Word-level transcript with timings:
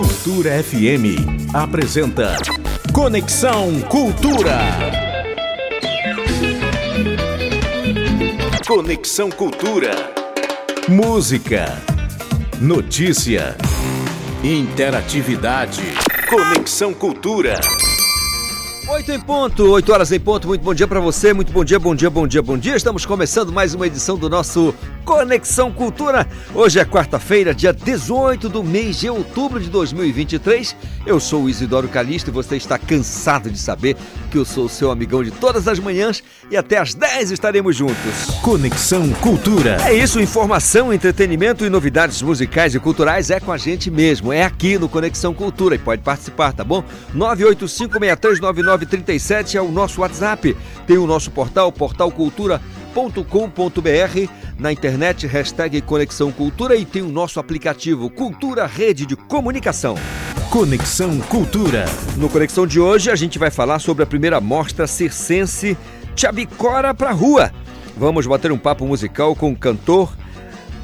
Cultura 0.00 0.62
FM 0.64 1.52
apresenta 1.52 2.34
Conexão 2.90 3.82
Cultura. 3.82 4.58
Conexão 8.66 9.28
Cultura. 9.28 9.90
Música, 10.88 11.78
notícia, 12.58 13.54
interatividade. 14.42 15.82
Conexão 16.30 16.94
Cultura. 16.94 17.60
Oito 18.88 19.12
em 19.12 19.20
ponto, 19.20 19.70
oito 19.70 19.92
horas 19.92 20.10
em 20.10 20.18
ponto. 20.18 20.48
Muito 20.48 20.62
bom 20.62 20.72
dia 20.72 20.88
para 20.88 20.98
você, 20.98 21.34
muito 21.34 21.52
bom 21.52 21.62
dia, 21.62 21.78
bom 21.78 21.94
dia, 21.94 22.10
bom 22.10 22.26
dia, 22.26 22.42
bom 22.42 22.58
dia. 22.58 22.74
Estamos 22.74 23.06
começando 23.06 23.52
mais 23.52 23.74
uma 23.74 23.86
edição 23.86 24.16
do 24.16 24.30
nosso 24.30 24.74
Conexão 25.10 25.72
Cultura. 25.72 26.24
Hoje 26.54 26.78
é 26.78 26.84
quarta-feira, 26.84 27.52
dia 27.52 27.72
18 27.72 28.48
do 28.48 28.62
mês 28.62 29.00
de 29.00 29.10
outubro 29.10 29.58
de 29.58 29.68
2023. 29.68 30.76
Eu 31.04 31.18
sou 31.18 31.42
o 31.42 31.50
Isidoro 31.50 31.88
Calixto 31.88 32.30
e 32.30 32.32
você 32.32 32.56
está 32.56 32.78
cansado 32.78 33.50
de 33.50 33.58
saber 33.58 33.96
que 34.30 34.38
eu 34.38 34.44
sou 34.44 34.66
o 34.66 34.68
seu 34.68 34.88
amigão 34.88 35.24
de 35.24 35.32
todas 35.32 35.66
as 35.66 35.80
manhãs 35.80 36.22
e 36.48 36.56
até 36.56 36.78
às 36.78 36.94
10 36.94 37.32
estaremos 37.32 37.74
juntos. 37.74 37.96
Conexão 38.40 39.10
Cultura. 39.14 39.78
É 39.84 39.92
isso, 39.92 40.20
informação, 40.20 40.92
entretenimento 40.92 41.64
e 41.64 41.68
novidades 41.68 42.22
musicais 42.22 42.76
e 42.76 42.78
culturais 42.78 43.30
é 43.30 43.40
com 43.40 43.50
a 43.50 43.58
gente 43.58 43.90
mesmo. 43.90 44.32
É 44.32 44.44
aqui 44.44 44.78
no 44.78 44.88
Conexão 44.88 45.34
Cultura 45.34 45.74
e 45.74 45.78
pode 45.78 46.02
participar, 46.02 46.52
tá 46.52 46.62
bom? 46.62 46.84
985639937 47.16 49.56
é 49.56 49.60
o 49.60 49.72
nosso 49.72 50.02
WhatsApp. 50.02 50.56
Tem 50.86 50.98
o 50.98 51.06
nosso 51.08 51.32
portal, 51.32 51.72
portalcultura.com.br 52.90 54.30
na 54.58 54.72
internet, 54.72 55.26
hashtag 55.26 55.80
Conexão 55.80 56.30
Cultura 56.30 56.76
e 56.76 56.84
tem 56.84 57.00
o 57.02 57.08
nosso 57.08 57.40
aplicativo 57.40 58.10
Cultura 58.10 58.66
Rede 58.66 59.06
de 59.06 59.16
Comunicação. 59.16 59.94
Conexão 60.50 61.18
Cultura. 61.20 61.86
No 62.16 62.28
Conexão 62.28 62.66
de 62.66 62.78
hoje 62.80 63.10
a 63.10 63.16
gente 63.16 63.38
vai 63.38 63.50
falar 63.50 63.78
sobre 63.78 64.02
a 64.02 64.06
primeira 64.06 64.38
mostra 64.40 64.86
circense 64.86 65.78
Chabicora 66.14 66.92
pra 66.92 67.12
Rua. 67.12 67.50
Vamos 67.96 68.26
bater 68.26 68.52
um 68.52 68.58
papo 68.58 68.86
musical 68.86 69.34
com 69.34 69.52
o 69.52 69.56
cantor 69.56 70.14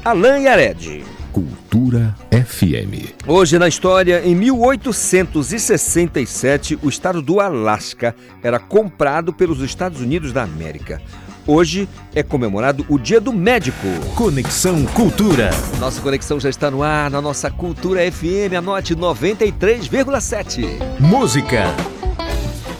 Alan 0.03 0.39
Yared. 0.39 1.05
Cultura 1.31 2.15
FM. 2.31 3.13
Hoje 3.27 3.59
na 3.59 3.67
história, 3.67 4.23
em 4.25 4.33
1867, 4.33 6.79
o 6.81 6.89
estado 6.89 7.21
do 7.21 7.39
Alasca 7.39 8.15
era 8.41 8.57
comprado 8.57 9.31
pelos 9.31 9.61
Estados 9.61 10.01
Unidos 10.01 10.33
da 10.33 10.41
América. 10.41 10.99
Hoje 11.47 11.87
é 12.13 12.21
comemorado 12.21 12.85
o 12.89 12.99
Dia 12.99 13.21
do 13.21 13.31
Médico. 13.31 13.87
Conexão 14.15 14.85
Cultura. 14.87 15.49
Nossa 15.79 16.01
conexão 16.01 16.41
já 16.41 16.49
está 16.49 16.69
no 16.69 16.83
ar 16.83 17.09
na 17.09 17.21
nossa 17.21 17.49
Cultura 17.49 18.01
FM, 18.11 18.53
anote 18.57 18.93
93,7. 18.93 20.99
Música, 20.99 21.73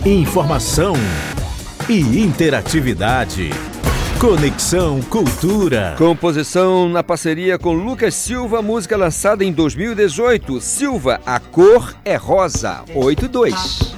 informação 0.06 0.95
e 1.88 2.20
interatividade. 2.20 3.52
Conexão 4.20 5.02
Cultura. 5.04 5.95
Composição 5.98 6.90
na 6.90 7.02
parceria 7.02 7.58
com 7.58 7.72
Lucas 7.72 8.16
Silva, 8.16 8.62
música 8.62 8.98
lançada 8.98 9.45
em 9.45 9.54
2018. 9.54 10.60
Silva, 10.60 11.22
a 11.26 11.40
cor 11.40 11.95
é 12.04 12.18
rosa. 12.18 12.84
82. 12.94 13.95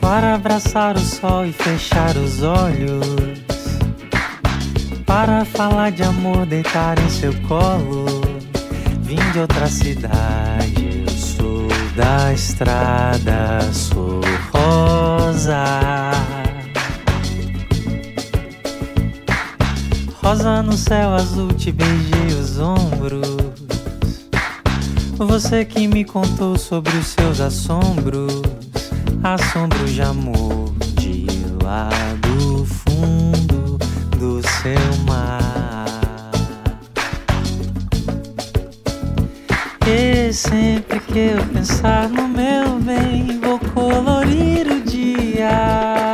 Para 0.00 0.34
abraçar 0.34 0.96
o 0.96 1.00
sol 1.00 1.46
e 1.46 1.52
fechar 1.52 2.16
os 2.16 2.42
olhos. 2.42 3.06
Para 5.06 5.44
falar 5.44 5.92
de 5.92 6.02
amor, 6.02 6.44
deitar 6.46 6.98
em 6.98 7.08
seu 7.08 7.32
colo. 7.42 8.22
Vim 9.02 9.20
de 9.32 9.38
outra 9.38 9.68
cidade, 9.68 11.04
eu 11.06 11.10
sou 11.10 11.68
da 11.94 12.32
estrada, 12.32 13.60
sou 13.72 14.20
rosa. 14.50 16.23
Rosa 20.24 20.62
no 20.62 20.72
céu 20.72 21.10
azul, 21.10 21.52
te 21.52 21.70
beijei 21.70 22.40
os 22.40 22.58
ombros. 22.58 23.36
Você 25.18 25.66
que 25.66 25.86
me 25.86 26.02
contou 26.02 26.56
sobre 26.56 26.96
os 26.96 27.08
seus 27.08 27.42
assombros, 27.42 28.40
assombros 29.22 29.90
de 29.90 30.00
amor 30.00 30.72
de 30.98 31.26
lá 31.62 31.90
do 32.22 32.64
fundo 32.64 33.78
do 34.16 34.40
seu 34.48 35.04
mar. 35.06 35.84
E 39.86 40.32
sempre 40.32 41.00
que 41.00 41.18
eu 41.18 41.46
pensar 41.52 42.08
no 42.08 42.26
meu 42.26 42.80
bem, 42.80 43.38
vou 43.40 43.58
colorir 43.74 44.72
o 44.72 44.80
dia. 44.80 46.13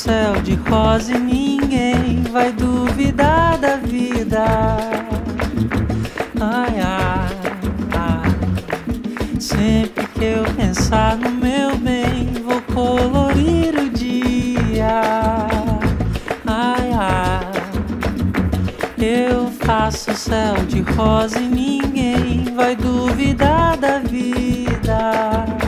Céu 0.00 0.32
de 0.42 0.54
rosa 0.54 1.12
e 1.12 1.18
ninguém 1.18 2.22
vai 2.32 2.50
duvidar 2.52 3.58
da 3.58 3.76
vida. 3.76 4.46
Ai, 6.40 6.80
ai, 6.80 7.36
ai. 7.92 9.38
Sempre 9.38 10.06
que 10.06 10.24
eu 10.24 10.44
pensar 10.56 11.18
no 11.18 11.30
meu 11.30 11.76
bem, 11.76 12.32
vou 12.42 12.62
colorir 12.74 13.74
o 13.76 13.90
dia. 13.90 15.02
Ai, 16.46 16.92
ai. 16.94 17.52
Eu 18.96 19.50
faço 19.66 20.14
céu 20.14 20.54
de 20.66 20.80
rosa 20.80 21.38
e 21.38 21.46
ninguém 21.46 22.44
vai 22.56 22.74
duvidar 22.74 23.76
da 23.76 23.98
vida. 23.98 25.59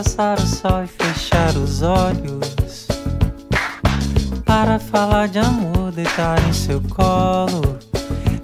Abraçar 0.00 0.38
o 0.38 0.46
sol 0.46 0.84
e 0.84 0.86
fechar 0.86 1.56
os 1.56 1.82
olhos. 1.82 2.88
Para 4.46 4.78
falar 4.78 5.28
de 5.28 5.38
amor, 5.38 5.92
deitar 5.92 6.38
em 6.48 6.52
seu 6.52 6.80
colo. 6.80 7.78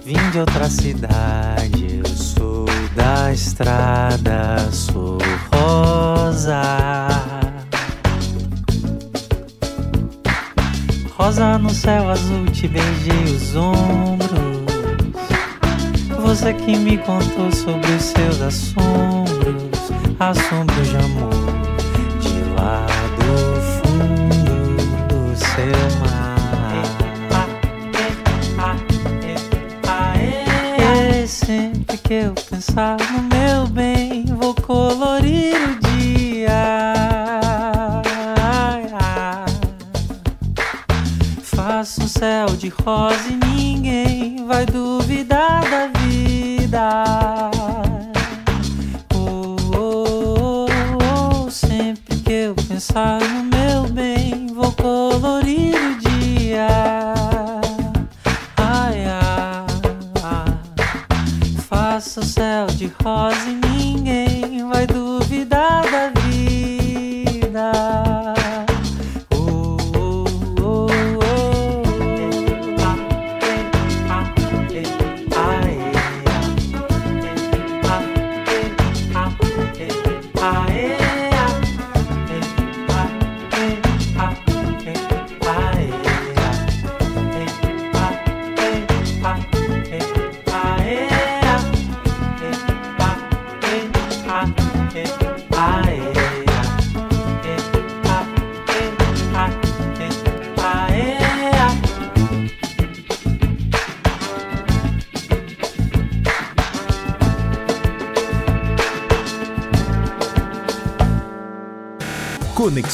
Vim 0.05 0.29
de 0.31 0.39
outra 0.39 0.69
cidade, 0.69 1.99
eu 1.99 2.05
sou 2.05 2.65
da 2.95 3.33
estrada, 3.33 4.57
sou 4.71 5.17
rosa. 5.51 6.61
Rosa 11.17 11.57
no 11.57 11.71
céu 11.71 12.09
azul, 12.11 12.45
te 12.45 12.67
beijei 12.67 13.35
os 13.35 13.55
ombros. 13.55 14.57
Você 16.21 16.53
que 16.53 16.77
me 16.77 16.97
contou 16.97 17.51
sobre 17.51 17.89
os 17.93 18.03
seus 18.03 18.41
assombros, 18.41 19.77
assombros 20.19 20.89
de 20.89 20.97
amor, 20.97 21.36
que 32.07 32.13
eu 32.13 32.33
pensar 32.49 32.95
no 33.11 33.21
meu 33.23 33.67
bem, 33.67 34.23
vou 34.27 34.55
colorir 34.55 35.55
o 35.55 35.79
dia. 35.89 36.83
Faço 41.43 42.03
um 42.03 42.07
céu 42.07 42.45
de 42.57 42.69
rosa 42.69 43.27
e 43.29 43.35
ninguém 43.45 44.45
vai 44.47 44.65
duvidar 44.65 44.96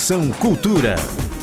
Conexão 0.04 0.30
Cultura. 0.32 0.96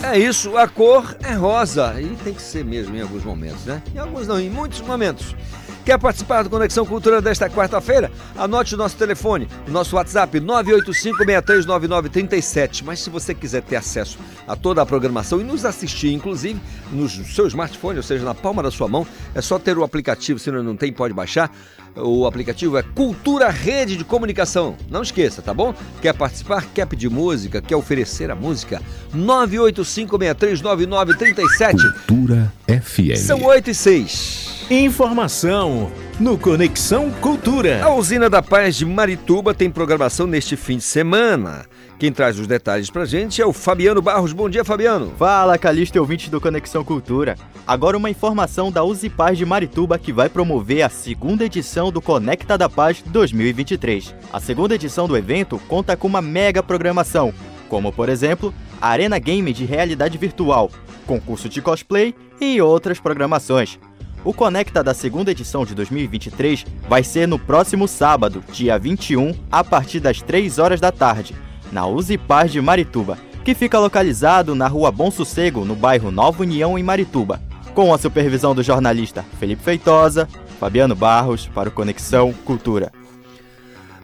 É 0.03 0.19
isso, 0.19 0.59
a 0.59 0.69
cor 0.69 1.17
é 1.23 1.33
rosa 1.33 1.99
e 1.99 2.15
tem 2.23 2.35
que 2.35 2.43
ser 2.43 2.63
mesmo 2.63 2.95
em 2.95 3.01
alguns 3.01 3.25
momentos, 3.25 3.65
né? 3.65 3.83
Em 3.95 3.99
alguns 3.99 4.27
não, 4.27 4.39
em 4.39 4.51
muitos 4.51 4.83
momentos. 4.83 5.35
Quer 5.83 5.99
participar 5.99 6.43
do 6.43 6.51
Conexão 6.51 6.85
Cultura 6.85 7.23
desta 7.23 7.49
quarta-feira? 7.49 8.13
Anote 8.37 8.75
o 8.75 8.79
nosso 8.79 8.97
telefone, 8.97 9.49
o 9.67 9.71
nosso 9.71 9.97
WhatsApp 9.97 10.39
985-639937. 10.41 12.83
Mas 12.85 13.01
se 13.01 13.09
você 13.09 13.35
quiser 13.35 13.63
ter 13.63 13.77
acesso 13.77 14.19
a 14.51 14.57
toda 14.57 14.83
a 14.83 14.87
programação 14.87 15.41
e 15.41 15.45
nos 15.45 15.65
assistir, 15.65 16.13
inclusive, 16.13 16.61
no 16.91 17.09
seu 17.09 17.47
smartphone, 17.47 17.99
ou 17.99 18.03
seja, 18.03 18.25
na 18.25 18.35
palma 18.35 18.65
da 18.65 18.71
sua 18.71 18.89
mão, 18.89 19.07
é 19.33 19.41
só 19.41 19.61
ter 19.61 19.79
o 19.79 19.85
aplicativo, 19.85 20.41
se 20.41 20.51
não 20.51 20.75
tem, 20.75 20.93
pode 20.93 21.15
baixar. 21.15 21.55
O 21.95 22.27
aplicativo 22.27 22.77
é 22.77 22.83
Cultura 22.83 23.49
Rede 23.49 23.97
de 23.97 24.05
Comunicação. 24.05 24.77
Não 24.91 25.03
esqueça, 25.03 25.41
tá 25.41 25.55
bom? 25.55 25.73
Quer 26.03 26.15
participar? 26.15 26.67
Quer 26.75 26.85
pedir 26.87 27.09
música? 27.09 27.63
Quer 27.63 27.77
oferecer 27.77 28.29
a 28.29 28.35
música? 28.35 28.83
985639937. 29.15 31.93
Cultura 32.07 32.53
FM. 32.67 33.19
São 33.19 33.45
8 33.45 33.71
e 33.71 33.75
6. 33.75 34.67
Informação 34.69 35.93
no 36.19 36.37
Conexão 36.37 37.13
Cultura. 37.13 37.85
A 37.85 37.95
Usina 37.95 38.29
da 38.29 38.43
Paz 38.43 38.75
de 38.77 38.85
Marituba 38.85 39.55
tem 39.55 39.71
programação 39.71 40.27
neste 40.27 40.57
fim 40.57 40.77
de 40.77 40.85
semana. 40.85 41.70
Quem 42.01 42.11
traz 42.11 42.39
os 42.39 42.47
detalhes 42.47 42.89
pra 42.89 43.05
gente 43.05 43.43
é 43.43 43.47
o 43.47 43.53
Fabiano 43.53 44.01
Barros. 44.01 44.33
Bom 44.33 44.49
dia, 44.49 44.65
Fabiano. 44.65 45.13
Fala, 45.19 45.59
Calixto 45.59 45.99
e 45.99 46.01
ouvinte 46.01 46.31
do 46.31 46.41
Conexão 46.41 46.83
Cultura. 46.83 47.37
Agora 47.67 47.95
uma 47.95 48.09
informação 48.09 48.73
da 48.73 48.83
Uzi 48.83 49.11
Paz 49.11 49.37
de 49.37 49.45
Marituba 49.45 49.99
que 49.99 50.11
vai 50.11 50.31
promover 50.31 50.81
a 50.81 50.89
segunda 50.89 51.45
edição 51.45 51.93
do 51.93 52.01
Conecta 52.01 52.57
da 52.57 52.71
Paz 52.71 53.03
2023. 53.03 54.15
A 54.33 54.41
segunda 54.41 54.77
edição 54.77 55.07
do 55.07 55.15
evento 55.15 55.61
conta 55.69 55.95
com 55.95 56.09
uma 56.09 56.23
mega 56.23 56.63
programação, 56.63 57.35
como 57.69 57.93
por 57.93 58.09
exemplo, 58.09 58.55
a 58.81 58.89
Arena 58.89 59.19
Game 59.19 59.53
de 59.53 59.67
realidade 59.67 60.17
virtual, 60.17 60.71
concurso 61.07 61.51
de 61.51 61.61
cosplay 61.61 62.15
e 62.41 62.63
outras 62.63 62.99
programações. 62.99 63.79
O 64.25 64.33
Conecta 64.33 64.83
da 64.83 64.95
segunda 64.95 65.33
edição 65.33 65.67
de 65.67 65.75
2023 65.75 66.65
vai 66.89 67.05
ser 67.05 67.29
no 67.29 67.39
próximo 67.39 67.87
sábado, 67.87 68.43
dia 68.51 68.79
21, 68.79 69.35
a 69.53 69.63
partir 69.63 70.01
das 70.01 70.23
3 70.23 70.59
horas 70.59 70.81
da 70.81 70.91
tarde, 70.91 71.35
na 71.71 71.87
Uzi 71.87 72.19
Paz 72.19 72.53
de 72.53 72.61
Marituba, 72.61 73.19
que 73.45 73.55
fica 73.55 73.79
localizado 73.79 74.55
na 74.55 74.69
rua 74.69 74.91
Bom 74.91 75.11
Sossego, 75.11 75.65
no 75.65 75.75
bairro 75.75 76.11
Nova 76.11 76.43
União, 76.43 76.79
em 76.79 76.83
Marituba. 76.83 77.41
Com 77.75 77.95
a 77.95 77.99
supervisão 77.99 78.55
do 78.55 78.63
jornalista 78.63 79.25
Felipe 79.39 79.63
Feitosa, 79.63 80.29
Fabiano 80.59 80.95
Barros, 80.95 81.47
para 81.47 81.69
o 81.69 81.73
Conexão 81.73 82.33
Cultura. 82.45 82.93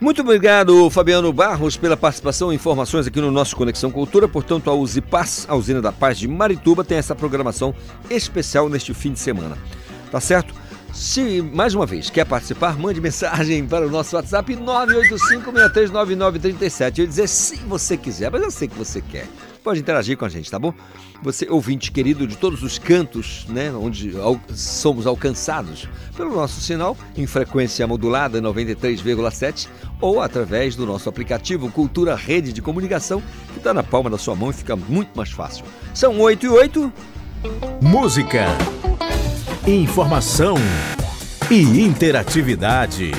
Muito 0.01 0.21
obrigado, 0.21 0.91
Fabiano 0.91 1.33
Barros, 1.33 1.77
pela 1.77 1.97
participação 1.97 2.53
e 2.53 2.57
informações 2.57 3.07
aqui 3.07 3.21
no 3.21 3.31
nosso 3.31 3.57
Conexão 3.57 3.91
Cultura. 3.91 4.29
Portanto, 4.29 4.71
a 4.71 4.75
Uzi 4.75 5.01
Paz, 5.01 5.47
a 5.49 5.57
usina 5.57 5.81
da 5.81 5.91
Paz 5.91 6.19
de 6.19 6.29
Marituba, 6.29 6.85
tem 6.85 6.99
essa 6.99 7.15
programação 7.15 7.75
especial 8.11 8.69
neste 8.69 8.93
fim 8.93 9.13
de 9.13 9.19
semana. 9.19 9.57
Tá 10.11 10.21
certo? 10.21 10.55
Se, 10.97 11.43
mais 11.43 11.75
uma 11.75 11.85
vez, 11.85 12.09
quer 12.09 12.25
participar, 12.25 12.79
mande 12.79 13.03
mensagem 13.03 13.67
para 13.67 13.87
o 13.87 13.91
nosso 13.91 14.17
WhatsApp 14.17 14.57
985-639937. 14.57 17.01
Eu 17.01 17.07
dizer 17.07 17.29
se 17.29 17.57
você 17.57 17.99
quiser, 17.99 18.31
mas 18.31 18.43
eu 18.43 18.51
sei 18.51 18.67
que 18.67 18.79
você 18.79 19.03
quer. 19.03 19.27
Pode 19.63 19.81
interagir 19.81 20.17
com 20.17 20.25
a 20.25 20.31
gente, 20.31 20.51
tá 20.51 20.59
bom? 20.59 20.73
Você, 21.23 21.47
ouvinte 21.51 21.93
querido 21.93 22.27
de 22.27 22.39
todos 22.39 22.63
os 22.63 22.79
cantos, 22.79 23.45
né, 23.47 23.71
onde 23.73 24.19
al 24.19 24.41
somos 24.55 25.07
alcançados 25.07 25.87
pelo 26.17 26.35
nosso 26.35 26.63
sinal 26.63 26.97
em 27.15 27.27
frequência 27.27 27.87
modulada 27.87 28.41
93,7 28.41 29.69
ou 30.01 30.23
através 30.23 30.77
do 30.77 30.87
nosso 30.87 31.11
aplicativo 31.11 31.71
Cultura 31.71 32.17
Rede 32.17 32.55
de 32.55 32.63
Comunicação, 32.63 33.23
que 33.53 33.59
está 33.59 33.75
na 33.75 33.83
palma 33.83 34.09
da 34.09 34.17
sua 34.17 34.35
mão 34.35 34.49
e 34.49 34.55
fica 34.55 34.75
muito 34.75 35.11
mais 35.15 35.31
fácil. 35.31 35.67
São 35.93 36.19
8 36.19 36.47
e 36.47 36.49
8. 36.49 36.91
Música 37.83 38.47
informação 39.67 40.55
e 41.51 41.81
interatividade. 41.83 43.11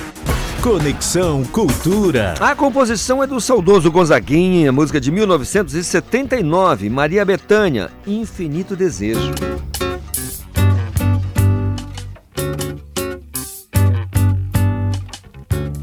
Conexão 0.61 1.44
Cultura. 1.44 2.35
A 2.39 2.55
composição 2.55 3.21
é 3.21 3.27
do 3.27 3.41
saudoso 3.41 3.91
Gonzaguinha, 3.91 4.71
música 4.71 4.99
de 4.99 5.11
1979, 5.11 6.89
Maria 6.89 7.25
Bethânia, 7.25 7.89
Infinito 8.05 8.77
Desejo. 8.77 9.33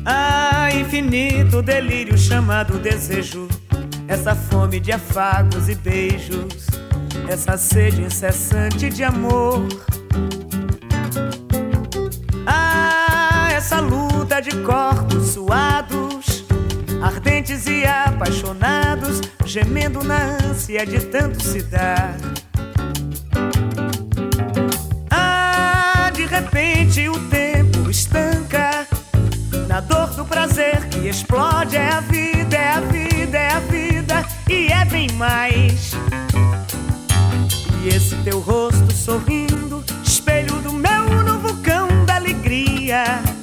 Ah, 0.06 0.70
infinito 0.74 1.60
delírio 1.60 2.16
chamado 2.16 2.78
desejo, 2.78 3.48
essa 4.08 4.34
fome 4.34 4.80
de 4.80 4.92
afagos 4.92 5.68
e 5.68 5.74
beijos, 5.74 6.66
essa 7.28 7.58
sede 7.58 8.00
incessante 8.00 8.88
de 8.88 9.04
amor 9.04 9.66
essa 13.74 13.80
luta 13.80 14.40
de 14.40 14.56
corpos 14.58 15.30
suados, 15.30 16.44
ardentes 17.02 17.66
e 17.66 17.84
apaixonados, 17.84 19.20
gemendo 19.44 20.04
na 20.04 20.38
ânsia 20.48 20.86
de 20.86 21.00
tanto 21.06 21.42
se 21.42 21.60
dar. 21.64 22.14
Ah, 25.10 26.08
de 26.14 26.24
repente 26.24 27.08
o 27.08 27.18
tempo 27.28 27.90
estanca. 27.90 28.86
Na 29.66 29.80
dor 29.80 30.10
do 30.10 30.24
prazer 30.24 30.88
que 30.88 31.08
explode, 31.08 31.76
é 31.76 31.88
a 31.88 32.00
vida, 32.00 32.56
é 32.56 32.68
a 32.68 32.80
vida, 32.80 33.38
é 33.38 33.48
a 33.48 33.58
vida, 33.58 34.24
e 34.48 34.66
é 34.68 34.84
bem 34.84 35.10
mais. 35.14 35.90
E 37.82 37.88
esse 37.88 38.14
teu 38.22 38.38
rosto 38.38 38.92
sorrindo, 38.92 39.82
espelho 40.04 40.60
do 40.60 40.72
meu 40.72 41.24
novo 41.24 41.56
cão 41.56 41.88
da 42.06 42.14
alegria 42.14 43.33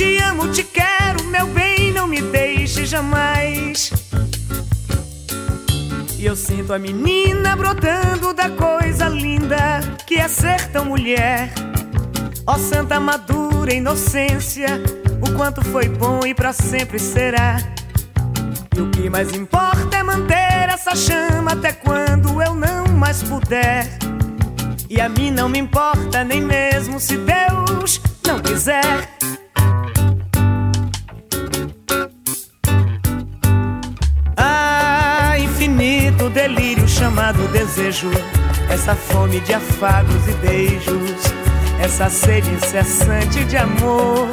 te 0.00 0.16
amo, 0.16 0.48
te 0.48 0.64
quero, 0.64 1.22
meu 1.24 1.46
bem, 1.48 1.92
não 1.92 2.06
me 2.06 2.22
deixe 2.22 2.86
jamais. 2.86 3.92
E 6.18 6.24
eu 6.24 6.34
sinto 6.34 6.72
a 6.72 6.78
menina 6.78 7.54
brotando 7.54 8.32
da 8.32 8.48
coisa 8.48 9.10
linda 9.10 9.80
que 10.06 10.14
é 10.14 10.26
ser 10.26 10.68
tão 10.68 10.86
mulher. 10.86 11.52
Ó 12.46 12.56
santa 12.56 12.98
madura 12.98 13.74
inocência, 13.74 14.82
o 15.20 15.36
quanto 15.36 15.62
foi 15.62 15.86
bom 15.86 16.20
e 16.26 16.32
para 16.32 16.54
sempre 16.54 16.98
será. 16.98 17.58
E 18.74 18.80
o 18.80 18.88
que 18.88 19.10
mais 19.10 19.34
importa 19.34 19.98
é 19.98 20.02
manter 20.02 20.70
essa 20.70 20.96
chama 20.96 21.52
até 21.52 21.72
quando 21.72 22.40
eu 22.40 22.54
não 22.54 22.86
mais 22.86 23.22
puder. 23.22 23.86
E 24.88 24.98
a 24.98 25.10
mim 25.10 25.30
não 25.30 25.46
me 25.46 25.58
importa 25.58 26.24
nem 26.24 26.40
mesmo 26.40 26.98
se 26.98 27.18
Deus 27.18 28.00
não 28.26 28.40
quiser. 28.40 29.20
Chamado 37.10 37.48
desejo, 37.48 38.08
essa 38.72 38.94
fome 38.94 39.40
de 39.40 39.52
afagos 39.52 40.28
e 40.28 40.32
beijos, 40.46 41.20
essa 41.82 42.08
sede 42.08 42.48
incessante 42.50 43.44
de 43.46 43.56
amor. 43.56 44.28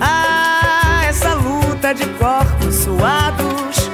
Ah, 0.00 1.02
essa 1.08 1.34
luta 1.34 1.92
de 1.92 2.06
corpos 2.20 2.72
suados, 2.72 3.90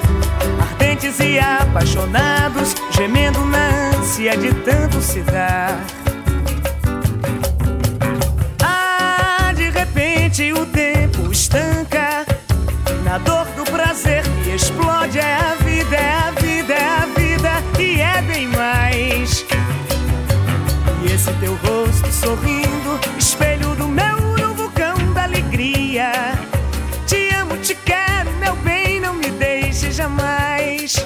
ardentes 0.60 1.18
e 1.18 1.38
apaixonados, 1.38 2.74
gemendo 2.90 3.42
na 3.46 3.96
ânsia 3.96 4.36
de 4.36 4.52
tanto 4.52 5.00
se 5.00 5.20
dar. 5.20 5.80
Ah, 8.62 9.50
de 9.56 9.70
repente 9.70 10.52
o 10.52 10.66
tempo 10.66 11.32
estanca 11.32 12.26
na 13.02 13.16
dor 13.16 13.46
do 13.56 13.64
prazer 13.64 14.22
que 14.44 14.50
explode 14.50 15.18
é 15.18 15.34
a 15.36 15.54
vida, 15.54 15.67
é 15.94 16.10
a 16.10 16.30
vida, 16.32 16.74
é 16.74 16.84
a 16.84 17.06
vida 17.06 17.62
e 17.78 18.00
é 18.00 18.22
bem 18.22 18.48
mais. 18.48 19.44
E 21.02 21.12
esse 21.12 21.32
teu 21.34 21.54
rosto 21.56 22.10
sorrindo, 22.12 22.98
espelho 23.16 23.74
do 23.74 23.88
meu 23.88 24.20
novo 24.36 24.70
cão 24.72 24.96
da 25.12 25.24
alegria. 25.24 26.12
Te 27.06 27.34
amo, 27.34 27.56
te 27.58 27.74
quero, 27.74 28.30
meu 28.40 28.54
bem, 28.56 29.00
não 29.00 29.14
me 29.14 29.30
deixe 29.30 29.90
jamais. 29.90 30.96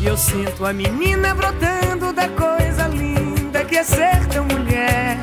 E 0.00 0.06
eu 0.06 0.16
sinto 0.16 0.64
a 0.64 0.72
menina 0.72 1.34
brotando 1.34 2.12
da 2.12 2.28
coisa 2.28 2.88
linda 2.88 3.64
que 3.64 3.76
é 3.76 3.84
ser 3.84 4.26
tão 4.26 4.44
mulher. 4.44 5.18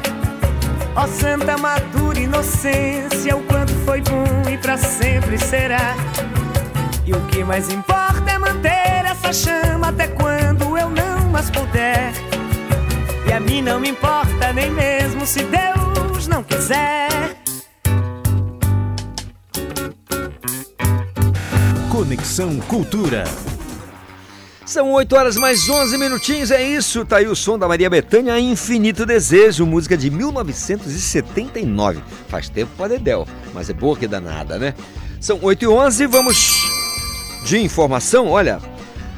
Ó 0.95 1.05
oh, 1.05 1.07
santa 1.07 1.57
madura 1.57 2.19
inocência, 2.19 3.35
o 3.35 3.43
quanto 3.43 3.73
foi 3.85 4.01
bom 4.01 4.49
e 4.51 4.57
para 4.57 4.77
sempre 4.77 5.37
será. 5.37 5.95
E 7.05 7.11
o 7.11 7.19
que 7.27 7.43
mais 7.43 7.69
importa 7.69 8.31
é 8.31 8.37
manter 8.37 9.03
essa 9.05 9.33
chama 9.33 9.89
até 9.89 10.07
quando 10.07 10.77
eu 10.77 10.89
não 10.89 11.29
mais 11.29 11.49
puder. 11.49 12.13
E 13.27 13.33
a 13.33 13.41
mim 13.41 13.61
não 13.61 13.77
me 13.77 13.89
importa 13.89 14.53
nem 14.53 14.71
mesmo 14.71 15.25
se 15.25 15.43
Deus 15.43 16.27
não 16.27 16.41
quiser. 16.43 17.35
Conexão 21.91 22.57
Cultura. 22.61 23.25
São 24.65 24.93
8 24.93 25.13
horas 25.13 25.35
mais 25.35 25.69
11 25.69 25.97
minutinhos, 25.97 26.51
é 26.51 26.63
isso. 26.63 27.03
Tá 27.03 27.17
aí 27.17 27.27
o 27.27 27.35
som 27.35 27.59
da 27.59 27.67
Maria 27.67 27.89
Bethânia, 27.89 28.39
Infinito 28.39 29.05
Desejo, 29.05 29.65
música 29.65 29.97
de 29.97 30.09
1979. 30.09 32.01
Faz 32.29 32.47
tempo 32.47 32.71
para 32.77 32.89
Dedel, 32.89 33.27
mas 33.53 33.69
é 33.69 33.73
boa 33.73 33.97
que 33.97 34.07
danada, 34.07 34.57
né? 34.57 34.73
São 35.19 35.37
8 35.41 35.63
e 35.63 35.67
11, 35.67 36.07
vamos 36.07 36.82
de 37.43 37.57
informação. 37.59 38.27
Olha, 38.29 38.59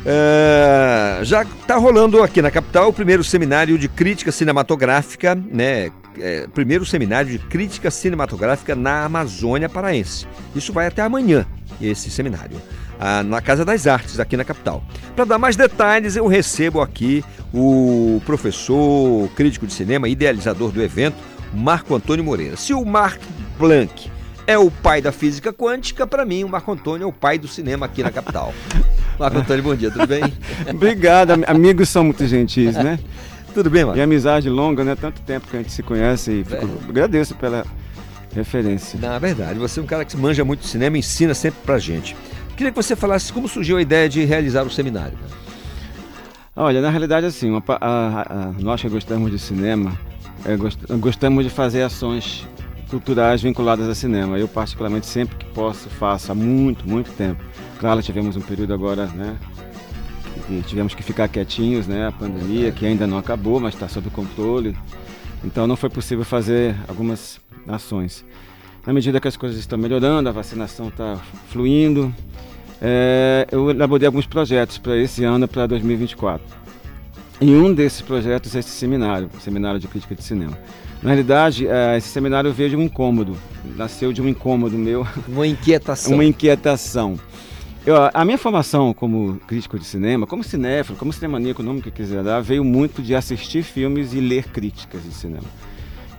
é, 0.05 1.19
já 1.23 1.43
está 1.43 1.75
rolando 1.77 2.21
aqui 2.21 2.41
na 2.41 2.51
capital 2.51 2.89
o 2.89 2.93
primeiro 2.93 3.23
seminário 3.23 3.77
de 3.77 3.87
crítica 3.87 4.31
cinematográfica, 4.31 5.35
né? 5.35 5.91
É, 6.17 6.47
primeiro 6.53 6.85
seminário 6.85 7.29
de 7.29 7.37
crítica 7.37 7.91
cinematográfica 7.91 8.73
na 8.73 9.03
Amazônia 9.03 9.67
Paraense. 9.67 10.25
Isso 10.55 10.71
vai 10.71 10.87
até 10.87 11.01
amanhã, 11.01 11.45
esse 11.81 12.09
seminário, 12.09 12.55
na 13.25 13.41
Casa 13.41 13.65
das 13.65 13.85
Artes, 13.85 14.17
aqui 14.17 14.37
na 14.37 14.45
capital. 14.45 14.81
Para 15.13 15.25
dar 15.25 15.37
mais 15.37 15.57
detalhes, 15.57 16.15
eu 16.15 16.25
recebo 16.25 16.79
aqui 16.79 17.21
o 17.53 18.21
professor, 18.25 19.27
crítico 19.35 19.67
de 19.67 19.73
cinema, 19.73 20.07
idealizador 20.07 20.71
do 20.71 20.81
evento, 20.81 21.17
Marco 21.53 21.93
Antônio 21.93 22.23
Moreira. 22.23 22.55
Se 22.55 22.73
o 22.73 22.85
Marc 22.85 23.21
Blanc 23.59 24.09
é 24.47 24.57
o 24.57 24.69
pai 24.69 25.01
da 25.01 25.11
física 25.11 25.51
quântica, 25.51 26.05
para 26.05 26.25
mim 26.25 26.43
o 26.43 26.49
Marco 26.49 26.71
Antônio 26.71 27.05
é 27.05 27.07
o 27.07 27.11
pai 27.11 27.37
do 27.37 27.47
cinema 27.47 27.85
aqui 27.85 28.03
na 28.03 28.11
capital. 28.11 28.53
Marco 29.19 29.37
Antônio, 29.37 29.63
bom 29.63 29.75
dia, 29.75 29.89
tudo 29.89 30.07
bem? 30.07 30.21
Obrigado, 30.69 31.31
amigos 31.47 31.89
são 31.89 32.03
muito 32.03 32.25
gentis, 32.27 32.75
né? 32.75 32.99
tudo 33.53 33.69
bem, 33.69 33.85
Marco? 33.85 33.97
E 33.97 34.01
amizade 34.01 34.49
longa, 34.49 34.83
né? 34.83 34.95
Tanto 34.95 35.21
tempo 35.21 35.47
que 35.47 35.55
a 35.55 35.59
gente 35.61 35.71
se 35.71 35.81
conhece 35.81 36.41
e 36.41 36.43
fico... 36.43 36.69
agradeço 36.89 37.33
pela 37.35 37.65
referência. 38.33 38.99
Na 38.99 39.17
verdade, 39.17 39.57
você 39.57 39.79
é 39.79 39.83
um 39.83 39.85
cara 39.85 40.03
que 40.03 40.15
manja 40.17 40.43
muito 40.43 40.61
de 40.61 40.67
cinema 40.67 40.97
e 40.97 40.99
ensina 40.99 41.33
sempre 41.33 41.61
pra 41.65 41.79
gente. 41.79 42.15
Queria 42.55 42.71
que 42.71 42.75
você 42.75 42.95
falasse 42.95 43.31
como 43.31 43.47
surgiu 43.47 43.77
a 43.77 43.81
ideia 43.81 44.07
de 44.07 44.23
realizar 44.25 44.63
o 44.63 44.69
seminário. 44.69 45.17
Olha, 46.55 46.81
na 46.81 46.89
realidade, 46.89 47.25
assim, 47.25 47.53
a, 47.55 47.61
a, 47.81 48.21
a, 48.21 48.51
nós 48.59 48.81
que 48.81 48.87
gostamos 48.87 49.31
de 49.31 49.39
cinema, 49.39 49.97
é, 50.45 50.55
gost, 50.55 50.79
gostamos 50.99 51.43
de 51.43 51.49
fazer 51.49 51.83
ações 51.83 52.47
culturais 52.89 53.41
vinculadas 53.41 53.87
a 53.87 53.95
cinema. 53.95 54.37
Eu, 54.37 54.47
particularmente, 54.47 55.05
sempre 55.05 55.35
que 55.35 55.45
posso, 55.45 55.89
faço 55.89 56.31
há 56.31 56.35
muito, 56.35 56.87
muito 56.87 57.11
tempo. 57.11 57.43
Claro, 57.79 58.01
tivemos 58.01 58.35
um 58.35 58.41
período 58.41 58.73
agora, 58.73 59.07
né? 59.07 59.37
Que 60.47 60.61
tivemos 60.63 60.93
que 60.93 61.03
ficar 61.03 61.27
quietinhos, 61.27 61.87
né? 61.87 62.07
A 62.07 62.11
pandemia, 62.11 62.71
que 62.71 62.85
ainda 62.85 63.07
não 63.07 63.17
acabou, 63.17 63.59
mas 63.59 63.73
está 63.73 63.87
sob 63.87 64.09
controle. 64.09 64.75
Então, 65.43 65.67
não 65.67 65.75
foi 65.75 65.89
possível 65.89 66.25
fazer 66.25 66.75
algumas 66.87 67.39
ações. 67.67 68.25
Na 68.85 68.93
medida 68.93 69.19
que 69.19 69.27
as 69.27 69.35
coisas 69.35 69.57
estão 69.57 69.77
melhorando, 69.77 70.29
a 70.29 70.31
vacinação 70.31 70.89
está 70.89 71.19
fluindo, 71.49 72.13
é, 72.81 73.47
eu 73.51 73.71
elaborei 73.71 74.05
alguns 74.05 74.27
projetos 74.27 74.77
para 74.77 74.95
esse 74.97 75.23
ano, 75.23 75.47
para 75.47 75.65
2024. 75.65 76.45
E 77.41 77.51
um 77.51 77.73
desses 77.73 78.01
projetos 78.01 78.55
é 78.55 78.59
esse 78.59 78.69
seminário, 78.69 79.29
Seminário 79.39 79.79
de 79.79 79.87
Crítica 79.87 80.15
de 80.15 80.23
Cinema. 80.23 80.57
Na 81.05 81.11
realidade, 81.11 81.67
é, 81.67 81.95
esse 81.97 82.07
seminário 82.07 82.51
veio 82.51 82.71
de 82.71 82.75
um 82.75 82.81
incômodo, 82.81 83.37
nasceu 83.75 84.11
de 84.11 84.23
um 84.23 84.27
incômodo 84.27 84.75
meu. 84.75 85.05
Uma 85.27 85.45
inquietação. 85.45 86.13
Uma 86.17 86.25
inquietação. 86.25 87.19
Eu, 87.85 87.95
a 88.11 88.25
minha 88.25 88.39
formação 88.39 88.91
como 88.91 89.39
crítico 89.45 89.77
de 89.77 89.85
cinema, 89.85 90.25
como 90.25 90.43
cinéfilo, 90.43 90.97
como 90.97 91.13
cinemaníaco, 91.13 91.61
o 91.61 91.65
nome 91.65 91.83
que 91.83 91.91
quiser 91.91 92.23
dar, 92.23 92.41
veio 92.41 92.63
muito 92.63 93.03
de 93.03 93.13
assistir 93.13 93.61
filmes 93.61 94.15
e 94.15 94.19
ler 94.19 94.45
críticas 94.45 95.03
de 95.03 95.11
cinema. 95.11 95.45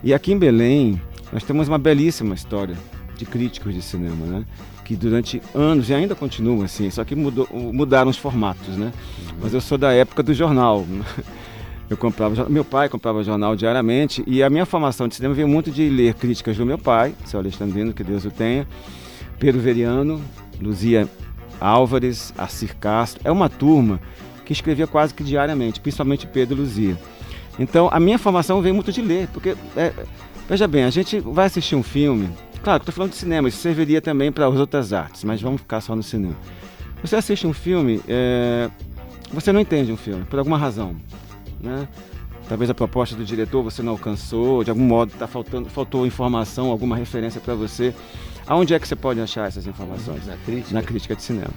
E 0.01 0.13
aqui 0.13 0.31
em 0.31 0.37
Belém, 0.37 1.01
nós 1.33 1.43
temos 1.43 1.67
uma 1.67 1.77
belíssima 1.77 2.33
história 2.33 2.77
de 3.17 3.25
críticos 3.25 3.73
de 3.73 3.81
cinema, 3.81 4.25
né? 4.25 4.45
Que 4.85 4.95
durante 4.95 5.41
anos, 5.53 5.89
e 5.89 5.93
ainda 5.93 6.15
continuam 6.15 6.61
assim, 6.61 6.89
só 6.89 7.03
que 7.03 7.13
mudou, 7.13 7.45
mudaram 7.51 8.09
os 8.09 8.15
formatos, 8.15 8.77
né? 8.77 8.93
Mas 9.41 9.53
eu 9.53 9.59
sou 9.59 9.77
da 9.77 9.91
época 9.91 10.23
do 10.23 10.33
jornal. 10.33 10.87
Eu 11.89 11.95
comprava, 11.95 12.49
meu 12.49 12.65
pai 12.65 12.89
comprava 12.89 13.23
jornal 13.23 13.55
diariamente 13.55 14.21
e 14.27 14.43
a 14.43 14.49
minha 14.49 14.65
formação 14.65 15.07
de 15.07 15.15
cinema 15.15 15.33
veio 15.33 15.47
muito 15.47 15.71
de 15.71 15.89
ler 15.89 16.13
críticas 16.15 16.57
do 16.57 16.65
meu 16.65 16.77
pai, 16.77 17.15
seu 17.25 17.39
Alexandrino, 17.39 17.93
que 17.93 18.03
Deus 18.03 18.25
o 18.25 18.31
tenha, 18.31 18.67
Pedro 19.39 19.61
Veriano, 19.61 20.21
Luzia 20.59 21.07
Álvares, 21.61 22.33
Arcir 22.37 22.75
Castro. 22.75 23.21
É 23.23 23.31
uma 23.31 23.47
turma 23.47 24.01
que 24.45 24.51
escrevia 24.51 24.85
quase 24.85 25.13
que 25.13 25.23
diariamente, 25.23 25.79
principalmente 25.79 26.27
Pedro 26.27 26.57
e 26.57 26.59
Luzia. 26.59 26.97
Então 27.57 27.89
a 27.89 27.99
minha 28.01 28.19
formação 28.19 28.61
veio 28.61 28.75
muito 28.75 28.91
de 28.91 29.01
ler, 29.01 29.29
porque, 29.29 29.55
é, 29.77 29.93
veja 30.49 30.67
bem, 30.67 30.83
a 30.83 30.89
gente 30.89 31.21
vai 31.21 31.45
assistir 31.45 31.75
um 31.75 31.83
filme, 31.83 32.29
claro, 32.63 32.81
estou 32.81 32.93
falando 32.93 33.11
de 33.11 33.17
cinema, 33.17 33.47
isso 33.47 33.59
serviria 33.59 34.01
também 34.01 34.29
para 34.29 34.45
as 34.45 34.55
outras 34.55 34.91
artes, 34.91 35.23
mas 35.23 35.41
vamos 35.41 35.61
ficar 35.61 35.79
só 35.79 35.95
no 35.95 36.03
cinema. 36.03 36.35
Você 37.01 37.15
assiste 37.15 37.47
um 37.47 37.53
filme, 37.53 38.01
é, 38.09 38.69
você 39.31 39.53
não 39.53 39.61
entende 39.61 39.89
um 39.89 39.97
filme, 39.97 40.25
por 40.25 40.37
alguma 40.37 40.57
razão 40.57 40.97
né? 41.59 41.87
Talvez 42.47 42.69
a 42.69 42.73
proposta 42.73 43.15
do 43.15 43.25
diretor 43.25 43.61
você 43.61 43.83
não 43.83 43.91
alcançou, 43.91 44.63
de 44.63 44.69
algum 44.69 44.83
modo 44.83 45.11
tá 45.17 45.27
faltando, 45.27 45.69
faltou 45.69 46.07
informação, 46.07 46.71
alguma 46.71 46.95
referência 46.95 47.41
para 47.41 47.53
você. 47.53 47.93
Aonde 48.45 48.73
é 48.73 48.79
que 48.79 48.87
você 48.87 48.95
pode 48.95 49.19
achar 49.19 49.47
essas 49.47 49.67
informações? 49.67 50.25
Na 50.25 50.37
crítica. 50.37 50.73
Na 50.73 50.81
crítica 50.81 51.15
de 51.15 51.21
cinema. 51.21 51.51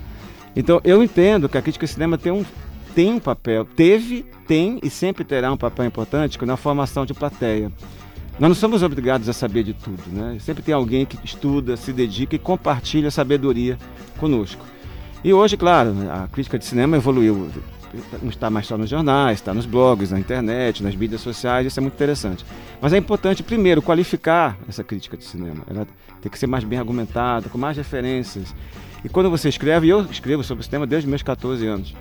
Então, 0.57 0.81
eu 0.83 1.03
entendo 1.03 1.49
que 1.49 1.57
a 1.57 1.63
crítica 1.63 1.87
de 1.87 1.93
cinema 1.93 2.19
tem 2.19 2.33
um, 2.33 2.45
tem 2.93 3.13
um 3.13 3.21
papel, 3.21 3.65
teve, 3.65 4.27
tem 4.49 4.81
e 4.83 4.91
sempre 4.91 5.23
terá 5.23 5.53
um 5.53 5.57
papel 5.57 5.85
importante 5.85 6.45
na 6.45 6.57
formação 6.57 7.07
de 7.07 7.15
plateia. 7.15 7.71
Nós 8.41 8.49
não 8.49 8.55
somos 8.55 8.83
obrigados 8.83 9.29
a 9.29 9.33
saber 9.33 9.63
de 9.63 9.75
tudo, 9.75 10.03
né? 10.09 10.39
Sempre 10.41 10.63
tem 10.63 10.75
alguém 10.75 11.05
que 11.05 11.19
estuda, 11.23 11.77
se 11.77 11.93
dedica 11.93 12.35
e 12.35 12.39
compartilha 12.39 13.11
sabedoria 13.11 13.79
conosco. 14.19 14.65
E 15.23 15.33
hoje, 15.33 15.57
claro, 15.57 15.95
a 16.11 16.27
crítica 16.27 16.59
de 16.59 16.65
cinema 16.65 16.97
evoluiu 16.97 17.51
não 18.23 18.29
está 18.29 18.51
mais 18.51 18.67
só 18.67 18.77
nos 18.77 18.89
jornais, 18.89 19.39
está 19.39 19.53
nos 19.53 19.67
blogs, 19.67 20.11
na 20.11 20.19
internet, 20.19 20.83
nas 20.83 20.95
mídias 20.95 21.21
sociais, 21.21 21.67
isso 21.67 21.79
é 21.79 21.83
muito 21.83 21.95
interessante. 21.95 22.45
Mas 22.81 22.93
é 22.93 22.99
importante, 22.99 23.43
primeiro, 23.43 23.83
qualificar 23.83 24.59
essa 24.69 24.85
crítica 24.85 25.17
de 25.17 25.25
cinema. 25.25 25.65
Ela 25.69 25.87
tem 26.21 26.31
que 26.31 26.39
ser 26.39 26.47
mais 26.47 26.65
bem 26.65 26.79
argumentada, 26.79 27.49
com 27.49 27.59
mais 27.59 27.77
referências. 27.77 28.55
E 29.05 29.09
quando 29.09 29.31
você 29.31 29.49
escreve, 29.49 29.89
eu 29.89 30.03
escrevo 30.03 30.45
sobre 30.45 30.63
o 30.63 30.65
cinema 30.65 30.87
desde 30.87 31.09
meus 31.09 31.23
14 31.23 31.67
anos. 31.67 31.95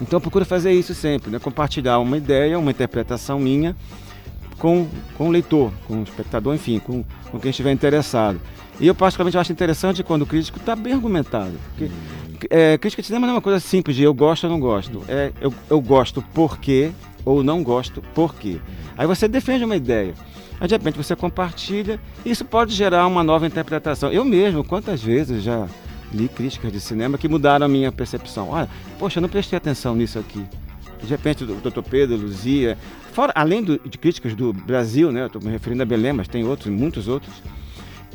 Então 0.00 0.20
procura 0.20 0.44
fazer 0.44 0.72
isso 0.72 0.94
sempre, 0.94 1.30
né? 1.30 1.38
compartilhar 1.38 1.98
uma 1.98 2.16
ideia, 2.16 2.58
uma 2.58 2.70
interpretação 2.70 3.38
minha 3.38 3.74
com, 4.58 4.86
com 5.16 5.28
o 5.28 5.30
leitor, 5.30 5.72
com 5.86 6.00
o 6.00 6.02
espectador, 6.02 6.54
enfim, 6.54 6.78
com, 6.78 7.04
com 7.30 7.38
quem 7.38 7.50
estiver 7.50 7.72
interessado. 7.72 8.40
E 8.78 8.86
eu 8.86 8.94
particularmente 8.94 9.38
acho 9.38 9.52
interessante 9.52 10.02
quando 10.02 10.22
o 10.22 10.26
crítico 10.26 10.58
está 10.58 10.76
bem 10.76 10.92
argumentado. 10.92 11.54
Porque 11.70 11.90
é, 12.50 12.78
crítica 12.78 13.02
de 13.02 13.06
cinema 13.06 13.26
não 13.26 13.34
é 13.34 13.36
uma 13.36 13.42
coisa 13.42 13.60
simples 13.60 13.96
de 13.96 14.02
eu 14.02 14.14
gosto 14.14 14.44
ou 14.44 14.50
não 14.50 14.60
gosto. 14.60 15.02
É 15.08 15.32
eu, 15.40 15.52
eu 15.68 15.80
gosto 15.80 16.22
porque 16.34 16.90
ou 17.24 17.42
não 17.42 17.62
gosto 17.62 18.02
porque. 18.14 18.60
Aí 18.96 19.06
você 19.06 19.28
defende 19.28 19.64
uma 19.64 19.76
ideia. 19.76 20.14
Aí 20.60 20.68
de 20.68 20.74
repente 20.74 20.96
você 20.96 21.14
compartilha 21.14 22.00
e 22.24 22.30
isso 22.30 22.44
pode 22.44 22.74
gerar 22.74 23.06
uma 23.06 23.22
nova 23.22 23.46
interpretação. 23.46 24.10
Eu 24.10 24.24
mesmo, 24.24 24.64
quantas 24.64 25.02
vezes 25.02 25.42
já 25.42 25.66
li 26.12 26.28
críticas 26.28 26.72
de 26.72 26.80
cinema 26.80 27.18
que 27.18 27.28
mudaram 27.28 27.66
a 27.66 27.68
minha 27.68 27.92
percepção. 27.92 28.50
Olha, 28.50 28.68
poxa, 28.98 29.18
eu 29.18 29.22
não 29.22 29.28
prestei 29.28 29.56
atenção 29.56 29.94
nisso 29.94 30.18
aqui. 30.18 30.44
De 31.02 31.08
repente 31.08 31.44
o 31.44 31.46
Dr. 31.46 31.82
Pedro, 31.82 32.16
Luzia, 32.16 32.78
fora, 33.12 33.32
além 33.34 33.62
do, 33.62 33.78
de 33.78 33.98
críticas 33.98 34.34
do 34.34 34.52
Brasil, 34.52 35.12
né? 35.12 35.26
Estou 35.26 35.42
me 35.42 35.50
referindo 35.50 35.82
a 35.82 35.86
Belém, 35.86 36.12
mas 36.12 36.26
tem 36.26 36.44
outros, 36.44 36.72
muitos 36.72 37.06
outros 37.06 37.34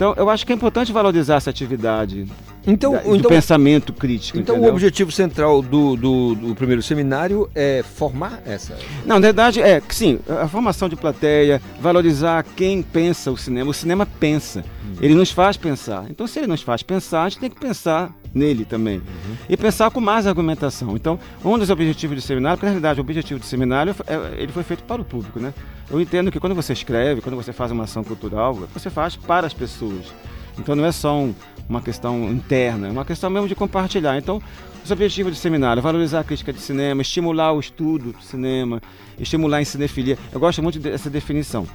então, 0.02 0.16
eu 0.18 0.32
acho 0.32 0.48
que 0.48 0.52
é 0.52 0.56
importante 0.56 0.92
valorizar 0.92 1.36
essa 1.36 1.52
atividade 1.52 2.26
então, 2.66 2.94
da, 2.94 3.00
do 3.00 3.16
então, 3.16 3.30
pensamento 3.30 3.94
crítico. 3.94 4.38
Então, 4.40 4.56
entendeu? 4.56 4.72
o 4.72 4.74
objetivo 4.74 5.12
central 5.12 5.62
do, 5.62 5.96
do, 5.96 6.36
do, 6.36 6.56
primeiro 6.56 6.82
seminário 6.82 7.50
é 7.56 7.84
formar 7.84 8.42
essa? 8.46 8.78
Não, 9.06 9.16
na 9.16 9.28
verdade, 9.28 9.62
é 9.62 9.82
que 9.82 9.96
sim, 9.96 10.20
a 10.28 10.48
formação 10.48 10.88
de 10.88 10.96
plateia, 10.96 11.62
valorizar 11.80 12.44
quem 12.56 12.82
pensa 12.82 13.32
o 13.32 13.38
cinema. 13.38 13.72
O 13.72 13.74
cinema 13.74 14.06
pensa, 14.06 14.64
hum. 14.86 14.96
ele 15.02 15.16
nos 15.16 15.32
faz 15.32 15.58
pensar. 15.58 16.06
Então, 16.10 16.28
se 16.28 16.40
ele 16.40 16.48
nos 16.48 16.62
faz 16.62 16.84
pensar, 16.84 17.24
a 17.24 17.30
gente 17.30 17.40
tem 17.40 17.50
que 17.50 17.60
pensar 17.60 18.14
nele 18.34 18.66
também. 18.66 18.98
Uhum. 18.98 19.36
E 19.50 19.58
pensar 19.58 19.92
com 19.92 20.00
mais 20.00 20.26
argumentação. 20.26 20.96
Então, 20.96 21.20
um 21.44 21.58
dos 21.58 21.70
objetivos 21.70 22.16
do 22.16 22.22
seminário, 22.22 22.58
porque 22.58 22.66
na 22.66 22.72
realidade 22.72 23.00
o 23.00 23.04
objetivo 23.04 23.40
do 23.40 23.46
seminário 23.46 23.96
é, 24.08 24.42
ele 24.42 24.52
foi 24.52 24.64
feito 24.64 24.84
para 24.84 25.02
o 25.02 25.06
público, 25.06 25.40
né? 25.40 25.54
Eu 25.90 26.00
entendo 26.00 26.32
que 26.32 26.40
quando 26.40 26.56
você 26.56 26.74
escreve, 26.74 27.22
quando 27.22 27.36
você 27.36 27.52
faz 27.52 27.72
uma 27.72 27.84
ação 27.84 28.04
cultural, 28.04 28.54
você 28.74 28.90
faz 28.90 29.16
para 29.16 29.46
as 29.46 29.54
pessoas. 29.54 30.14
Então 30.58 30.76
não 30.76 30.86
é 30.86 30.92
só 30.92 31.18
um, 31.18 31.34
uma 31.70 31.82
questão 31.82 32.32
interna, 32.32 32.88
é 32.88 32.92
uma 32.92 33.06
questão 33.06 33.30
mesmo 33.30 33.48
de 33.48 33.56
compartilhar. 33.56 34.18
Então, 34.18 34.42
os 34.84 34.92
objetivos 34.92 35.34
do 35.34 35.38
seminário, 35.38 35.80
é 35.80 35.84
valorizar 35.84 36.20
a 36.20 36.24
crítica 36.24 36.52
de 36.52 36.60
cinema, 36.60 37.02
estimular 37.02 37.54
o 37.54 37.60
estudo 37.60 38.14
do 38.14 38.22
cinema, 38.22 38.82
estimular 39.20 39.60
a 39.60 39.66
cinefilia. 39.66 40.18
Eu 40.32 40.40
gosto 40.40 40.62
muito 40.62 40.80
dessa 40.80 41.10
definição 41.10 41.68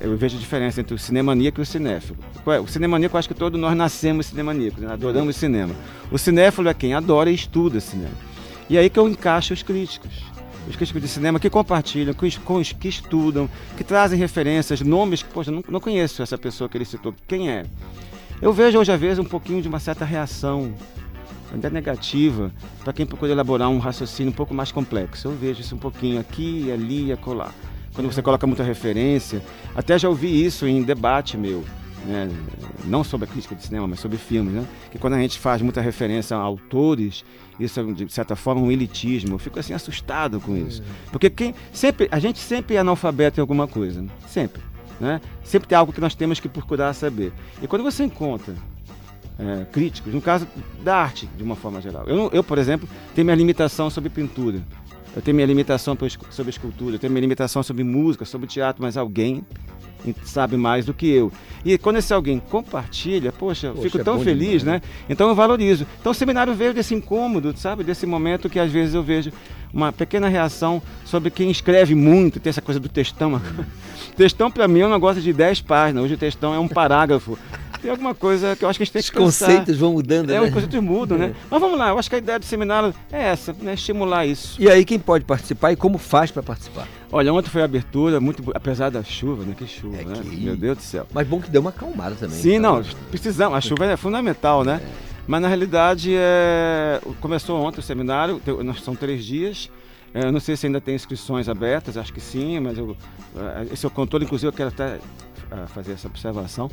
eu 0.00 0.16
vejo 0.16 0.36
a 0.36 0.40
diferença 0.40 0.80
entre 0.80 0.94
o 0.94 0.98
cinemaníaco 0.98 1.60
e 1.60 1.62
o 1.62 1.66
cinéfilo. 1.66 2.16
É? 2.46 2.60
O 2.60 2.66
cinemaníaco, 2.66 3.16
eu 3.16 3.18
acho 3.18 3.28
que 3.28 3.34
todos 3.34 3.60
nós 3.60 3.76
nascemos 3.76 4.26
cinemaníacos, 4.26 4.80
né? 4.80 4.92
adoramos 4.92 5.36
cinema. 5.36 5.74
O 6.10 6.18
cinéfilo 6.18 6.68
é 6.68 6.74
quem 6.74 6.94
adora 6.94 7.30
e 7.30 7.34
estuda 7.34 7.80
cinema. 7.80 8.14
E 8.68 8.78
aí 8.78 8.88
que 8.88 8.98
eu 8.98 9.08
encaixo 9.08 9.52
os 9.52 9.62
críticos. 9.62 10.22
Os 10.68 10.76
críticos 10.76 11.02
de 11.02 11.08
cinema 11.08 11.38
que 11.38 11.50
compartilham, 11.50 12.14
que, 12.14 12.30
que 12.74 12.88
estudam, 12.88 13.50
que 13.76 13.84
trazem 13.84 14.18
referências, 14.18 14.80
nomes 14.80 15.22
que, 15.22 15.28
poxa, 15.28 15.50
não, 15.50 15.62
não 15.68 15.80
conheço 15.80 16.22
essa 16.22 16.38
pessoa 16.38 16.68
que 16.68 16.78
ele 16.78 16.86
citou. 16.86 17.14
Quem 17.28 17.50
é? 17.50 17.66
Eu 18.44 18.52
vejo 18.52 18.78
hoje, 18.78 18.92
às 18.92 19.00
vezes, 19.00 19.18
um 19.18 19.24
pouquinho 19.24 19.62
de 19.62 19.68
uma 19.68 19.80
certa 19.80 20.04
reação 20.04 20.74
ainda 21.50 21.70
negativa 21.70 22.52
para 22.82 22.92
quem 22.92 23.06
procura 23.06 23.32
elaborar 23.32 23.70
um 23.70 23.78
raciocínio 23.78 24.30
um 24.30 24.34
pouco 24.34 24.52
mais 24.52 24.70
complexo. 24.70 25.28
Eu 25.28 25.32
vejo 25.32 25.62
isso 25.62 25.74
um 25.74 25.78
pouquinho 25.78 26.20
aqui, 26.20 26.70
ali 26.70 27.06
e 27.06 27.12
acolá. 27.12 27.50
Quando 27.94 28.12
você 28.12 28.20
coloca 28.20 28.46
muita 28.46 28.62
referência, 28.62 29.42
até 29.74 29.98
já 29.98 30.10
ouvi 30.10 30.44
isso 30.44 30.66
em 30.66 30.82
debate 30.82 31.38
meu, 31.38 31.64
né? 32.04 32.28
não 32.84 33.02
sobre 33.02 33.26
a 33.26 33.32
crítica 33.32 33.54
de 33.54 33.62
cinema, 33.62 33.88
mas 33.88 34.00
sobre 34.00 34.18
filmes, 34.18 34.52
né? 34.52 34.66
que 34.92 34.98
quando 34.98 35.14
a 35.14 35.18
gente 35.18 35.38
faz 35.38 35.62
muita 35.62 35.80
referência 35.80 36.36
a 36.36 36.40
autores, 36.40 37.24
isso 37.58 37.80
é 37.80 37.82
de 37.82 38.12
certa 38.12 38.36
forma 38.36 38.60
um 38.60 38.70
elitismo. 38.70 39.36
Eu 39.36 39.38
fico 39.38 39.58
assim 39.58 39.72
assustado 39.72 40.38
com 40.38 40.54
isso, 40.54 40.82
porque 41.10 41.30
quem 41.30 41.54
sempre 41.72 42.10
a 42.12 42.18
gente 42.18 42.40
sempre 42.40 42.76
é 42.76 42.78
analfabeto 42.78 43.40
em 43.40 43.42
alguma 43.42 43.66
coisa, 43.66 44.02
né? 44.02 44.10
sempre, 44.28 44.60
né? 45.04 45.20
Sempre 45.44 45.68
tem 45.68 45.76
algo 45.76 45.92
que 45.92 46.00
nós 46.00 46.14
temos 46.14 46.40
que 46.40 46.48
procurar 46.48 46.94
saber. 46.94 47.32
E 47.62 47.66
quando 47.68 47.82
você 47.82 48.04
encontra 48.04 48.54
é, 49.38 49.66
críticos, 49.66 50.14
no 50.14 50.20
caso 50.20 50.48
da 50.82 50.96
arte, 50.96 51.28
de 51.36 51.42
uma 51.42 51.54
forma 51.54 51.80
geral. 51.80 52.04
Eu, 52.06 52.30
eu, 52.32 52.42
por 52.42 52.56
exemplo, 52.56 52.88
tenho 53.14 53.26
minha 53.26 53.36
limitação 53.36 53.90
sobre 53.90 54.08
pintura. 54.08 54.62
Eu 55.14 55.22
tenho 55.22 55.34
minha 55.34 55.46
limitação 55.46 55.96
sobre 56.30 56.50
escultura, 56.50 56.96
eu 56.96 56.98
tenho 56.98 57.12
minha 57.12 57.20
limitação 57.20 57.62
sobre 57.62 57.84
música, 57.84 58.24
sobre 58.24 58.48
teatro, 58.48 58.82
mas 58.82 58.96
alguém 58.96 59.46
sabe 60.24 60.56
mais 60.56 60.84
do 60.84 60.92
que 60.92 61.08
eu. 61.08 61.30
E 61.64 61.78
quando 61.78 61.96
esse 61.96 62.12
alguém 62.12 62.38
compartilha, 62.50 63.32
poxa, 63.32 63.68
eu 63.68 63.76
fico 63.76 63.98
é 63.98 64.04
tão 64.04 64.18
bom 64.18 64.24
feliz, 64.24 64.60
demais, 64.60 64.64
né? 64.64 64.82
Então 65.08 65.28
eu 65.28 65.34
valorizo. 65.34 65.86
Então 66.00 66.12
o 66.12 66.14
seminário 66.14 66.52
veio 66.54 66.74
desse 66.74 66.94
incômodo, 66.94 67.54
sabe? 67.56 67.82
Desse 67.84 68.04
momento 68.04 68.50
que 68.50 68.58
às 68.58 68.70
vezes 68.70 68.94
eu 68.94 69.02
vejo 69.02 69.32
uma 69.72 69.92
pequena 69.92 70.28
reação 70.28 70.82
sobre 71.04 71.30
quem 71.30 71.50
escreve 71.50 71.94
muito, 71.94 72.38
tem 72.38 72.50
essa 72.50 72.60
coisa 72.62 72.78
do 72.78 72.88
textão. 72.88 73.40
textão 74.16 74.50
para 74.50 74.68
mim 74.68 74.80
é 74.80 74.86
um 74.86 74.90
negócio 74.90 75.22
de 75.22 75.32
10 75.32 75.62
páginas, 75.62 76.04
hoje 76.04 76.14
o 76.14 76.18
textão 76.18 76.54
é 76.54 76.58
um 76.58 76.68
parágrafo. 76.68 77.38
Tem 77.80 77.90
alguma 77.90 78.14
coisa 78.14 78.56
que 78.56 78.64
eu 78.64 78.68
acho 78.68 78.78
que 78.78 78.82
a 78.82 78.86
gente 78.86 78.92
tem 78.94 79.00
Os 79.00 79.10
que 79.10 79.16
pensar. 79.18 79.46
conceitos 79.46 79.76
vão 79.76 79.92
mudando, 79.92 80.30
É, 80.30 80.40
né? 80.40 80.46
os 80.46 80.54
conceitos 80.54 80.80
mudam, 80.80 81.18
né? 81.18 81.34
Mas 81.50 81.60
vamos 81.60 81.78
lá, 81.78 81.90
eu 81.90 81.98
acho 81.98 82.08
que 82.08 82.14
a 82.14 82.18
ideia 82.18 82.38
do 82.38 82.44
seminário 82.46 82.94
é 83.12 83.24
essa, 83.24 83.54
né? 83.60 83.74
Estimular 83.74 84.24
isso. 84.24 84.56
E 84.58 84.70
aí, 84.70 84.86
quem 84.86 84.98
pode 84.98 85.24
participar 85.26 85.72
e 85.72 85.76
como 85.76 85.98
faz 85.98 86.30
para 86.30 86.42
participar? 86.42 86.88
Olha, 87.16 87.32
ontem 87.32 87.48
foi 87.48 87.62
a 87.62 87.64
abertura, 87.64 88.20
muito 88.20 88.42
bo- 88.42 88.50
apesar 88.54 88.90
da 88.90 89.02
chuva, 89.04 89.44
né? 89.44 89.54
Que 89.56 89.68
chuva, 89.68 89.96
É 89.98 90.04
né? 90.04 90.14
que- 90.20 90.36
Meu 90.36 90.56
Deus 90.56 90.78
do 90.78 90.82
céu. 90.82 91.06
Mas 91.14 91.26
bom 91.28 91.40
que 91.40 91.48
deu 91.48 91.60
uma 91.60 91.70
acalmada 91.70 92.16
também. 92.16 92.36
Sim, 92.36 92.54
tá? 92.54 92.60
não, 92.60 92.82
precisamos. 93.08 93.56
A 93.56 93.60
chuva 93.60 93.86
é 93.86 93.96
fundamental, 93.96 94.64
né? 94.64 94.80
Mas 95.24 95.40
na 95.40 95.46
realidade, 95.46 96.12
é... 96.12 97.00
começou 97.20 97.62
ontem 97.64 97.78
o 97.78 97.82
seminário, 97.84 98.42
são 98.82 98.96
três 98.96 99.24
dias. 99.24 99.70
É, 100.12 100.26
Eu 100.26 100.32
não 100.32 100.40
sei 100.40 100.56
se 100.56 100.66
ainda 100.66 100.80
tem 100.80 100.94
inscrições 100.96 101.48
abertas, 101.48 101.96
acho 101.96 102.12
que 102.12 102.20
sim, 102.20 102.58
mas 102.60 102.76
eu, 102.78 102.96
eh, 103.36 103.66
esse 103.72 103.84
é 103.84 103.88
o 103.88 103.90
controle, 103.90 104.24
inclusive 104.24 104.48
eu 104.48 104.52
quero 104.52 104.68
até 104.70 104.98
ah, 105.54 105.66
fazer 105.68 105.92
essa 105.92 106.08
observação. 106.08 106.68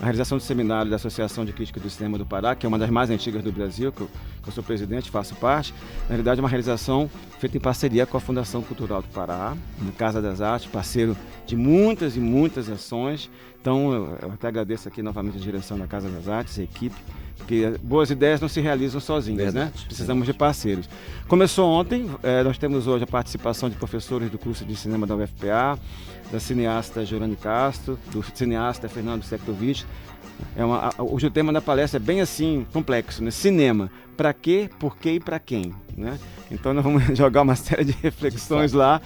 A 0.00 0.04
realização 0.04 0.38
do 0.38 0.42
seminário 0.42 0.90
da 0.90 0.96
Associação 0.96 1.44
de 1.44 1.52
Crítica 1.52 1.78
do 1.78 1.90
Cinema 1.90 2.16
do 2.16 2.24
Pará, 2.24 2.54
que 2.54 2.64
é 2.64 2.68
uma 2.68 2.78
das 2.78 2.88
mais 2.88 3.10
antigas 3.10 3.42
do 3.42 3.52
Brasil, 3.52 3.92
que 3.92 4.00
eu, 4.00 4.10
que 4.42 4.48
eu 4.48 4.52
sou 4.52 4.64
presidente, 4.64 5.10
faço 5.10 5.34
parte, 5.34 5.74
na 6.02 6.08
realidade 6.08 6.40
é 6.40 6.42
uma 6.42 6.48
realização 6.48 7.10
feita 7.38 7.56
em 7.56 7.60
parceria 7.60 8.06
com 8.06 8.16
a 8.16 8.20
Fundação 8.20 8.62
Cultural 8.62 9.02
do 9.02 9.08
Pará, 9.08 9.54
na 9.80 9.92
Casa 9.92 10.22
das 10.22 10.40
Artes, 10.40 10.66
parceiro 10.70 11.16
de 11.46 11.56
muitas 11.56 12.16
e 12.16 12.20
muitas 12.20 12.70
ações. 12.70 13.30
Então 13.60 13.92
eu, 13.92 14.18
eu 14.22 14.32
até 14.32 14.48
agradeço 14.48 14.88
aqui 14.88 15.02
novamente 15.02 15.36
a 15.36 15.40
direção 15.40 15.78
da 15.78 15.86
Casa 15.86 16.08
das 16.08 16.26
Artes, 16.26 16.58
a 16.58 16.62
equipe, 16.62 16.96
porque 17.36 17.74
boas 17.82 18.10
ideias 18.10 18.40
não 18.40 18.48
se 18.48 18.60
realizam 18.60 19.00
sozinhas, 19.00 19.52
né? 19.52 19.64
Verdade, 19.64 19.84
Precisamos 19.86 20.26
de 20.26 20.32
parceiros. 20.32 20.88
Começou 21.28 21.68
ontem, 21.68 22.08
eh, 22.22 22.42
nós 22.42 22.56
temos 22.56 22.86
hoje 22.86 23.04
a 23.04 23.06
participação 23.06 23.68
de 23.68 23.76
professores 23.76 24.30
do 24.30 24.38
curso 24.38 24.64
de 24.64 24.74
cinema 24.76 25.06
da 25.06 25.16
UFPA, 25.16 25.78
da 26.32 26.40
cineasta 26.40 27.04
Jorane 27.04 27.36
Castro, 27.36 27.98
do 28.10 28.24
cineasta 28.34 28.88
Fernando 28.88 29.22
Sektovic. 29.22 29.84
É 30.56 30.64
uma, 30.64 30.90
hoje 30.98 31.26
o 31.26 31.30
tema 31.30 31.52
da 31.52 31.60
palestra 31.60 31.98
é 31.98 32.00
bem 32.00 32.20
assim, 32.20 32.66
complexo, 32.72 33.22
né? 33.22 33.30
Cinema. 33.30 33.90
Para 34.16 34.32
quê, 34.32 34.68
por 34.78 34.96
quê 34.96 35.12
e 35.12 35.20
para 35.20 35.38
quem, 35.38 35.72
né? 35.96 36.18
Então 36.50 36.72
nós 36.74 36.82
vamos 36.82 37.02
jogar 37.16 37.42
uma 37.42 37.54
série 37.54 37.84
de 37.84 37.92
reflexões 38.02 38.72
lá. 38.72 39.00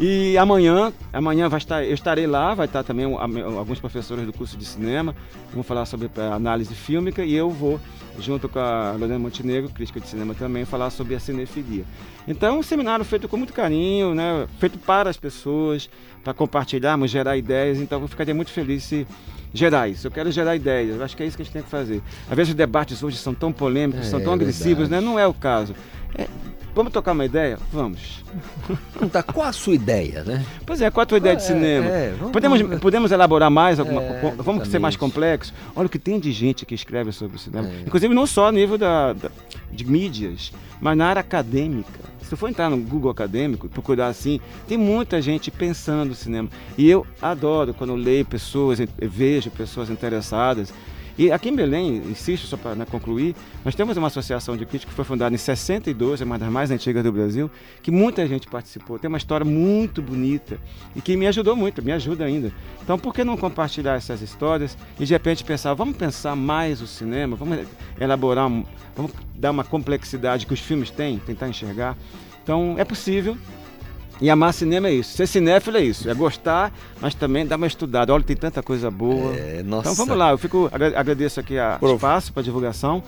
E 0.00 0.38
amanhã, 0.38 0.92
amanhã 1.12 1.48
vai 1.48 1.58
estar, 1.58 1.84
eu 1.84 1.92
estarei 1.92 2.26
lá, 2.26 2.54
vai 2.54 2.66
estar 2.66 2.84
também 2.84 3.04
am- 3.04 3.58
alguns 3.58 3.80
professores 3.80 4.24
do 4.24 4.32
curso 4.32 4.56
de 4.56 4.64
cinema, 4.64 5.14
vão 5.52 5.64
falar 5.64 5.84
sobre 5.86 6.08
análise 6.32 6.72
fílmica 6.72 7.24
e 7.24 7.34
eu 7.34 7.50
vou, 7.50 7.80
junto 8.18 8.48
com 8.48 8.58
a 8.58 8.92
Lorena 8.92 9.18
Montenegro, 9.18 9.70
crítica 9.70 10.00
de 10.00 10.08
cinema 10.08 10.34
também, 10.34 10.64
falar 10.64 10.90
sobre 10.90 11.14
a 11.14 11.20
cinefilia. 11.20 11.84
Então, 12.26 12.58
um 12.58 12.62
seminário 12.62 13.04
feito 13.04 13.28
com 13.28 13.36
muito 13.36 13.52
carinho, 13.52 14.14
né? 14.14 14.46
feito 14.58 14.78
para 14.78 15.08
as 15.08 15.16
pessoas, 15.16 15.88
para 16.22 16.34
compartilharmos, 16.34 17.10
gerar 17.10 17.36
ideias. 17.36 17.78
Então, 17.78 18.00
eu 18.00 18.08
ficaria 18.08 18.34
muito 18.34 18.50
feliz 18.50 18.84
se 18.84 19.06
gerar 19.52 19.88
isso. 19.88 20.06
Eu 20.06 20.10
quero 20.10 20.30
gerar 20.30 20.56
ideias. 20.56 20.96
Eu 20.96 21.04
acho 21.04 21.16
que 21.16 21.22
é 21.22 21.26
isso 21.26 21.36
que 21.36 21.42
a 21.42 21.44
gente 21.44 21.52
tem 21.52 21.62
que 21.62 21.70
fazer. 21.70 22.02
Às 22.28 22.36
vezes 22.36 22.50
os 22.50 22.56
debates 22.56 23.02
hoje 23.02 23.16
são 23.16 23.34
tão 23.34 23.52
polêmicos, 23.52 24.06
É, 24.06 24.10
são 24.10 24.20
tão 24.20 24.32
é 24.32 24.34
agressivos, 24.34 24.88
né? 24.88 25.00
Não 25.00 25.18
é 25.18 25.26
o 25.26 25.34
caso. 25.34 25.74
É, 26.14 26.26
vamos 26.78 26.92
tocar 26.92 27.12
uma 27.12 27.24
ideia? 27.24 27.58
Vamos. 27.72 28.22
Tá, 29.12 29.22
qual 29.22 29.46
a 29.46 29.52
sua 29.52 29.74
ideia, 29.74 30.22
né? 30.24 30.44
Pois 30.64 30.80
é, 30.80 30.90
qual 30.90 31.02
a 31.02 31.06
tua 31.06 31.18
ideia 31.18 31.34
de 31.36 31.42
É, 31.42 31.46
cinema? 31.46 31.86
é, 31.88 32.14
vamos- 32.18 32.32
podemos, 32.32 32.62
podemos 32.80 33.12
elaborar 33.12 33.50
mais 33.50 33.78
alguma 33.80 34.00
É, 34.02 34.20
Vamos 34.36 34.68
ser 34.68 34.78
mais 34.78 34.94
exatamente. 34.94 34.98
complexo? 34.98 35.54
Olha 35.74 35.86
o 35.86 35.88
que 35.90 35.98
tem 35.98 36.18
de 36.20 36.30
gente 36.32 36.64
que 36.64 36.74
escreve 36.74 37.12
sobre 37.12 37.36
o 37.36 37.38
cinema. 37.38 37.68
É. 37.68 37.82
Inclusive 37.86 38.14
não 38.14 38.26
só 38.26 38.48
a 38.48 38.52
nível 38.52 38.78
da, 38.78 39.12
da- 39.12 39.30
de 39.70 39.84
mídias, 39.84 40.52
mas 40.80 40.96
na 40.96 41.06
área 41.06 41.20
acadêmica. 41.20 42.08
Se 42.22 42.36
for 42.36 42.48
entrar 42.50 42.68
no 42.68 42.76
Google 42.76 43.10
acadêmico 43.10 43.64
e 43.66 43.68
procurar 43.70 44.08
assim, 44.08 44.38
tem 44.66 44.76
muita 44.76 45.20
gente 45.22 45.50
pensando 45.50 46.10
no 46.10 46.14
cinema. 46.14 46.48
E 46.76 46.88
eu 46.88 47.06
adoro 47.22 47.72
quando 47.72 47.90
eu 47.90 47.96
leio 47.96 48.24
pessoas, 48.24 48.78
eu 48.80 48.86
vejo 49.00 49.50
pessoas 49.50 49.88
interessadas. 49.88 50.72
E 51.18 51.32
aqui 51.32 51.48
em 51.48 51.56
Belém, 51.56 51.96
insisto 52.08 52.46
só 52.46 52.56
para 52.56 52.86
concluir, 52.86 53.34
nós 53.64 53.74
temos 53.74 53.96
uma 53.96 54.06
associação 54.06 54.56
de 54.56 54.64
críticos 54.64 54.92
que 54.92 54.96
foi 54.96 55.04
fundada 55.04 55.34
em 55.34 55.38
62, 55.38 56.20
é 56.20 56.24
uma 56.24 56.38
das 56.38 56.48
mais 56.48 56.70
antigas 56.70 57.02
do 57.02 57.10
Brasil, 57.10 57.50
que 57.82 57.90
muita 57.90 58.24
gente 58.24 58.46
participou. 58.46 59.00
Tem 59.00 59.08
uma 59.08 59.18
história 59.18 59.44
muito 59.44 60.00
bonita 60.00 60.60
e 60.94 61.02
que 61.02 61.16
me 61.16 61.26
ajudou 61.26 61.56
muito, 61.56 61.82
me 61.82 61.90
ajuda 61.90 62.24
ainda. 62.24 62.52
Então, 62.80 62.96
por 62.96 63.12
que 63.12 63.24
não 63.24 63.36
compartilhar 63.36 63.96
essas 63.96 64.22
histórias 64.22 64.78
e 65.00 65.04
de 65.04 65.12
repente 65.12 65.42
pensar, 65.42 65.74
vamos 65.74 65.96
pensar 65.96 66.36
mais 66.36 66.80
o 66.80 66.86
cinema, 66.86 67.34
vamos 67.34 67.66
elaborar, 68.00 68.48
vamos 68.94 69.10
dar 69.34 69.50
uma 69.50 69.64
complexidade 69.64 70.46
que 70.46 70.54
os 70.54 70.60
filmes 70.60 70.88
têm, 70.88 71.18
tentar 71.18 71.48
enxergar. 71.48 71.96
Então, 72.44 72.76
é 72.78 72.84
possível. 72.84 73.36
E 74.20 74.28
amar 74.28 74.52
cinema 74.52 74.88
é 74.88 74.92
isso. 74.94 75.16
Ser 75.16 75.26
cinéfilo 75.26 75.76
é 75.76 75.82
isso. 75.82 76.08
É 76.10 76.14
gostar, 76.14 76.72
mas 77.00 77.14
também 77.14 77.46
dar 77.46 77.56
uma 77.56 77.66
estudada. 77.66 78.12
Olha, 78.12 78.22
tem 78.24 78.36
tanta 78.36 78.62
coisa 78.62 78.90
boa. 78.90 79.34
É, 79.36 79.62
nossa. 79.64 79.82
Então 79.90 79.94
vamos 79.94 80.16
lá, 80.18 80.30
eu 80.30 80.38
fico 80.38 80.68
agra- 80.72 80.98
agradeço 80.98 81.38
aqui 81.38 81.58
a 81.58 81.76
Prof. 81.78 81.94
espaço 81.94 82.32
para 82.32 82.42
divulgação. 82.42 83.02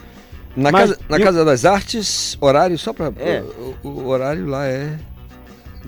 Na, 0.56 0.70
Mas- 0.72 0.90
casa, 0.90 1.00
na 1.08 1.18
e- 1.18 1.22
Casa 1.22 1.44
das 1.44 1.64
Artes, 1.64 2.36
horário 2.40 2.76
só 2.78 2.92
para. 2.92 3.12
É. 3.18 3.42
O, 3.82 3.88
o 3.88 4.06
horário 4.08 4.46
lá 4.46 4.66
é. 4.66 4.96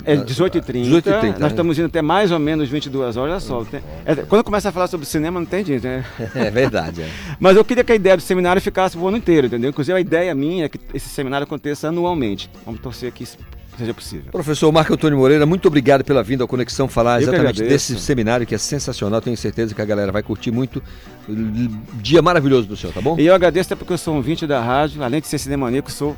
É 0.05 0.15
18h30. 0.17 0.85
18h30, 0.89 1.31
Nós 1.33 1.39
né? 1.39 1.47
estamos 1.47 1.77
indo 1.77 1.85
até 1.85 2.01
mais 2.01 2.31
ou 2.31 2.39
menos 2.39 2.67
22 2.67 3.15
horas. 3.15 3.31
Olha 3.31 3.39
só. 3.39 3.63
tem- 3.63 3.81
é, 4.05 4.15
quando 4.15 4.43
começa 4.43 4.69
a 4.69 4.71
falar 4.71 4.87
sobre 4.87 5.05
cinema, 5.05 5.39
não 5.39 5.45
tem 5.45 5.63
jeito, 5.63 5.83
né? 5.87 6.03
É 6.33 6.49
verdade. 6.49 7.03
É. 7.03 7.09
Mas 7.39 7.55
eu 7.55 7.63
queria 7.63 7.83
que 7.83 7.91
a 7.91 7.95
ideia 7.95 8.17
do 8.17 8.23
seminário 8.23 8.61
ficasse 8.61 8.97
o 8.97 9.07
ano 9.07 9.17
inteiro, 9.17 9.47
entendeu? 9.47 9.69
Inclusive 9.69 9.95
a 9.95 10.01
ideia 10.01 10.33
minha 10.33 10.65
é 10.65 10.69
que 10.69 10.79
esse 10.93 11.07
seminário 11.09 11.45
aconteça 11.45 11.89
anualmente. 11.89 12.49
Vamos 12.65 12.81
torcer 12.81 13.13
isso 13.19 13.37
seja 13.77 13.93
possível. 13.93 14.31
Professor 14.31 14.71
Marco 14.71 14.93
Antônio 14.93 15.17
Moreira, 15.17 15.45
muito 15.45 15.67
obrigado 15.67 16.03
pela 16.03 16.23
vinda 16.23 16.43
ao 16.43 16.47
Conexão 16.47 16.87
falar 16.87 17.21
Eu 17.21 17.29
exatamente 17.29 17.63
desse 17.63 17.99
seminário 17.99 18.45
que 18.45 18.55
é 18.55 18.57
sensacional. 18.57 19.21
Tenho 19.21 19.37
certeza 19.37 19.73
que 19.73 19.81
a 19.81 19.85
galera 19.85 20.11
vai 20.11 20.23
curtir 20.23 20.51
muito. 20.51 20.81
Dia 21.95 22.21
maravilhoso 22.21 22.67
do 22.67 22.75
senhor, 22.75 22.93
tá 22.93 23.01
bom? 23.01 23.17
E 23.19 23.25
eu 23.25 23.33
agradeço 23.33 23.67
até 23.67 23.75
porque 23.75 23.93
eu 23.93 23.97
sou 23.97 24.13
um 24.13 24.17
ouvinte 24.17 24.45
da 24.45 24.61
rádio, 24.61 25.03
além 25.03 25.21
de 25.21 25.27
ser 25.27 25.37
cinemaníaco, 25.37 25.91
sou 25.91 26.15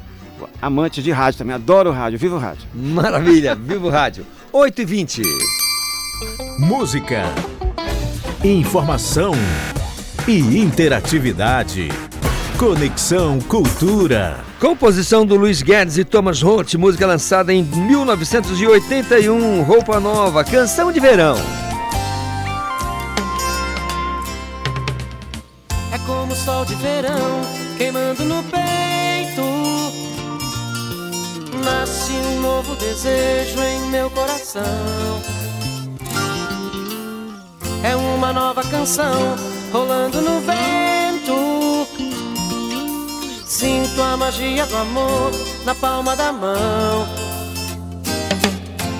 amante 0.61 1.01
de 1.01 1.11
rádio 1.11 1.39
também. 1.39 1.55
Adoro 1.55 1.91
rádio, 1.91 2.19
vivo 2.19 2.37
rádio. 2.37 2.67
Maravilha, 2.73 3.55
viva 3.55 3.87
o 3.87 3.89
rádio. 3.89 4.25
8 4.51 4.81
e 4.81 4.85
20 4.85 5.21
Música, 6.59 7.23
informação 8.43 9.33
e 10.27 10.57
interatividade. 10.57 11.89
Conexão 12.57 13.39
Cultura. 13.41 14.39
Composição 14.61 15.25
do 15.25 15.35
Luiz 15.35 15.61
Guedes 15.61 15.97
e 15.97 16.05
Thomas 16.05 16.41
Holt, 16.41 16.75
música 16.75 17.05
lançada 17.05 17.53
em 17.53 17.63
1981, 17.63 19.61
Roupa 19.63 19.99
Nova, 19.99 20.41
canção 20.41 20.89
de 20.89 21.01
verão. 21.01 21.35
É 25.91 25.97
como 26.05 26.31
o 26.31 26.35
sol 26.35 26.63
de 26.63 26.75
verão 26.75 27.41
queimando 27.77 28.23
no 28.23 28.41
peito. 28.43 29.41
Nasce 31.61 32.13
um 32.13 32.39
novo 32.39 32.73
desejo 32.75 33.61
em 33.61 33.89
meu 33.89 34.09
coração. 34.09 34.63
É 37.83 37.95
uma 37.97 38.31
nova 38.31 38.63
canção 38.63 39.35
rolando 39.73 40.21
no 40.21 40.39
vento. 40.39 41.94
Sinto 43.57 44.01
a 44.01 44.17
magia 44.17 44.65
do 44.65 44.75
amor 44.75 45.31
na 45.63 45.73
palma 45.73 46.13
da 46.13 46.29
mão. 46.33 47.07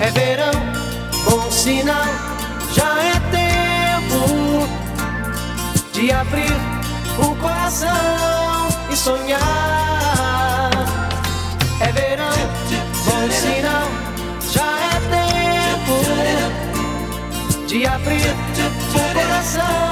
É 0.00 0.10
verão, 0.12 0.50
bom 1.28 1.50
sinal, 1.50 2.06
já 2.72 3.02
é 3.02 3.20
tempo 3.36 4.66
de 5.92 6.10
abrir 6.10 6.56
o 7.18 7.36
coração 7.36 8.68
e 8.90 8.96
sonhar. 8.96 10.70
É 11.80 11.92
verão, 11.92 12.32
bom 13.04 13.30
sinal, 13.30 13.90
já 14.50 14.72
é 14.80 15.00
tempo 15.84 15.96
de 17.66 17.86
abrir 17.86 18.34
o 18.94 19.12
coração. 19.12 19.85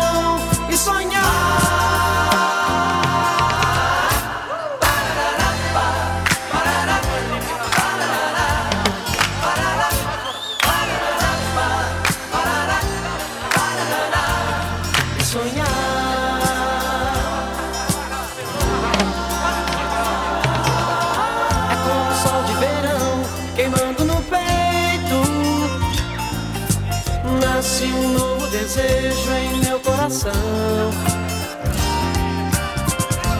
Coração. 30.14 30.90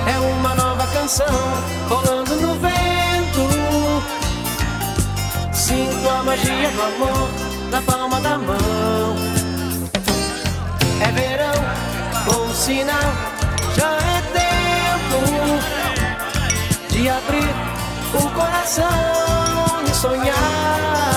É 0.07 0.19
uma 0.19 0.55
nova 0.55 0.87
canção 0.89 1.27
rolando 1.89 2.35
no 2.37 2.55
vento. 2.55 3.49
Sinto 5.53 6.09
a 6.09 6.23
magia 6.25 6.71
do 6.71 6.83
amor 6.83 7.29
na 7.71 7.83
palma 7.83 8.21
da 8.21 8.39
mão. 8.39 9.17
É 11.01 11.13
verão, 11.13 11.55
bom 12.27 12.49
sinal, 12.55 13.13
já 13.77 13.97
é 14.17 14.23
tempo 14.41 15.21
de 16.91 17.09
abrir 17.09 17.55
o 18.15 18.31
coração 18.31 19.85
e 19.89 19.95
sonhar. 19.95 21.14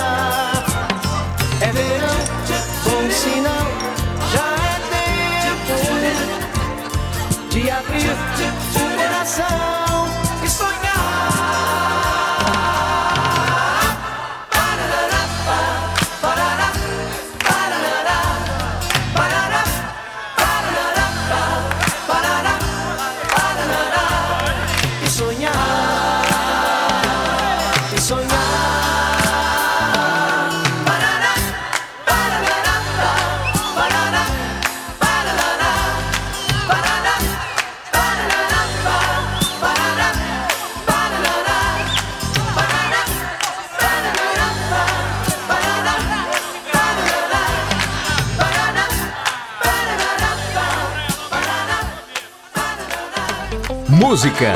Música, 54.08 54.54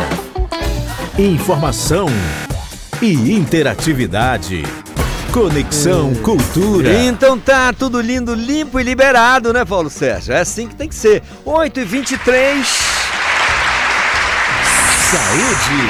informação 1.18 2.06
e 3.02 3.34
interatividade. 3.34 4.62
Conexão 5.30 6.14
Cultura. 6.14 6.90
Então 7.04 7.38
tá 7.38 7.70
tudo 7.70 8.00
lindo, 8.00 8.32
limpo 8.34 8.80
e 8.80 8.82
liberado, 8.82 9.52
né, 9.52 9.62
Paulo 9.62 9.90
Sérgio? 9.90 10.32
É 10.32 10.40
assim 10.40 10.66
que 10.66 10.74
tem 10.74 10.88
que 10.88 10.94
ser. 10.94 11.22
8 11.44 11.80
e 11.80 11.84
23 11.84 12.66
Saúde 15.10 15.82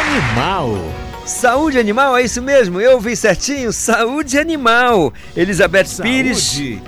animal. 0.00 0.78
Saúde 1.26 1.80
animal, 1.80 2.16
é 2.16 2.22
isso 2.22 2.40
mesmo? 2.40 2.80
Eu 2.80 3.00
vi 3.00 3.16
certinho? 3.16 3.72
Saúde 3.72 4.38
animal. 4.38 5.12
Elizabeth 5.36 6.00
Pires. 6.00 6.38
Saúde 6.38 6.80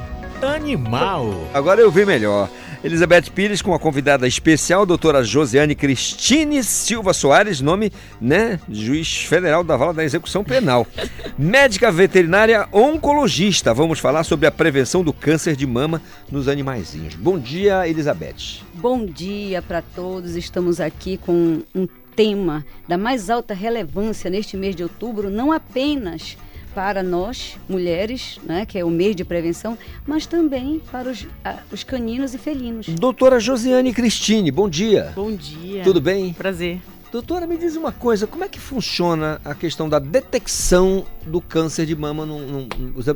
animal. 0.55 1.49
Agora 1.53 1.81
eu 1.81 1.91
vi 1.91 2.07
melhor. 2.07 2.49
Elizabeth 2.87 3.33
Pires 3.35 3.61
com 3.61 3.75
a 3.75 3.81
convidada 3.81 4.29
especial, 4.29 4.87
doutora 4.87 5.25
Josiane 5.25 5.75
Cristine 5.75 6.63
Silva 6.63 7.13
Soares, 7.13 7.61
nome, 7.61 7.93
né, 8.21 8.61
juiz 8.71 9.25
federal 9.25 9.65
da 9.65 9.77
Vala 9.77 9.93
da 9.93 10.05
Execução 10.05 10.45
Penal. 10.45 10.87
Médica 11.37 11.91
veterinária 11.91 12.69
oncologista. 12.71 13.75
Vamos 13.75 13.99
falar 13.99 14.23
sobre 14.23 14.47
a 14.47 14.53
prevenção 14.53 15.03
do 15.03 15.13
câncer 15.13 15.57
de 15.57 15.67
mama 15.67 16.01
nos 16.31 16.47
animaizinhos. 16.47 17.17
Bom 17.17 17.37
dia, 17.37 17.89
Elizabeth. 17.89 18.63
Bom 18.75 19.05
dia 19.05 19.61
para 19.61 19.83
todos. 19.83 20.37
Estamos 20.37 20.81
aqui 20.81 21.17
com 21.17 21.63
um 21.75 21.89
tema 22.15 22.65
da 22.87 22.97
mais 22.97 23.29
alta 23.31 23.53
relevância 23.53 24.31
neste 24.31 24.57
mês 24.57 24.77
de 24.77 24.85
outubro, 24.85 25.29
não 25.29 25.51
apenas 25.51 26.39
para 26.77 27.03
nós, 27.03 27.57
mulheres, 27.67 28.39
né, 28.45 28.67
que 28.67 28.79
é 28.79 28.85
o 28.85 28.91
mês 28.91 29.17
de 29.17 29.25
prevenção, 29.25 29.79
mas 30.07 30.27
também 30.27 30.79
para 30.93 31.09
os, 31.09 31.27
a- 31.43 31.61
os 31.73 31.83
caninos 31.83 32.35
e 32.35 32.39
felinos. 32.39 32.87
Doutora 32.89 33.41
Josiane 33.41 33.95
Cristine, 33.95 34.51
bom 34.51 34.69
dia. 34.69 35.11
Bom 35.17 35.33
dia. 35.35 35.83
Tudo 35.83 36.03
bem? 36.03 36.35
Prazer. 36.35 36.79
Doutora, 37.11 37.47
me 37.47 37.57
diz 37.57 37.77
uma 37.77 37.93
coisa, 37.93 38.27
como 38.27 38.45
é 38.45 38.49
que 38.49 38.61
funciona 38.61 39.41
a 39.43 39.55
questão 39.55 39.89
da 39.89 39.99
detecção 39.99 41.07
do 41.25 41.41
câncer 41.41 41.87
de 41.87 41.97
mama 41.97 42.27
num, 42.27 42.41
num, 42.47 42.69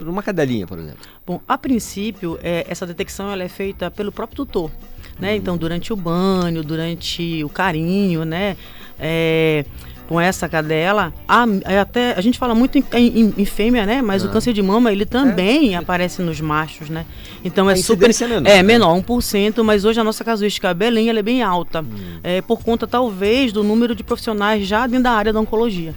numa 0.07 0.23
cadelinha, 0.23 0.67
por 0.67 0.79
exemplo? 0.79 1.01
Bom, 1.27 1.39
a 1.47 1.59
princípio, 1.59 2.39
é, 2.43 2.65
essa 2.67 2.87
detecção 2.87 3.31
ela 3.31 3.43
é 3.43 3.49
feita 3.49 3.91
pelo 3.91 4.11
próprio 4.11 4.37
tutor, 4.37 4.71
né? 5.19 5.37
Então, 5.37 5.59
durante 5.59 5.93
o 5.93 5.97
banho, 5.97 6.63
durante 6.65 7.45
o 7.45 7.49
carinho, 7.51 8.25
né? 8.25 8.57
É, 8.99 9.67
com 10.11 10.21
essa 10.21 10.49
cadela, 10.49 11.15
a, 11.29 11.45
é 11.65 11.79
até 11.79 12.15
a 12.19 12.21
gente 12.21 12.37
fala 12.37 12.53
muito 12.53 12.77
em, 12.77 12.85
em- 12.93 13.33
em 13.39 13.45
fêmea, 13.45 13.87
né? 13.87 14.03
Mas 14.03 14.25
Ah. 14.25 14.27
o 14.27 14.31
câncer 14.33 14.53
de 14.53 14.61
mama 14.61 14.91
ele 14.91 15.07
também 15.07 15.77
aparece 15.77 16.21
nos 16.21 16.41
machos, 16.41 16.91
né? 16.91 17.07
Então 17.45 17.69
A 17.69 17.73
é 17.75 17.77
super 17.77 18.11
é 18.11 18.27
menor, 18.27 18.51
é 18.51 18.57
né? 18.57 18.63
menor, 18.65 18.93
1%, 18.97 19.63
mas 19.63 19.85
hoje 19.85 20.01
a 20.01 20.05
nossa 20.05 20.25
casuística 20.25 20.75
Belém 20.75 21.09
ela 21.09 21.21
é 21.21 21.23
bem 21.23 21.45
alta, 21.45 21.85
é, 22.25 22.43
por 22.43 22.61
conta 22.65 22.89
talvez 22.89 23.53
do 23.53 23.63
número 23.63 23.95
de 23.95 24.03
profissionais 24.03 24.67
já 24.67 24.85
dentro 24.89 25.05
da 25.05 25.13
área 25.13 25.33
da 25.33 25.39
oncologia. 25.39 25.95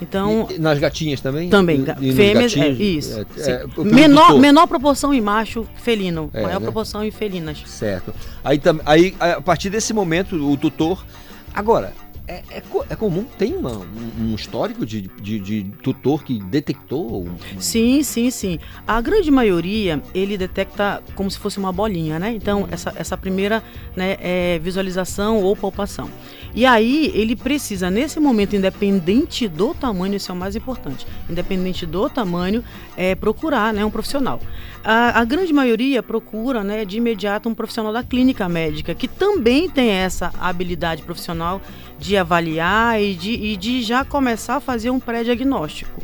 Então, 0.00 0.46
E- 0.48 0.60
nas 0.60 0.78
gatinhas 0.78 1.20
também? 1.20 1.48
Também, 1.48 1.84
E- 2.00 2.12
fêmeas, 2.12 2.52
é, 2.54 2.68
gatinhos? 2.68 2.78
isso. 3.06 3.18
É, 3.36 3.42
sim. 3.42 3.50
é, 3.50 3.66
pelo 3.66 3.84
menor, 3.84 4.26
tutor. 4.26 4.40
menor 4.40 4.66
proporção 4.68 5.12
em 5.12 5.20
macho 5.20 5.66
felino, 5.82 6.30
É, 6.32 6.42
maior 6.42 6.60
né? 6.60 6.64
proporção 6.64 7.02
em 7.02 7.10
felinas. 7.10 7.64
Certo. 7.66 8.14
Aí, 8.44 8.60
aí, 8.84 9.14
a 9.18 9.40
partir 9.40 9.70
desse 9.70 9.92
momento, 9.92 10.36
o 10.36 10.56
tutor. 10.56 11.04
Agora, 11.52 11.92
é, 12.28 12.42
é 12.50 12.62
é 12.90 12.96
comum, 12.96 13.24
tem 13.38 13.54
uma- 13.54 13.78
um, 13.78 14.30
um 14.30 14.34
histórico 14.34 14.84
de, 14.84 15.02
de, 15.20 15.38
de 15.40 15.62
tutor 15.82 16.22
que 16.24 16.38
detectou? 16.44 17.24
um- 17.24 17.60
Sim, 17.60 18.02
sim, 18.02 18.30
sim. 18.30 18.58
A 18.86 19.00
grande 19.00 19.30
maioria, 19.30 20.02
ele 20.14 20.36
detecta 20.36 21.02
como 21.14 21.30
se 21.30 21.38
fosse 21.38 21.58
uma 21.58 21.72
bolinha, 21.72 22.18
né? 22.18 22.32
Então, 22.34 22.66
essa, 22.70 22.92
essa 22.96 23.16
primeira 23.16 23.62
né, 23.94 24.16
é 24.20 24.58
visualização 24.58 25.42
ou 25.42 25.54
palpação. 25.56 26.10
E 26.54 26.64
aí, 26.64 27.10
ele 27.14 27.36
precisa, 27.36 27.90
nesse 27.90 28.18
momento, 28.18 28.56
independente 28.56 29.46
do 29.46 29.74
tamanho, 29.74 30.14
isso 30.14 30.30
é 30.30 30.34
o 30.34 30.38
mais 30.38 30.56
importante, 30.56 31.06
independente 31.28 31.84
do 31.84 32.08
tamanho, 32.08 32.64
é 32.96 33.14
procurar 33.14 33.72
né, 33.74 33.84
um 33.84 33.90
profissional. 33.90 34.40
A, 34.82 35.20
a 35.20 35.24
grande 35.24 35.52
maioria 35.52 36.02
procura, 36.02 36.62
né, 36.64 36.84
de 36.84 36.96
imediato, 36.96 37.48
um 37.48 37.54
profissional 37.54 37.92
da 37.92 38.02
clínica 38.02 38.48
médica, 38.48 38.94
que 38.94 39.06
também 39.08 39.68
tem 39.68 39.90
essa 39.90 40.32
habilidade 40.40 41.02
profissional 41.02 41.60
de 41.98 42.16
avaliar 42.16 43.00
e 43.02 43.14
de, 43.14 43.32
e 43.32 43.56
de 43.56 43.82
já 43.82 44.04
começar 44.04 44.56
a 44.56 44.60
fazer 44.60 44.90
um 44.90 45.00
pré-diagnóstico. 45.00 46.02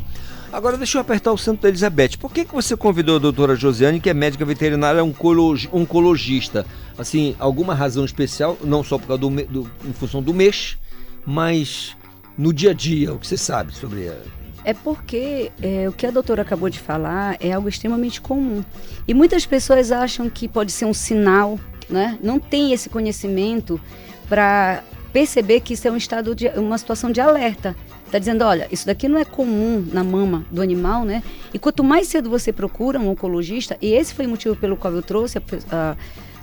Agora, 0.51 0.77
deixa 0.77 0.97
eu 0.97 1.01
apertar 1.01 1.31
o 1.31 1.37
santo 1.37 1.61
da 1.61 1.69
Elizabeth. 1.69 2.11
Por 2.19 2.31
que, 2.31 2.45
que 2.45 2.53
você 2.53 2.77
convidou 2.77 3.15
a 3.15 3.19
doutora 3.19 3.55
Josiane, 3.55 3.99
que 3.99 4.09
é 4.09 4.13
médica 4.13 4.45
veterinária 4.45 5.03
oncologi- 5.03 5.67
oncologista? 5.73 6.63
Assim, 6.95 7.35
alguma 7.39 7.73
razão 7.73 8.05
especial, 8.05 8.55
não 8.63 8.83
só 8.83 8.99
por 8.99 9.07
causa 9.07 9.21
do, 9.21 9.29
do- 9.29 9.71
em 9.83 9.93
função 9.93 10.21
do 10.21 10.31
mês, 10.31 10.77
mas 11.25 11.97
no 12.37 12.53
dia 12.53 12.69
a 12.69 12.73
dia, 12.73 13.11
o 13.13 13.17
que 13.17 13.25
você 13.25 13.37
sabe 13.37 13.73
sobre 13.75 14.09
a... 14.09 14.15
É 14.63 14.73
porque 14.73 15.51
é, 15.61 15.89
o 15.89 15.91
que 15.91 16.05
a 16.05 16.11
doutora 16.11 16.43
acabou 16.43 16.69
de 16.69 16.79
falar 16.79 17.35
é 17.39 17.51
algo 17.51 17.67
extremamente 17.67 18.21
comum. 18.21 18.63
E 19.07 19.13
muitas 19.13 19.45
pessoas 19.45 19.91
acham 19.91 20.29
que 20.29 20.47
pode 20.47 20.71
ser 20.71 20.85
um 20.85 20.93
sinal, 20.93 21.59
né? 21.89 22.17
Não 22.23 22.39
tem 22.39 22.71
esse 22.71 22.89
conhecimento 22.89 23.81
para 24.29 24.83
perceber 25.13 25.59
que 25.61 25.75
isso 25.75 25.87
é 25.87 25.91
um 25.91 25.95
estado 25.95 26.35
de 26.35 26.47
uma 26.49 26.77
situação 26.77 27.11
de 27.11 27.21
alerta. 27.21 27.75
Está 28.05 28.17
dizendo, 28.17 28.43
olha, 28.43 28.67
isso 28.71 28.85
daqui 28.85 29.07
não 29.07 29.19
é 29.19 29.23
comum 29.23 29.85
na 29.93 30.03
mama 30.03 30.45
do 30.51 30.61
animal, 30.61 31.05
né? 31.05 31.23
E 31.53 31.59
quanto 31.59 31.83
mais 31.83 32.07
cedo 32.07 32.29
você 32.29 32.51
procura 32.51 32.99
um 32.99 33.09
oncologista, 33.09 33.77
e 33.81 33.93
esse 33.93 34.13
foi 34.13 34.25
o 34.25 34.29
motivo 34.29 34.55
pelo 34.55 34.75
qual 34.75 34.93
eu 34.93 35.03
trouxe 35.03 35.37
a, 35.37 35.95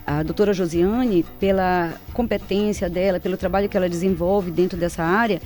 a, 0.07 0.19
a 0.19 0.23
doutora 0.23 0.53
Josiane, 0.53 1.25
pela 1.39 1.93
competência 2.13 2.89
dela, 2.89 3.19
pelo 3.19 3.37
trabalho 3.37 3.69
que 3.69 3.77
ela 3.77 3.89
desenvolve 3.89 4.51
dentro 4.51 4.79
dessa 4.79 5.03
área, 5.03 5.43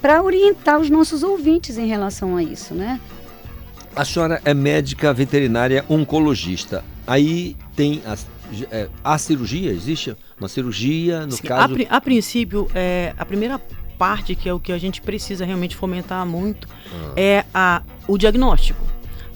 para 0.00 0.22
orientar 0.22 0.80
os 0.80 0.90
nossos 0.90 1.22
ouvintes 1.22 1.78
em 1.78 1.86
relação 1.86 2.36
a 2.36 2.42
isso, 2.42 2.74
né? 2.74 2.98
A 3.94 4.04
senhora 4.04 4.40
é 4.44 4.54
médica 4.54 5.12
veterinária 5.12 5.84
oncologista. 5.88 6.82
Aí 7.06 7.56
tem 7.76 8.02
a, 8.06 8.16
é, 8.70 8.88
a 9.02 9.18
cirurgia, 9.18 9.70
existe 9.70 10.16
uma 10.38 10.48
cirurgia, 10.48 11.26
no 11.26 11.32
Sim, 11.32 11.42
caso... 11.42 11.74
a, 11.88 11.96
a 11.96 12.00
princípio, 12.00 12.68
é, 12.74 13.14
a 13.16 13.24
primeira 13.24 13.60
parte, 13.98 14.34
que 14.34 14.48
é 14.48 14.52
o 14.52 14.58
que 14.58 14.72
a 14.72 14.78
gente 14.78 15.00
precisa 15.00 15.44
realmente 15.44 15.76
fomentar 15.76 16.26
muito, 16.26 16.68
Ah. 16.92 17.12
é 17.16 17.44
a, 17.54 17.82
o 18.08 18.18
diagnóstico. 18.18 18.80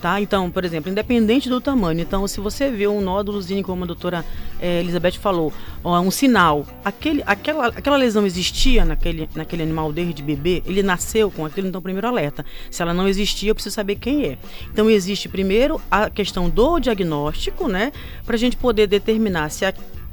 Tá? 0.07 0.21
Então, 0.21 0.49
por 0.53 0.65
exemplo, 0.65 0.89
independente 0.89 1.49
do 1.49 1.61
tamanho. 1.61 1.99
Então, 1.99 2.29
se 2.29 2.39
você 2.39 2.71
vê 2.71 2.87
um 2.87 3.01
nódulozinho, 3.01 3.61
como 3.65 3.83
a 3.83 3.87
doutora 3.89 4.25
eh, 4.61 4.79
Elizabeth 4.79 5.15
falou, 5.15 5.53
ó, 5.83 5.99
um 5.99 6.13
sinal, 6.13 6.65
aquele, 6.85 7.25
aquela, 7.27 7.67
aquela 7.67 7.97
lesão 7.97 8.25
existia 8.25 8.85
naquele, 8.85 9.29
naquele 9.35 9.65
animal 9.65 9.93
desde 9.93 10.23
bebê, 10.23 10.63
ele 10.65 10.81
nasceu 10.81 11.29
com 11.29 11.45
aquilo, 11.45 11.67
então 11.67 11.83
primeiro 11.83 12.07
alerta. 12.07 12.47
Se 12.71 12.83
ela 12.83 12.95
não 12.95 13.09
existia, 13.09 13.51
eu 13.51 13.55
preciso 13.57 13.75
saber 13.75 13.97
quem 13.97 14.27
é. 14.27 14.39
Então, 14.73 14.89
existe 14.89 15.29
primeiro 15.29 15.81
a 15.91 16.09
questão 16.09 16.49
do 16.49 16.79
diagnóstico, 16.79 17.67
né? 17.67 17.91
Para 18.25 18.37
a 18.37 18.39
gente 18.39 18.57
poder 18.57 18.87
determinar 18.87 19.51
se 19.51 19.65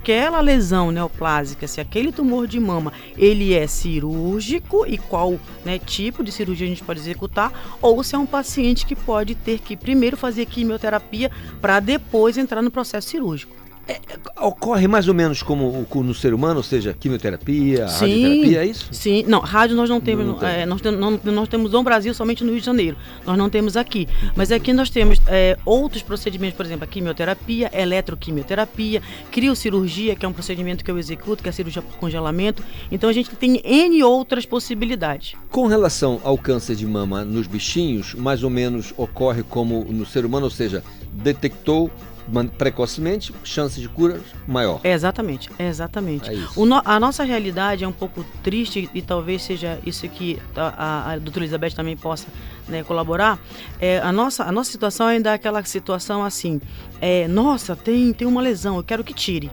aquela 0.03 0.41
lesão 0.41 0.91
neoplásica, 0.91 1.65
se 1.65 1.79
aquele 1.79 2.11
tumor 2.11 2.45
de 2.45 2.59
mama, 2.59 2.91
ele 3.17 3.53
é 3.53 3.65
cirúrgico 3.65 4.85
e 4.85 4.97
qual 4.97 5.39
né, 5.63 5.79
tipo 5.79 6.21
de 6.21 6.29
cirurgia 6.29 6.67
a 6.67 6.69
gente 6.69 6.83
pode 6.83 6.99
executar, 6.99 7.77
ou 7.81 8.03
se 8.03 8.13
é 8.13 8.17
um 8.17 8.25
paciente 8.25 8.85
que 8.85 8.97
pode 8.97 9.33
ter 9.33 9.59
que 9.59 9.77
primeiro 9.77 10.17
fazer 10.17 10.45
quimioterapia 10.45 11.31
para 11.61 11.79
depois 11.79 12.37
entrar 12.37 12.61
no 12.61 12.69
processo 12.69 13.07
cirúrgico. 13.07 13.62
É, 13.85 13.99
ocorre 14.39 14.87
mais 14.87 15.09
ou 15.09 15.13
menos 15.13 15.43
como 15.43 15.85
no 15.93 16.13
ser 16.13 16.33
humano, 16.33 16.57
ou 16.57 16.63
seja, 16.63 16.95
quimioterapia, 16.97 17.87
Sim, 17.89 17.99
radioterapia, 18.05 18.63
é 18.63 18.65
isso? 18.65 18.87
Sim, 18.93 19.25
não, 19.27 19.39
rádio 19.39 19.75
nós 19.75 19.89
não 19.89 19.99
temos, 19.99 20.25
Não 20.25 20.35
tem. 20.35 20.49
é, 20.49 20.65
nós, 20.65 20.79
tem- 20.79 20.91
não- 20.95 21.19
nós 21.25 21.49
temos 21.49 21.71
no 21.73 21.83
Brasil 21.83 22.13
somente 22.13 22.45
no 22.45 22.51
Rio 22.51 22.61
de 22.61 22.65
Janeiro, 22.65 22.95
nós 23.25 23.37
não 23.37 23.49
temos 23.49 23.75
aqui. 23.75 24.07
Mas 24.37 24.53
aqui 24.53 24.71
nós 24.71 24.89
temos 24.89 25.19
é, 25.27 25.57
outros 25.65 26.01
procedimentos, 26.01 26.55
por 26.55 26.65
exemplo, 26.65 26.85
a 26.85 26.87
quimioterapia, 26.87 27.69
eletroquimioterapia, 27.73 29.01
criocirurgia, 29.31 30.15
que 30.15 30.25
é 30.25 30.29
um 30.29 30.33
procedimento 30.33 30.83
que 30.83 30.89
eu 30.89 30.97
executo, 30.97 31.43
que 31.43 31.49
é 31.49 31.51
a 31.51 31.53
cirurgia 31.53 31.81
por 31.81 31.97
congelamento. 31.97 32.63
Então 32.89 33.09
a 33.09 33.13
gente 33.13 33.29
tem 33.35 33.61
N 33.65 34.01
outras 34.03 34.45
possibilidades. 34.45 35.33
Com 35.49 35.67
relação 35.67 36.21
ao 36.23 36.37
câncer 36.37 36.75
de 36.75 36.85
mama 36.85 37.25
nos 37.25 37.47
bichinhos, 37.47 38.13
mais 38.13 38.43
ou 38.43 38.49
menos 38.49 38.93
ocorre 38.95 39.43
como 39.43 39.83
no 39.89 40.05
ser 40.05 40.25
humano, 40.25 40.45
ou 40.45 40.51
seja, 40.51 40.81
detectou 41.11 41.91
precocemente, 42.57 43.33
chance 43.43 43.79
de 43.79 43.87
cura 43.89 44.19
maior. 44.47 44.79
É 44.83 44.91
exatamente, 44.93 45.49
é 45.59 45.67
exatamente. 45.67 46.29
É 46.29 46.35
no- 46.65 46.81
a 46.83 46.99
nossa 46.99 47.23
realidade 47.23 47.83
é 47.83 47.87
um 47.87 47.91
pouco 47.91 48.25
triste 48.41 48.89
e 48.93 49.01
talvez 49.01 49.43
seja 49.43 49.79
isso 49.85 50.07
que 50.09 50.39
a, 50.55 50.61
a, 50.61 51.11
a 51.13 51.17
doutora 51.19 51.45
Elizabeth 51.45 51.71
também 51.71 51.95
possa 51.97 52.27
né, 52.67 52.83
colaborar. 52.83 53.39
É, 53.79 53.99
a, 53.99 54.11
nossa, 54.11 54.43
a 54.43 54.51
nossa 54.51 54.71
situação 54.71 55.07
ainda 55.07 55.31
é 55.31 55.33
aquela 55.33 55.63
situação 55.63 56.23
assim: 56.23 56.61
é, 57.01 57.27
nossa, 57.27 57.75
tem, 57.75 58.13
tem 58.13 58.27
uma 58.27 58.41
lesão, 58.41 58.77
eu 58.77 58.83
quero 58.83 59.03
que 59.03 59.13
tire. 59.13 59.51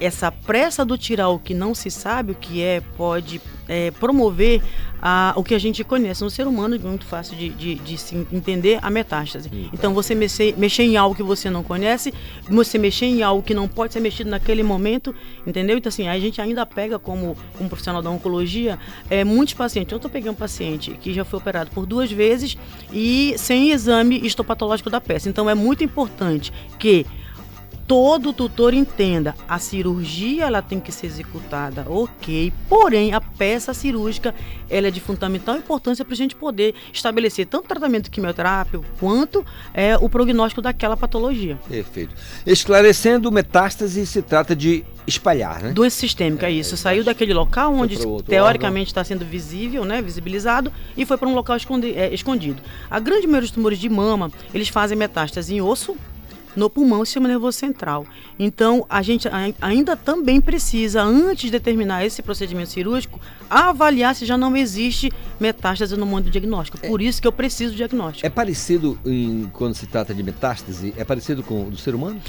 Essa 0.00 0.30
pressa 0.30 0.84
do 0.84 0.98
tirar 0.98 1.28
o 1.28 1.38
que 1.38 1.54
não 1.54 1.74
se 1.74 1.90
sabe 1.90 2.32
o 2.32 2.34
que 2.34 2.62
é 2.62 2.80
pode 2.96 3.40
é, 3.68 3.90
promover 3.92 4.62
a, 5.00 5.34
o 5.36 5.44
que 5.44 5.54
a 5.54 5.58
gente 5.58 5.84
conhece 5.84 6.22
no 6.22 6.30
ser 6.30 6.46
humano, 6.46 6.74
é 6.74 6.78
muito 6.78 7.04
fácil 7.04 7.36
de, 7.36 7.50
de, 7.50 7.74
de 7.76 7.98
se 7.98 8.26
entender 8.32 8.78
a 8.82 8.90
metástase. 8.90 9.50
Então, 9.72 9.92
você 9.92 10.14
mexer, 10.14 10.56
mexer 10.56 10.84
em 10.84 10.96
algo 10.96 11.14
que 11.14 11.22
você 11.22 11.50
não 11.50 11.62
conhece, 11.62 12.12
você 12.48 12.78
mexer 12.78 13.06
em 13.06 13.22
algo 13.22 13.42
que 13.42 13.54
não 13.54 13.68
pode 13.68 13.92
ser 13.92 14.00
mexido 14.00 14.30
naquele 14.30 14.62
momento, 14.62 15.14
entendeu? 15.46 15.76
Então, 15.76 15.88
assim, 15.88 16.08
a 16.08 16.18
gente 16.18 16.40
ainda 16.40 16.64
pega 16.64 16.98
como, 16.98 17.36
como 17.56 17.68
profissional 17.68 18.00
da 18.00 18.10
oncologia 18.10 18.78
é, 19.10 19.24
muitos 19.24 19.54
pacientes. 19.54 19.92
Eu 19.92 19.96
estou 19.96 20.10
pegando 20.10 20.32
um 20.32 20.38
paciente 20.38 20.92
que 20.92 21.12
já 21.12 21.24
foi 21.24 21.38
operado 21.38 21.70
por 21.70 21.86
duas 21.86 22.10
vezes 22.10 22.56
e 22.92 23.34
sem 23.36 23.72
exame 23.72 24.18
histopatológico 24.24 24.88
da 24.88 25.00
peça. 25.00 25.28
Então, 25.28 25.48
é 25.48 25.54
muito 25.54 25.84
importante 25.84 26.52
que 26.78 27.06
todo 27.86 28.32
tutor 28.32 28.74
entenda, 28.74 29.34
a 29.48 29.58
cirurgia 29.58 30.44
ela 30.44 30.62
tem 30.62 30.80
que 30.80 30.90
ser 30.90 31.06
executada, 31.06 31.84
ok, 31.88 32.52
porém 32.68 33.12
a 33.12 33.20
peça 33.20 33.74
cirúrgica 33.74 34.34
ela 34.68 34.88
é 34.88 34.90
de 34.90 35.00
fundamental 35.00 35.56
importância 35.56 36.04
para 36.04 36.14
a 36.14 36.16
gente 36.16 36.34
poder 36.34 36.74
estabelecer 36.92 37.46
tanto 37.46 37.68
tratamento 37.68 38.10
quimioterápico 38.10 38.84
quanto 38.98 39.44
é, 39.72 39.96
o 39.96 40.08
prognóstico 40.08 40.62
daquela 40.62 40.96
patologia. 40.96 41.58
Perfeito. 41.68 42.14
Esclarecendo, 42.46 43.30
metástase 43.30 44.06
se 44.06 44.22
trata 44.22 44.56
de 44.56 44.84
espalhar, 45.06 45.62
né? 45.62 45.72
Doença 45.72 45.96
sistêmica, 45.96 46.46
é 46.46 46.50
isso. 46.50 46.76
Saiu 46.76 47.04
daquele 47.04 47.34
local 47.34 47.74
onde 47.74 47.98
teoricamente 48.26 48.88
está 48.88 49.04
sendo 49.04 49.24
visível, 49.24 49.84
né, 49.84 50.00
visibilizado, 50.00 50.72
e 50.96 51.04
foi 51.04 51.18
para 51.18 51.28
um 51.28 51.34
local 51.34 51.56
é, 51.94 52.14
escondido. 52.14 52.62
A 52.90 52.98
grande 52.98 53.26
maioria 53.26 53.42
dos 53.42 53.50
tumores 53.50 53.78
de 53.78 53.88
mama, 53.88 54.30
eles 54.52 54.68
fazem 54.68 54.96
metástase 54.96 55.54
em 55.54 55.60
osso, 55.60 55.96
no 56.56 56.70
pulmão 56.70 57.02
e 57.02 57.06
sistema 57.06 57.28
nervoso 57.28 57.58
central. 57.58 58.06
Então, 58.38 58.84
a 58.88 59.02
gente 59.02 59.28
ai- 59.28 59.54
ainda 59.60 59.96
também 59.96 60.40
precisa, 60.40 61.02
antes 61.02 61.44
de 61.46 61.50
determinar 61.50 62.04
esse 62.04 62.22
procedimento 62.22 62.70
cirúrgico, 62.70 63.20
avaliar 63.50 64.14
se 64.14 64.24
já 64.26 64.36
não 64.36 64.56
existe 64.56 65.12
metástase 65.38 65.96
no 65.96 66.06
momento 66.06 66.26
do 66.26 66.30
diagnóstico. 66.30 66.78
Por 66.78 67.00
isso 67.02 67.20
que 67.20 67.28
eu 67.28 67.32
preciso 67.32 67.72
do 67.72 67.76
diagnóstico. 67.76 68.26
É 68.26 68.30
parecido 68.30 68.98
em- 69.04 69.48
quando 69.52 69.74
se 69.74 69.86
trata 69.86 70.14
de 70.14 70.22
metástase? 70.22 70.94
É 70.96 71.04
parecido 71.04 71.42
com 71.42 71.66
o 71.66 71.70
do 71.70 71.76
ser 71.76 71.94
humano? 71.94 72.20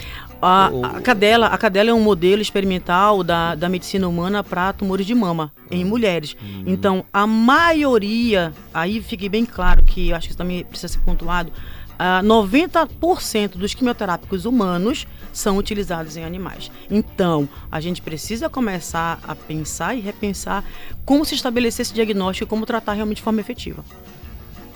A, 0.41 0.69
a 0.97 1.01
cadela, 1.01 1.47
a 1.47 1.57
cadela 1.57 1.89
é 1.89 1.93
um 1.93 2.01
modelo 2.03 2.41
experimental 2.41 3.23
da, 3.23 3.55
da 3.55 3.69
medicina 3.69 4.07
humana 4.07 4.43
para 4.43 4.73
tumores 4.73 5.05
de 5.05 5.15
mama 5.15 5.51
em 5.71 5.83
mulheres. 5.85 6.35
Então, 6.65 7.05
a 7.11 7.25
maioria, 7.25 8.53
aí 8.73 9.01
fique 9.01 9.27
bem 9.29 9.45
claro 9.45 9.83
que 9.83 10.13
acho 10.13 10.27
que 10.27 10.31
isso 10.31 10.37
também 10.37 10.63
precisa 10.63 10.93
ser 10.93 10.99
pontuado, 10.99 11.51
ah, 11.97 12.21
90% 12.23 13.57
dos 13.57 13.73
quimioterápicos 13.73 14.45
humanos 14.45 15.07
são 15.31 15.57
utilizados 15.57 16.17
em 16.17 16.23
animais. 16.23 16.71
Então, 16.89 17.47
a 17.71 17.79
gente 17.79 18.01
precisa 18.01 18.49
começar 18.49 19.19
a 19.23 19.35
pensar 19.35 19.95
e 19.95 19.99
repensar 19.99 20.63
como 21.05 21.25
se 21.25 21.35
estabelecer 21.35 21.83
esse 21.83 21.93
diagnóstico 21.93 22.47
e 22.47 22.49
como 22.49 22.65
tratar 22.65 22.93
realmente 22.93 23.17
de 23.17 23.23
forma 23.23 23.41
efetiva. 23.41 23.83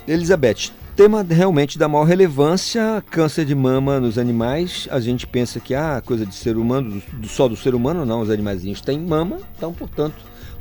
Elizabeth, 0.06 0.72
tema 0.96 1.22
realmente 1.22 1.78
da 1.78 1.88
maior 1.88 2.04
relevância, 2.04 3.02
câncer 3.10 3.44
de 3.44 3.54
mama 3.54 4.00
nos 4.00 4.18
animais. 4.18 4.88
A 4.90 5.00
gente 5.00 5.26
pensa 5.26 5.60
que 5.60 5.74
ah, 5.74 6.02
coisa 6.04 6.26
de 6.26 6.34
ser 6.34 6.56
humano, 6.56 7.02
do, 7.12 7.28
só 7.28 7.48
do 7.48 7.56
ser 7.56 7.74
humano, 7.74 8.04
não, 8.04 8.20
os 8.20 8.30
animaizinhos 8.30 8.80
têm 8.80 8.98
mama, 8.98 9.38
então, 9.56 9.72
portanto, 9.72 10.16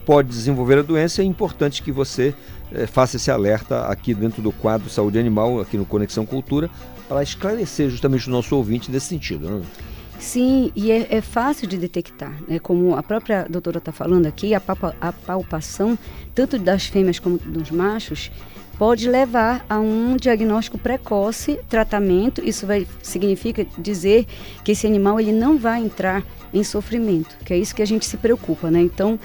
pode 0.05 0.29
desenvolver 0.29 0.79
a 0.79 0.81
doença. 0.81 1.21
É 1.21 1.25
importante 1.25 1.81
que 1.83 1.91
você 1.91 2.33
eh, 2.71 2.87
faça 2.87 3.17
esse 3.17 3.29
alerta 3.29 3.85
aqui 3.85 4.13
dentro 4.13 4.41
do 4.41 4.51
quadro 4.51 4.89
Saúde 4.89 5.19
Animal, 5.19 5.59
aqui 5.59 5.77
no 5.77 5.85
Conexão 5.85 6.25
Cultura, 6.25 6.69
para 7.07 7.23
esclarecer 7.23 7.89
justamente 7.89 8.27
o 8.27 8.31
nosso 8.31 8.55
ouvinte 8.55 8.91
nesse 8.91 9.07
sentido. 9.07 9.49
Né? 9.49 9.61
Sim, 10.19 10.71
e 10.75 10.91
é, 10.91 11.07
é 11.09 11.21
fácil 11.21 11.67
de 11.67 11.77
detectar, 11.77 12.33
né? 12.45 12.59
Como 12.59 12.95
a 12.95 13.01
própria 13.01 13.47
doutora 13.49 13.77
está 13.77 13.91
falando 13.91 14.25
aqui, 14.25 14.53
a, 14.53 14.59
palpa- 14.59 14.95
a 14.99 15.13
palpação, 15.13 15.97
tanto 16.35 16.59
das 16.59 16.87
fêmeas 16.87 17.19
como 17.19 17.37
dos 17.37 17.71
machos, 17.71 18.29
pode 18.77 19.09
levar 19.09 19.65
a 19.69 19.79
um 19.79 20.17
diagnóstico 20.17 20.77
precoce, 20.77 21.59
tratamento. 21.69 22.41
Isso 22.43 22.67
vai 22.67 22.85
significa 23.01 23.65
dizer 23.77 24.25
que 24.63 24.73
esse 24.73 24.85
animal 24.85 25.21
ele 25.21 25.31
não 25.31 25.57
vai 25.57 25.81
entrar 25.81 26.21
em 26.53 26.63
sofrimento, 26.63 27.37
que 27.45 27.53
é 27.53 27.57
isso 27.57 27.73
que 27.73 27.81
a 27.81 27.87
gente 27.87 28.05
se 28.05 28.17
preocupa, 28.17 28.69
né? 28.69 28.81
Então, 28.81 29.17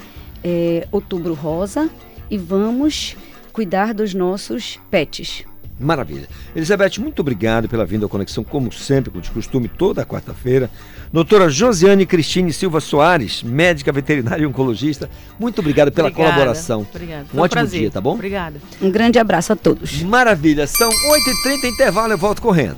é 0.47 0.87
outubro 0.91 1.33
rosa 1.33 1.89
e 2.29 2.37
vamos 2.37 3.17
cuidar 3.51 3.95
dos 3.95 4.13
nossos 4.13 4.79
pets. 4.91 5.43
Maravilha. 5.77 6.27
Elizabeth, 6.55 6.99
muito 6.99 7.19
obrigado 7.19 7.67
pela 7.67 7.85
vinda 7.85 8.05
ao 8.05 8.09
Conexão, 8.09 8.45
como 8.45 8.71
sempre, 8.71 9.09
como 9.09 9.21
de 9.21 9.29
costume, 9.31 9.67
toda 9.67 10.05
quarta-feira. 10.05 10.69
Doutora 11.11 11.49
Josiane 11.49 12.05
Cristine 12.05 12.53
Silva 12.53 12.79
Soares, 12.79 13.43
médica 13.43 13.91
veterinária 13.91 14.43
e 14.43 14.45
oncologista, 14.45 15.09
muito 15.37 15.59
obrigado 15.59 15.91
pela 15.91 16.07
Obrigada, 16.07 16.31
colaboração. 16.33 16.87
Obrigada. 16.93 17.23
Um 17.23 17.27
Foi 17.27 17.39
ótimo 17.41 17.49
prazer. 17.61 17.79
dia, 17.81 17.91
tá 17.91 17.99
bom? 17.99 18.13
Obrigada. 18.13 18.61
Um 18.81 18.89
grande 18.89 19.19
abraço 19.19 19.51
a 19.51 19.55
todos. 19.55 20.01
Maravilha, 20.03 20.65
são 20.67 20.89
8h30, 20.89 21.65
intervalo, 21.73 22.13
eu 22.13 22.17
volto 22.17 22.41
correndo. 22.41 22.77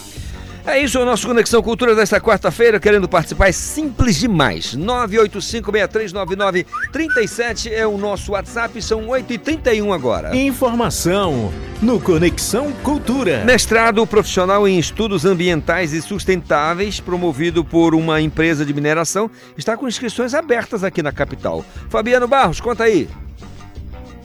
É 0.65 0.79
isso, 0.79 0.99
o 0.99 1.05
nosso 1.05 1.25
Conexão 1.25 1.59
Cultura 1.61 1.95
desta 1.95 2.19
quarta-feira, 2.21 2.79
querendo 2.79 3.09
participar, 3.09 3.49
é 3.49 3.51
simples 3.51 4.19
demais. 4.19 4.77
985639937 4.77 7.71
é 7.71 7.87
o 7.87 7.97
nosso 7.97 8.33
WhatsApp, 8.33 8.79
são 8.81 9.07
8h31 9.07 9.93
agora. 9.93 10.35
Informação 10.35 11.51
no 11.81 11.99
Conexão 11.99 12.71
Cultura. 12.83 13.43
Mestrado 13.43 14.05
profissional 14.05 14.67
em 14.67 14.77
estudos 14.77 15.25
ambientais 15.25 15.93
e 15.93 16.01
sustentáveis, 16.01 16.99
promovido 16.99 17.65
por 17.65 17.95
uma 17.95 18.21
empresa 18.21 18.63
de 18.63 18.71
mineração, 18.73 19.31
está 19.57 19.75
com 19.75 19.87
inscrições 19.87 20.35
abertas 20.35 20.83
aqui 20.83 21.01
na 21.01 21.11
capital. 21.11 21.65
Fabiano 21.89 22.27
Barros, 22.27 22.61
conta 22.61 22.83
aí. 22.83 23.09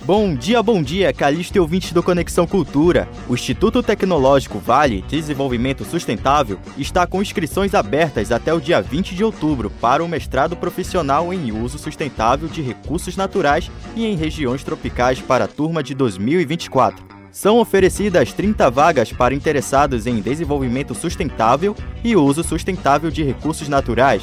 Bom 0.06 0.36
dia, 0.36 0.62
bom 0.62 0.84
dia, 0.84 1.12
Calixto 1.12 1.58
e 1.58 1.60
ouvintes 1.60 1.90
do 1.90 2.00
Conexão 2.00 2.46
Cultura. 2.46 3.08
O 3.28 3.34
Instituto 3.34 3.82
Tecnológico 3.82 4.60
Vale 4.60 5.02
Desenvolvimento 5.08 5.84
Sustentável 5.84 6.60
está 6.78 7.08
com 7.08 7.20
inscrições 7.20 7.74
abertas 7.74 8.30
até 8.30 8.54
o 8.54 8.60
dia 8.60 8.80
20 8.80 9.16
de 9.16 9.24
outubro 9.24 9.68
para 9.68 10.04
o 10.04 10.08
mestrado 10.08 10.54
profissional 10.54 11.34
em 11.34 11.50
uso 11.50 11.76
sustentável 11.76 12.46
de 12.46 12.62
recursos 12.62 13.16
naturais 13.16 13.68
e 13.96 14.06
em 14.06 14.14
regiões 14.14 14.62
tropicais 14.62 15.20
para 15.20 15.46
a 15.46 15.48
turma 15.48 15.82
de 15.82 15.92
2024. 15.92 17.04
São 17.32 17.58
oferecidas 17.58 18.32
30 18.32 18.70
vagas 18.70 19.12
para 19.12 19.34
interessados 19.34 20.06
em 20.06 20.20
desenvolvimento 20.20 20.94
sustentável 20.94 21.74
e 22.04 22.14
uso 22.14 22.44
sustentável 22.44 23.10
de 23.10 23.24
recursos 23.24 23.68
naturais. 23.68 24.22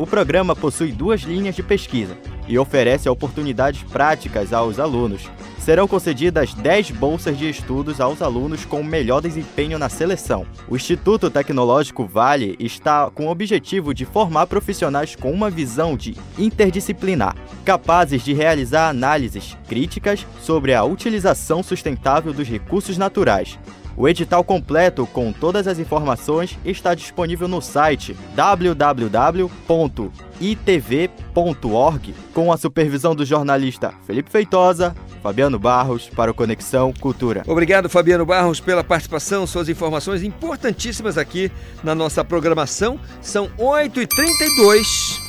O 0.00 0.06
programa 0.06 0.56
possui 0.56 0.92
duas 0.92 1.20
linhas 1.20 1.54
de 1.54 1.62
pesquisa 1.62 2.16
e 2.48 2.58
oferece 2.58 3.06
oportunidades 3.06 3.82
práticas 3.82 4.50
aos 4.50 4.78
alunos. 4.78 5.28
Serão 5.58 5.86
concedidas 5.86 6.54
10 6.54 6.92
bolsas 6.92 7.36
de 7.36 7.50
estudos 7.50 8.00
aos 8.00 8.22
alunos 8.22 8.64
com 8.64 8.82
melhor 8.82 9.20
desempenho 9.20 9.78
na 9.78 9.90
seleção. 9.90 10.46
O 10.66 10.74
Instituto 10.74 11.28
Tecnológico 11.28 12.06
Vale 12.06 12.56
está 12.58 13.10
com 13.10 13.26
o 13.26 13.30
objetivo 13.30 13.92
de 13.92 14.06
formar 14.06 14.46
profissionais 14.46 15.14
com 15.14 15.30
uma 15.30 15.50
visão 15.50 15.98
de 15.98 16.16
interdisciplinar, 16.38 17.36
capazes 17.62 18.22
de 18.22 18.32
realizar 18.32 18.88
análises 18.88 19.54
críticas 19.68 20.26
sobre 20.40 20.72
a 20.72 20.82
utilização 20.82 21.62
sustentável 21.62 22.32
dos 22.32 22.48
recursos 22.48 22.96
naturais, 22.96 23.58
o 24.00 24.08
edital 24.08 24.42
completo 24.42 25.06
com 25.06 25.30
todas 25.30 25.68
as 25.68 25.78
informações 25.78 26.58
está 26.64 26.94
disponível 26.94 27.46
no 27.46 27.60
site 27.60 28.16
www.itv.org 28.34 29.50
com 32.32 32.50
a 32.50 32.56
supervisão 32.56 33.14
do 33.14 33.26
jornalista 33.26 33.92
Felipe 34.06 34.30
Feitosa, 34.30 34.96
Fabiano 35.22 35.58
Barros 35.58 36.08
para 36.08 36.30
o 36.30 36.34
Conexão 36.34 36.94
Cultura. 36.98 37.42
Obrigado, 37.46 37.90
Fabiano 37.90 38.24
Barros, 38.24 38.58
pela 38.58 38.82
participação, 38.82 39.46
suas 39.46 39.68
informações 39.68 40.22
importantíssimas 40.22 41.18
aqui 41.18 41.52
na 41.84 41.94
nossa 41.94 42.24
programação. 42.24 42.98
São 43.20 43.50
8h32. 43.58 45.28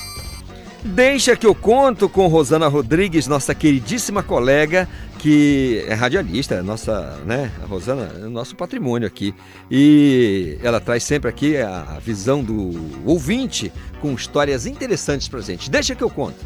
Deixa 0.84 1.36
que 1.36 1.46
eu 1.46 1.54
conto 1.54 2.10
com 2.10 2.26
Rosana 2.28 2.68
Rodrigues, 2.68 3.28
nossa 3.28 3.54
queridíssima 3.54 4.24
colega, 4.24 4.88
que 5.22 5.86
é 5.88 5.94
radialista, 5.94 6.64
nossa, 6.64 7.20
né, 7.28 7.52
a 7.62 7.68
Rosana, 7.68 8.10
é 8.16 8.28
nosso 8.28 8.56
patrimônio 8.56 9.08
aqui. 9.08 9.36
E 9.70 10.58
ela 10.64 10.80
traz 10.80 11.04
sempre 11.04 11.30
aqui 11.30 11.58
a 11.58 12.00
visão 12.02 12.44
do 12.44 12.72
ouvinte 13.06 13.72
com 14.02 14.14
histórias 14.14 14.66
interessantes 14.66 15.28
pra 15.28 15.40
gente. 15.42 15.70
Deixa 15.70 15.94
que 15.94 16.04
eu 16.04 16.10
conto. 16.10 16.44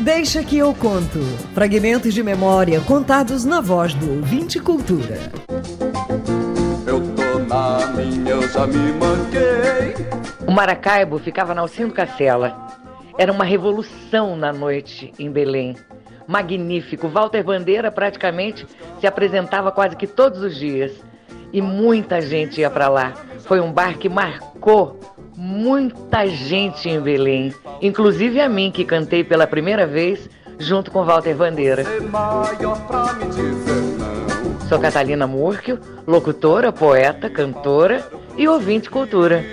Deixa 0.00 0.42
que 0.42 0.58
eu 0.58 0.74
conto. 0.74 1.20
Fragmentos 1.54 2.12
de 2.12 2.24
memória 2.24 2.80
contados 2.80 3.44
na 3.44 3.60
voz 3.60 3.94
do 3.94 4.16
ouvinte 4.16 4.58
cultura. 4.58 5.30
Eu 6.84 7.00
tô 7.14 7.38
na 7.38 7.86
minha, 7.92 8.30
eu 8.30 8.48
já 8.48 8.66
me 8.66 8.92
manquei. 8.94 9.94
O 10.44 10.50
Maracaibo 10.50 11.20
ficava 11.20 11.54
na 11.54 11.60
Alcindo 11.60 11.94
Cacela. 11.94 12.66
Era 13.16 13.32
uma 13.32 13.44
revolução 13.44 14.36
na 14.36 14.52
noite 14.52 15.12
em 15.20 15.30
Belém. 15.30 15.76
Magnífico. 16.26 17.08
Walter 17.08 17.42
Bandeira 17.42 17.90
praticamente 17.90 18.66
se 19.00 19.06
apresentava 19.06 19.70
quase 19.70 19.96
que 19.96 20.06
todos 20.06 20.40
os 20.42 20.56
dias. 20.56 20.92
E 21.52 21.62
muita 21.62 22.20
gente 22.20 22.60
ia 22.60 22.70
para 22.70 22.88
lá. 22.88 23.14
Foi 23.40 23.60
um 23.60 23.72
bar 23.72 23.96
que 23.96 24.08
marcou 24.08 24.98
muita 25.36 26.26
gente 26.26 26.88
em 26.88 27.00
Belém. 27.00 27.54
Inclusive 27.80 28.40
a 28.40 28.48
mim, 28.48 28.70
que 28.70 28.84
cantei 28.84 29.22
pela 29.22 29.46
primeira 29.46 29.86
vez 29.86 30.28
junto 30.58 30.90
com 30.90 31.04
Walter 31.04 31.34
Bandeira. 31.34 31.84
Sou 34.68 34.80
Catalina 34.80 35.26
Murkio, 35.26 35.78
locutora, 36.06 36.72
poeta, 36.72 37.30
cantora 37.30 38.04
e 38.36 38.48
ouvinte 38.48 38.90
cultura. 38.90 39.44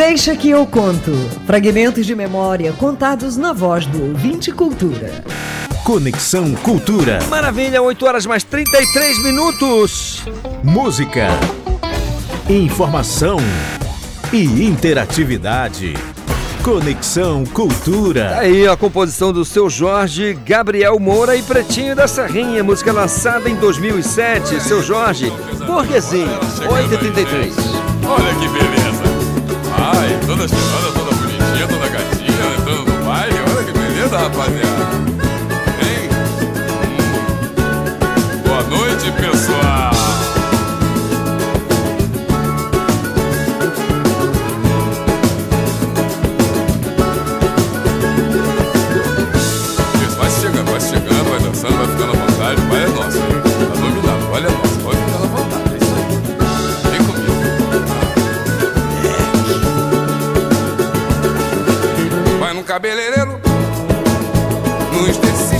Deixa 0.00 0.34
que 0.34 0.48
eu 0.48 0.66
conto. 0.66 1.12
Fragmentos 1.46 2.06
de 2.06 2.14
memória 2.14 2.72
contados 2.72 3.36
na 3.36 3.52
voz 3.52 3.84
do 3.84 4.02
ouvinte 4.02 4.50
cultura. 4.50 5.22
Conexão 5.84 6.54
Cultura. 6.54 7.18
Maravilha, 7.28 7.82
8 7.82 8.06
horas 8.06 8.24
mais 8.24 8.42
33 8.42 9.22
minutos. 9.22 10.22
Música, 10.64 11.28
informação 12.48 13.36
e 14.32 14.64
interatividade. 14.64 15.92
Conexão 16.64 17.44
Cultura. 17.44 18.38
Aí 18.38 18.66
a 18.66 18.78
composição 18.78 19.34
do 19.34 19.44
seu 19.44 19.68
Jorge, 19.68 20.32
Gabriel 20.46 20.98
Moura 20.98 21.36
e 21.36 21.42
Pretinho 21.42 21.94
da 21.94 22.08
Serrinha, 22.08 22.64
música 22.64 22.90
lançada 22.90 23.50
em 23.50 23.54
2007. 23.54 24.62
Seu 24.62 24.82
Jorge, 24.82 25.30
Burguesinho, 25.66 26.40
8h33. 26.70 27.52
Olha 28.08 28.34
que 28.40 28.48
beleza. 28.48 28.89
Toda 30.40 30.99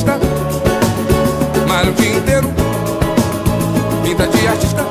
esteticista, 0.01 0.19
malha 1.69 1.91
o 1.91 1.95
dia 1.95 2.17
inteiro, 2.17 2.49
pinta 4.03 4.27
de 4.27 4.47
artista, 4.47 4.85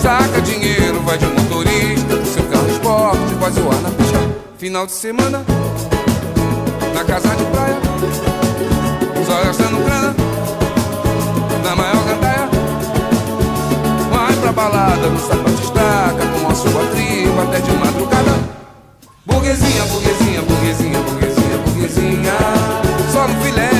saca 0.00 0.40
dinheiro, 0.40 1.00
vai 1.02 1.18
de 1.18 1.26
motorista, 1.26 2.24
seu 2.24 2.44
carro 2.44 2.70
esporte, 2.70 3.34
vai 3.40 3.50
zoar 3.50 3.80
na 3.82 3.90
pista. 3.90 4.18
Final 4.58 4.86
de 4.86 4.92
semana, 4.92 5.44
na 6.94 7.04
casa 7.04 7.28
de 7.28 7.44
praia, 7.44 7.76
só 9.26 9.44
gastando 9.44 9.84
grana, 9.84 10.14
na 11.64 11.76
maior 11.76 12.04
gandaia. 12.04 12.48
Vai 14.10 14.34
pra 14.34 14.52
balada, 14.52 15.08
no 15.08 15.18
sapato 15.18 15.62
estaca, 15.62 16.26
com 16.40 16.50
a 16.50 16.54
sua 16.54 16.86
tribo 16.92 17.40
até 17.42 17.60
de 17.60 17.72
madrugada. 17.72 18.38
Burguesinha, 19.24 19.84
burguesinha, 19.84 20.42
burguesinha, 20.42 20.98
burguesinha, 21.00 21.58
burguesinha. 21.64 22.89
Só 23.12 23.26
no 23.26 23.34
filé. 23.42 23.79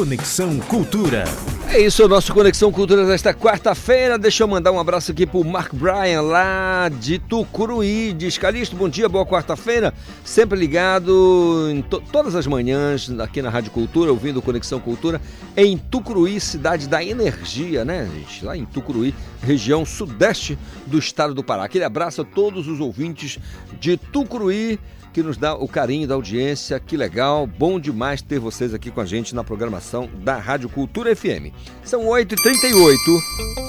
Conexão 0.00 0.58
Cultura. 0.60 1.24
É 1.68 1.78
isso, 1.78 2.02
o 2.02 2.08
nosso 2.08 2.32
Conexão 2.32 2.72
Cultura 2.72 3.04
desta 3.04 3.34
quarta-feira. 3.34 4.18
Deixa 4.18 4.42
eu 4.42 4.48
mandar 4.48 4.72
um 4.72 4.80
abraço 4.80 5.12
aqui 5.12 5.26
pro 5.26 5.44
Mark 5.44 5.74
Bryan, 5.74 6.22
lá 6.22 6.88
de 6.88 7.18
Tucuruí. 7.18 8.14
Diz, 8.14 8.38
Calixto, 8.38 8.74
bom 8.74 8.88
dia, 8.88 9.10
boa 9.10 9.26
quarta-feira. 9.26 9.92
Sempre 10.24 10.58
ligado 10.58 11.68
em 11.70 11.82
to 11.82 12.02
todas 12.10 12.34
as 12.34 12.46
manhãs 12.46 13.10
aqui 13.20 13.42
na 13.42 13.50
Rádio 13.50 13.72
Cultura, 13.72 14.10
ouvindo 14.10 14.40
Conexão 14.40 14.80
Cultura, 14.80 15.20
em 15.54 15.76
Tucuruí, 15.76 16.40
cidade 16.40 16.88
da 16.88 17.04
energia, 17.04 17.84
né, 17.84 18.08
gente? 18.10 18.42
Lá 18.42 18.56
em 18.56 18.64
Tucuruí, 18.64 19.14
região 19.42 19.84
sudeste 19.84 20.58
do 20.86 20.98
estado 20.98 21.34
do 21.34 21.44
Pará. 21.44 21.64
Aquele 21.64 21.84
abraço 21.84 22.22
a 22.22 22.24
todos 22.24 22.68
os 22.68 22.80
ouvintes 22.80 23.38
de 23.78 23.98
Tucuruí 23.98 24.78
que 25.12 25.22
nos 25.22 25.36
dá 25.36 25.54
o 25.54 25.66
carinho 25.68 26.06
da 26.06 26.14
audiência. 26.14 26.78
Que 26.80 26.96
legal, 26.96 27.46
bom 27.46 27.78
demais 27.78 28.22
ter 28.22 28.38
vocês 28.38 28.74
aqui 28.74 28.90
com 28.90 29.00
a 29.00 29.04
gente 29.04 29.34
na 29.34 29.44
programação 29.44 30.08
da 30.22 30.36
Rádio 30.36 30.68
Cultura 30.68 31.14
FM. 31.14 31.52
São 31.84 32.04
8h38. 32.06 32.96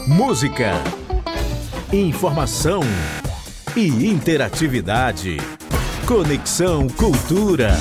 Música, 0.08 0.74
informação 1.92 2.82
e 3.76 3.88
interatividade. 4.08 5.38
Conexão 6.06 6.88
Cultura. 6.90 7.72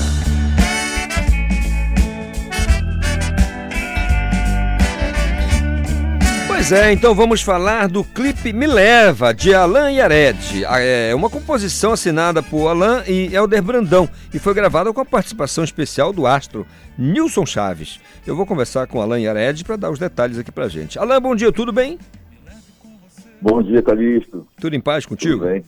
Pois 6.60 6.72
é, 6.72 6.92
então 6.92 7.14
vamos 7.14 7.40
falar 7.40 7.88
do 7.88 8.04
clipe 8.04 8.52
Me 8.52 8.66
Leva, 8.66 9.32
de 9.32 9.54
Alan 9.54 9.90
Yared. 9.90 10.62
É 10.66 11.14
uma 11.14 11.30
composição 11.30 11.92
assinada 11.92 12.42
por 12.42 12.68
Alan 12.68 13.02
e 13.08 13.34
Helder 13.34 13.62
Brandão 13.62 14.06
e 14.32 14.38
foi 14.38 14.52
gravada 14.52 14.92
com 14.92 15.00
a 15.00 15.04
participação 15.06 15.64
especial 15.64 16.12
do 16.12 16.26
astro 16.26 16.66
Nilson 16.98 17.46
Chaves. 17.46 17.98
Eu 18.26 18.36
vou 18.36 18.44
conversar 18.44 18.86
com 18.88 19.00
Alan 19.00 19.18
Yared 19.18 19.64
para 19.64 19.76
dar 19.76 19.90
os 19.90 19.98
detalhes 19.98 20.36
aqui 20.36 20.52
pra 20.52 20.68
gente. 20.68 20.98
Alan, 20.98 21.22
bom 21.22 21.34
dia, 21.34 21.50
tudo 21.50 21.72
bem? 21.72 21.98
Bom 23.40 23.62
dia, 23.62 23.80
Calixto. 23.80 24.46
Tudo 24.60 24.76
em 24.76 24.80
paz 24.82 25.06
contigo? 25.06 25.38
Tudo 25.38 25.48
bem. 25.48 25.64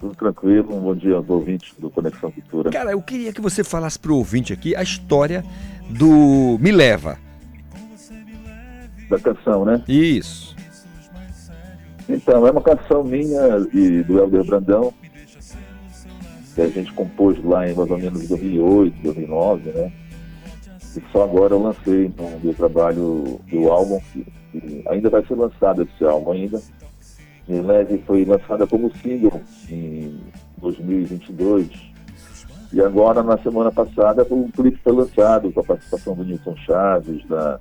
Tudo 0.00 0.14
tranquilo. 0.14 0.76
Um 0.76 0.80
bom 0.80 0.94
dia 0.94 1.14
aos 1.14 1.30
ouvintes 1.30 1.72
do 1.78 1.88
Conexão 1.88 2.30
Cultura. 2.30 2.70
Cara, 2.70 2.90
eu 2.90 3.00
queria 3.00 3.32
que 3.32 3.40
você 3.40 3.64
falasse 3.64 3.98
pro 3.98 4.16
ouvinte 4.16 4.52
aqui 4.52 4.76
a 4.76 4.82
história 4.82 5.42
do 5.88 6.58
Me 6.60 6.72
Leva 6.72 7.26
da 9.08 9.18
canção, 9.18 9.64
né? 9.64 9.82
Isso. 9.88 10.56
Então, 12.08 12.46
é 12.46 12.50
uma 12.50 12.62
canção 12.62 13.04
minha 13.04 13.58
e 13.72 14.02
do 14.02 14.18
Helder 14.18 14.44
Brandão, 14.44 14.92
que 16.54 16.60
a 16.62 16.68
gente 16.68 16.92
compôs 16.92 17.42
lá 17.44 17.68
em 17.68 17.74
mais 17.74 17.90
ou 17.90 17.98
menos 17.98 18.26
2008, 18.28 19.02
2009, 19.02 19.70
né? 19.70 19.92
E 20.96 21.02
só 21.12 21.24
agora 21.24 21.54
eu 21.54 21.62
lancei 21.62 22.10
no 22.16 22.40
meu 22.42 22.54
trabalho 22.54 23.40
do 23.50 23.68
álbum, 23.70 24.00
que, 24.12 24.26
que 24.52 24.82
ainda 24.88 25.10
vai 25.10 25.24
ser 25.26 25.34
lançado 25.34 25.82
esse 25.82 26.04
álbum 26.04 26.32
ainda. 26.32 26.60
Em 27.48 27.60
leve 27.60 28.02
foi 28.06 28.24
lançada 28.24 28.66
como 28.66 28.94
single 28.96 29.40
em 29.70 30.18
2022. 30.58 31.68
E 32.72 32.80
agora, 32.80 33.22
na 33.22 33.38
semana 33.38 33.72
passada, 33.72 34.26
o 34.28 34.50
clipe 34.52 34.78
foi 34.84 34.92
lançado 34.92 35.50
com 35.50 35.60
a 35.60 35.64
participação 35.64 36.14
do 36.14 36.24
Nilson 36.24 36.54
Chaves, 36.56 37.26
da 37.26 37.58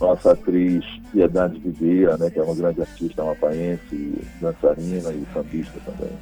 nossa 0.00 0.32
atriz 0.32 0.84
Piedade 1.12 1.58
Viveira, 1.58 2.16
né, 2.16 2.30
que 2.30 2.38
é 2.38 2.42
uma 2.42 2.54
grande 2.54 2.80
artista 2.80 3.22
amapaense, 3.22 4.14
dançarina 4.40 5.12
e 5.12 5.26
sambista 5.34 5.78
também. 5.84 6.12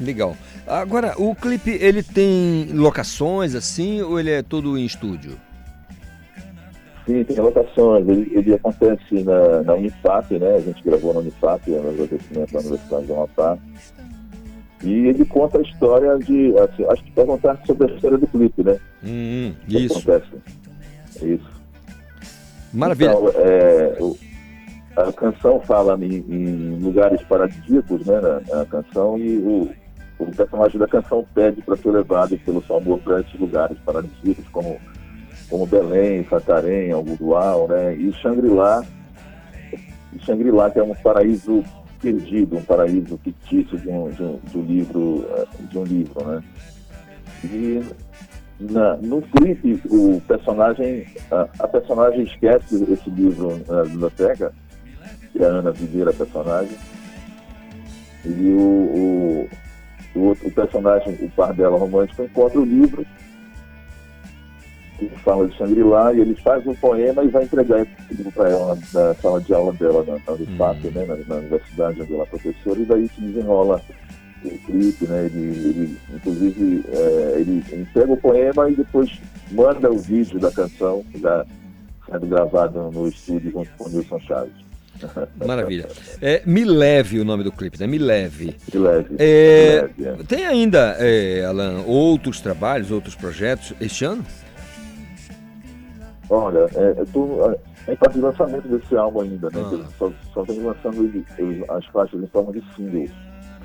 Legal. 0.00 0.34
Agora, 0.66 1.14
o 1.18 1.34
clipe, 1.34 1.70
ele 1.70 2.02
tem 2.02 2.68
locações 2.72 3.54
assim 3.54 4.00
ou 4.00 4.18
ele 4.18 4.30
é 4.30 4.42
todo 4.42 4.76
em 4.78 4.84
estúdio? 4.84 5.36
Sim, 7.06 7.24
tem 7.24 7.36
locações. 7.36 8.08
Ele, 8.08 8.30
ele 8.34 8.54
acontece 8.54 9.22
na, 9.24 9.62
na 9.62 9.74
Unifap, 9.74 10.38
né? 10.38 10.56
A 10.56 10.60
gente 10.60 10.82
gravou 10.82 11.12
na 11.12 11.20
Unifap, 11.20 11.70
no 11.70 11.90
acontecimento 11.90 12.52
da 12.52 12.60
Universidade 12.60 13.06
do 13.06 13.14
Amapá. 13.14 13.58
E 14.82 15.06
ele 15.06 15.24
conta 15.24 15.58
a 15.58 15.62
história 15.62 16.18
de. 16.18 16.58
Assim, 16.58 16.84
acho 16.90 17.04
que 17.04 17.12
contar 17.12 17.60
sobre 17.66 17.90
a 17.90 17.94
história 17.94 18.18
do 18.18 18.26
clipe, 18.26 18.64
né? 18.64 18.78
Hum, 19.04 19.54
isso. 19.68 19.98
Acontece. 19.98 20.36
Isso. 21.22 21.50
Maravilha. 22.72 23.10
Então, 23.10 23.28
é, 23.36 23.96
o, 24.00 24.16
a 24.96 25.12
canção 25.12 25.60
fala 25.60 25.96
em, 26.04 26.24
em 26.28 26.78
lugares 26.80 27.22
paradisíacos, 27.22 28.04
né? 28.06 28.14
A, 28.52 28.62
a 28.62 28.66
canção 28.66 29.16
e 29.18 29.38
o, 29.38 29.70
o 30.18 30.26
personagem 30.26 30.78
da 30.78 30.88
canção 30.88 31.24
pede 31.34 31.62
para 31.62 31.76
ser 31.76 31.90
levado 31.90 32.36
pelo 32.38 32.62
seu 32.64 32.76
amor 32.76 32.98
para 33.00 33.20
esses 33.20 33.38
lugares 33.38 33.78
paradisíacos, 33.84 34.48
como, 34.48 34.80
como 35.48 35.66
Belém, 35.66 36.26
Santarém, 36.28 36.90
Algodual, 36.90 37.68
né? 37.68 37.94
E 37.94 38.12
Xangri-Lá, 38.14 38.84
Xangri-Lá 40.20 40.70
que 40.70 40.78
é 40.80 40.82
um 40.82 40.94
paraíso 40.94 41.62
perdido, 42.02 42.56
um 42.56 42.62
paraíso 42.62 43.16
fictício 43.18 43.78
de 43.78 43.88
um, 43.88 44.10
de 44.10 44.22
um, 44.22 44.40
de 44.44 44.58
um 44.58 44.62
livro, 44.62 45.24
de 45.60 45.78
um 45.78 45.84
livro, 45.84 46.24
né? 46.26 46.42
E 47.44 47.82
na, 48.60 48.96
no 48.96 49.22
clipe, 49.22 49.80
o 49.88 50.20
personagem, 50.26 51.06
a, 51.30 51.48
a, 51.60 51.68
personagem 51.68 52.24
esquece 52.24 52.84
esse 52.92 53.08
livro 53.08 53.60
na 53.68 53.84
biblioteca, 53.84 54.52
que 55.32 55.42
é 55.42 55.46
a 55.46 55.48
Ana 55.48 55.70
Viveira, 55.70 56.10
a 56.10 56.14
personagem, 56.14 56.76
e 58.24 58.50
o, 58.50 59.48
o, 60.14 60.18
o, 60.18 60.30
o 60.30 60.50
personagem, 60.52 61.14
o 61.20 61.30
par 61.30 61.52
dela 61.54 61.78
romântico, 61.78 62.22
encontra 62.22 62.60
o 62.60 62.64
livro 62.64 63.06
fala 65.24 65.48
de 65.48 65.56
Shangri-La 65.56 66.12
e 66.12 66.20
ele 66.20 66.34
faz 66.36 66.66
um 66.66 66.74
poema 66.74 67.24
e 67.24 67.28
vai 67.28 67.44
entregar 67.44 67.80
esse 67.80 68.14
livro 68.14 68.32
para 68.32 68.50
ela 68.50 68.78
na, 68.92 69.08
na, 69.08 69.14
sala 69.14 69.40
de 69.40 69.54
aula 69.54 69.72
dela, 69.72 70.04
na, 70.04 70.12
na 70.14 70.32
uhum. 70.32 70.90
né, 70.94 71.06
na, 71.06 71.16
na, 71.16 71.34
universidade 71.36 72.02
onde 72.02 72.14
ela 72.14 72.24
é 72.24 72.26
professora, 72.26 72.80
e 72.80 72.84
daí 72.84 73.08
se 73.08 73.20
desenrola 73.20 73.80
o 74.44 74.58
clipe, 74.66 75.06
né? 75.06 75.26
Ele, 75.26 75.40
ele 75.40 75.98
inclusive, 76.14 76.84
é, 76.92 77.36
ele, 77.40 77.86
pega 77.94 78.12
o 78.12 78.16
poema 78.16 78.70
e 78.70 78.74
depois 78.74 79.10
manda 79.50 79.90
o 79.90 79.98
vídeo 79.98 80.38
da 80.40 80.50
canção 80.50 81.04
já 81.14 81.46
sendo 82.10 82.26
gravado 82.26 82.90
no 82.90 83.08
estúdio 83.08 83.52
com 83.52 83.64
o 83.78 83.88
Nilson 83.88 84.18
Chaves. 84.20 84.72
Maravilha. 85.46 85.88
É, 86.20 86.42
Me 86.46 86.64
Leve 86.64 87.20
o 87.20 87.24
nome 87.24 87.42
do 87.42 87.52
clipe, 87.52 87.78
né? 87.78 87.86
Me 87.86 87.98
Leve. 87.98 88.56
Me 88.72 88.80
Leve. 88.80 89.16
É, 89.18 89.88
Me 89.96 90.04
leve 90.04 90.22
é. 90.22 90.24
Tem 90.24 90.46
ainda, 90.46 90.96
é, 90.98 91.44
Alan, 91.44 91.82
outros 91.86 92.40
trabalhos, 92.40 92.90
outros 92.90 93.14
projetos 93.14 93.74
este 93.80 94.04
ano? 94.04 94.24
Olha, 96.32 96.66
é, 96.74 96.94
eu 96.96 97.06
tô 97.12 97.52
em 97.86 97.94
parte 97.96 98.14
de 98.14 98.20
lançamento 98.20 98.66
desse 98.66 98.96
álbum 98.96 99.20
ainda, 99.20 99.50
né? 99.50 99.60
Ah. 99.60 99.88
Só, 99.98 100.10
só 100.32 100.40
estamos 100.40 100.64
lançando 100.64 101.24
as 101.68 101.86
faixas 101.88 102.22
em 102.22 102.26
forma 102.28 102.52
de 102.54 102.62
singles. 102.74 103.10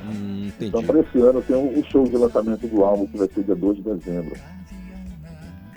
Hum, 0.05 0.51
então, 0.59 0.83
para 0.83 0.99
esse 0.99 1.17
ano, 1.17 1.41
tem 1.41 1.55
o 1.55 1.85
show 1.89 2.03
de 2.03 2.17
lançamento 2.17 2.67
do 2.67 2.83
álbum, 2.83 3.07
que 3.07 3.17
vai 3.17 3.27
ser 3.29 3.43
dia 3.45 3.55
2 3.55 3.77
de 3.77 3.83
dezembro. 3.83 4.35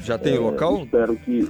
Já 0.01 0.19
tem 0.19 0.35
é, 0.35 0.41
local? 0.41 0.83
Espero 0.83 1.17
que. 1.19 1.49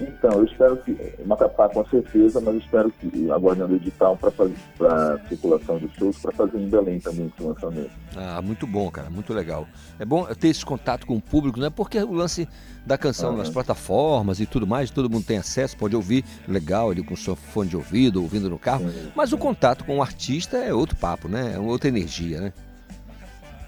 Então, 0.00 0.30
eu 0.32 0.44
espero 0.44 0.76
que. 0.78 0.96
Macapá 1.24 1.68
com 1.68 1.84
certeza, 1.86 2.40
mas 2.40 2.56
espero 2.56 2.90
que. 2.90 3.30
Aguardando 3.30 3.74
o 3.74 3.76
edital 3.76 4.16
para 4.16 5.18
circulação 5.28 5.78
dos 5.78 5.92
shows, 5.94 6.18
para 6.18 6.32
fazer 6.32 6.58
em 6.58 6.68
Belém 6.68 6.98
também 6.98 7.30
esse 7.34 7.46
lançamento. 7.46 7.90
Ah, 8.16 8.40
muito 8.42 8.66
bom, 8.66 8.90
cara, 8.90 9.10
muito 9.10 9.32
legal. 9.32 9.66
É 9.98 10.04
bom 10.04 10.24
ter 10.26 10.48
esse 10.48 10.64
contato 10.64 11.06
com 11.06 11.16
o 11.16 11.20
público, 11.20 11.60
né? 11.60 11.70
Porque 11.70 11.98
o 11.98 12.12
lance 12.12 12.48
da 12.84 12.96
canção 12.96 13.32
uhum. 13.32 13.36
nas 13.36 13.50
plataformas 13.50 14.40
e 14.40 14.46
tudo 14.46 14.66
mais, 14.66 14.90
todo 14.90 15.10
mundo 15.10 15.24
tem 15.24 15.38
acesso, 15.38 15.76
pode 15.76 15.94
ouvir 15.94 16.24
legal 16.48 16.90
ali 16.90 17.02
com 17.02 17.14
seu 17.14 17.36
fone 17.36 17.68
de 17.68 17.76
ouvido, 17.76 18.22
ouvindo 18.22 18.48
no 18.48 18.58
carro. 18.58 18.84
Uhum. 18.84 19.10
Mas 19.14 19.32
o 19.32 19.38
contato 19.38 19.84
com 19.84 19.98
o 19.98 20.02
artista 20.02 20.56
é 20.56 20.72
outro 20.72 20.96
papo, 20.96 21.28
né? 21.28 21.54
É 21.54 21.58
outra 21.58 21.88
energia, 21.88 22.40
né? 22.40 22.52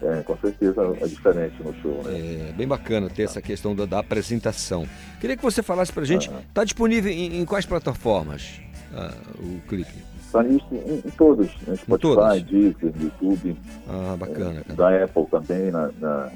É, 0.02 0.20
com 0.22 0.36
certeza 0.38 0.82
é 1.00 1.06
diferente 1.06 1.62
no 1.62 1.72
show, 1.80 2.02
né? 2.02 2.48
É 2.48 2.52
bem 2.52 2.66
bacana 2.66 3.08
ter 3.08 3.22
essa 3.22 3.40
questão 3.40 3.74
da, 3.74 3.86
da 3.86 4.00
apresentação. 4.00 4.86
Queria 5.20 5.36
que 5.36 5.42
você 5.42 5.62
falasse 5.62 5.92
pra 5.92 6.04
gente, 6.04 6.28
está 6.48 6.64
disponível 6.64 7.12
em, 7.12 7.40
em, 7.40 7.44
quais 7.44 7.64
plataformas 7.64 8.60
ah, 8.92 9.14
o 9.38 9.60
clipe? 9.68 9.94
Está 10.20 10.44
em, 10.44 10.56
em, 10.56 11.10
todas, 11.16 11.46
né? 11.68 11.76
Spotify, 11.76 12.00
todas? 12.00 12.42
Deezer, 12.42 12.92
YouTube. 13.00 13.56
Ah, 13.88 14.16
bacana. 14.18 14.64
É, 14.68 14.72
da 14.72 15.04
Apple 15.04 15.26
também, 15.30 15.70
na, 15.70 15.90
na, 16.00 16.32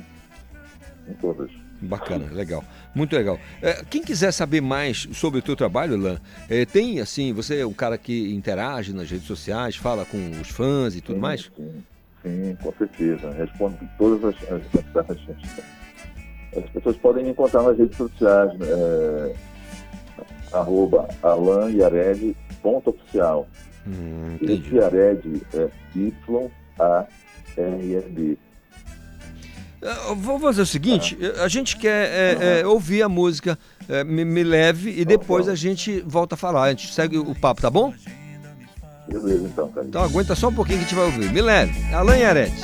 em 1.09 1.14
todas. 1.14 1.51
Bacana, 1.81 2.27
legal, 2.33 2.64
muito 2.95 3.14
legal. 3.17 3.39
É, 3.61 3.85
quem 3.91 4.03
quiser 4.03 4.33
saber 4.33 4.61
mais 4.62 5.09
sobre 5.12 5.41
o 5.41 5.43
teu 5.43 5.57
trabalho, 5.57 5.97
Lan, 5.97 6.19
é, 6.49 6.64
tem 6.64 7.01
assim, 7.01 7.33
você 7.33 7.59
é 7.59 7.67
um 7.67 7.73
cara 7.73 7.99
que 7.99 8.33
interage 8.33 8.95
nas 8.95 9.11
redes 9.11 9.27
sociais, 9.27 9.77
fala 9.77 10.05
com 10.07 10.31
os 10.41 10.49
fãs 10.49 10.95
e 10.95 11.01
tudo 11.01 11.17
sim, 11.17 11.21
mais? 11.21 11.51
Sim, 11.55 11.83
sim, 12.27 12.57
com 12.62 12.72
certeza. 12.72 13.31
Respondo 13.33 13.79
todas 13.97 14.22
as, 14.24 14.35
as 14.53 14.62
mensagens. 14.72 15.39
As 16.57 16.64
pessoas 16.70 16.97
podem 16.97 17.22
me 17.24 17.31
encontrar 17.31 17.62
nas 17.62 17.79
redes 17.79 17.97
sociais, 17.97 18.51
é, 18.61 19.33
arroba 20.53 21.09
alanyared.oficial. 21.22 23.47
Hum, 23.87 24.37
Esse 24.41 24.74
Yared 24.74 25.43
é 25.55 25.68
Y-A-R-E-D. 25.95 27.07
Eh, 29.83 30.14
Vou 30.16 30.41
fazer 30.41 30.62
o 30.62 30.66
seguinte: 30.66 31.16
eh, 31.20 31.35
a 31.41 31.49
gente 31.49 31.77
quer 31.77 32.11
é, 32.11 32.61
é, 32.61 32.66
ouvir 32.66 33.03
a 33.03 33.09
música 33.09 33.59
é, 33.89 34.03
me, 34.03 34.24
Me 34.24 34.43
Leve 34.43 34.99
e 34.99 35.05
depois 35.05 35.49
a 35.49 35.55
gente 35.55 36.01
volta 36.01 36.35
a 36.35 36.39
falar. 36.39 36.64
A 36.64 36.70
gente 36.70 36.93
segue 36.93 37.16
o 37.18 37.33
papo, 37.35 37.62
tá 37.62 37.70
bom? 37.70 37.95
Beleza, 39.09 39.46
então, 39.46 39.68
cara. 39.68 39.86
Então 39.86 40.02
aguenta 40.02 40.34
só 40.34 40.48
um 40.48 40.54
pouquinho 40.54 40.78
que 40.78 40.84
a 40.84 40.88
gente 40.88 40.96
vai 40.96 41.07
ouvir. 41.07 41.32
Me 41.32 41.40
Leve, 41.40 41.94
Alan 41.94 42.16
Yaredes. 42.16 42.61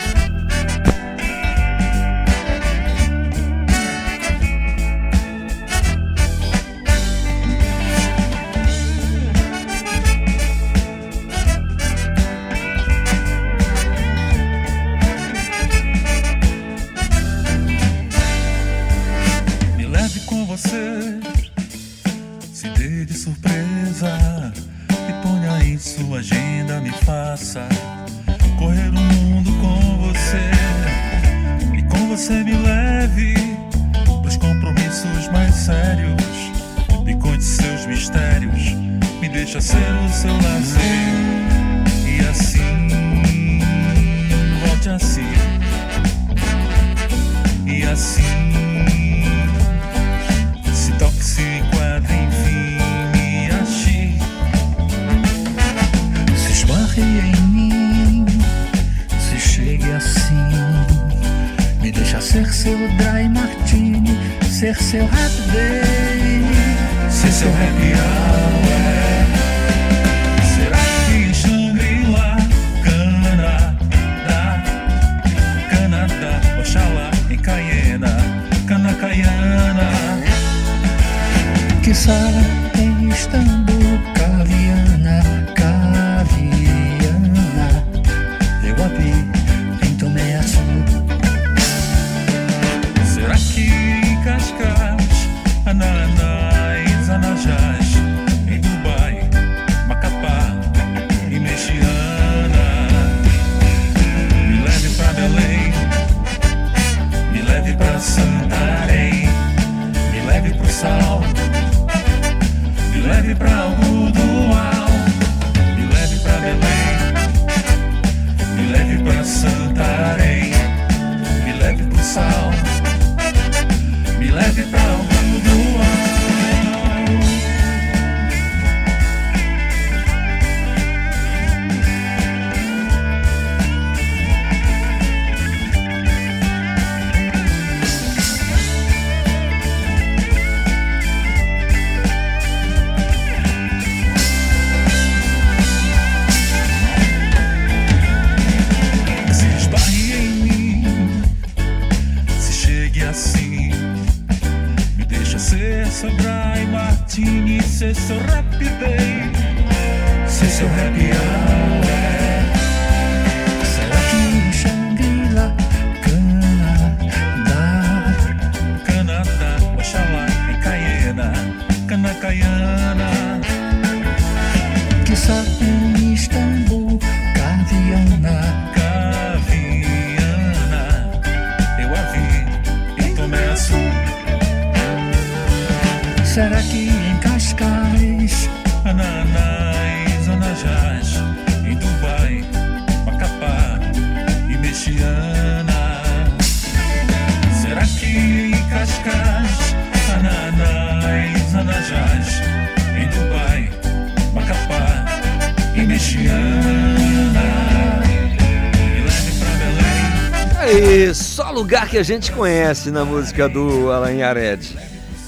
Só 211.53 211.59
lugar 211.59 211.89
que 211.89 211.99
a 211.99 212.03
gente 212.03 212.33
conhece 212.33 212.91
na 212.91 213.05
música 213.05 213.47
do 213.47 213.91
Alan 213.93 214.13
Yared. 214.13 214.75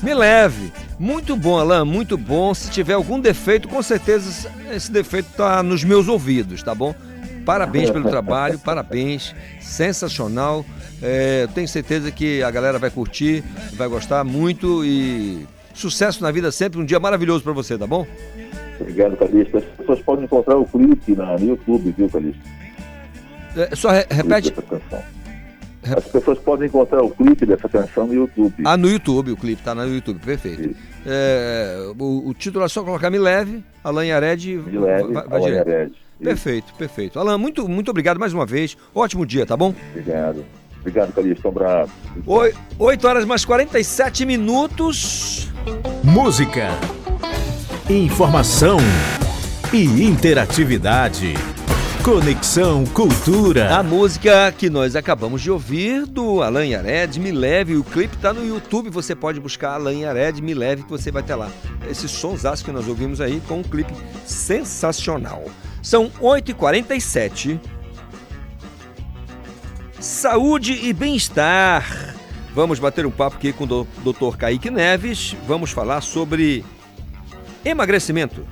Me 0.02 0.14
leve. 0.14 0.72
Muito 0.98 1.36
bom, 1.36 1.58
Alan, 1.58 1.84
muito 1.84 2.16
bom. 2.16 2.54
Se 2.54 2.70
tiver 2.70 2.94
algum 2.94 3.20
defeito, 3.20 3.68
com 3.68 3.82
certeza 3.82 4.50
esse 4.72 4.90
defeito 4.90 5.28
tá 5.36 5.62
nos 5.62 5.84
meus 5.84 6.08
ouvidos, 6.08 6.62
tá 6.62 6.74
bom? 6.74 6.94
Parabéns 7.44 7.90
pelo 7.90 8.08
trabalho, 8.08 8.58
parabéns. 8.58 9.34
Sensacional. 9.60 10.64
É, 11.02 11.46
tenho 11.54 11.68
certeza 11.68 12.10
que 12.10 12.42
a 12.42 12.50
galera 12.50 12.78
vai 12.78 12.90
curtir, 12.90 13.44
vai 13.74 13.86
gostar 13.88 14.24
muito 14.24 14.82
e 14.84 15.46
sucesso 15.74 16.22
na 16.22 16.30
vida 16.30 16.50
sempre. 16.50 16.80
Um 16.80 16.84
dia 16.86 16.98
maravilhoso 16.98 17.44
para 17.44 17.52
você, 17.52 17.76
tá 17.76 17.86
bom? 17.86 18.06
Obrigado, 18.80 19.16
Calixto. 19.16 19.58
As 19.58 19.64
pessoas 19.64 20.00
podem 20.00 20.24
encontrar 20.24 20.56
o 20.56 20.64
clipe 20.64 21.14
na, 21.14 21.36
no 21.36 21.48
YouTube, 21.48 21.94
viu, 21.96 22.08
Calixto? 22.08 22.40
É, 23.56 23.76
só 23.76 23.90
re- 23.90 24.06
repete. 24.10 24.50
Canção. 24.52 25.13
As 25.96 26.04
pessoas 26.04 26.38
podem 26.38 26.68
encontrar 26.68 27.02
o 27.02 27.10
clipe 27.10 27.44
dessa 27.44 27.68
canção 27.68 28.06
no 28.06 28.14
YouTube. 28.14 28.54
Ah, 28.64 28.76
no 28.76 28.88
YouTube, 28.88 29.32
o 29.32 29.36
clipe 29.36 29.62
tá 29.62 29.74
no 29.74 29.86
YouTube, 29.86 30.18
perfeito. 30.18 30.74
É, 31.06 31.92
o, 31.98 32.28
o 32.28 32.34
título 32.34 32.64
é 32.64 32.68
só 32.68 32.82
colocar 32.82 33.10
Me 33.10 33.18
Leve, 33.18 33.62
Alan 33.82 34.06
Yared. 34.06 34.56
Me 34.56 34.78
Leve, 34.78 35.12
vai. 35.12 35.42
Yared. 35.42 35.92
Perfeito, 36.22 36.72
perfeito. 36.74 37.18
Alan, 37.18 37.36
muito, 37.36 37.68
muito 37.68 37.90
obrigado 37.90 38.18
mais 38.18 38.32
uma 38.32 38.46
vez. 38.46 38.76
Ótimo 38.94 39.26
dia, 39.26 39.44
tá 39.44 39.56
bom? 39.56 39.74
Obrigado. 39.90 40.44
Obrigado, 40.80 41.12
Calixto. 41.14 41.48
Um 41.48 41.50
abraço. 41.50 41.92
Oi, 42.26 42.54
8 42.78 43.08
horas 43.08 43.24
mais 43.24 43.44
47 43.44 44.26
minutos. 44.26 45.50
Música, 46.02 46.68
informação 47.88 48.78
e 49.72 50.04
interatividade. 50.04 51.34
Conexão 52.04 52.84
Cultura. 52.84 53.78
A 53.78 53.82
música 53.82 54.52
que 54.52 54.68
nós 54.68 54.94
acabamos 54.94 55.40
de 55.40 55.50
ouvir 55.50 56.04
do 56.04 56.42
Alan 56.42 56.66
Yared, 56.66 57.18
Me 57.18 57.32
Leve, 57.32 57.76
o 57.76 57.82
clipe 57.82 58.14
tá 58.18 58.30
no 58.30 58.46
YouTube, 58.46 58.90
você 58.90 59.14
pode 59.14 59.40
buscar 59.40 59.72
Alan 59.72 59.94
Yared, 59.94 60.42
Me 60.42 60.52
Leve, 60.52 60.82
que 60.82 60.90
você 60.90 61.10
vai 61.10 61.22
ter 61.22 61.34
lá. 61.34 61.50
Esse 61.88 62.06
sonsaço 62.06 62.62
que 62.62 62.70
nós 62.70 62.86
ouvimos 62.88 63.22
aí 63.22 63.40
com 63.48 63.60
um 63.60 63.62
clipe 63.62 63.94
sensacional. 64.26 65.46
São 65.82 66.10
8h47. 66.20 67.58
Saúde 69.98 70.86
e 70.86 70.92
bem-estar. 70.92 72.14
Vamos 72.54 72.78
bater 72.78 73.06
um 73.06 73.10
papo 73.10 73.36
aqui 73.36 73.50
com 73.50 73.64
o 73.64 73.86
Dr. 74.04 74.36
Kaique 74.36 74.70
Neves. 74.70 75.34
Vamos 75.48 75.70
falar 75.70 76.02
sobre 76.02 76.62
emagrecimento. 77.64 78.46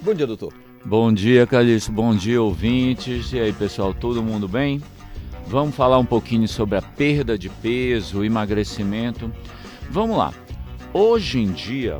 Bom 0.00 0.14
dia, 0.14 0.28
doutor. 0.28 0.71
Bom 0.84 1.12
dia, 1.12 1.46
Calixto. 1.46 1.92
Bom 1.92 2.12
dia, 2.12 2.42
ouvintes. 2.42 3.32
E 3.32 3.38
aí, 3.38 3.52
pessoal, 3.52 3.94
todo 3.94 4.20
mundo 4.20 4.48
bem? 4.48 4.82
Vamos 5.46 5.76
falar 5.76 5.96
um 5.96 6.04
pouquinho 6.04 6.48
sobre 6.48 6.76
a 6.76 6.82
perda 6.82 7.38
de 7.38 7.48
peso, 7.48 8.24
emagrecimento. 8.24 9.32
Vamos 9.88 10.16
lá. 10.16 10.34
Hoje 10.92 11.38
em 11.38 11.52
dia, 11.52 11.98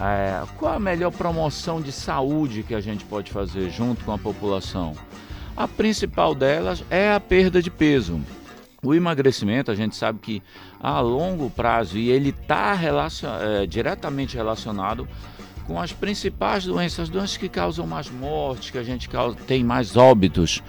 é, 0.00 0.44
qual 0.56 0.74
a 0.74 0.78
melhor 0.78 1.10
promoção 1.10 1.80
de 1.80 1.90
saúde 1.90 2.62
que 2.62 2.74
a 2.74 2.80
gente 2.80 3.04
pode 3.04 3.32
fazer 3.32 3.68
junto 3.68 4.04
com 4.04 4.12
a 4.12 4.18
população? 4.18 4.94
A 5.56 5.66
principal 5.66 6.32
delas 6.32 6.84
é 6.88 7.12
a 7.12 7.18
perda 7.18 7.60
de 7.60 7.70
peso. 7.70 8.20
O 8.80 8.94
emagrecimento, 8.94 9.72
a 9.72 9.74
gente 9.74 9.96
sabe 9.96 10.20
que 10.20 10.42
a 10.80 11.00
longo 11.00 11.50
prazo, 11.50 11.98
e 11.98 12.08
ele 12.08 12.30
está 12.30 12.74
relacion, 12.74 13.28
é, 13.40 13.66
diretamente 13.66 14.36
relacionado 14.36 15.06
com 15.70 15.80
as 15.80 15.92
principais 15.92 16.64
doenças, 16.64 17.08
doenças 17.08 17.36
que 17.36 17.48
causam 17.48 17.86
mais 17.86 18.10
mortes, 18.10 18.72
que 18.72 18.78
a 18.78 18.82
gente 18.82 19.08
causa, 19.08 19.36
tem 19.46 19.62
mais 19.62 19.96
óbitos, 19.96 20.60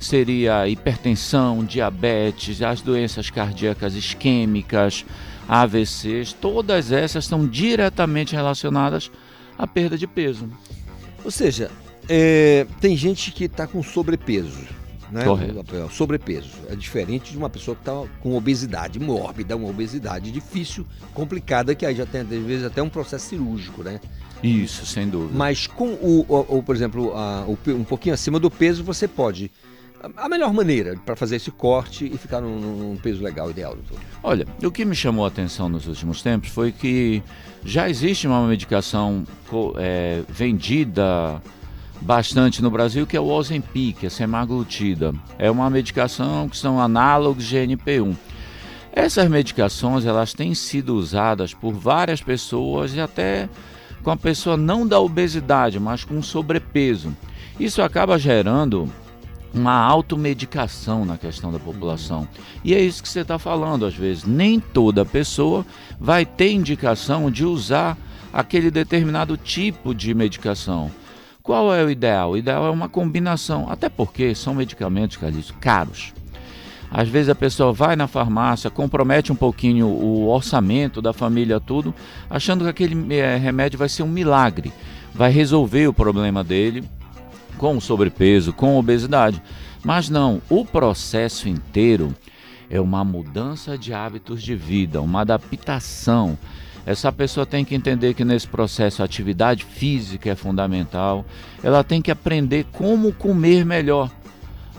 seria 0.00 0.66
hipertensão, 0.66 1.62
diabetes, 1.62 2.62
as 2.62 2.80
doenças 2.80 3.28
cardíacas 3.28 3.94
isquêmicas, 3.94 5.04
AVCs, 5.46 6.32
todas 6.32 6.90
essas 6.90 7.24
estão 7.24 7.46
diretamente 7.46 8.34
relacionadas 8.34 9.10
à 9.58 9.66
perda 9.66 9.98
de 9.98 10.06
peso. 10.06 10.48
Ou 11.22 11.30
seja, 11.30 11.70
é, 12.08 12.66
tem 12.80 12.96
gente 12.96 13.32
que 13.32 13.44
está 13.44 13.66
com 13.66 13.82
sobrepeso. 13.82 14.64
Né? 15.10 15.24
Correto. 15.24 15.90
Sobrepeso. 15.90 16.50
É 16.68 16.74
diferente 16.74 17.30
de 17.30 17.38
uma 17.38 17.48
pessoa 17.48 17.74
que 17.74 17.82
está 17.82 18.04
com 18.20 18.36
obesidade 18.36 18.98
mórbida, 18.98 19.56
uma 19.56 19.68
obesidade 19.68 20.30
difícil, 20.30 20.86
complicada, 21.14 21.74
que 21.74 21.86
aí 21.86 21.94
já 21.94 22.06
tem, 22.06 22.22
às 22.22 22.28
vezes, 22.28 22.64
até 22.64 22.82
um 22.82 22.88
processo 22.88 23.28
cirúrgico, 23.28 23.82
né? 23.82 24.00
Isso, 24.42 24.84
sem 24.84 25.08
dúvida. 25.08 25.36
Mas 25.36 25.66
com 25.66 25.88
o, 25.88 26.26
o, 26.28 26.58
o 26.58 26.62
por 26.62 26.74
exemplo, 26.74 27.12
a, 27.14 27.44
o, 27.46 27.58
um 27.68 27.84
pouquinho 27.84 28.14
acima 28.14 28.38
do 28.38 28.50
peso, 28.50 28.84
você 28.84 29.08
pode 29.08 29.50
a 30.16 30.28
melhor 30.28 30.52
maneira 30.52 30.96
para 31.04 31.16
fazer 31.16 31.36
esse 31.36 31.50
corte 31.50 32.04
e 32.04 32.18
ficar 32.18 32.40
num, 32.40 32.58
num, 32.58 32.96
peso 32.96 33.22
legal, 33.22 33.50
ideal, 33.50 33.74
doutor? 33.74 33.98
Olha, 34.22 34.46
o 34.62 34.70
que 34.70 34.84
me 34.84 34.94
chamou 34.94 35.24
a 35.24 35.28
atenção 35.28 35.68
nos 35.68 35.86
últimos 35.86 36.22
tempos 36.22 36.50
foi 36.50 36.70
que 36.70 37.22
já 37.64 37.88
existe 37.88 38.26
uma 38.26 38.46
medicação 38.46 39.24
é, 39.78 40.22
vendida 40.28 41.42
bastante 42.00 42.62
no 42.62 42.70
Brasil, 42.70 43.06
que 43.06 43.16
é 43.16 43.20
o 43.20 43.28
Ozempic, 43.28 44.04
a 44.04 44.10
semaglutida. 44.10 45.14
É 45.38 45.50
uma 45.50 45.68
medicação 45.70 46.48
que 46.48 46.56
são 46.56 46.80
análogos 46.80 47.44
de 47.44 47.56
GNP1. 47.56 48.16
Essas 48.92 49.28
medicações 49.28 50.06
elas 50.06 50.32
têm 50.32 50.54
sido 50.54 50.94
usadas 50.94 51.52
por 51.52 51.72
várias 51.72 52.22
pessoas 52.22 52.94
e 52.94 53.00
até 53.00 53.48
com 54.02 54.10
a 54.10 54.16
pessoa 54.16 54.56
não 54.56 54.86
da 54.86 54.98
obesidade, 55.00 55.78
mas 55.78 56.04
com 56.04 56.22
sobrepeso. 56.22 57.14
Isso 57.58 57.82
acaba 57.82 58.18
gerando 58.18 58.88
uma 59.52 59.72
automedicação 59.72 61.04
na 61.04 61.16
questão 61.16 61.50
da 61.50 61.58
população. 61.58 62.28
E 62.62 62.74
é 62.74 62.80
isso 62.80 63.02
que 63.02 63.08
você 63.08 63.20
está 63.20 63.38
falando, 63.38 63.86
às 63.86 63.94
vezes. 63.94 64.24
Nem 64.24 64.60
toda 64.60 65.04
pessoa 65.04 65.64
vai 65.98 66.24
ter 66.24 66.52
indicação 66.52 67.30
de 67.30 67.44
usar 67.44 67.96
aquele 68.32 68.70
determinado 68.70 69.36
tipo 69.36 69.94
de 69.94 70.14
medicação. 70.14 70.90
Qual 71.46 71.72
é 71.72 71.84
o 71.84 71.88
ideal? 71.88 72.32
O 72.32 72.36
ideal 72.36 72.66
é 72.66 72.70
uma 72.70 72.88
combinação, 72.88 73.70
até 73.70 73.88
porque 73.88 74.34
são 74.34 74.52
medicamentos, 74.52 75.16
Calixto, 75.16 75.54
caros. 75.54 76.12
Às 76.90 77.08
vezes 77.08 77.28
a 77.28 77.36
pessoa 77.36 77.72
vai 77.72 77.94
na 77.94 78.08
farmácia, 78.08 78.68
compromete 78.68 79.30
um 79.30 79.36
pouquinho 79.36 79.86
o 79.86 80.26
orçamento 80.26 81.00
da 81.00 81.12
família, 81.12 81.60
tudo, 81.60 81.94
achando 82.28 82.64
que 82.64 82.70
aquele 82.70 83.14
é, 83.14 83.36
remédio 83.36 83.78
vai 83.78 83.88
ser 83.88 84.02
um 84.02 84.08
milagre, 84.08 84.72
vai 85.14 85.30
resolver 85.30 85.86
o 85.86 85.92
problema 85.92 86.42
dele 86.42 86.82
com 87.56 87.80
sobrepeso, 87.80 88.52
com 88.52 88.76
obesidade. 88.76 89.40
Mas 89.84 90.10
não, 90.10 90.42
o 90.50 90.64
processo 90.64 91.48
inteiro 91.48 92.12
é 92.68 92.80
uma 92.80 93.04
mudança 93.04 93.78
de 93.78 93.94
hábitos 93.94 94.42
de 94.42 94.56
vida, 94.56 95.00
uma 95.00 95.20
adaptação. 95.20 96.36
Essa 96.86 97.10
pessoa 97.10 97.44
tem 97.44 97.64
que 97.64 97.74
entender 97.74 98.14
que 98.14 98.24
nesse 98.24 98.46
processo 98.46 99.02
a 99.02 99.04
atividade 99.04 99.64
física 99.64 100.30
é 100.30 100.36
fundamental. 100.36 101.26
Ela 101.60 101.82
tem 101.82 102.00
que 102.00 102.12
aprender 102.12 102.64
como 102.70 103.12
comer 103.12 103.66
melhor. 103.66 104.08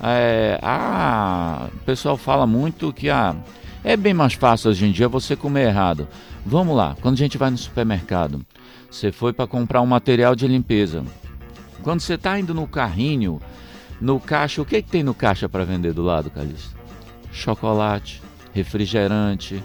É, 0.01 0.57
ah, 0.63 1.67
o 1.73 1.79
pessoal 1.79 2.15
fala 2.15 2.47
muito 2.47 2.93
que 2.93 3.09
ah, 3.09 3.35
é 3.83 3.97
bem 3.97 4.13
mais 4.13 4.33
fácil 4.33 4.69
hoje 4.69 4.85
em 4.85 4.91
dia 4.91 5.09
você 5.09 5.35
comer 5.35 5.67
errado. 5.67 6.07
Vamos 6.45 6.77
lá, 6.77 6.95
quando 7.01 7.15
a 7.15 7.17
gente 7.17 7.37
vai 7.37 7.49
no 7.49 7.57
supermercado, 7.57 8.45
você 8.89 9.11
foi 9.11 9.33
para 9.33 9.45
comprar 9.45 9.81
um 9.81 9.85
material 9.85 10.33
de 10.33 10.47
limpeza. 10.47 11.03
Quando 11.83 11.99
você 11.99 12.13
está 12.13 12.39
indo 12.39 12.53
no 12.53 12.65
carrinho, 12.67 13.41
no 13.99 14.17
caixa, 14.17 14.61
o 14.61 14.65
que, 14.65 14.81
que 14.81 14.89
tem 14.89 15.03
no 15.03 15.13
caixa 15.13 15.49
para 15.49 15.65
vender 15.65 15.91
do 15.91 16.03
lado, 16.03 16.29
Calixto? 16.29 16.73
Chocolate, 17.33 18.21
refrigerante, 18.53 19.61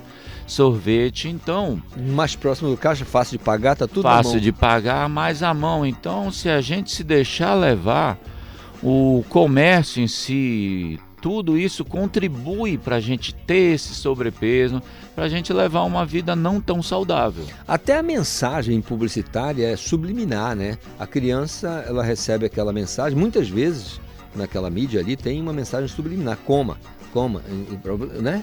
sorvete. 0.46 1.28
Então. 1.28 1.82
Mais 1.96 2.36
próximo 2.36 2.70
do 2.70 2.76
caixa, 2.76 3.04
fácil 3.04 3.38
de 3.38 3.44
pagar, 3.44 3.76
tá 3.76 3.86
tudo 3.86 4.02
Fácil 4.02 4.40
de 4.40 4.52
pagar, 4.52 5.08
mais 5.08 5.42
à 5.42 5.52
mão. 5.52 5.84
Então, 5.86 6.30
se 6.30 6.48
a 6.48 6.60
gente 6.60 6.90
se 6.90 7.04
deixar 7.04 7.54
levar, 7.54 8.18
o 8.82 9.24
comércio 9.28 10.02
em 10.02 10.08
si, 10.08 10.98
tudo 11.20 11.56
isso 11.56 11.84
contribui 11.84 12.76
para 12.76 12.96
a 12.96 13.00
gente 13.00 13.32
ter 13.32 13.74
esse 13.74 13.94
sobrepeso, 13.94 14.82
para 15.14 15.24
a 15.24 15.28
gente 15.28 15.52
levar 15.52 15.82
uma 15.82 16.04
vida 16.04 16.34
não 16.34 16.60
tão 16.60 16.82
saudável. 16.82 17.44
Até 17.66 17.96
a 17.96 18.02
mensagem 18.02 18.80
publicitária 18.80 19.68
é 19.68 19.76
subliminar, 19.76 20.56
né? 20.56 20.76
A 20.98 21.06
criança 21.06 21.84
ela 21.86 22.02
recebe 22.02 22.44
aquela 22.44 22.72
mensagem, 22.72 23.16
muitas 23.16 23.48
vezes 23.48 24.00
naquela 24.34 24.68
mídia 24.68 25.00
ali 25.00 25.16
tem 25.16 25.40
uma 25.40 25.52
mensagem 25.52 25.86
subliminar, 25.86 26.38
coma, 26.38 26.76
coma, 27.12 27.42
né? 28.20 28.42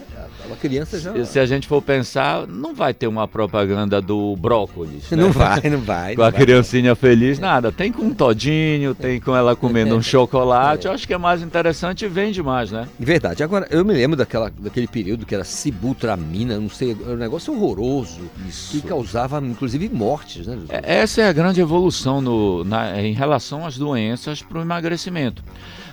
A 0.52 0.56
criança 0.56 1.00
já. 1.00 1.26
Se 1.26 1.40
a 1.40 1.46
gente 1.46 1.68
for 1.68 1.82
pensar, 1.82 2.48
não 2.48 2.74
vai 2.74 2.94
ter 2.94 3.08
uma 3.08 3.28
propaganda 3.28 4.02
do 4.02 4.36
brócolis. 4.36 5.10
Né? 5.10 5.18
Não 5.18 5.32
vai, 5.32 5.62
não 5.70 5.80
vai. 5.80 6.14
com 6.16 6.22
não 6.22 6.28
a 6.28 6.32
vai. 6.32 6.40
criancinha 6.40 6.96
feliz, 6.96 7.40
nada. 7.40 7.72
Tem 7.72 7.92
com 7.92 8.04
um 8.04 8.14
todinho, 8.14 8.94
tem 8.94 9.20
com 9.20 9.36
ela 9.36 9.56
comendo 9.56 9.96
um 9.96 10.02
chocolate. 10.02 10.86
Eu 10.86 10.94
acho 10.94 11.08
que 11.08 11.14
é 11.14 11.18
mais 11.18 11.42
interessante 11.42 12.06
e 12.06 12.08
vende 12.08 12.42
mais, 12.44 12.72
né? 12.72 12.88
Verdade. 13.00 13.44
Agora, 13.44 13.68
eu 13.72 13.84
me 13.84 13.94
lembro 13.94 14.16
daquela, 14.16 14.52
daquele 14.58 14.88
período 14.88 15.26
que 15.26 15.34
era 15.34 15.44
sibutramina, 15.44 16.60
não 16.60 16.70
sei, 16.70 16.92
era 16.92 17.14
um 17.14 17.18
negócio 17.18 17.54
horroroso. 17.54 18.22
Isso. 18.48 18.72
Que 18.72 18.88
causava, 18.88 19.40
inclusive, 19.40 19.90
mortes, 19.90 20.46
né? 20.46 20.58
Essa 20.70 21.22
é 21.22 21.28
a 21.28 21.34
grande 21.34 21.60
evolução 21.60 22.22
no, 22.22 22.64
na, 22.64 23.02
em 23.02 23.14
relação 23.14 23.66
às 23.66 23.78
doenças 23.78 24.42
para 24.42 24.60
o 24.60 24.62
emagrecimento. 24.62 25.44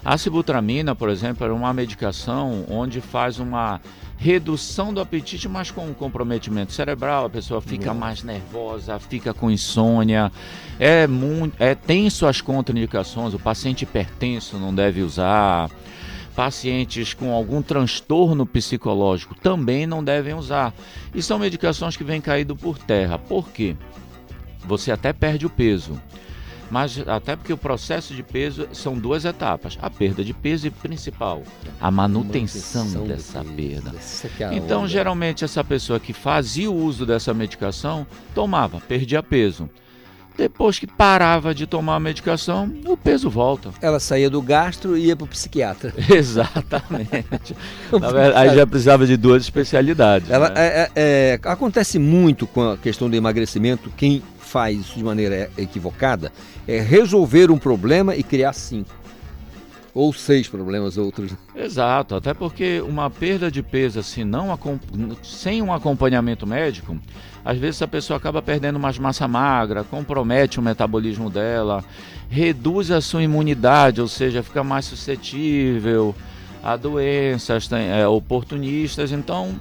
A 0.07 0.17
sibutramina, 0.17 0.95
por 0.95 1.09
exemplo, 1.09 1.45
era 1.45 1.53
uma 1.53 1.73
medicação 1.75 2.65
onde 2.71 3.01
faz 3.01 3.41
uma 3.41 3.81
redução 4.17 4.95
do 4.95 5.01
apetite, 5.01 5.49
mas 5.49 5.73
com 5.73 5.85
um 5.85 5.93
comprometimento 5.93 6.73
cerebral, 6.73 7.25
a 7.25 7.29
pessoa 7.29 7.61
fica 7.61 7.93
mais 7.93 8.23
nervosa, 8.23 9.01
fica 9.01 9.35
com 9.35 9.51
insônia, 9.51 10.31
é 10.79 11.09
muito, 11.09 11.61
é, 11.61 11.75
tem 11.75 12.09
suas 12.09 12.41
contraindicações, 12.41 13.35
o 13.35 13.39
paciente 13.41 13.83
hipertenso 13.83 14.59
não 14.59 14.73
deve 14.73 15.03
usar, 15.03 15.69
pacientes 16.37 17.13
com 17.13 17.33
algum 17.33 17.61
transtorno 17.61 18.47
psicológico 18.47 19.35
também 19.35 19.89
não 19.89 20.05
devem 20.05 20.35
usar. 20.35 20.73
E 21.13 21.21
são 21.21 21.37
medicações 21.37 21.97
que 21.97 22.05
vêm 22.05 22.21
caído 22.21 22.55
por 22.55 22.79
terra. 22.79 23.19
Por 23.19 23.49
quê? 23.49 23.77
Você 24.67 24.93
até 24.93 25.13
perde 25.13 25.47
o 25.47 25.51
peso 25.51 26.01
mas 26.71 27.03
até 27.07 27.37
porque 27.37 27.53
o 27.53 27.57
processo 27.57 28.15
de 28.15 28.23
peso 28.23 28.69
são 28.73 28.99
duas 28.99 29.25
etapas: 29.25 29.79
a 29.81 29.91
perda 29.91 30.25
de 30.25 30.35
peso 30.35 30.67
e 30.67 30.71
principal, 30.71 31.43
a 31.81 31.91
manutenção, 31.91 32.85
manutenção 32.85 33.07
dessa 33.07 33.45
perda. 33.45 33.95
É 34.41 34.57
então, 34.57 34.81
onda. 34.81 34.89
geralmente, 34.89 35.45
essa 35.45 35.63
pessoa 35.63 36.01
que 36.01 36.13
fazia 36.13 36.71
o 36.71 36.75
uso 36.75 37.07
dessa 37.07 37.33
medicação 37.33 38.07
tomava, 38.35 38.81
perdia 38.81 39.23
peso. 39.23 39.69
Depois 40.37 40.79
que 40.79 40.87
parava 40.87 41.55
de 41.55 41.67
tomar 41.67 41.97
a 41.97 42.01
medicação, 42.01 42.71
o 42.85 42.95
peso 42.95 43.31
volta. 43.31 43.71
Ela 43.81 43.99
saía 43.99 44.29
do 44.29 44.43
gastro 44.43 44.97
e 44.97 45.07
ia 45.07 45.17
para 45.17 45.25
o 45.25 45.29
psiquiatra. 45.29 45.95
Exatamente. 46.15 47.57
Verdade, 47.91 48.37
aí 48.37 48.55
já 48.55 48.67
precisava 48.67 49.07
de 49.07 49.17
duas 49.17 49.43
especialidades. 49.45 50.29
Ela, 50.29 50.51
né? 50.51 50.55
é, 50.57 50.91
é, 50.95 51.41
acontece 51.43 51.99
muito 51.99 52.47
com 52.47 52.73
a 52.73 52.77
questão 52.77 53.09
do 53.09 53.17
emagrecimento. 53.17 53.91
Quem 53.97 54.23
faz 54.39 54.79
isso 54.79 54.99
de 54.99 55.05
maneira 55.05 55.51
equivocada 55.57 56.31
é 56.67 56.81
resolver 56.81 57.51
um 57.51 57.59
problema 57.59 58.15
e 58.17 58.23
criar 58.23 58.53
cinco. 58.53 58.91
Ou 59.95 60.13
seis 60.13 60.47
problemas 60.47 60.99
outros. 60.99 61.33
Exato, 61.55 62.17
até 62.17 62.35
porque 62.35 62.83
uma 62.87 63.09
perda 63.09 63.51
de 63.51 63.63
peso 63.63 63.99
assim, 63.99 64.25
não, 64.25 64.59
sem 65.23 65.63
um 65.63 65.73
acompanhamento 65.73 66.47
médico, 66.47 66.99
às 67.43 67.57
vezes 67.57 67.81
a 67.81 67.89
pessoa 67.89 68.19
acaba 68.19 68.43
perdendo 68.43 68.79
mais 68.79 68.99
massa 68.99 69.27
magra, 69.27 69.85
compromete 69.85 70.59
o 70.59 70.63
metabolismo 70.63 71.31
dela, 71.31 71.83
reduz 72.29 72.91
a 72.91 73.01
sua 73.01 73.23
imunidade, 73.23 74.03
ou 74.03 74.09
seja, 74.09 74.43
fica 74.43 74.63
mais 74.63 74.85
suscetível 74.85 76.15
a 76.63 76.77
doenças 76.77 77.71
é, 77.73 78.07
oportunistas, 78.09 79.13
então 79.13 79.59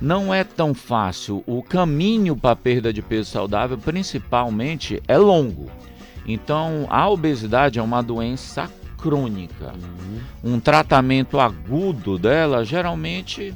não 0.00 0.32
é 0.32 0.42
tão 0.42 0.72
fácil. 0.72 1.44
O 1.46 1.62
caminho 1.62 2.34
para 2.34 2.52
a 2.52 2.56
perda 2.56 2.92
de 2.92 3.02
peso 3.02 3.30
saudável, 3.30 3.76
principalmente, 3.76 5.02
é 5.06 5.18
longo. 5.18 5.70
Então, 6.32 6.86
a 6.88 7.08
obesidade 7.08 7.78
é 7.78 7.82
uma 7.82 8.02
doença 8.02 8.70
crônica. 8.98 9.72
Uhum. 10.44 10.54
Um 10.54 10.60
tratamento 10.60 11.40
agudo 11.40 12.18
dela 12.18 12.64
geralmente 12.64 13.54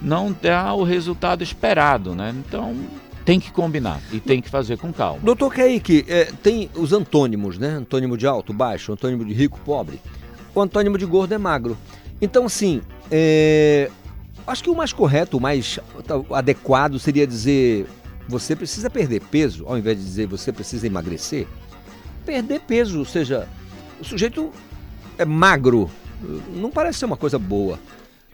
não 0.00 0.34
dá 0.40 0.74
o 0.74 0.82
resultado 0.82 1.42
esperado, 1.42 2.14
né? 2.14 2.34
Então, 2.46 2.76
tem 3.24 3.38
que 3.38 3.52
combinar 3.52 4.00
e 4.12 4.18
tem 4.18 4.40
que 4.40 4.48
fazer 4.48 4.76
com 4.78 4.92
calma. 4.92 5.20
Doutor 5.22 5.52
Kaique, 5.52 6.04
é, 6.08 6.24
tem 6.42 6.68
os 6.74 6.92
antônimos, 6.92 7.58
né? 7.58 7.68
Antônimo 7.68 8.16
de 8.16 8.26
alto, 8.26 8.52
baixo, 8.52 8.92
antônimo 8.92 9.24
de 9.24 9.32
rico, 9.32 9.60
pobre. 9.64 10.00
O 10.54 10.60
antônimo 10.60 10.98
de 10.98 11.06
gordo 11.06 11.32
é 11.32 11.38
magro. 11.38 11.76
Então, 12.20 12.46
assim, 12.46 12.82
é, 13.10 13.90
acho 14.46 14.62
que 14.62 14.70
o 14.70 14.76
mais 14.76 14.92
correto, 14.92 15.36
o 15.36 15.40
mais 15.40 15.78
adequado 16.32 16.98
seria 16.98 17.26
dizer 17.26 17.86
você 18.28 18.54
precisa 18.54 18.88
perder 18.88 19.20
peso, 19.20 19.64
ao 19.66 19.76
invés 19.76 19.98
de 19.98 20.04
dizer 20.04 20.26
você 20.26 20.52
precisa 20.52 20.86
emagrecer. 20.86 21.46
Perder 22.24 22.60
peso, 22.60 23.00
ou 23.00 23.04
seja, 23.04 23.48
o 24.00 24.04
sujeito 24.04 24.52
é 25.18 25.24
magro, 25.24 25.90
não 26.54 26.70
parece 26.70 27.00
ser 27.00 27.04
uma 27.04 27.16
coisa 27.16 27.38
boa. 27.38 27.78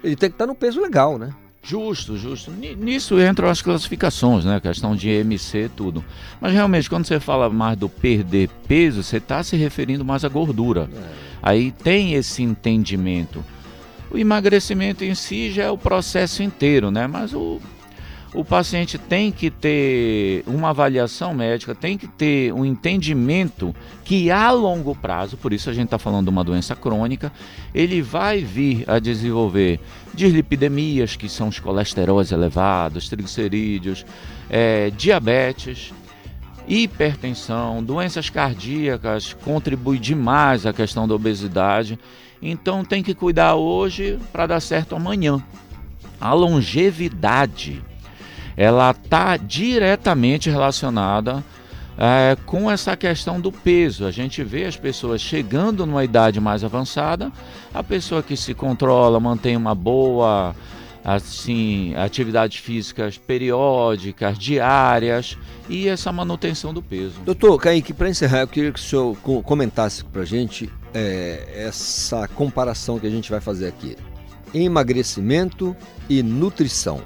Ele 0.02 0.14
tem 0.14 0.28
que 0.28 0.34
estar 0.34 0.46
no 0.46 0.54
peso 0.54 0.80
legal, 0.80 1.18
né? 1.18 1.32
Justo, 1.62 2.16
justo. 2.16 2.50
Nisso 2.50 3.20
entram 3.20 3.48
as 3.48 3.60
classificações, 3.60 4.44
né? 4.44 4.56
A 4.56 4.60
questão 4.60 4.94
de 4.94 5.08
MC 5.08 5.70
tudo. 5.76 6.04
Mas 6.40 6.52
realmente, 6.52 6.88
quando 6.88 7.04
você 7.04 7.18
fala 7.20 7.50
mais 7.50 7.76
do 7.76 7.88
perder 7.88 8.48
peso, 8.66 9.02
você 9.02 9.18
está 9.18 9.42
se 9.42 9.56
referindo 9.56 10.04
mais 10.04 10.24
à 10.24 10.28
gordura. 10.28 10.88
É. 10.94 11.28
Aí 11.42 11.72
tem 11.72 12.14
esse 12.14 12.42
entendimento. 12.42 13.44
O 14.10 14.16
emagrecimento 14.16 15.04
em 15.04 15.14
si 15.14 15.50
já 15.50 15.64
é 15.64 15.70
o 15.70 15.76
processo 15.76 16.42
inteiro, 16.42 16.90
né? 16.90 17.06
Mas 17.06 17.34
o 17.34 17.60
o 18.34 18.44
paciente 18.44 18.98
tem 18.98 19.32
que 19.32 19.50
ter 19.50 20.44
uma 20.46 20.70
avaliação 20.70 21.32
médica, 21.32 21.74
tem 21.74 21.96
que 21.96 22.06
ter 22.06 22.52
um 22.52 22.64
entendimento 22.64 23.74
que 24.04 24.30
a 24.30 24.50
longo 24.50 24.94
prazo, 24.94 25.36
por 25.36 25.52
isso 25.52 25.70
a 25.70 25.72
gente 25.72 25.86
está 25.86 25.98
falando 25.98 26.24
de 26.24 26.30
uma 26.30 26.44
doença 26.44 26.76
crônica, 26.76 27.32
ele 27.74 28.02
vai 28.02 28.40
vir 28.42 28.84
a 28.86 28.98
desenvolver 28.98 29.80
dislipidemias, 30.12 31.16
que 31.16 31.28
são 31.28 31.48
os 31.48 31.58
colesteróis 31.58 32.30
elevados, 32.30 33.08
triglicerídeos, 33.08 34.04
é, 34.50 34.90
diabetes, 34.90 35.92
hipertensão, 36.66 37.82
doenças 37.82 38.28
cardíacas, 38.28 39.32
contribui 39.32 39.98
demais 39.98 40.66
a 40.66 40.72
questão 40.72 41.08
da 41.08 41.14
obesidade. 41.14 41.98
Então 42.42 42.84
tem 42.84 43.02
que 43.02 43.14
cuidar 43.14 43.54
hoje 43.54 44.18
para 44.30 44.46
dar 44.46 44.60
certo 44.60 44.94
amanhã. 44.94 45.42
A 46.20 46.34
longevidade 46.34 47.82
ela 48.58 48.90
está 48.90 49.36
diretamente 49.36 50.50
relacionada 50.50 51.44
é, 51.96 52.36
com 52.44 52.68
essa 52.68 52.96
questão 52.96 53.40
do 53.40 53.52
peso. 53.52 54.04
A 54.04 54.10
gente 54.10 54.42
vê 54.42 54.64
as 54.64 54.76
pessoas 54.76 55.20
chegando 55.20 55.86
numa 55.86 56.02
idade 56.02 56.40
mais 56.40 56.64
avançada, 56.64 57.30
a 57.72 57.84
pessoa 57.84 58.20
que 58.20 58.36
se 58.36 58.54
controla, 58.54 59.20
mantém 59.20 59.56
uma 59.56 59.76
boa 59.76 60.56
assim, 61.04 61.94
atividades 61.94 62.58
físicas 62.58 63.16
periódicas, 63.16 64.36
diárias 64.36 65.38
e 65.68 65.86
essa 65.86 66.10
manutenção 66.10 66.74
do 66.74 66.82
peso. 66.82 67.20
Doutor 67.24 67.60
Kaique, 67.60 67.92
para 67.92 68.08
encerrar, 68.08 68.40
eu 68.40 68.48
queria 68.48 68.72
que 68.72 68.80
o 68.80 68.82
senhor 68.82 69.16
comentasse 69.44 70.04
para 70.04 70.22
a 70.22 70.26
gente 70.26 70.68
é, 70.92 71.64
essa 71.66 72.26
comparação 72.26 72.98
que 72.98 73.06
a 73.06 73.10
gente 73.10 73.30
vai 73.30 73.40
fazer 73.40 73.68
aqui. 73.68 73.96
Emagrecimento 74.52 75.76
e 76.08 76.24
nutrição. 76.24 77.02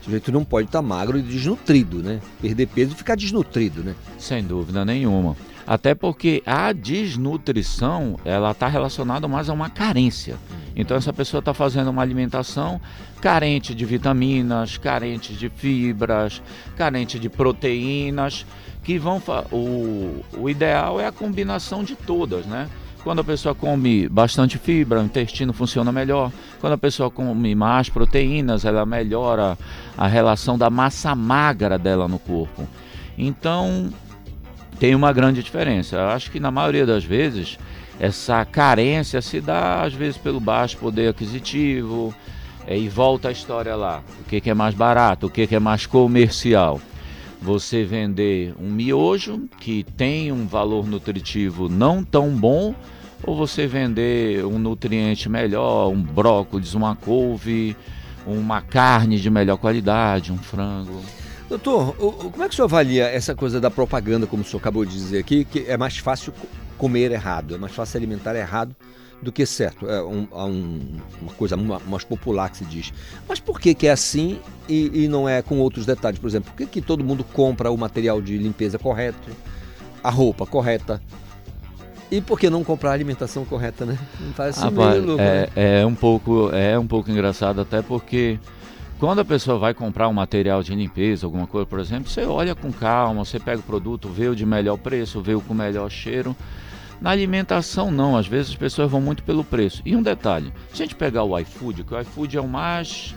O 0.00 0.04
sujeito 0.04 0.32
não 0.32 0.44
pode 0.44 0.68
estar 0.68 0.80
magro 0.82 1.18
e 1.18 1.22
desnutrido, 1.22 2.02
né? 2.02 2.20
Perder 2.40 2.66
peso 2.66 2.92
e 2.92 2.96
ficar 2.96 3.16
desnutrido, 3.16 3.82
né? 3.82 3.94
Sem 4.18 4.42
dúvida 4.42 4.84
nenhuma. 4.84 5.36
Até 5.66 5.94
porque 5.94 6.42
a 6.46 6.72
desnutrição, 6.72 8.18
ela 8.24 8.50
está 8.50 8.66
relacionada 8.66 9.28
mais 9.28 9.48
a 9.48 9.52
uma 9.52 9.70
carência. 9.70 10.36
Então 10.74 10.96
essa 10.96 11.12
pessoa 11.12 11.40
está 11.40 11.52
fazendo 11.52 11.90
uma 11.90 12.02
alimentação 12.02 12.80
carente 13.20 13.74
de 13.74 13.84
vitaminas, 13.84 14.78
carente 14.78 15.34
de 15.34 15.48
fibras, 15.48 16.42
carente 16.76 17.18
de 17.18 17.28
proteínas, 17.28 18.46
que 18.82 18.98
vão 18.98 19.22
o, 19.52 20.24
o 20.38 20.48
ideal 20.48 21.00
é 21.00 21.06
a 21.06 21.12
combinação 21.12 21.84
de 21.84 21.94
todas, 21.94 22.46
né? 22.46 22.68
Quando 23.02 23.20
a 23.20 23.24
pessoa 23.24 23.54
come 23.54 24.08
bastante 24.08 24.58
fibra, 24.58 25.00
o 25.00 25.04
intestino 25.04 25.52
funciona 25.52 25.90
melhor. 25.90 26.30
Quando 26.60 26.74
a 26.74 26.78
pessoa 26.78 27.10
come 27.10 27.54
mais 27.54 27.88
proteínas, 27.88 28.64
ela 28.64 28.84
melhora 28.84 29.56
a 29.96 30.06
relação 30.06 30.58
da 30.58 30.68
massa 30.68 31.14
magra 31.14 31.78
dela 31.78 32.06
no 32.06 32.18
corpo. 32.18 32.68
Então, 33.16 33.90
tem 34.78 34.94
uma 34.94 35.12
grande 35.12 35.42
diferença. 35.42 35.96
Eu 35.96 36.08
acho 36.08 36.30
que 36.30 36.38
na 36.38 36.50
maioria 36.50 36.84
das 36.84 37.04
vezes 37.04 37.58
essa 37.98 38.44
carência 38.44 39.20
se 39.20 39.40
dá 39.40 39.82
às 39.82 39.92
vezes 39.92 40.16
pelo 40.16 40.40
baixo 40.40 40.78
poder 40.78 41.08
aquisitivo 41.08 42.14
é, 42.66 42.76
e 42.76 42.88
volta 42.88 43.28
a 43.28 43.32
história 43.32 43.76
lá. 43.76 44.02
O 44.20 44.24
que, 44.24 44.40
que 44.40 44.50
é 44.50 44.54
mais 44.54 44.74
barato, 44.74 45.26
o 45.26 45.30
que, 45.30 45.46
que 45.46 45.54
é 45.54 45.60
mais 45.60 45.84
comercial? 45.84 46.80
Você 47.42 47.84
vender 47.84 48.54
um 48.60 48.70
miojo 48.70 49.48
que 49.58 49.82
tem 49.82 50.30
um 50.30 50.46
valor 50.46 50.86
nutritivo 50.86 51.68
não 51.68 52.04
tão 52.04 52.30
bom 52.30 52.74
ou 53.22 53.36
você 53.36 53.66
vender 53.66 54.44
um 54.44 54.58
nutriente 54.58 55.28
melhor, 55.28 55.88
um 55.88 56.02
brócolis, 56.02 56.74
uma 56.74 56.94
couve, 56.94 57.76
uma 58.26 58.60
carne 58.60 59.18
de 59.18 59.30
melhor 59.30 59.56
qualidade, 59.56 60.32
um 60.32 60.38
frango. 60.38 61.00
Doutor, 61.48 61.94
como 61.94 62.44
é 62.44 62.48
que 62.48 62.52
o 62.52 62.56
senhor 62.56 62.66
avalia 62.66 63.06
essa 63.06 63.34
coisa 63.34 63.60
da 63.60 63.70
propaganda, 63.70 64.26
como 64.26 64.42
o 64.42 64.44
senhor 64.44 64.60
acabou 64.60 64.84
de 64.84 64.92
dizer 64.92 65.18
aqui, 65.18 65.44
que 65.44 65.64
é 65.66 65.76
mais 65.76 65.98
fácil 65.98 66.32
comer 66.78 67.10
errado, 67.10 67.54
é 67.54 67.58
mais 67.58 67.74
fácil 67.74 67.98
alimentar 67.98 68.36
errado 68.36 68.76
do 69.22 69.30
que 69.30 69.44
certo. 69.44 69.88
É 69.88 70.02
um, 70.02 70.26
um, 70.32 70.80
uma 71.20 71.32
coisa 71.32 71.56
mais 71.56 72.04
popular 72.04 72.50
que 72.50 72.58
se 72.58 72.64
diz. 72.64 72.92
Mas 73.28 73.40
por 73.40 73.60
que, 73.60 73.74
que 73.74 73.86
é 73.86 73.90
assim 73.90 74.40
e, 74.68 75.04
e 75.04 75.08
não 75.08 75.28
é 75.28 75.42
com 75.42 75.58
outros 75.58 75.86
detalhes? 75.86 76.18
Por 76.18 76.28
exemplo, 76.28 76.50
por 76.50 76.56
que, 76.56 76.66
que 76.66 76.80
todo 76.80 77.04
mundo 77.04 77.24
compra 77.24 77.70
o 77.70 77.76
material 77.76 78.20
de 78.20 78.36
limpeza 78.38 78.78
correto, 78.78 79.30
a 80.02 80.10
roupa 80.10 80.46
correta, 80.46 81.00
e 82.10 82.20
por 82.20 82.38
que 82.40 82.50
não 82.50 82.64
comprar 82.64 82.90
a 82.90 82.94
alimentação 82.94 83.44
correta, 83.44 83.86
né? 83.86 83.96
Não 84.18 84.32
ah, 84.38 84.70
meio 84.70 85.06
louco, 85.06 85.22
é, 85.22 85.48
né? 85.54 85.80
é 85.80 85.86
um 85.86 85.94
pouco 85.94 86.50
é 86.52 86.76
um 86.76 86.86
pouco 86.86 87.08
engraçado 87.08 87.60
até 87.60 87.82
porque 87.82 88.36
quando 88.98 89.20
a 89.20 89.24
pessoa 89.24 89.58
vai 89.58 89.72
comprar 89.72 90.08
um 90.08 90.12
material 90.12 90.62
de 90.62 90.74
limpeza, 90.74 91.24
alguma 91.24 91.46
coisa, 91.46 91.66
por 91.66 91.78
exemplo, 91.78 92.10
você 92.10 92.22
olha 92.22 92.54
com 92.54 92.70
calma, 92.72 93.24
você 93.24 93.38
pega 93.38 93.60
o 93.60 93.62
produto, 93.62 94.08
vê 94.08 94.28
o 94.28 94.34
de 94.34 94.44
melhor 94.44 94.76
preço, 94.76 95.22
vê 95.22 95.34
o 95.34 95.40
com 95.40 95.54
melhor 95.54 95.88
cheiro. 95.88 96.36
Na 97.00 97.10
alimentação 97.10 97.90
não, 97.90 98.16
às 98.16 98.26
vezes 98.26 98.50
as 98.50 98.56
pessoas 98.56 98.90
vão 98.90 99.00
muito 99.00 99.22
pelo 99.22 99.42
preço. 99.42 99.82
E 99.84 99.96
um 99.96 100.02
detalhe, 100.02 100.52
se 100.72 100.82
a 100.82 100.86
gente 100.86 100.94
pegar 100.94 101.24
o 101.24 101.38
iFood, 101.38 101.84
que 101.84 101.94
o 101.94 102.00
iFood 102.00 102.36
é 102.36 102.40
o 102.40 102.48
mais 102.48 103.14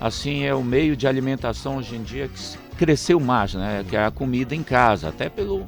assim, 0.00 0.42
é 0.42 0.52
o 0.52 0.64
meio 0.64 0.96
de 0.96 1.06
alimentação 1.06 1.76
hoje 1.76 1.94
em 1.94 2.02
dia 2.02 2.28
que 2.28 2.76
cresceu 2.76 3.20
mais, 3.20 3.54
né? 3.54 3.84
Que 3.88 3.96
é 3.96 4.04
a 4.04 4.10
comida 4.10 4.52
em 4.52 4.62
casa, 4.62 5.08
até 5.08 5.28
pelo 5.28 5.64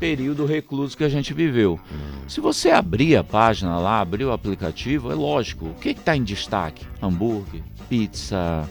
período 0.00 0.46
recluso 0.46 0.96
que 0.96 1.04
a 1.04 1.08
gente 1.08 1.34
viveu. 1.34 1.78
Hum. 1.92 2.22
Se 2.26 2.40
você 2.40 2.70
abrir 2.70 3.16
a 3.16 3.22
página 3.22 3.76
lá, 3.78 4.00
abrir 4.00 4.24
o 4.24 4.32
aplicativo, 4.32 5.12
é 5.12 5.14
lógico, 5.14 5.66
o 5.66 5.74
que 5.74 5.90
está 5.90 6.16
em 6.16 6.24
destaque? 6.24 6.86
Hambúrguer, 7.02 7.62
pizza, 7.88 8.68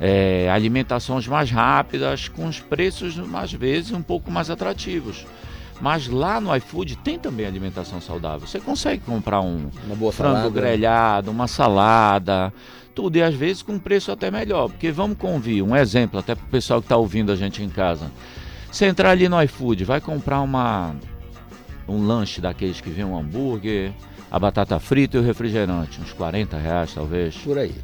é, 0.00 0.48
alimentações 0.50 1.26
mais 1.26 1.50
rápidas, 1.50 2.28
com 2.28 2.46
os 2.46 2.60
preços, 2.60 3.20
às 3.34 3.52
vezes, 3.52 3.90
um 3.90 4.02
pouco 4.02 4.30
mais 4.30 4.48
atrativos. 4.48 5.26
Mas 5.80 6.08
lá 6.08 6.40
no 6.40 6.54
iFood 6.56 6.96
tem 6.96 7.18
também 7.18 7.46
alimentação 7.46 8.00
saudável. 8.00 8.46
Você 8.46 8.58
consegue 8.58 9.02
comprar 9.04 9.40
um 9.42 9.70
frango 10.10 10.12
salada. 10.12 10.50
grelhado, 10.50 11.30
uma 11.30 11.46
salada, 11.46 12.52
tudo. 12.94 13.16
E 13.16 13.22
às 13.22 13.34
vezes 13.34 13.62
com 13.62 13.78
preço 13.78 14.10
até 14.10 14.30
melhor. 14.30 14.68
Porque 14.68 14.90
vamos 14.90 15.18
convir, 15.18 15.62
um 15.62 15.76
exemplo 15.76 16.18
até 16.18 16.34
para 16.34 16.44
o 16.44 16.48
pessoal 16.48 16.80
que 16.80 16.86
está 16.86 16.96
ouvindo 16.96 17.30
a 17.30 17.36
gente 17.36 17.62
em 17.62 17.68
casa. 17.68 18.10
Você 18.70 18.86
entrar 18.86 19.10
ali 19.10 19.28
no 19.28 19.40
iFood, 19.42 19.84
vai 19.84 20.00
comprar 20.00 20.40
uma 20.40 20.94
um 21.88 22.04
lanche 22.04 22.40
daqueles 22.40 22.80
que 22.80 22.90
vem 22.90 23.04
um 23.04 23.16
hambúrguer, 23.16 23.92
a 24.30 24.38
batata 24.38 24.78
frita 24.78 25.16
e 25.16 25.20
o 25.20 25.22
refrigerante, 25.22 26.00
uns 26.00 26.12
40 26.12 26.58
reais 26.58 26.92
talvez. 26.92 27.36
Por 27.36 27.58
aí. 27.58 27.74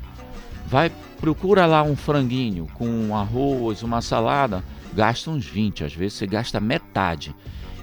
Vai, 0.67 0.91
procura 1.21 1.67
lá 1.67 1.83
um 1.83 1.95
franguinho 1.95 2.67
com 2.75 2.89
um 2.89 3.15
arroz, 3.15 3.83
uma 3.83 4.01
salada, 4.01 4.65
gasta 4.95 5.31
uns 5.31 5.47
20, 5.47 5.85
às 5.85 5.95
vezes 5.95 6.15
você 6.15 6.27
gasta 6.27 6.59
metade. 6.59 7.35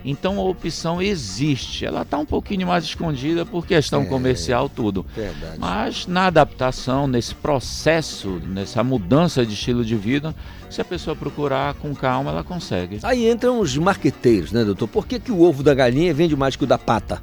Então 0.03 0.39
a 0.39 0.43
opção 0.43 1.01
existe. 1.01 1.85
Ela 1.85 2.03
está 2.03 2.17
um 2.17 2.25
pouquinho 2.25 2.67
mais 2.67 2.83
escondida 2.83 3.45
por 3.45 3.65
questão 3.65 4.03
é, 4.03 4.05
comercial, 4.05 4.69
tudo. 4.69 5.05
Verdade. 5.15 5.57
Mas 5.59 6.07
na 6.07 6.27
adaptação, 6.27 7.07
nesse 7.07 7.35
processo, 7.35 8.41
nessa 8.45 8.83
mudança 8.83 9.45
de 9.45 9.53
estilo 9.53 9.83
de 9.83 9.95
vida, 9.95 10.33
se 10.69 10.81
a 10.81 10.85
pessoa 10.85 11.15
procurar 11.15 11.73
com 11.75 11.93
calma, 11.95 12.31
ela 12.31 12.43
consegue. 12.43 12.99
Aí 13.03 13.29
entram 13.29 13.59
os 13.59 13.75
marqueteiros, 13.77 14.51
né, 14.51 14.63
doutor? 14.63 14.87
Por 14.87 15.05
que, 15.05 15.19
que 15.19 15.31
o 15.31 15.41
ovo 15.41 15.63
da 15.63 15.73
galinha 15.73 16.13
vende 16.13 16.35
mais 16.35 16.55
que 16.55 16.63
o 16.63 16.67
da 16.67 16.77
pata? 16.77 17.21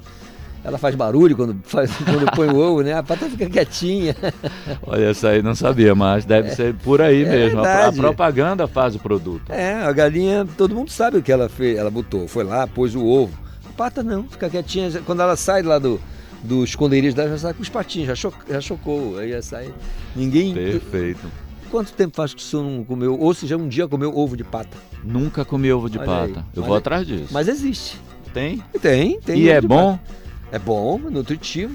Ela 0.67 0.79
faz 0.79 0.95
barulho 0.95 1.37
quando, 1.37 1.57
faz, 1.62 1.91
quando 2.05 2.31
põe 2.35 2.49
o 2.49 2.57
ovo, 2.59 2.83
né? 2.83 2.93
A 2.95 3.03
pata 3.03 3.29
fica 3.31 3.49
quietinha. 3.49 4.17
Olha, 4.87 5.07
essa 5.11 5.29
aí 5.29 5.43
não 5.43 5.55
sabia, 5.55 5.95
mas 5.95 6.25
deve 6.25 6.49
É. 6.49 6.55
ser 6.55 6.75
por 6.75 7.01
aí 7.01 7.23
É 7.25 7.29
mesmo. 7.29 7.61
A, 7.64 7.87
a 7.87 7.93
propaganda 7.93 8.67
faz 8.67 8.95
o 8.97 8.99
produto. 8.99 9.51
É, 9.53 9.75
a 9.75 9.93
galinha, 9.93 10.47
todo 10.57 10.75
mundo 10.75 10.91
sabe 10.91 11.19
o 11.19 11.23
que 11.23 11.31
ela 11.31 11.49
fez. 11.49 11.79
Ela 11.79 11.91
botou, 11.91 12.27
foi 12.27 12.43
lá, 12.45 12.67
pôs 12.67 12.95
o 12.95 13.05
ovo. 13.07 13.33
A 13.69 13.73
pata 13.77 14.03
não, 14.03 14.25
fica 14.25 14.49
quietinha. 14.51 14.91
Quando 15.07 15.23
ela 15.23 15.37
sai 15.37 15.62
lá 15.62 15.79
do, 15.79 16.01
do 16.43 16.64
esconderijo 16.64 17.14
dela, 17.14 17.31
já 17.31 17.39
sai 17.39 17.55
com 17.55 17.62
os 17.62 17.69
patinhos, 17.69 18.09
já, 18.09 18.14
cho- 18.17 18.33
já 18.51 18.61
chocou. 18.61 19.19
Aí 19.19 19.31
já 19.31 19.43
sai. 19.43 19.73
Ninguém. 20.17 20.53
Perfeito. 20.53 21.31
Quanto 21.71 21.93
tempo 21.93 22.17
faz 22.17 22.33
que 22.33 22.41
o 22.41 22.45
senhor 22.45 22.62
não 22.64 22.83
comeu? 22.85 23.19
Ou 23.19 23.35
se 23.35 23.47
já 23.47 23.57
um 23.57 23.69
dia 23.69 23.87
comeu 23.89 24.17
ovo 24.17 24.37
de 24.37 24.45
pata? 24.45 24.77
Nunca 25.05 25.45
comi 25.45 25.71
ovo 25.73 25.89
de 25.91 25.99
Olha 25.99 26.07
pata. 26.07 26.25
aí, 26.41 26.45
Eu 26.55 26.62
olha 26.62 26.67
vou 26.67 26.75
aí. 26.75 26.79
atrás 26.79 27.07
disso. 27.07 27.29
Mas 27.33 27.47
existe. 27.49 27.99
Tem? 28.33 28.62
Tem, 28.81 29.19
tem. 29.21 29.39
E 29.41 29.49
é 29.49 29.61
bom? 29.61 29.93
pata. 29.99 30.26
É 30.53 30.59
bom, 30.59 30.99
nutritivo. 30.99 31.74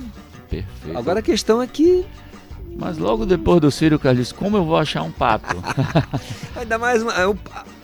Perfeito. 0.49 0.97
Agora 0.97 1.19
a 1.19 1.23
questão 1.23 1.61
é 1.61 1.67
que. 1.67 2.05
Mas 2.77 2.97
logo 2.97 3.25
depois 3.25 3.59
do 3.59 3.69
Círio 3.69 3.99
Carlos, 3.99 4.31
como 4.31 4.55
eu 4.57 4.63
vou 4.63 4.77
achar 4.77 5.03
um 5.03 5.11
pato? 5.11 5.55
Ainda 6.55 6.77
mais 6.77 7.03
uma, 7.03 7.13
é 7.13 7.25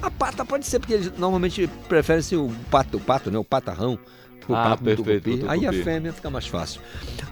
a 0.01 0.09
pata 0.09 0.45
pode 0.45 0.65
ser, 0.65 0.79
porque 0.79 0.93
eles 0.93 1.11
normalmente 1.17 1.67
preferem 1.89 2.19
assim, 2.21 2.35
o 2.37 2.49
pato, 2.71 2.97
o 2.97 2.99
pato, 2.99 3.29
né? 3.29 3.37
O 3.37 3.43
patarrão. 3.43 3.99
O 4.47 4.55
Ah, 4.55 4.69
pato 4.69 4.83
perfeito, 4.85 5.29
tucupi. 5.31 5.45
Aí 5.49 5.67
a 5.67 5.73
fêmea 5.73 6.13
fica 6.13 6.29
mais 6.29 6.47
fácil. 6.47 6.79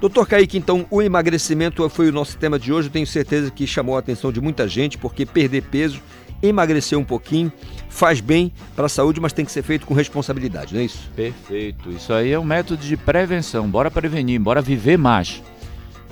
Doutor 0.02 0.28
Kaique, 0.28 0.58
então, 0.58 0.86
o 0.92 1.02
emagrecimento 1.02 1.88
foi 1.90 2.10
o 2.10 2.12
nosso 2.12 2.38
tema 2.38 2.60
de 2.60 2.74
hoje. 2.74 2.90
Eu 2.90 2.92
tenho 2.92 3.08
certeza 3.08 3.50
que 3.50 3.66
chamou 3.66 3.96
a 3.96 4.00
atenção 4.00 4.34
de 4.34 4.42
muita 4.42 4.68
gente, 4.68 4.98
porque 4.98 5.26
perder 5.26 5.62
peso, 5.64 6.02
emagrecer 6.42 6.98
um 6.98 7.04
pouquinho, 7.04 7.52
faz 7.90 8.22
bem 8.22 8.52
para 8.76 8.86
a 8.86 8.90
saúde, 8.90 9.20
mas 9.20 9.34
tem 9.34 9.46
que 9.46 9.52
ser 9.52 9.64
feito 9.64 9.86
com 9.86 9.94
responsabilidade, 9.94 10.74
não 10.74 10.82
é 10.82 10.86
isso? 10.86 11.10
Perfeito. 11.16 11.92
Isso 11.92 12.14
aí 12.14 12.32
é 12.32 12.40
um 12.40 12.44
método 12.44 12.82
de 12.82 12.98
prevenção. 12.98 13.70
Bora 13.70 13.92
prevenir, 13.92 14.40
bora 14.40 14.62
viver 14.62 14.98
mais. 14.98 15.44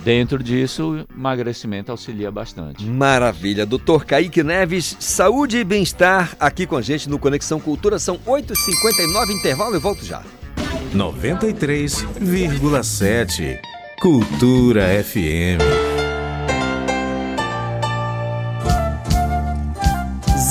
Dentro 0.03 0.43
disso, 0.43 0.91
o 0.91 1.05
emagrecimento 1.15 1.89
auxilia 1.91 2.29
bastante. 2.29 2.85
Maravilha. 2.85 3.65
Doutor 3.65 4.05
Kaique 4.05 4.43
Neves, 4.43 4.97
saúde 4.99 5.59
e 5.59 5.63
bem-estar 5.63 6.35
aqui 6.39 6.67
com 6.67 6.75
a 6.75 6.81
gente 6.81 7.09
no 7.09 7.17
Conexão 7.17 7.57
Cultura. 7.59 7.97
São 7.97 8.19
8h59, 8.19 9.31
intervalo 9.31 9.77
e 9.77 9.79
volto 9.79 10.03
já. 10.03 10.21
93,7 10.93 13.59
Cultura 14.01 15.01
FM. 15.03 15.92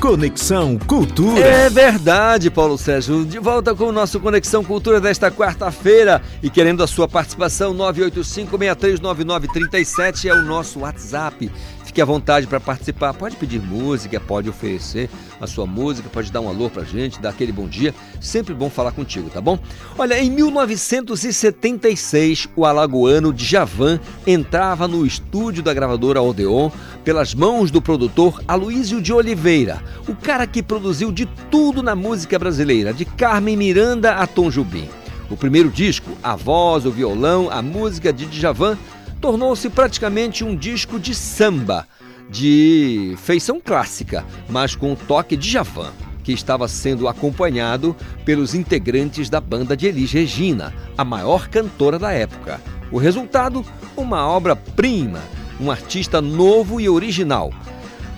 Conexão 0.00 0.78
Cultura. 0.78 1.44
É 1.44 1.68
verdade, 1.68 2.50
Paulo 2.50 2.78
Sérgio. 2.78 3.26
De 3.26 3.38
volta 3.38 3.74
com 3.74 3.84
o 3.84 3.92
nosso 3.92 4.18
Conexão 4.18 4.64
Cultura 4.64 4.98
desta 4.98 5.30
quarta-feira 5.30 6.22
e 6.42 6.48
querendo 6.48 6.82
a 6.82 6.86
sua 6.86 7.06
participação, 7.06 7.74
985-639937 7.74 10.24
é 10.24 10.32
o 10.32 10.40
nosso 10.40 10.80
WhatsApp. 10.80 11.52
Fique 11.90 12.00
à 12.00 12.04
vontade 12.04 12.46
para 12.46 12.60
participar. 12.60 13.12
Pode 13.12 13.34
pedir 13.34 13.60
música, 13.60 14.20
pode 14.20 14.48
oferecer 14.48 15.10
a 15.40 15.46
sua 15.48 15.66
música, 15.66 16.08
pode 16.08 16.30
dar 16.30 16.40
um 16.40 16.48
alô 16.48 16.70
pra 16.70 16.84
gente, 16.84 17.20
dar 17.20 17.30
aquele 17.30 17.50
bom 17.50 17.66
dia. 17.66 17.92
Sempre 18.20 18.54
bom 18.54 18.70
falar 18.70 18.92
contigo, 18.92 19.28
tá 19.28 19.40
bom? 19.40 19.58
Olha, 19.98 20.22
em 20.22 20.30
1976, 20.30 22.48
o 22.54 22.64
alagoano 22.64 23.32
Djavan 23.32 23.98
entrava 24.24 24.86
no 24.86 25.04
estúdio 25.04 25.64
da 25.64 25.74
gravadora 25.74 26.22
Odeon 26.22 26.70
pelas 27.02 27.34
mãos 27.34 27.72
do 27.72 27.82
produtor 27.82 28.40
Aloísio 28.46 29.02
de 29.02 29.12
Oliveira, 29.12 29.82
o 30.06 30.14
cara 30.14 30.46
que 30.46 30.62
produziu 30.62 31.10
de 31.10 31.26
tudo 31.50 31.82
na 31.82 31.96
música 31.96 32.38
brasileira, 32.38 32.94
de 32.94 33.04
Carmen 33.04 33.56
Miranda 33.56 34.12
a 34.12 34.28
Tom 34.28 34.48
Jobim. 34.48 34.88
O 35.28 35.36
primeiro 35.36 35.70
disco, 35.70 36.16
a 36.22 36.36
voz, 36.36 36.86
o 36.86 36.92
violão, 36.92 37.50
a 37.50 37.60
música 37.60 38.12
de 38.12 38.26
Djavan, 38.26 38.78
tornou-se 39.20 39.68
praticamente 39.68 40.42
um 40.42 40.56
disco 40.56 40.98
de 40.98 41.14
samba, 41.14 41.86
de 42.28 43.14
feição 43.18 43.60
clássica, 43.60 44.24
mas 44.48 44.74
com 44.74 44.92
um 44.92 44.96
toque 44.96 45.36
de 45.36 45.50
Djavan, 45.50 45.92
que 46.24 46.32
estava 46.32 46.66
sendo 46.68 47.08
acompanhado 47.08 47.94
pelos 48.24 48.54
integrantes 48.54 49.28
da 49.28 49.40
banda 49.40 49.76
de 49.76 49.86
Elis 49.86 50.12
Regina, 50.12 50.72
a 50.96 51.04
maior 51.04 51.48
cantora 51.48 51.98
da 51.98 52.12
época. 52.12 52.60
O 52.90 52.98
resultado, 52.98 53.64
uma 53.96 54.26
obra-prima, 54.26 55.20
um 55.60 55.70
artista 55.70 56.20
novo 56.20 56.80
e 56.80 56.88
original. 56.88 57.52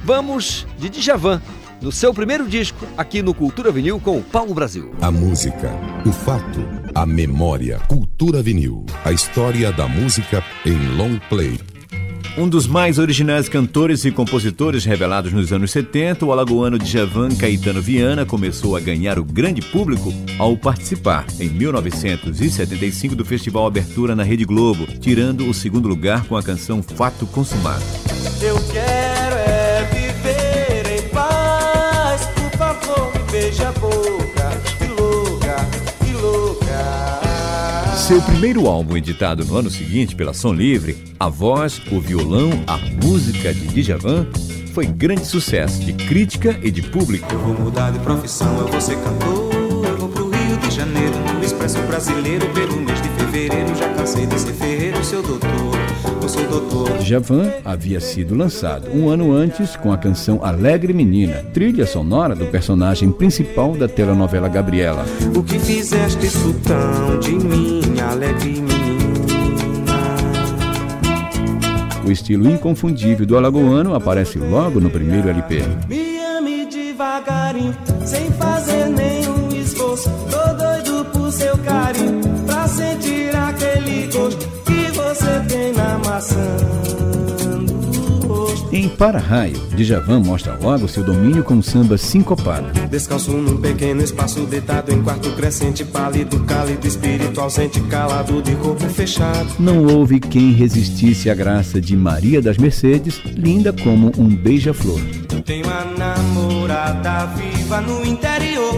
Vamos 0.05 0.66
de 0.78 0.88
Djavan, 0.88 1.42
no 1.83 1.91
seu 1.91 2.14
primeiro 2.14 2.49
disco, 2.49 2.87
aqui 2.97 3.20
no 3.20 3.35
Cultura 3.35 3.72
Vinil 3.72 3.99
com 3.99 4.16
o 4.16 4.22
Paulo 4.22 4.55
Brasil. 4.55 4.95
A 5.03 5.11
música, 5.11 5.70
o 6.07 6.12
fato, 6.12 6.61
a 6.95 7.05
memória, 7.05 7.80
cultura 7.89 8.43
vinil. 8.43 8.87
A 9.05 9.12
história 9.12 9.72
da 9.72 9.89
música 9.89 10.43
em 10.64 10.97
long 10.97 11.18
play. 11.28 11.59
Um 12.39 12.49
dos 12.49 12.66
mais 12.66 12.99
originais 12.99 13.47
cantores 13.47 14.07
e 14.07 14.11
compositores 14.11 14.87
revelados 14.87 15.35
nos 15.35 15.53
anos 15.53 15.70
70, 15.70 16.24
o 16.24 16.33
alagoano 16.33 16.78
Djavan 16.78 17.28
Caetano 17.28 17.83
Viana 17.83 18.24
começou 18.24 18.74
a 18.74 18.80
ganhar 18.80 19.18
o 19.18 19.24
grande 19.24 19.61
público 19.61 20.14
ao 20.39 20.57
participar, 20.57 21.26
em 21.39 21.51
1975, 21.51 23.14
do 23.14 23.24
Festival 23.24 23.66
Abertura 23.66 24.16
na 24.16 24.22
Rede 24.22 24.47
Globo, 24.47 24.87
tirando 24.99 25.47
o 25.47 25.53
segundo 25.53 25.89
lugar 25.89 26.24
com 26.24 26.35
a 26.35 26.43
canção 26.43 26.83
Fato 26.83 27.26
Consumado. 27.26 27.85
Seu 38.03 38.20
primeiro 38.20 38.66
álbum 38.66 38.96
editado 38.96 39.44
no 39.44 39.57
ano 39.57 39.70
seguinte 39.70 40.16
pela 40.16 40.34
Som 40.34 40.53
Livre, 40.53 40.96
a 41.20 41.28
voz, 41.28 41.80
o 41.92 42.00
violão, 42.00 42.50
a 42.66 42.76
música 42.76 43.55
de 43.55 43.68
Djavan, 43.68 44.26
foi 44.74 44.86
grande 44.86 45.24
sucesso 45.24 45.80
de 45.84 45.92
crítica 45.92 46.59
e 46.64 46.70
de 46.72 46.82
público. 46.82 47.32
Eu 47.32 47.38
vou 47.38 47.55
mudar 47.55 47.92
de 47.92 48.00
profissão, 48.00 48.59
eu 48.59 48.66
vou 48.66 48.80
ser 48.80 48.96
cantor. 48.96 49.53
Eu 49.86 49.96
vou 49.98 50.09
pro 50.09 50.28
Rio 50.30 50.57
de 50.57 50.74
Janeiro, 50.74 51.16
no 51.32 51.44
Expresso 51.44 51.78
Brasileiro, 51.82 52.44
pelo 52.48 52.76
mês 52.80 53.00
de 53.00 53.09
fevereiro. 53.11 53.72
Já 53.76 53.88
cansei 53.94 54.26
de 54.26 54.36
ser 54.36 54.53
ferreiro, 54.53 55.05
seu 55.05 55.22
doutor. 55.22 55.48
Eu 56.20 56.28
sou 56.28 56.44
doutor. 56.48 56.98
Djavan 56.98 57.53
havia 57.64 58.00
sido 58.00 58.34
lançado 58.34 58.88
um 58.92 59.09
ano 59.09 59.32
antes 59.32 59.76
com 59.76 59.92
a 59.92 59.98
canção 59.98 60.44
Alegre 60.44 60.92
Menina, 60.92 61.44
trilha 61.53 61.86
sonora 61.86 62.34
do 62.34 62.46
personagem 62.46 63.12
principal 63.12 63.76
da 63.76 63.86
telenovela 63.86 64.48
Gabriela. 64.48 65.05
O 65.36 65.42
que 65.42 65.59
fizeste 65.59 66.26
isso 66.26 66.55
tão 66.64 67.18
de 67.18 67.32
mim, 67.32 67.82
alegre 68.03 68.61
menina? 68.61 69.12
O 72.05 72.11
estilo 72.11 72.50
inconfundível 72.50 73.24
do 73.24 73.36
alagoano 73.36 73.94
aparece 73.94 74.38
logo 74.38 74.80
no 74.80 74.90
primeiro 74.90 75.28
LP. 75.28 75.62
Me 75.88 76.18
ame 76.18 76.66
devagarinho, 76.66 77.74
sem 78.05 78.30
fazer 78.32 78.88
nenhum 78.88 79.48
esforço. 79.50 80.11
Tô 80.30 80.55
doido 80.55 81.05
por 81.12 81.30
seu 81.30 81.57
carinho, 81.59 82.20
pra 82.44 82.66
sentir 82.66 83.34
aquele 83.36 84.09
gosto 84.09 84.48
que 84.64 84.90
você 84.90 85.40
tem 85.48 85.72
na 85.72 85.98
maçã. 85.98 87.01
Em 88.73 88.89
Para-Raio, 88.89 89.61
Djavan 89.77 90.20
mostra 90.20 90.59
logo 90.59 90.89
seu 90.89 91.05
domínio 91.05 91.45
com 91.45 91.61
samba 91.61 91.99
sincopado. 91.99 92.68
Descalço 92.89 93.31
num 93.31 93.59
pequeno 93.59 94.03
espaço, 94.03 94.47
deitado 94.47 94.91
em 94.91 95.03
quarto 95.03 95.31
crescente, 95.33 95.85
pálido, 95.85 96.41
cálido, 96.45 96.87
espírito 96.87 97.39
ausente, 97.39 97.79
calado 97.83 98.41
de 98.41 98.57
corpo 98.57 98.89
fechado. 98.89 99.57
Não 99.59 99.85
houve 99.85 100.18
quem 100.18 100.53
resistisse 100.53 101.29
à 101.29 101.35
graça 101.35 101.79
de 101.83 101.95
Maria 101.95 102.41
das 102.41 102.57
Mercedes, 102.57 103.20
linda 103.37 103.75
como 103.75 104.11
um 104.16 104.35
beija-flor. 104.35 105.01
Tenho 105.45 105.66
a 105.68 105.85
namorada 105.85 107.27
viva 107.27 107.79
no 107.83 108.03
interior. 108.07 108.73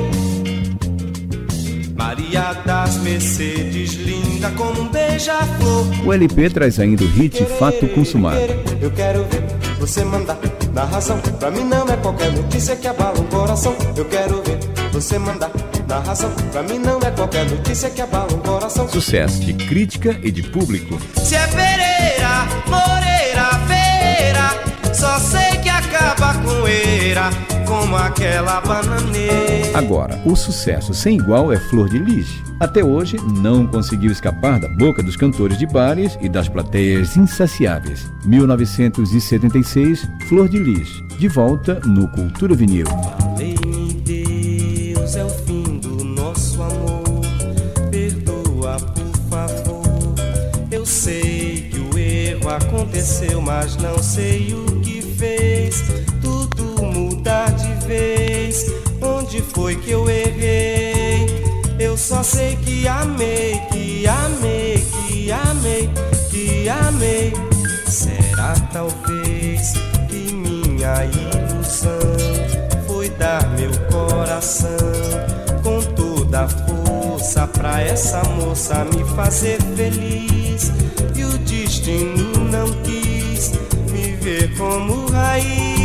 Maria 1.94 2.52
das 2.66 2.96
Mercedes, 2.96 3.94
linda 3.94 4.50
como 4.56 4.82
um 4.82 4.88
beija-flor. 4.88 5.86
O 6.04 6.12
LP 6.12 6.50
traz 6.50 6.80
ainda 6.80 7.04
o 7.04 7.08
hit 7.10 7.44
Fato 7.60 7.86
Consumado. 7.86 8.40
Eu 8.82 8.90
quero 8.90 9.24
ver 9.30 9.73
você 9.86 10.02
mandar 10.02 10.38
na 10.72 10.84
razão. 10.84 11.18
Pra 11.38 11.50
mim 11.50 11.62
não 11.62 11.86
é 11.86 11.96
qualquer 11.98 12.32
notícia 12.32 12.74
que 12.74 12.88
abala 12.88 13.20
o 13.20 13.24
coração. 13.24 13.76
Eu 13.94 14.06
quero 14.06 14.42
ver 14.42 14.58
você 14.90 15.18
mandar 15.18 15.50
na 15.86 15.98
razão. 15.98 16.30
Pra 16.50 16.62
mim 16.62 16.78
não 16.78 16.98
é 17.00 17.10
qualquer 17.10 17.44
notícia 17.44 17.90
que 17.90 18.00
abala 18.00 18.32
o 18.32 18.38
coração. 18.38 18.88
Sucesso 18.88 19.40
de 19.40 19.52
crítica 19.52 20.18
e 20.22 20.30
de 20.30 20.42
público. 20.42 20.98
Se 21.22 21.36
é 21.36 21.46
Pereira, 21.48 22.46
Moreira, 22.66 23.50
Feira, 23.68 24.94
só 24.94 25.18
sei 25.18 25.43
aquela 28.14 28.60
bananeira. 28.60 29.76
Agora, 29.76 30.20
o 30.24 30.36
sucesso 30.36 30.94
sem 30.94 31.16
igual 31.16 31.52
é 31.52 31.56
Flor 31.58 31.88
de 31.88 31.98
Lis. 31.98 32.42
Até 32.60 32.84
hoje, 32.84 33.16
não 33.42 33.66
conseguiu 33.66 34.12
escapar 34.12 34.60
da 34.60 34.68
boca 34.68 35.02
dos 35.02 35.16
cantores 35.16 35.58
de 35.58 35.66
bares 35.66 36.16
e 36.20 36.28
das 36.28 36.48
plateias 36.48 37.16
insaciáveis. 37.16 38.10
1976, 38.24 40.08
Flor 40.28 40.48
de 40.48 40.58
Lis, 40.58 40.88
de 41.18 41.28
volta 41.28 41.80
no 41.84 42.08
Cultura 42.08 42.54
Vinil. 42.54 42.86
Falei-me, 42.86 43.94
Deus, 43.94 45.16
é 45.16 45.24
o 45.24 45.30
fim 45.30 45.78
do 45.78 46.04
nosso 46.04 46.62
amor. 46.62 47.20
Perdoa, 47.90 48.76
por 48.76 49.16
favor. 49.28 50.14
Eu 50.70 50.86
sei 50.86 51.70
que 51.70 51.80
o 51.80 51.98
erro 51.98 52.48
aconteceu, 52.48 53.40
mas 53.40 53.76
não 53.76 53.98
sei 53.98 54.54
o 54.54 54.80
que 54.80 55.02
fez. 55.02 56.03
Onde 59.34 59.42
foi 59.42 59.76
que 59.76 59.90
eu 59.90 60.08
errei? 60.08 61.26
Eu 61.78 61.96
só 61.96 62.22
sei 62.22 62.56
que 62.56 62.86
amei, 62.86 63.60
que 63.72 64.06
amei, 64.06 64.86
que 65.08 65.32
amei, 65.32 65.90
que 66.30 66.68
amei. 66.68 67.32
Será 67.86 68.54
talvez 68.72 69.72
que 70.08 70.32
minha 70.32 71.04
ilusão 71.04 71.98
foi 72.86 73.10
dar 73.10 73.44
meu 73.56 73.70
coração 73.90 74.70
com 75.62 75.80
toda 75.94 76.42
a 76.42 76.48
força 76.48 77.46
pra 77.48 77.80
essa 77.82 78.22
moça 78.24 78.84
me 78.84 79.04
fazer 79.16 79.60
feliz. 79.76 80.70
E 81.16 81.24
o 81.24 81.38
destino 81.38 82.44
não 82.50 82.70
quis 82.82 83.52
me 83.90 84.12
ver 84.16 84.56
como 84.56 85.06
raiz 85.10 85.83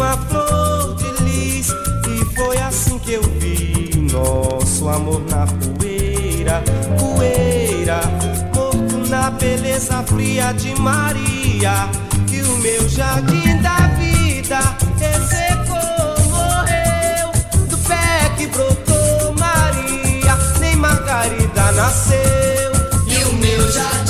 uma 0.00 0.16
flor 0.16 0.94
de 0.94 1.24
lis. 1.24 1.68
E 2.08 2.34
foi 2.34 2.56
assim 2.56 2.98
que 2.98 3.12
eu 3.12 3.22
vi 3.38 4.08
nosso 4.10 4.88
amor 4.88 5.22
na 5.30 5.46
poeira, 5.46 6.62
poeira, 6.98 8.00
morto 8.54 9.10
na 9.10 9.30
beleza 9.30 10.02
fria 10.04 10.52
de 10.52 10.74
Maria. 10.80 11.88
Que 12.26 12.40
o 12.40 12.58
meu 12.58 12.88
jardim 12.88 13.60
da 13.60 13.76
vida 13.98 14.60
ressecou, 14.98 16.30
morreu 16.30 17.30
do 17.68 17.76
pé 17.86 18.30
que 18.38 18.46
brotou 18.46 19.34
Maria, 19.38 20.36
nem 20.60 20.76
Margarida 20.76 21.72
nasceu. 21.72 22.72
E 23.06 23.24
o 23.24 23.32
meu 23.34 23.70
jardim 23.70 24.09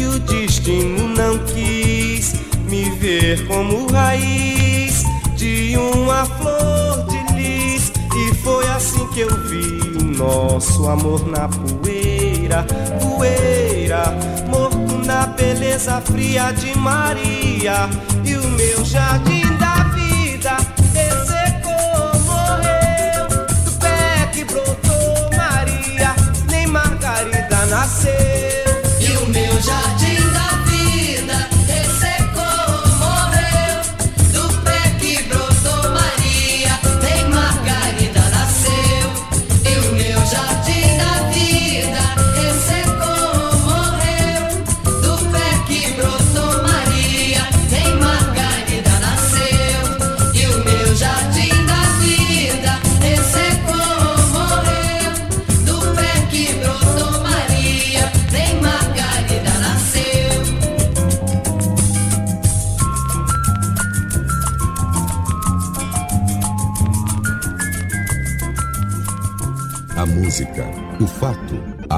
E 0.00 0.06
o 0.06 0.18
destino 0.20 1.08
não 1.08 1.36
quis 1.40 2.32
me 2.70 2.88
ver 2.88 3.46
como 3.46 3.86
raiz 3.92 5.04
de 5.36 5.76
uma 5.76 6.24
flor 6.24 7.04
de 7.06 7.34
lis. 7.34 7.92
E 8.16 8.34
foi 8.36 8.66
assim 8.68 9.06
que 9.08 9.20
eu 9.20 9.28
vi 9.46 10.16
nosso 10.16 10.88
amor 10.88 11.26
na 11.26 11.46
poeira, 11.48 12.64
poeira, 12.98 14.04
morto 14.48 15.04
na 15.04 15.26
beleza 15.26 16.00
fria 16.00 16.50
de 16.52 16.74
Maria. 16.78 17.86
E 18.24 18.36
o 18.36 18.48
meu 18.52 18.82
jardim 18.82 19.49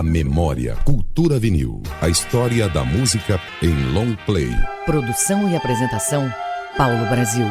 a 0.03 0.05
memória, 0.05 0.77
cultura 0.85 1.39
vinil. 1.39 1.81
A 2.01 2.09
história 2.09 2.69
da 2.69 2.85
música 2.85 3.41
em 3.63 3.93
long 3.93 4.17
play. 4.27 4.51
Produção 4.85 5.49
e 5.49 5.55
apresentação, 5.55 6.29
Paulo 6.77 7.07
Brasil. 7.07 7.47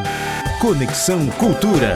Conexão 0.59 1.27
Cultura. 1.37 1.93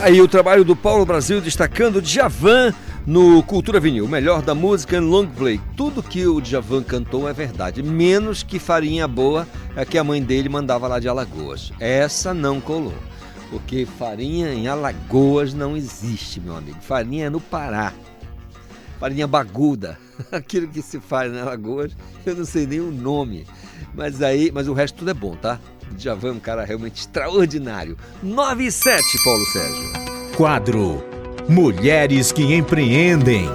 Aí 0.00 0.18
o 0.22 0.26
trabalho 0.26 0.64
do 0.64 0.74
Paulo 0.74 1.04
Brasil 1.04 1.42
destacando 1.42 2.00
Djavan 2.00 2.72
no 3.06 3.42
Cultura 3.42 3.78
Vinil, 3.78 4.06
o 4.06 4.08
melhor 4.08 4.40
da 4.40 4.54
música 4.54 4.96
em 4.96 5.00
long 5.00 5.26
play. 5.26 5.60
Tudo 5.76 6.02
que 6.02 6.26
o 6.26 6.40
Djavan 6.40 6.82
cantou 6.82 7.28
é 7.28 7.34
verdade, 7.34 7.82
menos 7.82 8.42
que 8.42 8.58
farinha 8.58 9.06
boa 9.06 9.46
é 9.76 9.84
que 9.84 9.98
a 9.98 10.04
mãe 10.04 10.22
dele 10.22 10.48
mandava 10.48 10.88
lá 10.88 10.98
de 10.98 11.06
Alagoas. 11.06 11.70
Essa 11.78 12.32
não 12.32 12.62
colou. 12.62 12.94
Porque 13.50 13.86
farinha 13.86 14.54
em 14.54 14.68
Alagoas 14.68 15.52
não 15.52 15.76
existe, 15.76 16.40
meu 16.40 16.56
amigo. 16.56 16.78
Farinha 16.80 17.26
é 17.26 17.30
no 17.30 17.40
Pará. 17.40 17.92
Farinha 18.98 19.26
baguda. 19.26 19.98
Aquilo 20.32 20.68
que 20.68 20.82
se 20.82 20.98
faz 21.00 21.32
em 21.32 21.38
Alagoas, 21.38 21.96
eu 22.26 22.34
não 22.34 22.44
sei 22.44 22.66
nem 22.66 22.80
o 22.80 22.90
nome. 22.90 23.46
Mas 23.94 24.20
aí, 24.22 24.50
mas 24.52 24.68
o 24.68 24.72
resto 24.72 24.98
tudo 24.98 25.10
é 25.10 25.14
bom, 25.14 25.36
tá? 25.36 25.60
Djavan 25.92 26.28
é 26.28 26.32
um 26.32 26.40
cara 26.40 26.64
realmente 26.64 27.00
extraordinário. 27.00 27.96
9 28.22 28.64
e 28.64 28.72
7, 28.72 29.02
Paulo 29.24 29.44
Sérgio. 29.46 29.92
Quadro 30.36 31.04
Mulheres 31.48 32.30
que 32.30 32.42
Empreendem. 32.54 33.48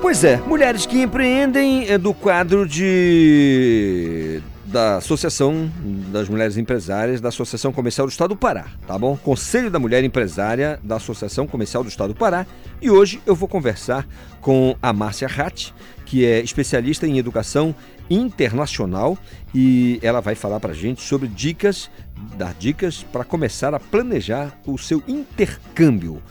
Pois 0.00 0.24
é, 0.24 0.38
Mulheres 0.38 0.86
que 0.86 1.00
Empreendem 1.00 1.88
é 1.88 1.96
do 1.96 2.12
quadro 2.12 2.66
de 2.66 4.42
da 4.68 4.96
Associação 4.96 5.70
das 6.12 6.28
Mulheres 6.28 6.56
Empresárias 6.56 7.20
da 7.20 7.30
Associação 7.30 7.72
Comercial 7.72 8.06
do 8.06 8.10
Estado 8.10 8.30
do 8.30 8.36
Pará, 8.36 8.66
tá 8.86 8.98
bom? 8.98 9.16
Conselho 9.16 9.70
da 9.70 9.78
Mulher 9.78 10.04
Empresária 10.04 10.78
da 10.82 10.96
Associação 10.96 11.46
Comercial 11.46 11.82
do 11.82 11.88
Estado 11.88 12.12
do 12.12 12.18
Pará. 12.18 12.46
E 12.80 12.90
hoje 12.90 13.20
eu 13.24 13.34
vou 13.34 13.48
conversar 13.48 14.06
com 14.40 14.76
a 14.82 14.92
Márcia 14.92 15.26
Ratti, 15.26 15.74
que 16.04 16.24
é 16.24 16.40
especialista 16.40 17.06
em 17.06 17.18
educação 17.18 17.74
internacional 18.10 19.16
e 19.54 19.98
ela 20.02 20.20
vai 20.20 20.34
falar 20.34 20.60
pra 20.60 20.72
gente 20.72 21.02
sobre 21.02 21.28
dicas, 21.28 21.90
dar 22.36 22.54
dicas 22.54 23.02
para 23.02 23.24
começar 23.24 23.74
a 23.74 23.80
planejar 23.80 24.58
o 24.66 24.76
seu 24.76 25.02
intercâmbio. 25.08 26.22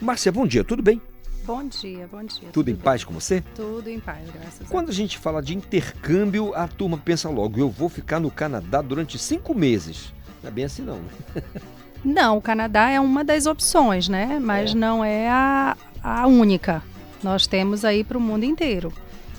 Márcia, 0.00 0.30
bom 0.30 0.46
dia, 0.46 0.62
tudo 0.62 0.82
bem? 0.82 1.00
Bom 1.44 1.64
dia, 1.66 2.08
bom 2.10 2.22
dia. 2.24 2.48
Tudo 2.52 2.68
em 2.70 2.76
paz 2.76 3.02
com 3.02 3.12
você? 3.12 3.42
Tudo 3.54 3.88
em 3.90 3.98
paz, 3.98 4.28
graças 4.30 4.68
Quando 4.68 4.90
a 4.90 4.92
gente 4.92 5.18
fala 5.18 5.42
de 5.42 5.56
intercâmbio, 5.56 6.54
a 6.54 6.68
turma 6.68 6.96
pensa 6.96 7.28
logo, 7.28 7.58
eu 7.58 7.68
vou 7.68 7.88
ficar 7.88 8.20
no 8.20 8.30
Canadá 8.30 8.80
durante 8.80 9.18
cinco 9.18 9.52
meses. 9.54 10.12
Não 10.42 10.48
é 10.48 10.52
bem 10.52 10.64
assim 10.64 10.82
não. 10.82 10.98
né? 10.98 11.42
Não, 12.04 12.36
o 12.38 12.42
Canadá 12.42 12.90
é 12.90 12.98
uma 12.98 13.22
das 13.22 13.46
opções, 13.46 14.08
né? 14.08 14.40
Mas 14.42 14.74
não 14.74 15.04
é 15.04 15.28
a, 15.30 15.76
a 16.02 16.26
única. 16.26 16.82
Nós 17.22 17.46
temos 17.46 17.84
aí 17.84 18.02
para 18.02 18.18
o 18.18 18.20
mundo 18.20 18.42
inteiro. 18.44 18.92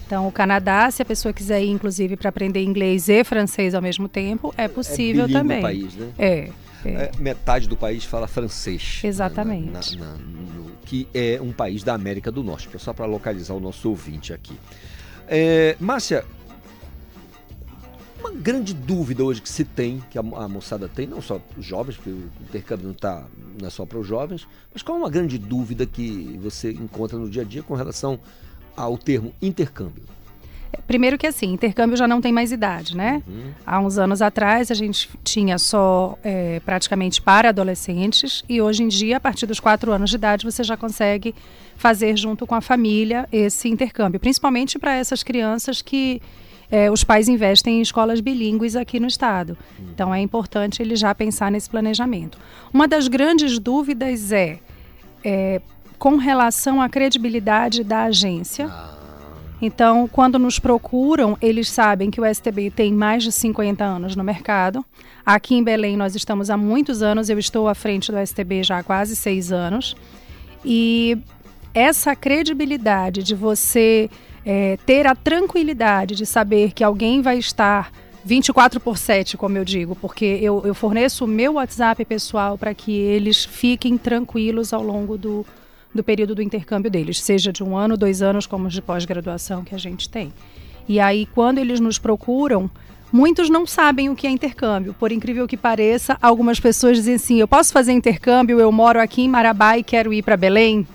Então, 0.08 0.26
o 0.30 0.32
Canadá, 0.32 0.90
se 0.90 1.02
a 1.02 1.06
pessoa 1.06 1.34
quiser 1.34 1.62
ir, 1.62 1.68
inclusive, 1.72 2.16
para 2.16 2.30
aprender 2.30 2.64
inglês 2.64 3.10
e 3.10 3.22
francês 3.26 3.76
ao 3.76 3.82
mesmo 3.82 4.08
tempo, 4.08 4.54
é 4.58 4.70
possível 4.70 5.26
bilíngue 5.28 5.36
o 5.36 5.40
também. 5.42 5.62
país, 5.62 5.94
né? 5.94 6.10
É. 6.18 6.50
é. 6.86 6.90
É, 6.90 7.12
metade 7.20 7.68
do 7.68 7.76
país 7.76 8.06
fala 8.06 8.28
francês. 8.30 9.02
Exatamente. 9.04 9.98
Na- 9.98 10.06
na- 10.08 10.18
no- 10.18 10.63
que 10.86 11.08
é 11.14 11.40
um 11.42 11.52
país 11.52 11.84
da 11.84 11.94
América 11.94 12.32
do 12.32 12.44
Norte, 12.44 12.70
é 12.74 12.80
só 12.80 12.94
para 12.94 13.06
localizar 13.06 13.54
o 13.54 13.60
nosso 13.60 13.90
ouvinte 13.90 14.34
aqui. 14.34 14.58
É, 15.28 15.76
Márcia, 15.80 16.26
uma 18.20 18.32
grande 18.32 18.74
dúvida 18.74 19.24
hoje 19.24 19.42
que 19.42 19.50
se 19.50 19.66
tem, 19.66 20.02
que 20.10 20.18
a, 20.18 20.22
a 20.22 20.48
moçada 20.48 20.88
tem, 20.88 21.06
não 21.06 21.22
só 21.22 21.42
os 21.58 21.66
jovens, 21.66 21.96
porque 21.96 22.10
o 22.10 22.32
intercâmbio 22.42 22.88
não, 22.88 22.94
tá, 22.94 23.26
não 23.60 23.68
é 23.68 23.70
só 23.70 23.86
para 23.86 24.00
os 24.00 24.08
jovens, 24.08 24.48
mas 24.74 24.82
qual 24.82 24.98
é 24.98 25.02
uma 25.02 25.10
grande 25.10 25.38
dúvida 25.38 25.86
que 25.86 26.40
você 26.42 26.72
encontra 26.72 27.18
no 27.18 27.30
dia 27.30 27.42
a 27.42 27.46
dia 27.46 27.64
com 27.64 27.74
relação 27.74 28.20
ao 28.76 28.98
termo 28.98 29.34
intercâmbio? 29.42 30.04
Primeiro 30.88 31.18
que 31.18 31.26
assim, 31.26 31.54
intercâmbio 31.54 31.96
já 31.96 32.08
não 32.08 32.22
tem 32.22 32.32
mais 32.32 32.52
idade, 32.52 32.96
né? 32.96 33.24
Há 33.66 33.80
uns 33.80 33.98
anos 33.98 34.22
atrás 34.22 34.70
a 34.70 34.74
gente 34.74 35.10
tinha 35.24 35.58
só 35.58 36.18
é, 36.24 36.60
praticamente 36.66 37.22
para 37.22 37.50
adolescentes 37.50 38.44
e 38.48 38.62
hoje 38.62 38.84
em 38.84 38.88
dia, 38.88 39.18
a 39.18 39.20
partir 39.20 39.46
dos 39.46 39.60
quatro 39.60 39.92
anos 39.92 40.10
de 40.10 40.16
idade, 40.16 40.46
você 40.46 40.64
já 40.64 40.76
consegue 40.76 41.34
fazer 41.76 42.18
junto 42.18 42.46
com 42.46 42.56
a 42.56 42.62
família 42.62 43.28
esse 43.32 43.70
intercâmbio, 43.70 44.20
principalmente 44.20 44.78
para 44.78 44.96
essas 44.96 45.24
crianças 45.24 45.82
que 45.82 46.22
é, 46.72 46.90
os 46.90 47.04
pais 47.04 47.28
investem 47.28 47.78
em 47.78 47.82
escolas 47.82 48.20
bilíngues 48.20 48.76
aqui 48.76 49.00
no 49.00 49.08
estado. 49.08 49.58
Então 49.94 50.14
é 50.14 50.20
importante 50.20 50.82
ele 50.82 50.96
já 50.96 51.14
pensar 51.14 51.52
nesse 51.52 51.70
planejamento. 51.70 52.38
Uma 52.74 52.88
das 52.88 53.08
grandes 53.08 53.60
dúvidas 53.60 54.32
é, 54.32 54.60
é 55.24 55.62
com 56.00 56.18
relação 56.18 56.82
à 56.82 56.90
credibilidade 56.90 57.84
da 57.84 58.04
agência. 58.04 58.70
Então, 59.62 60.08
quando 60.08 60.38
nos 60.38 60.60
procuram, 60.60 61.38
eles 61.42 61.70
sabem 61.70 62.12
que 62.12 62.20
o 62.20 62.26
STB 62.26 62.72
tem 62.72 62.92
mais 62.94 63.24
de 63.24 63.32
50 63.32 63.84
anos 63.84 64.16
no 64.16 64.24
mercado. 64.24 64.84
Aqui 65.26 65.56
em 65.56 65.64
Belém, 65.64 65.96
nós 65.96 66.16
estamos 66.16 66.50
há 66.50 66.58
muitos 66.58 67.02
anos, 67.02 67.30
eu 67.30 67.40
estou 67.40 67.68
à 67.68 67.74
frente 67.74 68.12
do 68.12 68.18
STB 68.26 68.64
já 68.64 68.80
há 68.80 68.84
quase 68.84 69.16
seis 69.16 69.52
anos. 69.52 69.96
E 70.66 71.18
essa 71.74 72.16
credibilidade 72.16 73.24
de 73.24 73.34
você 73.34 74.10
eh, 74.46 74.78
ter 74.86 75.08
a 75.08 75.16
tranquilidade 75.16 76.16
de 76.16 76.26
saber 76.26 76.74
que 76.74 76.84
alguém 76.84 77.22
vai 77.22 77.38
estar 77.38 77.92
24 78.26 78.80
por 78.80 78.98
7, 78.98 79.38
como 79.38 79.58
eu 79.58 79.66
digo, 79.66 79.96
porque 79.96 80.26
eu, 80.42 80.62
eu 80.66 80.74
forneço 80.74 81.26
o 81.26 81.28
meu 81.28 81.54
WhatsApp 81.54 82.04
pessoal 82.06 82.58
para 82.58 82.74
que 82.74 82.92
eles 82.92 83.44
fiquem 83.44 83.98
tranquilos 83.98 84.72
ao 84.72 84.82
longo 84.82 85.18
do, 85.18 85.46
do 85.94 86.04
período 86.04 86.36
do 86.36 86.42
intercâmbio 86.42 86.90
deles, 86.90 87.22
seja 87.22 87.52
de 87.52 87.64
um 87.64 87.76
ano, 87.78 87.96
dois 87.96 88.22
anos, 88.22 88.46
como 88.46 88.68
os 88.68 88.74
de 88.74 88.82
pós-graduação 88.82 89.64
que 89.64 89.76
a 89.76 89.78
gente 89.78 90.10
tem. 90.10 90.34
E 90.88 91.00
aí, 91.00 91.26
quando 91.28 91.60
eles 91.60 91.80
nos 91.80 91.98
procuram, 91.98 92.70
muitos 93.12 93.50
não 93.50 93.66
sabem 93.66 94.10
o 94.10 94.16
que 94.16 94.26
é 94.26 94.30
intercâmbio. 94.30 94.94
Por 94.94 95.12
incrível 95.12 95.48
que 95.48 95.56
pareça, 95.56 96.18
algumas 96.22 96.60
pessoas 96.60 96.98
dizem 96.98 97.16
assim: 97.16 97.40
eu 97.40 97.48
posso 97.48 97.72
fazer 97.72 97.92
intercâmbio, 97.94 98.60
eu 98.60 98.72
moro 98.72 99.00
aqui 99.00 99.22
em 99.22 99.30
Marabá 99.30 99.78
e 99.78 99.84
quero 99.84 100.12
ir 100.12 100.24
para 100.24 100.36
Belém? 100.36 100.86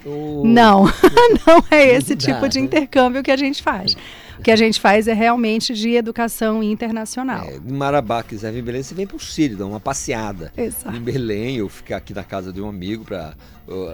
Não, 0.44 0.84
não 1.46 1.64
é 1.70 1.94
esse 1.94 2.14
dá, 2.14 2.26
tipo 2.26 2.48
de 2.48 2.58
né? 2.58 2.66
intercâmbio 2.66 3.22
que 3.22 3.30
a 3.30 3.36
gente 3.36 3.62
faz. 3.62 3.96
O 4.38 4.42
que 4.42 4.52
a 4.52 4.56
gente 4.56 4.80
faz 4.80 5.08
é 5.08 5.12
realmente 5.12 5.74
de 5.74 5.94
educação 5.94 6.62
internacional. 6.62 7.44
Em 7.48 7.72
Marabá, 7.72 8.22
quiser 8.22 8.52
vir 8.52 8.60
em 8.60 8.62
Belém, 8.62 8.82
você 8.84 8.94
vem 8.94 9.06
para 9.06 9.16
o 9.16 9.20
Sírio, 9.20 9.56
dar 9.56 9.66
uma 9.66 9.80
passeada 9.80 10.52
Exato. 10.56 10.96
em 10.96 11.00
Belém, 11.00 11.60
ou 11.60 11.68
ficar 11.68 11.96
aqui 11.96 12.14
na 12.14 12.22
casa 12.22 12.52
de 12.52 12.60
um 12.60 12.68
amigo 12.68 13.04
para 13.04 13.34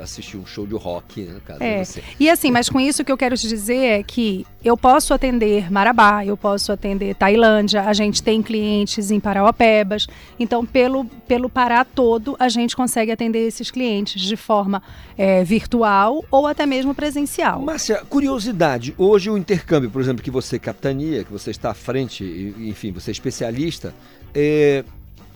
assistir 0.03 0.37
um 0.37 0.47
show 0.47 0.67
de 0.67 0.75
rock, 0.75 1.23
né, 1.23 1.33
no 1.35 1.41
caso 1.41 1.63
É. 1.63 1.81
de 1.81 1.87
você. 1.87 2.03
E 2.19 2.31
assim, 2.31 2.51
mas 2.51 2.69
com 2.69 2.79
isso 2.81 3.03
o 3.03 3.05
que 3.05 3.11
eu 3.13 3.17
quero 3.17 3.37
te 3.37 3.49
dizer 3.49 3.77
é 3.77 4.03
que 4.03 4.47
eu 4.65 4.77
posso 4.77 5.13
atender 5.13 5.71
Marabá, 5.71 6.25
eu 6.25 6.37
posso 6.37 6.73
atender 6.73 7.15
Tailândia, 7.15 7.83
a 7.83 7.93
gente 7.93 8.23
tem 8.23 8.43
clientes 8.43 9.11
em 9.11 9.21
Parauapebas. 9.21 10.07
Então, 10.39 10.65
pelo, 10.65 11.05
pelo 11.27 11.49
Pará 11.49 11.85
todo, 11.85 12.37
a 12.39 12.49
gente 12.49 12.75
consegue 12.75 13.13
atender 13.13 13.47
esses 13.47 13.71
clientes 13.71 14.23
de 14.23 14.37
forma 14.37 14.83
é, 15.19 15.45
virtual 15.45 16.25
ou 16.31 16.47
até 16.47 16.65
mesmo 16.67 16.95
presencial. 16.95 17.61
Márcia, 17.61 18.03
curiosidade, 18.09 18.95
hoje 18.97 19.29
o 19.31 19.37
intercâmbio, 19.37 19.91
por 19.91 20.01
exemplo, 20.01 20.23
que 20.23 20.31
você 20.31 20.59
capitania, 20.59 21.25
que 21.25 21.33
você 21.33 21.51
está 21.51 21.71
à 21.71 21.75
frente, 21.75 22.25
enfim, 22.59 22.91
você 22.93 23.11
é 23.11 23.13
especialista, 23.13 23.95
é 24.35 24.85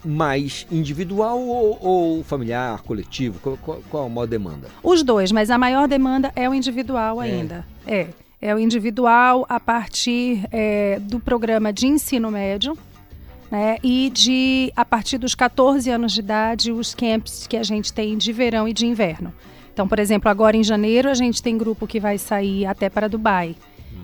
mais 0.08 0.66
individual 0.72 1.38
ou, 1.40 1.78
ou 1.80 2.24
familiar, 2.24 2.80
coletivo? 2.82 3.38
Qual, 3.40 3.56
qual- 3.58 3.80
qual 3.90 4.06
a 4.06 4.08
maior 4.08 4.26
demanda? 4.26 4.68
Os 4.82 5.02
dois, 5.02 5.30
mas 5.30 5.50
a 5.50 5.58
maior 5.58 5.86
demanda 5.86 6.32
é 6.34 6.48
o 6.48 6.54
individual 6.54 7.22
É. 7.22 7.26
ainda. 7.30 7.66
É. 7.86 8.06
É 8.40 8.54
o 8.54 8.58
individual 8.58 9.44
a 9.48 9.58
partir 9.60 10.46
é, 10.52 10.98
do 11.00 11.18
programa 11.20 11.72
de 11.72 11.86
ensino 11.88 12.30
médio. 12.30 12.76
Né, 13.50 13.78
e 13.82 14.10
de, 14.10 14.70
a 14.76 14.84
partir 14.84 15.16
dos 15.16 15.34
14 15.34 15.88
anos 15.90 16.12
de 16.12 16.20
idade, 16.20 16.70
os 16.70 16.94
camps 16.94 17.46
que 17.46 17.56
a 17.56 17.62
gente 17.62 17.90
tem 17.94 18.18
de 18.18 18.30
verão 18.30 18.68
e 18.68 18.74
de 18.74 18.86
inverno. 18.86 19.32
Então, 19.72 19.88
por 19.88 19.98
exemplo, 19.98 20.28
agora 20.30 20.54
em 20.54 20.62
janeiro 20.62 21.08
a 21.08 21.14
gente 21.14 21.42
tem 21.42 21.56
grupo 21.56 21.86
que 21.86 21.98
vai 21.98 22.18
sair 22.18 22.66
até 22.66 22.90
para 22.90 23.08
Dubai. 23.08 23.56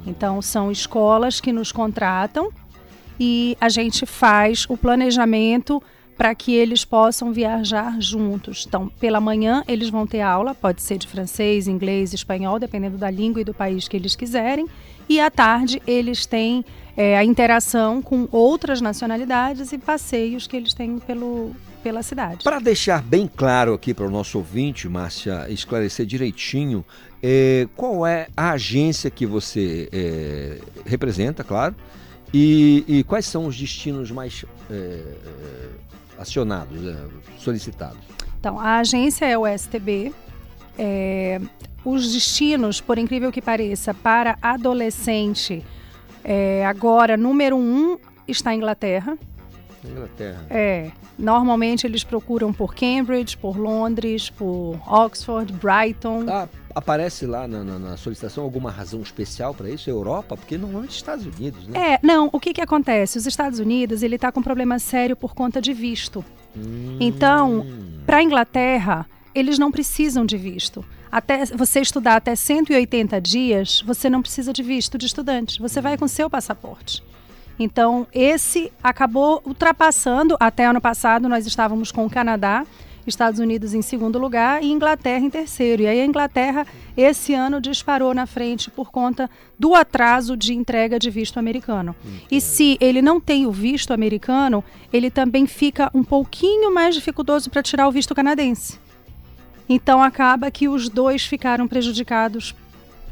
Então, 0.07 0.41
são 0.41 0.73
escolas 0.73 1.43
que 1.43 1.53
nos 1.53 1.71
contratam 1.73 2.49
e 3.21 3.55
a 3.61 3.69
gente 3.69 4.07
faz 4.07 4.65
o 4.67 4.79
planejamento 4.79 5.83
para 6.17 6.35
que 6.35 6.55
eles 6.55 6.85
possam 6.85 7.33
viajar 7.33 8.01
juntos. 8.01 8.65
Então, 8.67 8.89
pela 9.01 9.21
manhã 9.21 9.63
eles 9.67 9.91
vão 9.91 10.07
ter 10.07 10.21
aula, 10.21 10.55
pode 10.55 10.83
ser 10.83 10.99
de 10.99 11.07
francês, 11.07 11.69
inglês, 11.69 12.13
espanhol, 12.13 12.59
dependendo 12.59 12.97
da 12.97 13.11
língua 13.11 13.41
e 13.41 13.45
do 13.45 13.55
país 13.55 13.89
que 13.89 13.97
eles 13.97 14.15
quiserem. 14.15 14.67
E 15.09 15.21
à 15.21 15.31
tarde 15.31 15.83
eles 15.87 16.25
têm 16.27 16.65
é, 16.97 17.17
a 17.17 17.25
interação 17.25 18.01
com 18.01 18.29
outras 18.31 18.81
nacionalidades 18.81 19.73
e 19.73 19.79
passeios 19.79 20.47
que 20.47 20.57
eles 20.57 20.73
têm 20.73 20.99
pelo, 20.99 21.55
pela 21.83 22.03
cidade. 22.03 22.43
Para 22.43 22.59
deixar 22.59 23.03
bem 23.03 23.29
claro 23.29 23.75
aqui 23.75 23.93
para 23.93 24.07
o 24.07 24.11
nosso 24.11 24.39
ouvinte, 24.39 24.89
Márcia, 24.89 25.47
esclarecer 25.51 26.07
direitinho, 26.07 26.85
é, 27.23 27.69
qual 27.77 28.07
é 28.07 28.29
a 28.37 28.53
agência 28.53 29.11
que 29.11 29.27
você 29.27 29.89
é, 29.93 30.59
representa, 30.87 31.43
claro, 31.43 31.75
e, 32.33 32.85
e 32.89 33.05
quais 33.05 33.27
são 33.27 33.47
os 33.47 33.57
destinos 33.57 34.11
mais 34.11 34.45
é, 34.71 35.03
acionados, 36.19 36.85
é, 36.85 36.97
solicitados? 37.39 37.99
Então, 38.39 38.59
a 38.61 38.79
agência 38.79 39.27
é 39.27 39.37
o 39.39 39.47
STB. 39.47 40.13
É, 40.79 41.41
os 41.85 42.13
destinos, 42.13 42.81
por 42.81 42.99
incrível 42.99 43.31
que 43.31 43.43
pareça, 43.43 43.93
para 43.95 44.39
adolescente, 44.41 45.65
é, 46.25 46.65
agora, 46.65 47.17
número 47.17 47.57
um 47.57 47.99
está 48.27 48.51
a 48.51 48.55
Inglaterra. 48.55 49.19
Inglaterra. 49.85 50.47
É, 50.49 50.91
normalmente 51.19 51.87
eles 51.87 52.03
procuram 52.03 52.53
por 52.53 52.75
Cambridge, 52.75 53.37
por 53.37 53.59
Londres, 53.59 54.31
por 54.31 54.81
Oxford, 54.87 55.53
Brighton. 55.53 56.25
Ah, 56.29 56.49
aparece 56.75 57.27
lá 57.27 57.47
na, 57.47 57.63
na- 57.65 57.79
na 57.79 57.97
solicitação 57.97 58.43
alguma 58.45 58.71
razão 58.71 59.01
especial 59.01 59.55
para 59.55 59.71
isso? 59.71 59.89
Europa? 59.89 60.37
Porque 60.37 60.59
normalmente 60.59 60.97
Estados 60.97 61.25
Unidos, 61.27 61.67
né? 61.69 61.95
É, 61.95 61.99
não, 62.03 62.29
o 62.33 62.41
que 62.41 62.53
que 62.53 62.61
acontece? 62.61 63.17
Os 63.19 63.27
Estados 63.27 63.59
Unidos, 63.59 64.03
ele 64.03 64.17
está 64.17 64.33
com 64.33 64.41
um 64.41 64.43
problema 64.43 64.79
sério 64.79 65.15
por 65.17 65.35
conta 65.35 65.61
de 65.61 65.73
visto. 65.73 66.25
Então, 67.01 67.67
para 68.07 68.19
a 68.19 68.23
Inglaterra, 68.23 69.07
eles 69.35 69.59
não 69.59 69.71
precisam 69.73 70.25
de 70.25 70.37
visto. 70.37 70.85
Até 71.11 71.45
você 71.47 71.81
estudar 71.81 72.17
até 72.17 72.35
180 72.35 73.21
dias, 73.21 73.81
você 73.87 74.11
não 74.11 74.21
precisa 74.21 74.53
de 74.53 74.63
visto 74.63 74.99
de 74.99 75.07
estudante. 75.07 75.61
Você 75.61 75.81
vai 75.81 75.97
com 75.97 76.09
seu 76.09 76.29
passaporte. 76.29 77.03
Então, 77.59 78.07
esse 78.13 78.73
acabou 78.83 79.41
ultrapassando. 79.47 80.37
Até 80.41 80.67
ano 80.67 80.81
passado, 80.81 81.29
nós 81.29 81.47
estávamos 81.47 81.93
com 81.93 82.05
o 82.05 82.11
Canadá, 82.11 82.67
Estados 83.07 83.41
Unidos 83.41 83.75
em 83.75 83.83
segundo 83.83 84.19
lugar 84.19 84.63
e 84.63 84.71
Inglaterra 84.71 85.25
em 85.25 85.31
terceiro. 85.31 85.83
E 85.83 85.87
aí, 85.87 86.01
a 86.01 86.05
Inglaterra, 86.05 86.67
esse 86.97 87.35
ano, 87.35 87.61
disparou 87.61 88.15
na 88.15 88.27
frente 88.27 88.71
por 88.71 88.91
conta 88.91 89.31
do 89.59 89.75
atraso 89.75 90.37
de 90.37 90.55
entrega 90.55 90.99
de 90.99 91.11
visto 91.11 91.39
americano. 91.39 91.95
E 92.31 92.41
se 92.41 92.77
ele 92.81 93.03
não 93.03 93.21
tem 93.21 93.47
o 93.47 93.53
visto 93.53 93.93
americano, 93.93 94.65
ele 94.93 95.11
também 95.11 95.47
fica 95.47 95.91
um 95.95 96.03
pouquinho 96.03 96.73
mais 96.73 96.95
dificultoso 96.95 97.51
para 97.51 97.63
tirar 97.63 97.89
o 97.89 97.93
visto 97.93 98.15
canadense. 98.15 98.79
Então, 99.69 100.03
acaba 100.03 100.51
que 100.51 100.69
os 100.69 100.89
dois 100.89 101.25
ficaram 101.25 101.67
prejudicados 101.67 102.55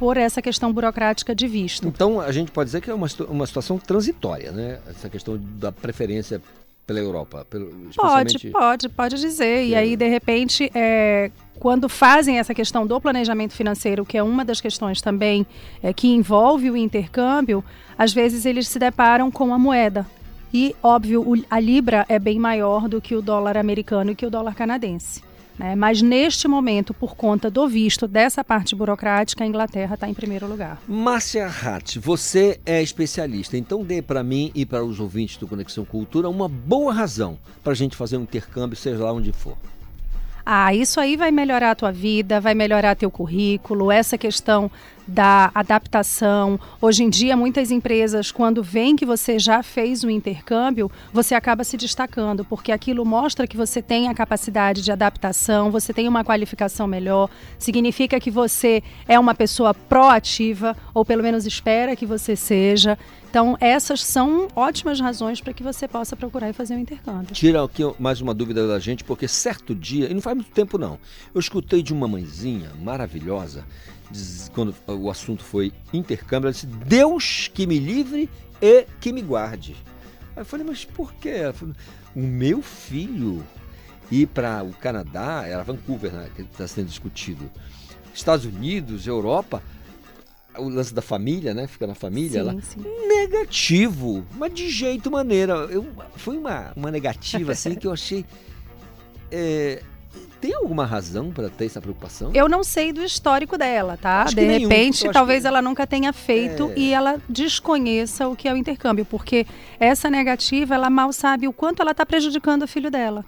por 0.03 0.17
essa 0.17 0.43
questão 0.43 0.73
burocrática 0.73 1.33
de 1.33 1.47
visto. 1.47 1.87
Então 1.87 2.21
a 2.21 2.33
gente 2.33 2.51
pode 2.51 2.67
dizer 2.67 2.81
que 2.81 2.91
é 2.91 2.95
uma, 2.95 3.07
uma 3.29 3.47
situação 3.47 3.79
transitória, 3.79 4.51
né? 4.51 4.81
Essa 4.89 5.09
questão 5.09 5.39
da 5.39 5.71
preferência 5.71 6.43
pela 6.87 6.99
Europa. 6.99 7.47
Pelo, 7.49 7.67
Pode, 7.67 7.89
especialmente- 8.37 8.51
pode, 8.51 8.89
pode 8.89 9.17
dizer. 9.21 9.67
E 9.67 9.75
aí, 9.75 9.97
de 9.97 10.09
repente, 10.09 10.71
é, 10.75 11.31
quando 11.59 11.89
fazem 11.89 12.39
essa 12.39 12.53
questão 12.55 12.87
do 12.87 13.01
planejamento 13.01 13.55
financeiro, 13.55 14.05
que 14.05 14.19
é 14.19 14.23
uma 14.23 14.45
das 14.45 14.61
questões 14.61 15.01
também 15.01 15.47
é, 15.83 15.93
que 15.93 16.09
envolve 16.09 16.71
o 16.71 16.77
intercâmbio, 16.77 17.65
às 17.97 18.13
vezes 18.13 18.45
eles 18.47 18.69
se 18.69 18.79
deparam 18.79 19.31
com 19.31 19.55
a 19.55 19.59
moeda. 19.59 20.07
E, 20.53 20.77
óbvio, 20.83 21.25
a 21.51 21.59
libra 21.59 22.05
é 22.09 22.19
bem 22.19 22.39
maior 22.39 22.89
do 22.89 23.01
que 23.01 23.15
o 23.15 23.23
dólar 23.23 23.57
americano 23.57 24.11
e 24.11 24.15
que 24.15 24.27
o 24.27 24.31
dólar 24.31 24.55
canadense. 24.55 25.23
Né? 25.63 25.77
Mas 25.77 26.03
neste 26.03 26.49
momento, 26.49 26.93
por 26.93 27.15
conta 27.15 27.49
do 27.49 27.69
visto 27.69 28.09
dessa 28.09 28.43
parte 28.43 28.75
burocrática, 28.75 29.45
a 29.45 29.47
Inglaterra 29.47 29.95
está 29.95 30.09
em 30.09 30.15
primeiro 30.15 30.49
lugar. 30.49 30.83
Márcia 30.89 31.47
Hatt, 31.47 31.99
você 32.01 32.59
é 32.67 32.83
especialista, 32.83 33.57
então 33.57 33.85
dê 33.85 34.03
para 34.03 34.25
mim 34.25 34.51
e 34.55 34.67
para 34.67 34.85
os 34.85 34.99
ouvintes 34.99 35.37
do 35.37 35.47
Conexão 35.47 35.85
Cultura 35.85 36.29
uma 36.29 36.49
boa 36.49 36.93
razão 36.93 37.39
para 37.63 37.73
a 37.73 37.77
gente 37.77 37.97
fazer 37.97 38.17
um 38.17 38.23
intercâmbio, 38.23 38.77
seja 38.77 39.05
lá 39.05 39.13
onde 39.13 39.33
for. 39.33 39.57
Ah, 40.45 40.75
isso 40.75 40.99
aí 40.99 41.17
vai 41.17 41.31
melhorar 41.31 41.71
a 41.71 41.75
tua 41.77 41.93
vida, 41.93 42.41
vai 42.41 42.53
melhorar 42.53 42.97
teu 42.97 43.13
currículo, 43.13 43.93
essa 43.93 44.19
questão 44.19 44.69
da 45.07 45.51
adaptação. 45.55 46.59
Hoje 46.81 47.05
em 47.05 47.11
dia, 47.11 47.37
muitas 47.37 47.71
empresas, 47.71 48.31
quando 48.31 48.63
veem 48.63 48.97
que 48.97 49.05
você 49.05 49.39
já 49.39 49.63
fez 49.63 50.05
o 50.05 50.11
intercâmbio, 50.11 50.91
você 51.13 51.35
acaba 51.35 51.65
se 51.65 51.77
destacando, 51.77 52.45
porque 52.45 52.73
aquilo 52.73 53.05
mostra 53.05 53.47
que 53.47 53.57
você 53.57 53.83
tem 53.83 54.09
a 54.09 54.15
capacidade 54.15 54.83
de 54.83 54.93
adaptação, 54.93 55.71
você 55.71 55.93
tem 55.93 56.09
uma 56.09 56.25
qualificação 56.25 56.87
melhor, 56.87 57.29
significa 57.59 58.21
que 58.21 58.31
você 58.31 58.83
é 59.07 59.19
uma 59.19 59.35
pessoa 59.35 59.75
proativa, 59.75 60.77
ou 60.95 61.05
pelo 61.05 61.23
menos 61.23 61.47
espera 61.47 61.97
que 61.97 62.07
você 62.07 62.37
seja. 62.37 62.99
Então, 63.33 63.57
essas 63.61 64.05
são 64.05 64.47
ótimas 64.55 65.01
razões 65.01 65.41
para 65.41 65.55
que 65.55 65.63
você 65.63 65.89
possa 65.89 66.15
procurar 66.15 66.51
e 66.51 66.53
fazer 66.53 66.75
o 66.75 66.79
intercâmbio. 66.79 67.33
Tira 67.35 67.65
aqui 67.65 67.83
mais 67.99 68.21
uma 68.21 68.35
dúvida 68.35 68.69
da 68.69 68.79
gente, 68.79 69.03
porque 69.05 69.27
certo 69.27 69.75
dia, 69.75 70.11
e 70.11 70.13
não 70.13 70.21
faz 70.21 70.37
muito 70.37 70.51
tempo 70.51 70.77
não, 70.77 70.99
eu 71.35 71.41
escutei 71.41 71.83
de 71.83 71.95
uma 71.95 72.07
mãezinha 72.07 72.71
maravilhosa, 72.83 73.65
quando 74.53 74.75
o 74.87 75.11
assunto 75.11 75.43
foi 75.45 75.73
intercâmbio, 75.93 76.47
ela 76.47 76.53
disse, 76.53 76.67
Deus 76.67 77.51
que 77.53 77.67
me 77.67 77.79
livre 77.79 78.29
e 78.61 78.87
que 79.01 79.13
me 79.13 79.23
guarde. 79.23 79.77
Aí 80.37 80.43
eu 80.43 80.45
falei, 80.45 80.67
mas 80.67 80.85
por 80.85 81.13
quê? 81.15 81.31
Ela 81.31 81.53
falou, 81.53 81.75
o 82.15 82.21
meu 82.21 82.63
filho 82.63 83.43
ir 84.11 84.27
para 84.27 84.63
o 84.63 84.73
Canadá, 84.73 85.45
era 85.47 85.63
Vancouver 85.63 86.13
né, 86.13 86.29
que 86.37 86.43
está 86.43 86.69
sendo 86.69 86.87
discutido, 86.89 87.51
Estados 88.15 88.45
Unidos, 88.45 89.07
Europa, 89.07 89.63
o 90.59 90.69
lance 90.69 90.93
da 90.93 91.01
família, 91.01 91.55
né? 91.55 91.67
Fica 91.67 91.87
na 91.87 91.95
família 91.95 92.43
Sim, 92.43 92.47
lá. 92.47 92.63
sim. 92.63 92.85
Negativo, 93.09 94.27
mas 94.37 94.53
de 94.53 94.69
jeito 94.69 95.11
maneira. 95.11 95.55
Eu, 95.71 95.87
foi 96.17 96.37
uma, 96.37 96.73
uma 96.77 96.91
negativa 96.91 97.53
assim 97.53 97.75
que 97.77 97.87
eu 97.87 97.93
achei. 97.93 98.25
é, 99.31 99.83
tem 100.43 100.53
alguma 100.55 100.85
razão 100.85 101.31
para 101.31 101.49
ter 101.49 101.67
essa 101.67 101.81
preocupação? 101.81 102.33
Eu 102.35 102.49
não 102.49 102.65
sei 102.65 102.93
do 102.93 103.03
histórico 103.03 103.57
dela, 103.57 103.97
tá? 103.97 104.23
Acho 104.25 104.35
De 104.35 104.41
nenhum. 104.45 104.69
repente, 104.69 105.05
acho 105.05 105.13
talvez 105.13 105.43
que- 105.43 105.47
ela 105.47 105.63
nunca 105.63 105.87
tenha 105.87 106.13
feito 106.13 106.71
É. 106.77 106.79
e 106.79 106.93
ela 106.93 107.19
desconheça 107.29 108.27
o 108.29 108.35
que 108.35 108.49
é 108.49 108.53
o 108.53 108.57
intercâmbio, 108.57 109.05
porque 109.05 109.47
essa 109.79 110.11
negativa, 110.11 110.75
ela 110.75 110.91
mal 110.91 111.13
sabe 111.13 111.47
o 111.47 111.53
quanto 111.53 111.81
ela 111.81 111.93
está 111.93 112.05
prejudicando 112.05 112.65
o 112.65 112.69
filho 112.69 112.91
dela. 112.91 113.25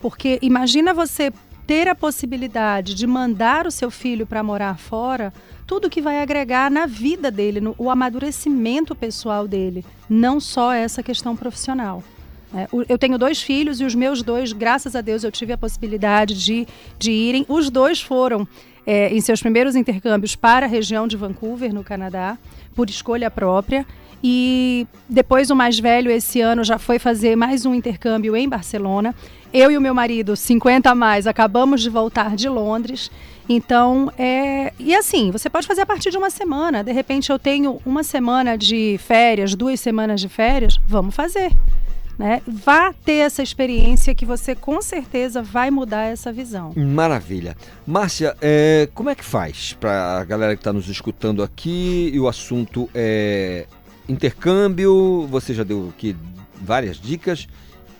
Porque 0.00 0.38
imagina 0.42 0.92
você 0.92 1.32
ter 1.66 1.88
a 1.88 1.94
possibilidade 1.94 2.94
de 2.94 3.06
mandar 3.06 3.66
o 3.66 3.70
seu 3.70 3.90
filho 3.90 4.26
para 4.26 4.42
morar 4.42 4.76
fora, 4.76 5.32
tudo 5.66 5.88
que 5.88 6.02
vai 6.02 6.20
agregar 6.20 6.70
na 6.70 6.84
vida 6.86 7.30
dele, 7.30 7.60
no 7.60 7.74
o 7.78 7.88
amadurecimento 7.88 8.94
pessoal 8.94 9.48
dele, 9.48 9.84
não 10.08 10.38
só 10.38 10.72
essa 10.72 11.02
questão 11.02 11.34
profissional. 11.34 12.02
É, 12.54 12.68
eu 12.88 12.98
tenho 12.98 13.16
dois 13.16 13.40
filhos 13.40 13.80
e 13.80 13.84
os 13.84 13.94
meus 13.94 14.22
dois, 14.22 14.52
graças 14.52 14.94
a 14.94 15.00
Deus, 15.00 15.24
eu 15.24 15.32
tive 15.32 15.52
a 15.52 15.58
possibilidade 15.58 16.34
de, 16.34 16.66
de 16.98 17.10
irem. 17.10 17.46
Os 17.48 17.70
dois 17.70 18.00
foram 18.00 18.46
é, 18.86 19.14
em 19.14 19.20
seus 19.20 19.40
primeiros 19.40 19.74
intercâmbios 19.74 20.36
para 20.36 20.66
a 20.66 20.68
região 20.68 21.06
de 21.06 21.16
Vancouver, 21.16 21.72
no 21.72 21.82
Canadá, 21.82 22.36
por 22.74 22.90
escolha 22.90 23.30
própria. 23.30 23.86
E 24.24 24.86
depois 25.08 25.50
o 25.50 25.56
mais 25.56 25.78
velho, 25.78 26.10
esse 26.10 26.40
ano, 26.40 26.62
já 26.62 26.78
foi 26.78 26.98
fazer 26.98 27.34
mais 27.34 27.66
um 27.66 27.74
intercâmbio 27.74 28.36
em 28.36 28.48
Barcelona. 28.48 29.14
Eu 29.52 29.70
e 29.70 29.76
o 29.76 29.80
meu 29.80 29.94
marido, 29.94 30.36
50 30.36 30.90
a 30.90 30.94
mais, 30.94 31.26
acabamos 31.26 31.82
de 31.82 31.90
voltar 31.90 32.36
de 32.36 32.48
Londres. 32.48 33.10
Então, 33.48 34.12
é. 34.16 34.72
E 34.78 34.94
assim, 34.94 35.30
você 35.30 35.50
pode 35.50 35.66
fazer 35.66 35.80
a 35.82 35.86
partir 35.86 36.10
de 36.10 36.16
uma 36.16 36.30
semana. 36.30 36.84
De 36.84 36.92
repente, 36.92 37.30
eu 37.30 37.38
tenho 37.38 37.80
uma 37.84 38.04
semana 38.04 38.56
de 38.56 38.96
férias, 38.98 39.54
duas 39.54 39.80
semanas 39.80 40.20
de 40.20 40.28
férias, 40.28 40.78
vamos 40.86 41.14
fazer. 41.14 41.50
Né? 42.22 42.40
Vá 42.46 42.92
ter 42.92 43.14
essa 43.14 43.42
experiência 43.42 44.14
que 44.14 44.24
você 44.24 44.54
com 44.54 44.80
certeza 44.80 45.42
vai 45.42 45.72
mudar 45.72 46.04
essa 46.04 46.32
visão. 46.32 46.72
Maravilha. 46.76 47.56
Márcia, 47.84 48.36
é, 48.40 48.88
como 48.94 49.10
é 49.10 49.14
que 49.16 49.24
faz 49.24 49.72
para 49.72 50.20
a 50.20 50.24
galera 50.24 50.54
que 50.54 50.60
está 50.60 50.72
nos 50.72 50.88
escutando 50.88 51.42
aqui 51.42 52.12
e 52.14 52.20
o 52.20 52.28
assunto 52.28 52.88
é 52.94 53.66
intercâmbio? 54.08 55.26
Você 55.30 55.52
já 55.52 55.64
deu 55.64 55.88
aqui 55.92 56.14
várias 56.60 56.96
dicas 56.96 57.48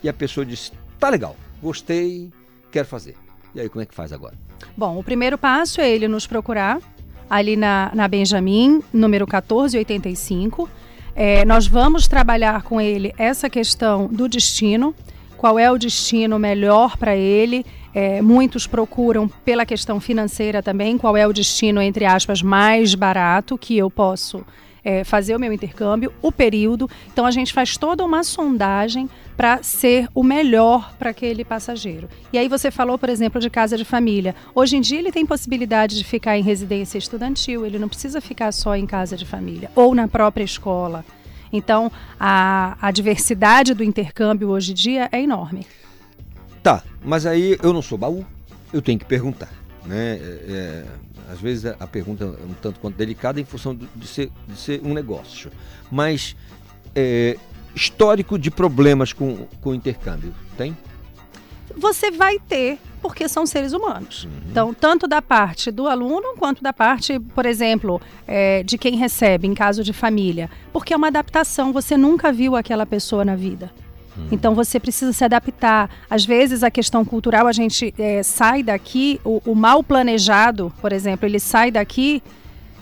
e 0.05 0.09
a 0.09 0.13
pessoa 0.13 0.47
disse: 0.47 0.71
tá 1.01 1.09
legal, 1.09 1.35
gostei, 1.61 2.31
quero 2.71 2.87
fazer. 2.87 3.17
E 3.57 3.61
aí, 3.61 3.69
como 3.69 3.83
é 3.83 3.87
que 3.87 3.95
faz 3.95 4.13
agora? 4.13 4.35
Bom, 4.77 5.01
o 5.01 5.03
primeiro 5.03 5.37
passo 5.37 5.81
é 5.81 5.91
ele 5.91 6.07
nos 6.07 6.29
procurar 6.29 6.81
ali 7.29 7.57
na, 7.57 7.91
na 7.93 8.07
Benjamin, 8.07 8.85
número 8.93 9.27
1485. 9.27 10.71
É, 11.15 11.45
nós 11.45 11.67
vamos 11.67 12.09
trabalhar 12.09 12.63
com 12.63 12.81
ele 12.81 13.15
essa 13.19 13.51
questão 13.51 14.07
do 14.07 14.29
destino, 14.29 14.95
qual 15.37 15.59
é 15.59 15.71
o 15.71 15.77
destino 15.77 16.39
melhor 16.39 16.97
para 16.97 17.15
ele. 17.15 17.65
É, 17.95 18.23
muitos 18.23 18.67
procuram 18.67 19.29
pela 19.45 19.67
questão 19.67 20.01
financeira 20.01 20.63
também, 20.63 20.97
qual 20.97 21.17
é 21.17 21.27
o 21.27 21.33
destino, 21.33 21.83
entre 21.83 22.07
aspas, 22.07 22.41
mais 22.41 22.95
barato 22.95 23.59
que 23.59 23.77
eu 23.77 23.91
posso 23.91 24.45
é, 24.85 25.05
fazer 25.05 25.37
o 25.37 25.39
meu 25.39 25.53
intercâmbio, 25.53 26.13
o 26.23 26.33
período. 26.33 26.89
Então 27.13 27.27
a 27.27 27.31
gente 27.31 27.53
faz 27.53 27.77
toda 27.77 28.05
uma 28.05 28.25
sondagem 28.25 29.09
para 29.37 29.63
ser 29.63 30.09
o 30.15 30.23
melhor 30.23 30.95
para 30.99 31.11
aquele 31.11 31.45
passageiro. 31.45 32.09
E 32.33 32.39
aí 32.39 32.49
você 32.49 32.71
falou, 32.71 32.99
por 32.99 33.09
exemplo, 33.09 33.41
de 33.41 33.51
casa 33.51 33.77
de 33.77 33.85
família. 33.85 34.35
Hoje 34.55 34.77
em 34.77 34.81
dia 34.81 34.99
ele 34.99 35.13
tem 35.13 35.27
possibilidade 35.27 35.97
de 35.97 36.05
ficar 36.05 36.37
em 36.39 36.43
residência 36.43 36.99
estudantil, 36.99 37.65
ele 37.67 37.79
não 37.79 37.89
precisa 37.89 38.21
ficar 38.21 38.53
só 38.53 38.77
em 38.77 38.87
casa 38.87 39.17
de 39.17 39.27
família 39.27 39.71
ou 39.75 39.95
na 39.95 40.09
própria 40.09 40.45
escola. 40.45 41.05
Então 41.53 41.91
a, 42.19 42.77
a 42.81 42.91
diversidade 42.91 43.75
do 43.75 43.85
intercâmbio 43.85 44.49
hoje 44.49 44.73
em 44.73 44.75
dia 44.75 45.09
é 45.13 45.21
enorme. 45.21 45.67
Tá, 46.63 46.83
mas 47.05 47.27
aí 47.27 47.59
eu 47.63 47.73
não 47.73 47.83
sou 47.83 47.99
baú, 47.99 48.25
eu 48.73 48.81
tenho 48.81 48.99
que 48.99 49.05
perguntar. 49.05 49.53
Né? 49.85 50.15
É, 50.15 50.41
é, 50.49 50.85
às 51.33 51.41
vezes 51.41 51.67
a 51.67 51.87
pergunta 51.87 52.25
é 52.25 52.45
um 52.45 52.55
tanto 52.61 52.79
quanto 52.79 52.97
delicada 52.97 53.41
em 53.41 53.45
função 53.45 53.75
de 53.75 54.07
ser, 54.07 54.31
de 54.47 54.57
ser 54.57 54.81
um 54.85 54.95
negócio. 54.95 55.51
Mas 55.91 56.37
é, 56.95 57.37
histórico 57.75 58.39
de 58.39 58.51
problemas 58.51 59.13
com, 59.13 59.47
com 59.61 59.71
o 59.71 59.75
intercâmbio, 59.75 60.35
tem? 60.57 60.77
você 61.77 62.11
vai 62.11 62.39
ter, 62.39 62.79
porque 63.01 63.29
são 63.29 63.47
seres 63.47 63.73
humanos. 63.73 64.29
Então, 64.51 64.73
tanto 64.73 65.09
da 65.09 65.21
parte 65.21 65.71
do 65.71 65.89
aluno 65.89 66.35
quanto 66.39 66.63
da 66.63 66.73
parte, 66.73 67.19
por 67.19 67.47
exemplo, 67.47 68.01
eh, 68.27 68.63
de 68.63 68.79
quem 68.79 68.97
recebe 68.97 69.47
em 69.47 69.55
caso 69.55 69.83
de 69.83 69.93
família. 69.93 70.51
Porque 70.73 70.93
é 70.95 70.97
uma 70.97 71.09
adaptação, 71.09 71.73
você 71.73 71.97
nunca 71.97 72.33
viu 72.33 72.57
aquela 72.57 72.87
pessoa 72.87 73.25
na 73.25 73.35
vida. 73.35 73.71
Então 74.31 74.55
você 74.55 74.79
precisa 74.79 75.11
se 75.11 75.25
adaptar. 75.25 75.89
Às 76.09 76.23
vezes 76.23 76.63
a 76.63 76.71
questão 76.71 77.03
cultural, 77.03 77.47
a 77.47 77.53
gente 77.53 77.95
eh, 77.99 78.23
sai 78.23 78.63
daqui, 78.63 79.19
o, 79.25 79.41
o 79.47 79.55
mal 79.55 79.83
planejado, 79.83 80.71
por 80.83 80.93
exemplo, 80.93 81.27
ele 81.27 81.41
sai 81.41 81.71
daqui 81.71 82.23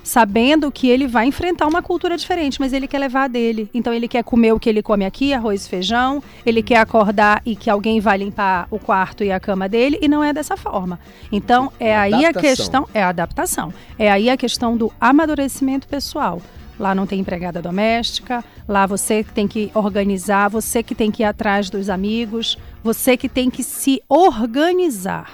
sabendo 0.02 0.70
que 0.70 0.88
ele 0.88 1.06
vai 1.06 1.26
enfrentar 1.26 1.66
uma 1.66 1.82
cultura 1.82 2.16
diferente, 2.16 2.60
mas 2.60 2.72
ele 2.72 2.86
quer 2.86 2.98
levar 2.98 3.24
a 3.24 3.28
dele. 3.28 3.68
Então 3.72 3.92
ele 3.92 4.08
quer 4.08 4.24
comer 4.24 4.52
o 4.52 4.60
que 4.60 4.68
ele 4.68 4.82
come 4.82 5.04
aqui, 5.04 5.32
arroz 5.32 5.66
e 5.66 5.68
feijão, 5.68 6.22
ele 6.44 6.62
quer 6.62 6.78
acordar 6.78 7.42
e 7.44 7.54
que 7.54 7.70
alguém 7.70 8.00
vai 8.00 8.18
limpar 8.18 8.66
o 8.70 8.78
quarto 8.78 9.22
e 9.24 9.32
a 9.32 9.40
cama 9.40 9.68
dele, 9.68 9.98
e 10.00 10.08
não 10.08 10.22
é 10.22 10.32
dessa 10.32 10.56
forma. 10.56 10.98
Então 11.30 11.72
é 11.78 11.96
aí 11.96 12.12
a 12.12 12.30
Adaptação. 12.30 12.42
questão, 12.42 12.88
é 12.94 13.02
a 13.02 13.08
adaptação. 13.08 13.74
É 13.98 14.10
aí 14.10 14.30
a 14.30 14.36
questão 14.36 14.76
do 14.76 14.92
amadurecimento 15.00 15.86
pessoal. 15.86 16.40
Lá 16.78 16.94
não 16.94 17.06
tem 17.06 17.20
empregada 17.20 17.60
doméstica, 17.60 18.42
lá 18.66 18.86
você 18.86 19.22
que 19.22 19.32
tem 19.32 19.46
que 19.46 19.70
organizar, 19.74 20.48
você 20.48 20.82
que 20.82 20.94
tem 20.94 21.10
que 21.10 21.22
ir 21.22 21.26
atrás 21.26 21.68
dos 21.68 21.90
amigos, 21.90 22.56
você 22.82 23.18
que 23.18 23.28
tem 23.28 23.50
que 23.50 23.62
se 23.62 24.02
organizar. 24.08 25.30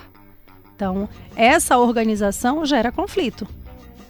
Então, 0.74 1.08
essa 1.36 1.78
organização 1.78 2.66
gera 2.66 2.90
conflito. 2.90 3.46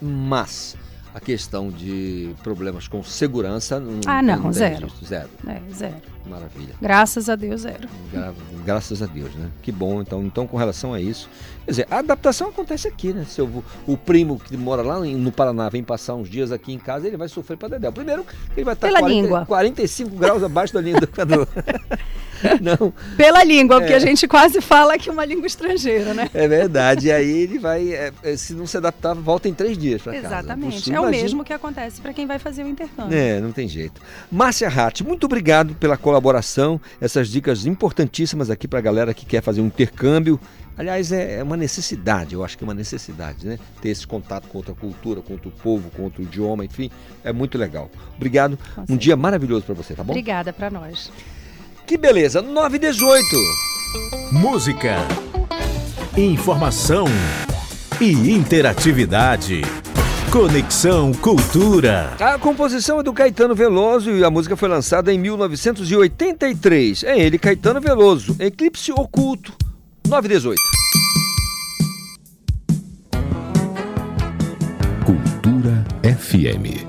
Mas 0.01 0.75
a 1.13 1.19
questão 1.19 1.69
de 1.69 2.33
problemas 2.43 2.87
com 2.87 3.01
segurança 3.03 3.79
não 3.79 3.99
Ah, 4.05 4.21
não, 4.21 4.37
não 4.37 4.53
zero. 4.53 4.87
zero. 5.03 5.29
É, 5.47 5.61
zero. 5.73 5.95
Maravilha. 6.29 6.75
Graças 6.81 7.29
a 7.29 7.35
Deus, 7.35 7.61
zero. 7.61 7.87
Gra- 8.11 8.33
graças 8.65 9.01
a 9.01 9.05
Deus, 9.05 9.33
né? 9.35 9.49
Que 9.61 9.71
bom. 9.71 10.01
Então, 10.01 10.23
então, 10.23 10.45
com 10.47 10.57
relação 10.57 10.93
a 10.93 10.99
isso, 11.01 11.29
quer 11.65 11.71
dizer, 11.71 11.87
a 11.89 11.99
adaptação 11.99 12.49
acontece 12.49 12.87
aqui, 12.87 13.13
né? 13.13 13.25
Se 13.27 13.39
eu 13.39 13.63
o 13.85 13.97
primo 13.97 14.39
que 14.39 14.55
mora 14.57 14.81
lá 14.81 14.99
no 14.99 15.31
Paraná 15.31 15.69
vem 15.69 15.83
passar 15.83 16.15
uns 16.15 16.29
dias 16.29 16.51
aqui 16.51 16.73
em 16.73 16.79
casa, 16.79 17.07
ele 17.07 17.17
vai 17.17 17.27
sofrer 17.29 17.57
para 17.57 17.69
dedéu. 17.69 17.91
Primeiro, 17.91 18.25
ele 18.55 18.63
vai 18.65 18.73
estar 18.73 18.87
Pela 18.87 18.99
40 18.99 19.21
língua. 19.21 19.45
45 19.45 20.15
graus 20.15 20.43
abaixo 20.43 20.73
da 20.73 20.81
linha 20.81 20.99
do 20.99 21.03
Equador. 21.05 21.47
Não. 22.61 22.93
Pela 23.15 23.43
língua, 23.43 23.79
porque 23.79 23.93
É. 23.93 23.95
a 23.95 23.99
gente 23.99 24.27
quase 24.27 24.61
fala 24.61 24.95
que 24.97 25.09
é 25.09 25.11
uma 25.11 25.25
língua 25.25 25.47
estrangeira, 25.47 26.13
né? 26.13 26.29
É 26.35 26.47
verdade. 26.47 27.07
E 27.07 27.11
aí 27.11 27.29
ele 27.41 27.57
vai, 27.57 27.91
é, 27.91 28.13
é, 28.21 28.37
se 28.37 28.53
não 28.53 28.67
se 28.67 28.77
adaptar, 28.77 29.15
volta 29.15 29.49
em 29.49 29.55
três 29.55 29.75
dias 29.75 30.03
para 30.03 30.13
casa. 30.13 30.27
Exatamente. 30.27 30.73
Possível, 30.75 31.03
é 31.03 31.07
o 31.07 31.09
mesmo 31.09 31.43
que 31.43 31.51
acontece 31.51 31.99
para 31.99 32.13
quem 32.13 32.27
vai 32.27 32.37
fazer 32.37 32.63
o 32.63 32.67
intercâmbio. 32.67 33.17
É, 33.17 33.39
não 33.41 33.51
tem 33.51 33.67
jeito. 33.67 33.99
Márcia 34.31 34.69
Ratti, 34.69 35.03
muito 35.03 35.23
obrigado 35.25 35.73
pela 35.75 35.97
colaboração 35.97 36.16
colaboração, 36.17 36.81
essas 36.99 37.29
dicas 37.29 37.65
importantíssimas 37.65 38.49
aqui 38.49 38.67
para 38.67 38.79
a 38.79 38.81
galera 38.81 39.13
que 39.13 39.25
quer 39.25 39.41
fazer 39.41 39.61
um 39.61 39.67
intercâmbio. 39.67 40.39
Aliás, 40.75 41.11
é, 41.11 41.37
é 41.39 41.43
uma 41.43 41.57
necessidade, 41.57 42.33
eu 42.33 42.43
acho 42.43 42.57
que 42.57 42.63
é 42.63 42.67
uma 42.67 42.73
necessidade, 42.73 43.47
né? 43.47 43.57
Ter 43.81 43.89
esse 43.89 44.05
contato 44.05 44.47
com 44.47 44.57
outra 44.57 44.73
cultura, 44.73 45.21
com 45.21 45.33
outro 45.33 45.51
povo, 45.51 45.89
com 45.89 46.03
outro 46.03 46.21
idioma, 46.21 46.65
enfim, 46.65 46.91
é 47.23 47.31
muito 47.31 47.57
legal. 47.57 47.89
Obrigado, 48.15 48.57
com 48.57 48.81
um 48.81 48.85
certeza. 48.85 48.99
dia 48.99 49.15
maravilhoso 49.15 49.63
para 49.63 49.75
você, 49.75 49.93
tá 49.93 50.03
bom? 50.03 50.13
Obrigada 50.13 50.51
para 50.51 50.69
nós. 50.69 51.11
Que 51.85 51.97
beleza, 51.97 52.41
9 52.41 52.75
e 52.75 52.79
18. 52.79 53.25
Música, 54.31 54.97
informação 56.15 57.05
e 58.01 58.31
interatividade. 58.31 59.61
Conexão 60.31 61.13
Cultura. 61.13 62.13
A 62.19 62.37
composição 62.37 62.99
é 62.99 63.03
do 63.03 63.13
Caetano 63.13 63.55
Veloso 63.55 64.11
e 64.11 64.23
a 64.23 64.29
música 64.29 64.57
foi 64.57 64.67
lançada 64.67 65.11
em 65.11 65.17
1983. 65.17 67.03
É 67.03 67.17
ele, 67.17 67.39
Caetano 67.39 67.79
Veloso, 67.79 68.35
Eclipse 68.39 68.91
Oculto 68.91 69.53
918. 70.07 70.61
Cultura 75.05 75.85
FM. 76.03 76.86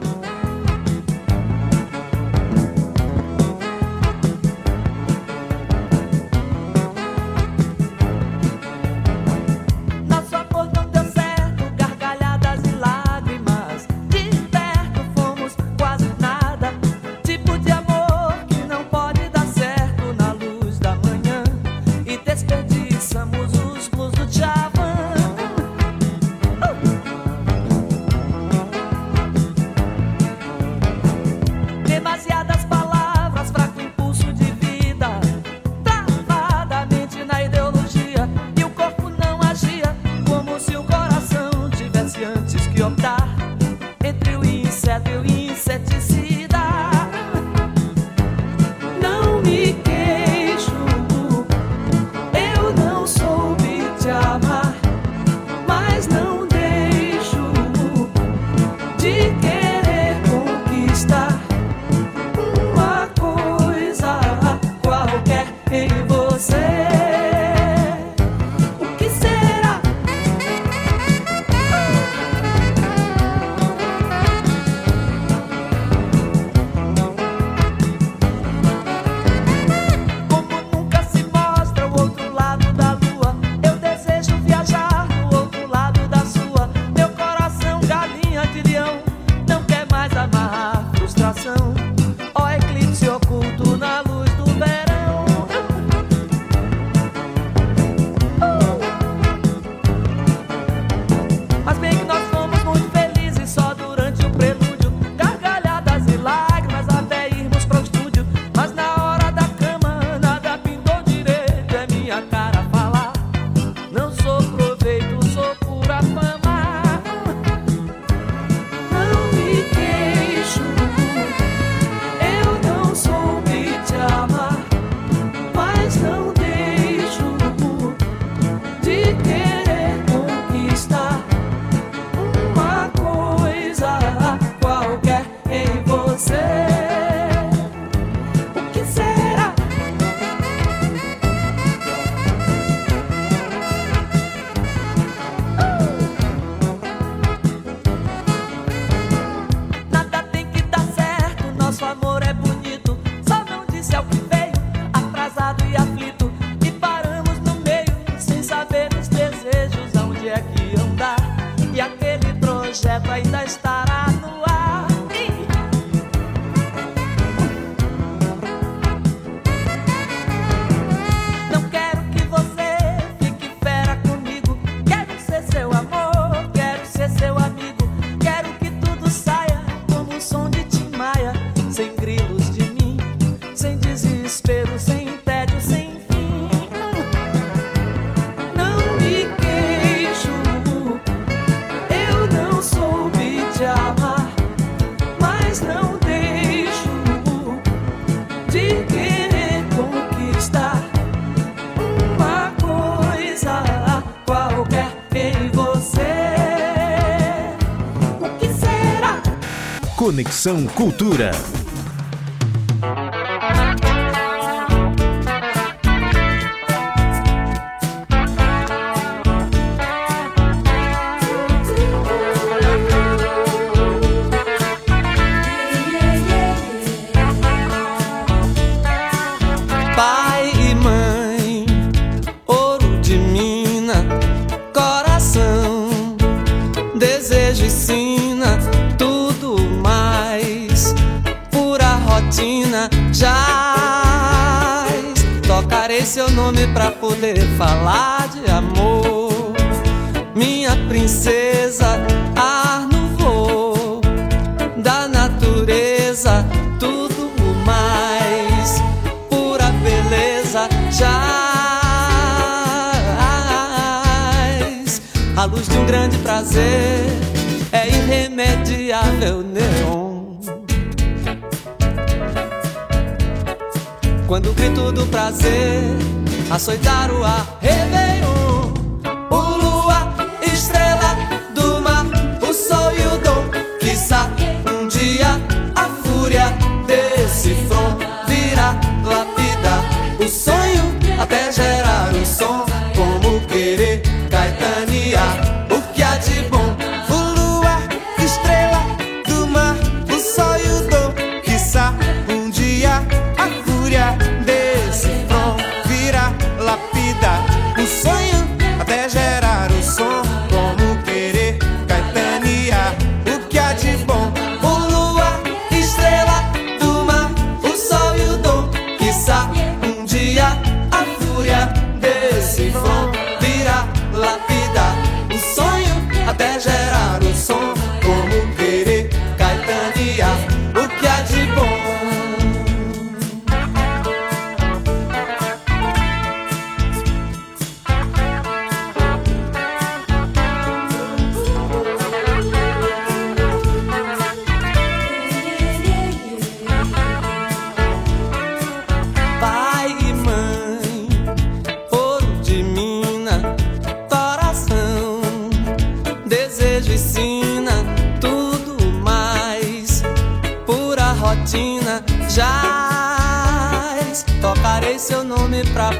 Conexão 210.19 210.67
Cultura. 210.67 211.31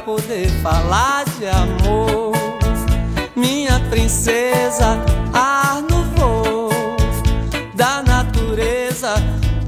Poder 0.09 0.49
falar 0.63 1.23
de 1.37 1.45
amor, 1.47 2.31
minha 3.35 3.79
princesa, 3.91 4.97
ar 5.31 5.83
no 5.83 6.03
voo 6.15 6.71
da 7.75 8.01
natureza, 8.01 9.13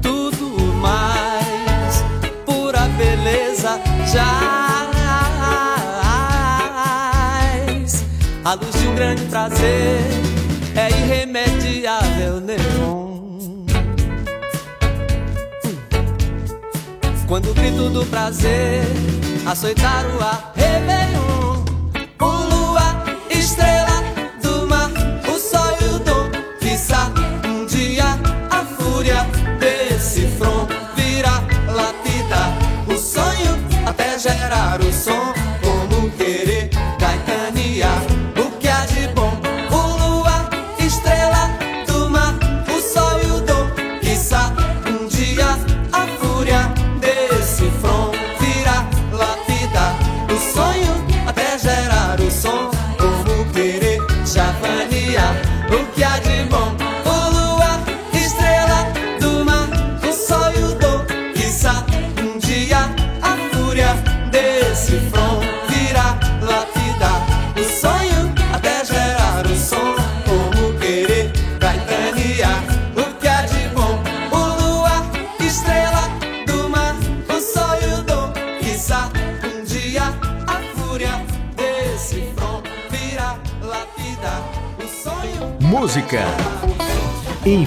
tudo 0.02 0.50
mais 0.80 2.04
pura 2.44 2.88
beleza 2.98 3.80
jaz. 4.12 4.42
A 8.44 8.54
luz 8.54 8.80
de 8.80 8.88
um 8.88 8.96
grande 8.96 9.22
prazer 9.26 10.00
é 10.74 10.90
irremediável 10.90 12.40
neon. 12.40 13.12
Quando 17.28 17.52
o 17.52 17.54
grito 17.54 17.88
do 17.90 18.04
prazer 18.06 18.82
açoitar 19.46 20.06
o 20.16 20.22
ar, 20.22 20.52
Réveillon, 20.56 21.01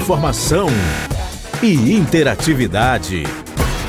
informação 0.05 0.67
e 1.63 1.73
interatividade. 1.95 3.23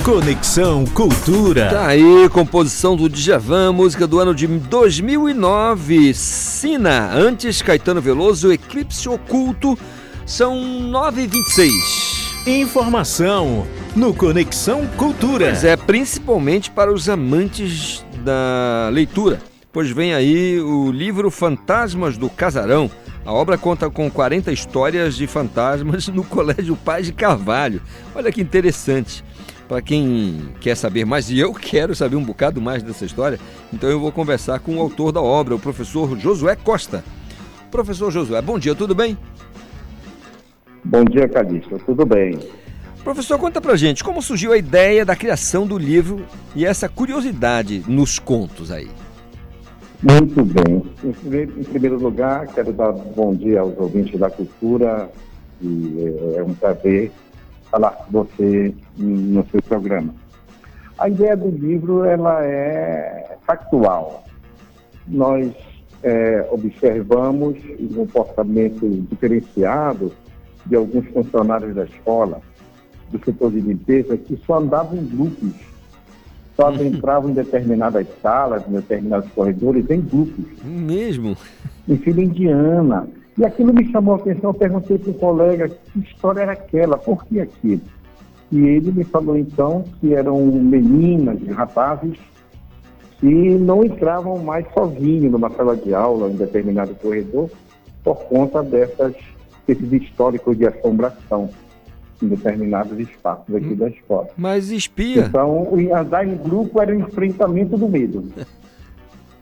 Conexão 0.03 0.87
Cultura. 0.87 1.69
Tá 1.69 1.89
aí, 1.89 2.27
composição 2.31 2.97
do 2.97 3.07
Djavan, 3.07 3.71
música 3.73 4.07
do 4.07 4.19
ano 4.19 4.35
de 4.35 4.47
2009. 4.47 6.15
Sina, 6.15 7.13
antes 7.13 7.61
Caetano 7.61 8.01
Veloso, 8.01 8.51
Eclipse 8.51 9.07
Oculto. 9.11 9.79
São 10.25 10.55
9h26. 10.91 11.69
Informação 12.47 13.67
no 13.95 14.15
Conexão 14.15 14.87
Cultura. 14.97 15.49
Pois 15.49 15.65
é, 15.65 15.77
principalmente 15.77 16.71
para 16.71 16.91
os 16.91 17.11
amantes 17.11 18.03
da 18.25 18.89
leitura. 18.91 19.39
Pois 19.71 19.91
vem 19.91 20.15
aí 20.15 20.59
o 20.63 20.91
livro 20.91 21.31
Fantasmas 21.31 22.17
do 22.17 22.31
Casarão. 22.31 22.91
A 23.27 23.33
obra 23.33 23.59
conta 23.59 23.91
com 23.91 24.09
40 24.09 24.53
histórias 24.53 25.17
de 25.17 25.27
fantasmas 25.27 26.07
no 26.07 26.23
Colégio 26.23 26.77
Paz 26.77 27.07
de 27.07 27.13
Carvalho. 27.13 27.83
Olha 28.15 28.31
que 28.31 28.41
interessante. 28.41 29.25
Para 29.67 29.83
quem 29.83 30.51
quer 30.61 30.77
saber 30.77 31.05
mais, 31.05 31.29
e 31.29 31.37
eu 31.37 31.53
quero 31.53 31.93
saber 31.93 32.15
um 32.15 32.23
bocado 32.23 32.61
mais 32.61 32.85
dessa 32.85 33.05
história, 33.05 33.41
então 33.73 33.91
eu 33.91 33.99
vou 33.99 34.13
conversar 34.13 34.61
com 34.61 34.77
o 34.77 34.81
autor 34.81 35.11
da 35.11 35.21
obra, 35.21 35.57
o 35.57 35.59
professor 35.59 36.17
Josué 36.17 36.55
Costa. 36.55 37.03
Professor 37.69 38.13
Josué, 38.13 38.41
bom 38.41 38.61
dia, 38.61 38.77
tudo 38.77 38.95
bem? 38.95 39.19
Bom 40.85 41.05
dia, 41.05 41.29
Calixto. 41.29 41.81
Tudo 41.85 42.07
bem? 42.07 42.39
Professor, 43.03 43.41
conta 43.41 43.61
pra 43.61 43.75
gente 43.75 44.05
como 44.05 44.23
surgiu 44.23 44.53
a 44.53 44.57
ideia 44.57 45.05
da 45.05 45.17
criação 45.17 45.67
do 45.67 45.77
livro 45.77 46.25
e 46.55 46.65
essa 46.65 46.89
curiosidade 46.89 47.83
nos 47.89 48.21
contos 48.21 48.71
aí. 48.71 48.89
Muito 50.03 50.45
bem. 50.45 50.83
Em 51.03 51.65
primeiro, 51.65 51.99
lugar, 51.99 52.47
quero 52.49 52.73
dar 52.73 52.93
bom 52.93 53.35
dia 53.35 53.61
aos 53.61 53.77
ouvintes 53.79 54.19
da 54.19 54.29
cultura 54.29 55.11
e 55.61 56.15
é, 56.35 56.39
é 56.39 56.45
um 56.45 56.55
prazer 56.55 57.11
falar 57.71 57.91
com 57.93 58.13
você 58.13 58.75
no 58.97 59.45
seu 59.47 59.63
programa. 59.63 60.15
A 60.99 61.09
ideia 61.09 61.37
do 61.37 61.49
livro 61.49 62.05
ela 62.05 62.45
é 62.45 63.37
factual. 63.47 64.25
Nós 65.09 65.53
é, 66.03 66.47
observamos 66.51 67.57
o 67.79 67.95
comportamento 67.95 68.89
diferenciado 69.11 70.13
de 70.67 70.77
alguns 70.77 71.07
funcionários 71.09 71.75
da 71.75 71.85
escola, 71.85 72.41
do 73.11 73.25
setor 73.25 73.51
de 73.51 73.61
limpeza, 73.61 74.17
que 74.17 74.37
só 74.47 74.59
andavam 74.59 74.99
em 74.99 75.07
grupos, 75.07 75.53
só 76.57 76.73
entravam 76.73 77.31
em 77.31 77.35
determinadas 77.35 78.07
salas, 78.23 78.67
em 78.67 78.73
determinados 78.73 79.31
corredores, 79.33 79.89
em 79.91 80.01
grupos. 80.01 80.45
Mesmo? 80.65 81.37
Em 81.87 81.97
fila 81.99 82.23
indiana. 82.23 83.07
E 83.39 83.45
aquilo 83.45 83.73
me 83.73 83.91
chamou 83.93 84.15
a 84.15 84.17
atenção, 84.17 84.51
eu 84.51 84.55
perguntei 84.55 84.99
para 84.99 85.11
o 85.11 85.15
colega 85.15 85.69
que 85.69 85.99
história 85.99 86.41
era 86.41 86.53
aquela, 86.53 86.97
por 86.97 87.25
que 87.27 87.39
aquilo? 87.39 87.83
E 88.51 88.59
ele 88.59 88.91
me 88.91 89.05
falou 89.05 89.37
então 89.37 89.85
que 90.01 90.15
eram 90.15 90.41
meninas 90.47 91.39
e 91.43 91.51
rapazes 91.51 92.19
e 93.23 93.27
não 93.27 93.85
entravam 93.85 94.39
mais 94.39 94.67
sozinhos 94.73 95.31
numa 95.33 95.51
sala 95.51 95.77
de 95.77 95.95
aula, 95.95 96.31
em 96.31 96.37
determinado 96.37 96.95
corredor, 96.95 97.51
por 98.03 98.17
conta 98.25 98.63
dessas, 98.63 99.15
desses 99.67 99.93
históricos 99.93 100.57
de 100.57 100.67
assombração 100.67 101.51
em 102.23 102.29
determinados 102.29 102.99
espaços 102.99 103.55
aqui 103.55 103.75
da 103.75 103.89
escola. 103.89 104.29
Mas 104.37 104.71
espia. 104.71 105.27
Então, 105.27 105.69
andar 105.95 106.27
em 106.27 106.37
grupo 106.37 106.81
era 106.81 106.95
o 106.95 107.01
enfrentamento 107.01 107.77
do 107.77 107.89
medo. 107.89 108.25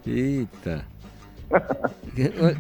Eita. 0.06 0.84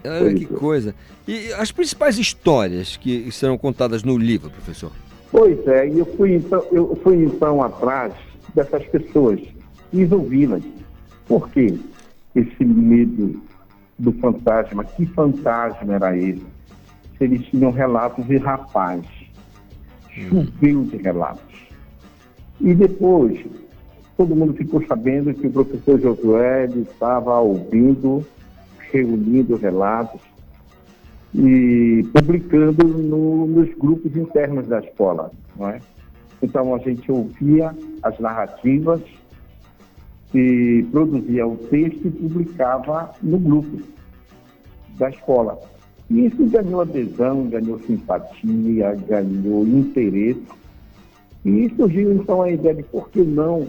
Olha 0.04 0.34
que 0.34 0.46
coisa. 0.46 0.94
E 1.26 1.52
as 1.54 1.72
principais 1.72 2.18
histórias 2.18 2.96
que 2.96 3.30
serão 3.32 3.58
contadas 3.58 4.02
no 4.02 4.16
livro, 4.16 4.50
professor? 4.50 4.92
Pois 5.30 5.66
é, 5.66 5.88
e 5.88 5.98
eu 5.98 6.06
fui 6.16 6.36
então, 6.36 6.64
eu 6.70 6.98
fui 7.02 7.24
então 7.24 7.62
atrás 7.62 8.12
dessas 8.54 8.84
pessoas, 8.86 9.40
quis 9.90 10.10
ouvi-las. 10.12 10.62
Por 11.26 11.48
quê? 11.50 11.76
Esse 12.36 12.64
medo 12.64 13.42
do 13.98 14.12
fantasma, 14.12 14.84
que 14.84 15.06
fantasma 15.06 15.94
era 15.94 16.16
esse? 16.16 16.44
Se 17.18 17.24
eles 17.24 17.44
tinham 17.46 17.70
relatos 17.70 18.24
de 18.26 18.36
rapaz, 18.36 19.04
choveu 20.14 20.82
de 20.84 20.96
relatos. 20.98 21.54
E 22.60 22.74
depois, 22.74 23.44
todo 24.16 24.34
mundo 24.36 24.54
ficou 24.54 24.84
sabendo 24.86 25.34
que 25.34 25.46
o 25.46 25.50
professor 25.50 26.00
Josué 26.00 26.66
estava 26.66 27.38
ouvindo, 27.40 28.24
reunindo 28.92 29.56
relatos 29.56 30.20
e 31.34 32.06
publicando 32.12 32.86
no- 32.86 33.46
nos 33.46 33.74
grupos 33.76 34.16
internos 34.16 34.68
da 34.68 34.78
escola, 34.78 35.32
não 35.56 35.68
é? 35.68 35.80
Então 36.40 36.74
a 36.74 36.78
gente 36.78 37.10
ouvia 37.10 37.74
as 38.02 38.18
narrativas 38.20 39.00
e 40.32 40.84
produzia 40.92 41.46
o 41.46 41.56
texto 41.56 42.06
e 42.06 42.10
publicava 42.10 43.10
no 43.22 43.38
grupo 43.38 43.78
da 44.98 45.10
escola. 45.10 45.58
E 46.14 46.26
isso 46.26 46.46
ganhou 46.46 46.80
adesão, 46.80 47.48
ganhou 47.48 47.76
simpatia, 47.80 48.94
ganhou 49.08 49.66
interesse. 49.66 50.42
E 51.44 51.68
surgiu 51.76 52.12
então 52.14 52.40
a 52.40 52.50
ideia 52.52 52.72
de 52.76 52.84
por 52.84 53.10
que 53.10 53.20
não 53.20 53.68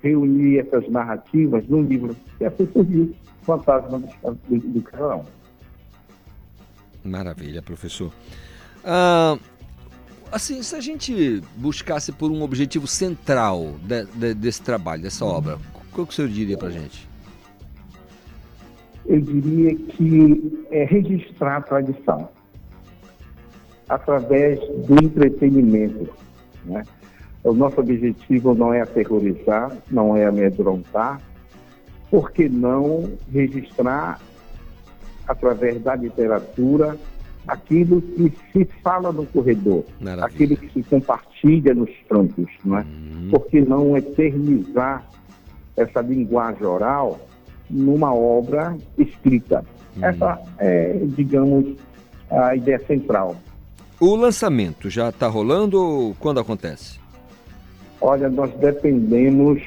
reunir 0.00 0.60
essas 0.60 0.88
narrativas 0.88 1.66
num 1.66 1.82
livro. 1.82 2.16
E 2.40 2.44
assim 2.44 2.68
surgiu 2.72 3.12
o 3.42 3.44
Fantasma 3.44 3.98
do, 3.98 4.58
do, 4.58 4.80
Carão. 4.82 5.24
Maravilha, 7.04 7.60
professor. 7.60 8.12
Ah, 8.84 9.36
assim, 10.30 10.62
se 10.62 10.76
a 10.76 10.80
gente 10.80 11.42
buscasse 11.56 12.12
por 12.12 12.30
um 12.30 12.42
objetivo 12.42 12.86
central 12.86 13.74
de- 13.82 14.04
de- 14.06 14.34
desse 14.34 14.62
trabalho, 14.62 15.02
dessa 15.02 15.24
obra, 15.24 15.58
qual 15.92 16.06
que 16.06 16.12
o 16.12 16.16
senhor 16.16 16.28
diria 16.30 16.56
pra 16.56 16.70
gente? 16.70 17.09
Eu 19.06 19.20
diria 19.20 19.74
que 19.74 20.66
é 20.70 20.84
registrar 20.84 21.56
a 21.56 21.60
tradição 21.60 22.28
através 23.88 24.60
do 24.86 25.04
entretenimento. 25.04 26.08
Né? 26.64 26.82
O 27.42 27.52
nosso 27.52 27.80
objetivo 27.80 28.54
não 28.54 28.72
é 28.72 28.82
aterrorizar, 28.82 29.76
não 29.90 30.16
é 30.16 30.26
amedrontar, 30.26 31.20
por 32.10 32.30
que 32.30 32.48
não 32.48 33.10
registrar 33.32 34.20
através 35.26 35.80
da 35.82 35.94
literatura 35.94 36.96
aquilo 37.46 38.02
que 38.02 38.32
se 38.52 38.64
fala 38.82 39.12
no 39.12 39.24
corredor, 39.26 39.84
Maravilha. 40.00 40.26
aquilo 40.26 40.56
que 40.56 40.72
se 40.72 40.82
compartilha 40.88 41.74
nos 41.74 41.90
campos, 42.08 42.50
não 42.64 42.78
é? 42.78 42.86
Por 43.30 43.46
que 43.46 43.60
não 43.60 43.96
eternizar 43.96 45.04
essa 45.76 46.00
linguagem 46.00 46.66
oral 46.66 47.18
numa 47.70 48.14
obra 48.14 48.76
escrita? 48.98 49.64
Essa 50.00 50.40
é, 50.58 51.00
digamos, 51.16 51.76
a 52.30 52.54
ideia 52.54 52.78
central. 52.86 53.36
O 53.98 54.16
lançamento 54.16 54.88
já 54.88 55.10
está 55.10 55.26
rolando 55.26 55.80
ou 55.80 56.14
quando 56.14 56.40
acontece? 56.40 56.98
Olha, 58.00 58.30
nós 58.30 58.50
dependemos 58.54 59.62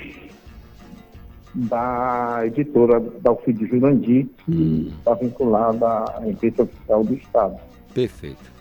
da 1.53 2.41
editora 2.45 2.99
da 2.99 3.29
Alcide 3.29 3.67
Jurandir, 3.67 4.27
que 4.43 4.91
está 4.97 5.13
vinculada 5.13 6.05
à 6.17 6.27
imprensa 6.27 6.63
oficial 6.63 7.03
do 7.03 7.13
Estado. 7.13 7.59
Perfeito. 7.93 8.51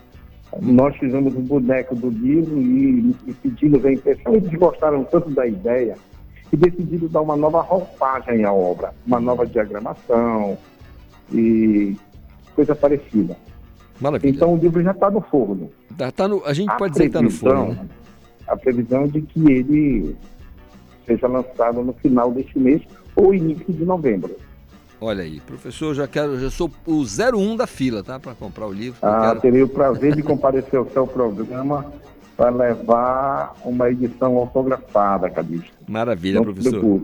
Nós 0.61 0.95
fizemos 0.97 1.35
um 1.35 1.41
boneco 1.41 1.95
do 1.95 2.09
livro 2.09 2.61
e, 2.61 3.15
e 3.25 3.33
pedimos 3.33 3.83
a 3.83 3.91
impressão. 3.91 4.35
Eles 4.35 4.53
gostaram 4.59 5.03
tanto 5.05 5.31
da 5.31 5.47
ideia 5.47 5.95
e 6.53 6.57
decidiram 6.57 7.07
dar 7.07 7.21
uma 7.21 7.35
nova 7.35 7.61
roupagem 7.61 8.45
à 8.45 8.53
obra, 8.53 8.93
uma 9.07 9.19
nova 9.19 9.43
diagramação 9.45 10.55
e 11.33 11.97
coisa 12.55 12.75
parecida. 12.75 13.35
Maravilha. 13.99 14.35
Então 14.35 14.53
o 14.53 14.57
livro 14.57 14.81
já 14.83 14.91
está 14.91 15.09
no 15.09 15.19
forno. 15.21 15.71
Tá, 15.97 16.11
tá 16.11 16.27
no, 16.27 16.45
a 16.45 16.53
gente 16.53 16.69
A 16.69 16.75
pode 16.75 16.91
dizer 16.93 17.05
que 17.05 17.07
está 17.09 17.21
no 17.23 17.31
forno, 17.31 17.73
né? 17.73 17.85
A 18.47 18.55
previsão 18.55 19.03
é 19.05 19.07
de 19.07 19.21
que 19.23 19.51
ele 19.51 20.15
seja 21.07 21.27
lançado 21.27 21.81
no 21.81 21.93
final 21.93 22.31
deste 22.31 22.59
mês 22.59 22.83
ou 23.15 23.33
início 23.33 23.73
de 23.73 23.83
novembro. 23.83 24.35
Olha 25.01 25.23
aí, 25.23 25.39
professor, 25.39 25.93
já 25.95 26.07
quero, 26.07 26.39
já 26.39 26.49
sou 26.51 26.69
o 26.85 27.03
01 27.03 27.55
da 27.57 27.65
fila, 27.65 28.03
tá? 28.03 28.19
Para 28.19 28.35
comprar 28.35 28.67
o 28.67 28.71
livro. 28.71 28.99
Ah, 29.01 29.29
quero- 29.29 29.41
terei 29.41 29.63
o 29.63 29.67
prazer 29.67 30.15
de 30.15 30.21
comparecer 30.21 30.77
ao 30.77 30.87
seu 30.91 31.07
programa 31.07 31.91
para 32.35 32.49
levar 32.49 33.55
uma 33.63 33.89
edição 33.89 34.35
autografada, 34.37 35.29
Calixto. 35.29 35.71
Maravilha, 35.87 36.41
Não 36.41 36.45
professor. 36.45 37.03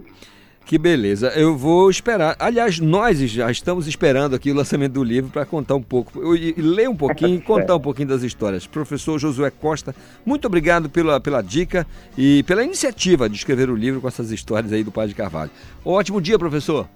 Que 0.65 0.77
beleza. 0.77 1.29
Eu 1.29 1.57
vou 1.57 1.89
esperar. 1.89 2.35
Aliás, 2.37 2.77
nós 2.79 3.17
já 3.19 3.49
estamos 3.49 3.87
esperando 3.87 4.35
aqui 4.35 4.51
o 4.51 4.55
lançamento 4.55 4.93
do 4.93 5.03
livro 5.03 5.31
para 5.31 5.43
contar 5.43 5.73
um 5.73 5.81
pouco, 5.81 6.21
eu- 6.21 6.53
ler 6.57 6.87
um 6.87 6.95
pouquinho 6.95 7.37
e 7.37 7.41
contar 7.41 7.75
um 7.75 7.79
pouquinho 7.79 8.09
das 8.09 8.21
histórias. 8.21 8.67
Professor 8.67 9.17
Josué 9.17 9.49
Costa, 9.49 9.95
muito 10.23 10.45
obrigado 10.45 10.87
pela, 10.87 11.19
pela 11.19 11.41
dica 11.41 11.87
e 12.15 12.43
pela 12.43 12.63
iniciativa 12.63 13.27
de 13.27 13.35
escrever 13.35 13.67
o 13.69 13.75
livro 13.75 13.99
com 13.99 14.07
essas 14.07 14.29
histórias 14.29 14.71
aí 14.71 14.83
do 14.83 14.91
Pai 14.91 15.07
de 15.07 15.15
Carvalho. 15.15 15.49
Ótimo 15.83 16.21
dia, 16.21 16.37
professor. 16.37 16.87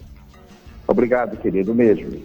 Obrigado, 0.87 1.35
querido, 1.37 1.73
mesmo. 1.73 2.21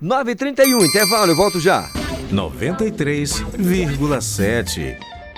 9h31, 0.00 0.84
intervalo, 0.84 1.32
eu 1.32 1.36
volto 1.36 1.58
já. 1.58 1.90
93,7 2.32 4.96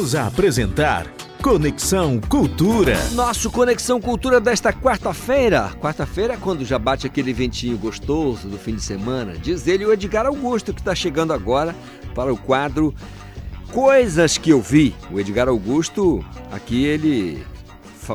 Voltamos 0.00 0.14
a 0.14 0.26
apresentar 0.28 1.06
Conexão 1.42 2.18
Cultura. 2.26 2.96
Nosso 3.10 3.50
Conexão 3.50 4.00
Cultura 4.00 4.40
desta 4.40 4.72
quarta-feira. 4.72 5.72
Quarta-feira 5.78 6.32
é 6.32 6.36
quando 6.38 6.64
já 6.64 6.78
bate 6.78 7.06
aquele 7.06 7.34
ventinho 7.34 7.76
gostoso 7.76 8.48
do 8.48 8.56
fim 8.56 8.76
de 8.76 8.80
semana. 8.80 9.34
Diz 9.36 9.66
ele 9.66 9.84
o 9.84 9.92
Edgar 9.92 10.24
Augusto, 10.24 10.72
que 10.72 10.80
está 10.80 10.94
chegando 10.94 11.34
agora 11.34 11.76
para 12.14 12.32
o 12.32 12.36
quadro 12.36 12.94
Coisas 13.72 14.38
que 14.38 14.48
eu 14.48 14.62
vi. 14.62 14.94
O 15.12 15.20
Edgar 15.20 15.48
Augusto, 15.48 16.24
aqui 16.50 16.82
ele 16.82 17.44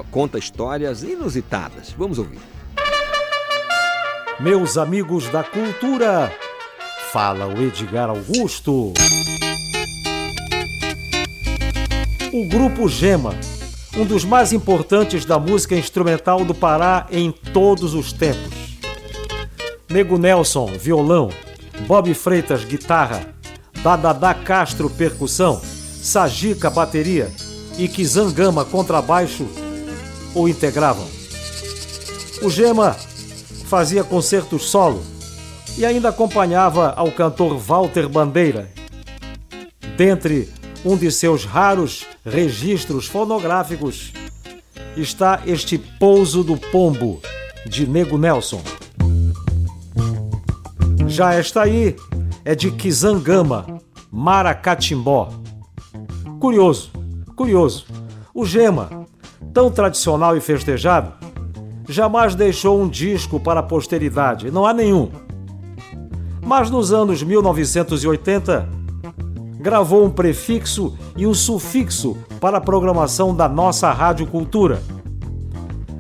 conta 0.09 0.39
histórias 0.39 1.03
inusitadas. 1.03 1.93
Vamos 1.95 2.17
ouvir. 2.17 2.39
Meus 4.39 4.75
amigos 4.75 5.29
da 5.29 5.43
cultura, 5.43 6.35
fala 7.11 7.45
o 7.45 7.61
Edgar 7.61 8.09
Augusto. 8.09 8.91
O 12.35 12.43
grupo 12.43 12.89
Gema, 12.89 13.33
um 13.95 14.03
dos 14.03 14.25
mais 14.25 14.51
importantes 14.51 15.23
da 15.23 15.39
música 15.39 15.73
instrumental 15.73 16.43
do 16.43 16.53
Pará 16.53 17.07
em 17.09 17.31
todos 17.31 17.93
os 17.93 18.11
tempos. 18.11 18.75
Nego 19.89 20.17
Nelson, 20.17 20.65
violão, 20.65 21.29
Bob 21.87 22.13
Freitas, 22.13 22.65
guitarra, 22.65 23.25
Dadadá 23.81 24.33
Castro, 24.33 24.89
percussão, 24.89 25.61
Sajica, 25.61 26.69
bateria 26.69 27.31
e 27.77 27.87
Kizangama, 27.87 28.65
contrabaixo, 28.65 29.47
o 30.33 30.49
integravam. 30.49 31.07
O 32.41 32.49
Gema 32.49 32.97
fazia 33.69 34.03
concertos 34.03 34.65
solo 34.65 35.01
e 35.77 35.85
ainda 35.85 36.09
acompanhava 36.09 36.93
ao 36.97 37.13
cantor 37.13 37.57
Walter 37.57 38.09
Bandeira. 38.09 38.69
Dentre 39.95 40.49
um 40.85 40.95
de 40.95 41.11
seus 41.11 41.43
raros 41.43 42.05
registros 42.23 43.07
fonográficos, 43.07 44.13
está 44.95 45.41
este 45.47 45.79
Pouso 45.79 46.43
do 46.43 46.55
Pombo, 46.55 47.19
de 47.65 47.87
Nego 47.87 48.19
Nelson. 48.19 48.61
Já 51.07 51.33
esta 51.33 51.63
aí 51.63 51.95
é 52.45 52.53
de 52.53 52.69
Kizangama, 52.69 53.81
Maracatimbó. 54.11 55.33
Curioso, 56.39 56.91
curioso. 57.35 57.87
O 58.31 58.45
Gema, 58.45 59.07
tão 59.51 59.71
tradicional 59.71 60.37
e 60.37 60.41
festejado, 60.41 61.13
jamais 61.89 62.35
deixou 62.35 62.79
um 62.79 62.87
disco 62.87 63.39
para 63.39 63.61
a 63.61 63.63
posteridade, 63.63 64.51
não 64.51 64.67
há 64.67 64.73
nenhum. 64.73 65.09
Mas 66.45 66.69
nos 66.69 66.93
anos 66.93 67.23
1980, 67.23 68.84
gravou 69.65 70.05
um 70.05 70.11
prefixo 70.11 70.95
e 71.17 71.25
um 71.25 71.33
sufixo 71.33 72.15
para 72.39 72.59
a 72.59 72.61
programação 72.61 73.35
da 73.35 73.49
nossa 73.49 73.91
Rádio 73.91 74.27
Cultura. 74.27 74.79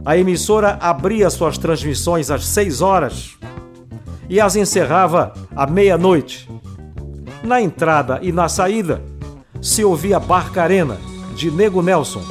A 0.05 0.15
emissora 0.15 0.77
abria 0.79 1.31
suas 1.31 1.57
transmissões 1.57 2.29
às 2.29 2.45
6 2.45 2.81
horas 2.83 3.31
e 4.29 4.39
as 4.39 4.55
encerrava 4.55 5.33
à 5.55 5.65
meia-noite. 5.65 6.47
Na 7.41 7.59
entrada 7.59 8.19
e 8.21 8.31
na 8.31 8.47
saída, 8.47 9.01
se 9.59 9.83
ouvia 9.83 10.19
Barcarena, 10.19 10.99
de 11.35 11.49
Nego 11.49 11.81
Nelson, 11.81 12.21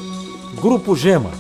Grupo 0.61 0.95
Gema. 0.95 1.33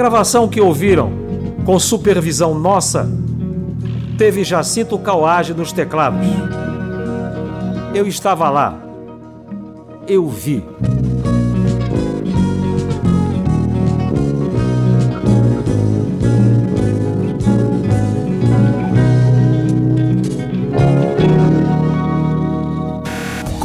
Gravação 0.00 0.48
que 0.48 0.62
ouviram, 0.62 1.12
com 1.66 1.78
supervisão 1.78 2.54
nossa, 2.54 3.06
teve 4.16 4.42
Jacinto 4.42 4.98
Cauage 4.98 5.52
nos 5.52 5.72
teclados. 5.72 6.26
Eu 7.94 8.06
estava 8.06 8.48
lá. 8.48 8.80
Eu 10.08 10.26
vi. 10.26 10.64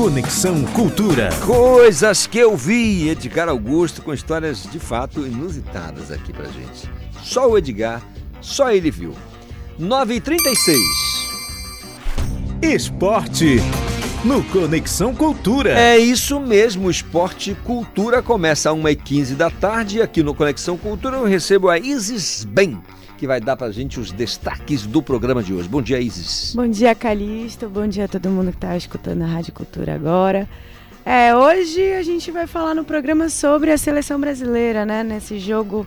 Conexão 0.06 0.64
Cultura. 0.66 1.30
Coisas 1.48 2.28
que 2.28 2.38
eu 2.38 2.56
vi. 2.56 3.10
Edgar 3.10 3.50
Augusto 3.50 4.04
com 4.04 4.14
histórias 4.14 4.62
de 4.72 4.78
fato 4.78 5.26
inusitadas 5.26 6.12
aqui 6.12 6.32
pra 6.32 6.46
gente. 6.46 6.88
Só 7.24 7.50
o 7.50 7.58
Edgar, 7.58 8.04
só 8.40 8.72
ele 8.72 8.92
viu. 8.92 9.16
9h36. 9.82 10.76
Esporte 12.62 13.58
no 14.24 14.44
Conexão 14.44 15.16
Cultura. 15.16 15.72
É 15.72 15.98
isso 15.98 16.40
mesmo, 16.40 16.92
Esporte 16.92 17.58
Cultura 17.64 18.22
começa 18.22 18.70
às 18.70 18.78
1h15 18.78 19.36
da 19.36 19.50
tarde. 19.50 20.04
Aqui 20.04 20.22
no 20.22 20.36
Conexão 20.36 20.78
Cultura 20.78 21.18
eu 21.18 21.26
recebo 21.26 21.68
a 21.68 21.80
Isis 21.80 22.46
Bem, 22.46 22.80
que 23.18 23.26
vai 23.26 23.40
dar 23.40 23.56
pra 23.56 23.72
gente 23.72 24.00
os 24.00 24.12
destaques 24.12 24.86
do 24.86 25.02
programa 25.02 25.42
de 25.42 25.54
hoje. 25.54 25.68
Bom 25.68 25.82
dia, 25.82 26.00
Isis. 26.00 26.54
Bom 26.56 26.68
dia, 26.68 26.94
Calixto. 26.94 27.70
Bom 27.70 27.88
dia 27.88 28.06
a 28.06 28.08
todo 28.08 28.30
mundo 28.30 28.52
que 28.52 28.58
está 28.58 28.76
escutando 28.76 29.22
a 29.24 29.26
Rádio 29.26 29.54
Cultura 29.54 29.96
agora. 29.96 30.48
É, 31.06 31.36
hoje 31.36 31.94
a 31.94 32.02
gente 32.02 32.32
vai 32.32 32.48
falar 32.48 32.74
no 32.74 32.84
programa 32.84 33.30
sobre 33.30 33.72
a 33.72 33.78
seleção 33.78 34.20
brasileira, 34.20 34.86
né? 34.86 35.04
Nesse 35.04 35.40
jogo 35.40 35.86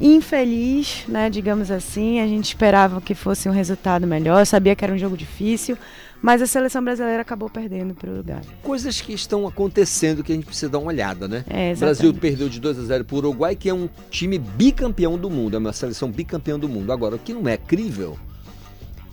infeliz, 0.00 1.04
né? 1.06 1.30
Digamos 1.30 1.70
assim. 1.70 2.20
A 2.20 2.26
gente 2.26 2.46
esperava 2.46 3.00
que 3.00 3.14
fosse 3.14 3.48
um 3.48 3.52
resultado 3.52 4.06
melhor. 4.06 4.44
Sabia 4.44 4.74
que 4.74 4.84
era 4.84 4.92
um 4.92 4.98
jogo 4.98 5.16
difícil, 5.16 5.78
mas 6.22 6.42
a 6.42 6.46
seleção 6.46 6.82
brasileira 6.82 7.22
acabou 7.22 7.48
perdendo 7.48 7.94
para 7.94 8.10
o 8.10 8.16
lugar. 8.16 8.42
Coisas 8.62 9.00
que 9.00 9.12
estão 9.12 9.46
acontecendo 9.46 10.22
que 10.22 10.32
a 10.32 10.34
gente 10.34 10.44
precisa 10.46 10.70
dar 10.70 10.78
uma 10.78 10.88
olhada, 10.88 11.26
né? 11.26 11.44
É, 11.48 11.72
o 11.74 11.78
Brasil 11.78 12.12
perdeu 12.14 12.48
de 12.48 12.60
2 12.60 12.78
a 12.78 12.82
0 12.82 13.04
para 13.04 13.14
o 13.14 13.18
Uruguai, 13.18 13.56
que 13.56 13.68
é 13.68 13.74
um 13.74 13.88
time 14.10 14.38
bicampeão 14.38 15.16
do 15.16 15.30
mundo, 15.30 15.56
é 15.56 15.58
uma 15.58 15.72
seleção 15.72 16.10
bicampeão 16.10 16.58
do 16.58 16.68
mundo. 16.68 16.92
Agora, 16.92 17.16
o 17.16 17.18
que 17.18 17.32
não 17.32 17.48
é 17.48 17.56
crível 17.56 18.18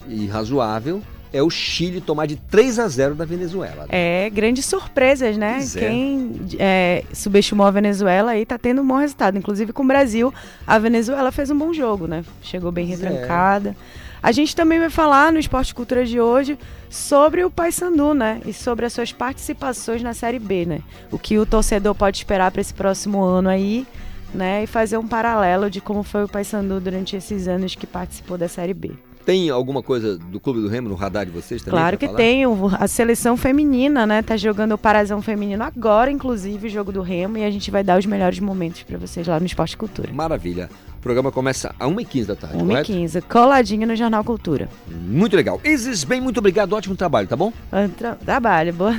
e 0.08 0.26
razoável 0.28 1.02
é 1.34 1.44
o 1.44 1.50
Chile 1.50 2.00
tomar 2.00 2.26
de 2.26 2.38
3 2.38 2.80
a 2.80 2.88
0 2.88 3.16
da 3.16 3.26
Venezuela. 3.26 3.84
né? 3.84 3.88
É, 3.92 4.30
grandes 4.30 4.66
surpresas, 4.66 5.38
né? 5.38 5.56
Pois 5.58 5.76
é. 5.76 5.80
Quem 5.80 6.32
é, 6.58 7.04
subestimou 7.14 7.66
a 7.68 7.72
Venezuela 7.72 8.32
aí 8.32 8.46
tá 8.46 8.58
tendo 8.58 8.82
um 8.82 8.88
bom 8.88 8.98
resultado. 8.98 9.38
Inclusive 9.38 9.74
com 9.74 9.84
o 9.84 9.88
Brasil, 9.88 10.34
a 10.66 10.80
Venezuela 10.80 11.32
fez 11.32 11.52
um 11.52 11.58
bom 11.58 11.74
jogo, 11.74 12.08
né? 12.08 12.24
Chegou 12.42 12.72
bem 12.72 12.88
Pois 12.88 13.02
é. 13.04 13.10
retrancada. 13.10 13.76
A 14.24 14.32
gente 14.32 14.56
também 14.56 14.80
vai 14.80 14.90
falar 14.90 15.32
no 15.32 15.40
Esporte 15.40 15.76
Cultura 15.76 16.06
de 16.06 16.20
hoje 16.20 16.58
sobre 16.90 17.44
o 17.44 17.50
Paysandu, 17.50 18.14
né? 18.14 18.42
E 18.46 18.54
sobre 18.54 18.86
as 18.86 18.94
suas 18.94 19.12
participações 19.12 20.02
na 20.02 20.14
Série 20.14 20.40
B, 20.40 20.66
né? 20.66 20.80
O 21.12 21.20
que 21.20 21.38
o 21.38 21.46
torcedor 21.46 21.96
pode 21.96 22.18
esperar 22.18 22.52
para 22.52 22.62
esse 22.62 22.74
próximo 22.74 23.24
ano 23.24 23.50
aí, 23.50 23.86
né? 24.34 24.64
E 24.64 24.68
fazer 24.68 24.98
um 24.98 25.08
paralelo 25.08 25.70
de 25.70 25.82
como 25.82 26.04
foi 26.04 26.24
o 26.24 26.28
Paysandu 26.28 26.80
durante 26.80 27.16
esses 27.16 27.48
anos 27.48 27.76
que 27.76 27.88
participou 27.88 28.38
da 28.38 28.48
Série 28.48 28.74
B. 28.74 28.92
Tem 29.28 29.50
alguma 29.50 29.84
coisa 29.84 30.18
do 30.18 30.40
Clube 30.40 30.62
do 30.62 30.70
Remo 30.70 30.88
no 30.88 30.96
radar 30.96 31.26
de 31.26 31.32
vocês 31.34 31.62
também? 31.62 31.78
Claro 31.78 31.98
que 31.98 32.06
falar? 32.06 32.18
tem. 32.18 32.44
A 32.80 32.88
seleção 32.88 33.36
feminina, 33.36 34.06
né? 34.06 34.22
Tá 34.22 34.38
jogando 34.38 34.72
o 34.72 34.78
Parazão 34.78 35.22
Feminino 35.22 35.66
agora, 35.66 36.10
inclusive, 36.10 36.68
o 36.68 36.70
jogo 36.70 36.94
do 36.94 37.02
Remo. 37.02 37.38
E 37.38 37.44
a 37.44 37.52
gente 37.52 37.70
vai 37.70 37.84
dar 37.84 38.00
os 38.00 38.06
melhores 38.06 38.40
momentos 38.40 38.84
pra 38.84 38.98
vocês 38.98 39.28
lá 39.28 39.38
no 39.38 39.46
Esporte 39.46 39.76
Cultura. 39.76 40.14
Maravilha. 40.14 40.70
O 41.08 41.10
programa 41.10 41.32
começa 41.32 41.74
às 41.80 41.90
1h15 41.90 42.26
da 42.26 42.36
tarde, 42.36 42.58
1h15, 42.58 43.22
coladinho 43.30 43.88
no 43.88 43.96
Jornal 43.96 44.26
Cultura. 44.26 44.68
Muito 44.90 45.38
legal. 45.38 45.62
Isis, 45.64 46.04
bem, 46.04 46.20
muito 46.20 46.40
obrigado. 46.40 46.74
Ótimo 46.74 46.98
trabalho, 46.98 47.30
tá 47.30 47.36
bom? 47.38 47.54
Tra- 47.98 48.16
Trabalho, 48.16 48.74
boa. 48.74 48.94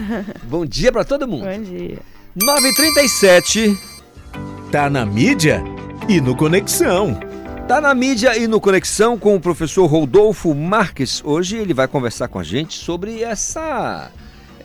Bom 0.45 0.65
dia 0.65 0.91
pra 0.91 1.05
todo 1.05 1.29
mundo. 1.29 1.45
Bom 1.45 1.63
dia. 1.63 1.99
9h37. 2.35 3.79
Tá 4.73 4.89
na 4.89 5.05
mídia 5.05 5.63
e 6.09 6.19
no 6.19 6.35
Conexão. 6.35 7.15
Tá 7.69 7.79
na 7.79 7.95
mídia 7.95 8.39
e 8.39 8.47
no 8.47 8.59
Conexão 8.59 9.19
com 9.19 9.37
o 9.37 9.41
professor 9.41 9.85
Rodolfo 9.85 10.55
Marques. 10.55 11.21
Hoje 11.23 11.59
ele 11.59 11.75
vai 11.75 11.87
conversar 11.87 12.29
com 12.29 12.39
a 12.39 12.43
gente 12.43 12.79
sobre 12.79 13.23
essa 13.23 14.11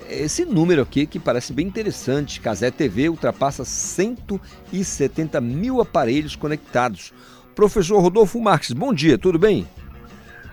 esse 0.09 0.45
número 0.45 0.81
aqui 0.83 1.07
que 1.07 1.17
parece 1.17 1.51
bem 1.53 1.65
interessante. 1.65 2.39
Casé 2.39 2.69
TV 2.69 3.09
ultrapassa 3.09 3.65
170 3.65 5.41
mil 5.41 5.81
aparelhos 5.81 6.35
conectados. 6.35 7.11
Professor 7.53 7.99
Rodolfo 7.99 8.39
Marques, 8.41 8.71
bom 8.71 8.93
dia, 8.93 9.17
tudo 9.17 9.37
bem? 9.37 9.67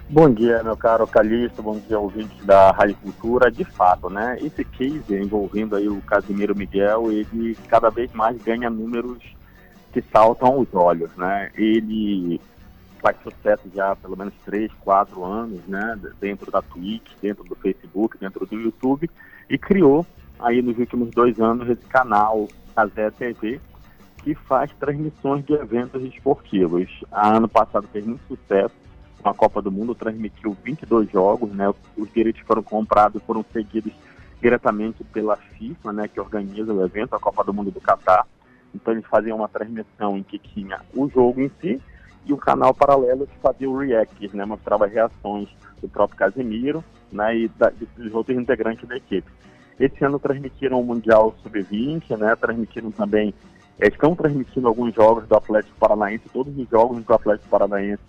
Bom 0.08 0.28
dia, 0.28 0.62
meu 0.62 0.76
caro 0.76 1.06
Calixto, 1.06 1.62
bom 1.62 1.80
dia, 1.86 1.98
ouvintes 1.98 2.44
da 2.44 2.72
Rádio 2.72 2.96
Cultura. 2.96 3.50
De 3.50 3.64
fato, 3.64 4.10
né, 4.10 4.36
esse 4.40 4.64
case 4.64 5.14
envolvendo 5.14 5.76
aí 5.76 5.88
o 5.88 6.00
Casimiro 6.02 6.54
Miguel, 6.54 7.12
ele 7.12 7.56
cada 7.68 7.90
vez 7.90 8.12
mais 8.12 8.36
ganha 8.42 8.68
números 8.68 9.18
que 9.92 10.02
saltam 10.12 10.48
aos 10.48 10.68
olhos, 10.72 11.10
né? 11.16 11.50
Ele 11.54 12.40
faz 13.00 13.16
sucesso 13.22 13.62
já 13.74 13.92
há 13.92 13.96
pelo 13.96 14.16
menos 14.16 14.34
3, 14.44 14.70
4 14.80 15.24
anos, 15.24 15.60
né, 15.66 15.98
dentro 16.20 16.50
da 16.50 16.60
Twitch, 16.60 17.12
dentro 17.22 17.44
do 17.44 17.54
Facebook, 17.54 18.18
dentro 18.18 18.44
do 18.44 18.56
YouTube, 18.56 19.08
e 19.48 19.56
criou 19.56 20.04
aí 20.38 20.60
nos 20.60 20.78
últimos 20.78 21.10
dois 21.10 21.40
anos 21.40 21.68
esse 21.68 21.84
canal 21.86 22.46
Casé 22.74 23.10
TV, 23.10 23.60
que 24.22 24.34
faz 24.34 24.70
transmissões 24.78 25.44
de 25.44 25.54
eventos 25.54 26.02
esportivos. 26.02 26.88
A 27.10 27.36
ano 27.36 27.48
passado 27.48 27.88
fez 27.92 28.04
muito 28.04 28.22
sucesso 28.28 28.74
com 29.22 29.28
a 29.28 29.34
Copa 29.34 29.60
do 29.60 29.70
Mundo, 29.70 29.94
transmitiu 29.94 30.56
22 30.62 31.10
jogos, 31.10 31.50
né? 31.52 31.72
Os 31.96 32.12
direitos 32.12 32.42
foram 32.42 32.62
comprados, 32.62 33.22
foram 33.22 33.44
cedidos 33.52 33.92
diretamente 34.40 35.04
pela 35.04 35.36
FIFA, 35.36 35.92
né, 35.92 36.08
que 36.08 36.18
organiza 36.18 36.72
o 36.72 36.84
evento, 36.84 37.14
a 37.14 37.20
Copa 37.20 37.44
do 37.44 37.52
Mundo 37.52 37.70
do 37.70 37.80
Catar. 37.80 38.26
Então 38.74 38.94
eles 38.94 39.06
faziam 39.06 39.36
uma 39.36 39.48
transmissão 39.48 40.16
em 40.16 40.22
que 40.22 40.38
tinha 40.38 40.80
o 40.94 41.08
jogo 41.08 41.40
em 41.40 41.50
si 41.60 41.80
e 42.24 42.32
o 42.32 42.36
canal 42.36 42.72
paralelo 42.72 43.26
que 43.26 43.36
fazia 43.38 43.68
o 43.68 43.76
react, 43.76 44.34
né, 44.34 44.44
mostrava 44.44 44.86
reações 44.86 45.48
do 45.80 45.88
próprio 45.88 46.18
Casemiro, 46.18 46.84
né, 47.12 47.36
e 47.36 47.48
da, 47.48 47.70
dos 47.96 48.14
outros 48.14 48.36
integrantes 48.38 48.88
da 48.88 48.96
equipe. 48.96 49.30
Esse 49.78 50.04
ano 50.04 50.18
transmitiram 50.18 50.80
o 50.80 50.84
Mundial 50.84 51.34
Sub-20, 51.42 52.16
né, 52.16 52.36
transmitiram 52.36 52.90
também, 52.90 53.34
estão 53.88 54.14
transmitindo 54.14 54.68
alguns 54.68 54.94
jogos 54.94 55.26
do 55.26 55.36
Atlético 55.36 55.76
Paranaense, 55.78 56.28
todos 56.32 56.56
os 56.56 56.68
jogos 56.68 56.98
em 56.98 57.02
que 57.02 57.12
o 57.12 57.14
Atlético 57.14 57.48
Paranaense 57.48 58.02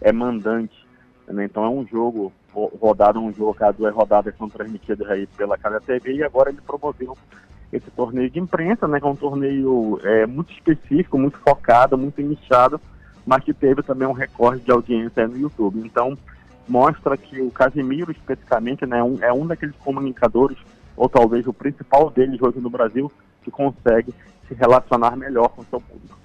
é 0.00 0.12
mandante, 0.12 0.86
né, 1.26 1.44
então 1.44 1.64
é 1.64 1.68
um 1.68 1.86
jogo 1.86 2.32
ro- 2.52 2.72
rodado, 2.80 3.18
um 3.20 3.32
jogo, 3.32 3.54
cada 3.54 3.72
duas 3.72 3.94
rodadas 3.94 4.34
são 4.36 4.48
transmitidas 4.48 5.08
aí 5.10 5.26
pela 5.36 5.58
Casa 5.58 5.80
TV 5.80 6.14
e 6.14 6.22
agora 6.22 6.50
ele 6.50 6.60
promoveu 6.60 7.16
esse 7.72 7.90
torneio 7.90 8.30
de 8.30 8.38
imprensa, 8.38 8.86
né, 8.86 9.00
que 9.00 9.06
é 9.06 9.10
um 9.10 9.16
torneio 9.16 9.98
é, 10.04 10.26
muito 10.26 10.52
específico, 10.52 11.18
muito 11.18 11.38
focado, 11.38 11.98
muito 11.98 12.22
nichado, 12.22 12.80
mas 13.26 13.42
que 13.42 13.52
teve 13.52 13.82
também 13.82 14.06
um 14.06 14.12
recorde 14.12 14.62
de 14.62 14.70
audiência 14.70 15.26
no 15.26 15.36
YouTube. 15.36 15.80
Então, 15.84 16.16
mostra 16.68 17.16
que 17.16 17.40
o 17.40 17.50
Casemiro, 17.50 18.12
especificamente, 18.12 18.86
né, 18.86 19.00
é 19.20 19.32
um 19.32 19.46
daqueles 19.46 19.74
comunicadores, 19.76 20.56
ou 20.96 21.08
talvez 21.08 21.46
o 21.46 21.52
principal 21.52 22.08
deles 22.10 22.40
hoje 22.40 22.60
no 22.60 22.70
Brasil, 22.70 23.10
que 23.42 23.50
consegue 23.50 24.14
se 24.48 24.54
relacionar 24.54 25.16
melhor 25.16 25.48
com 25.48 25.62
o 25.62 25.66
seu 25.68 25.80
público. 25.80 26.16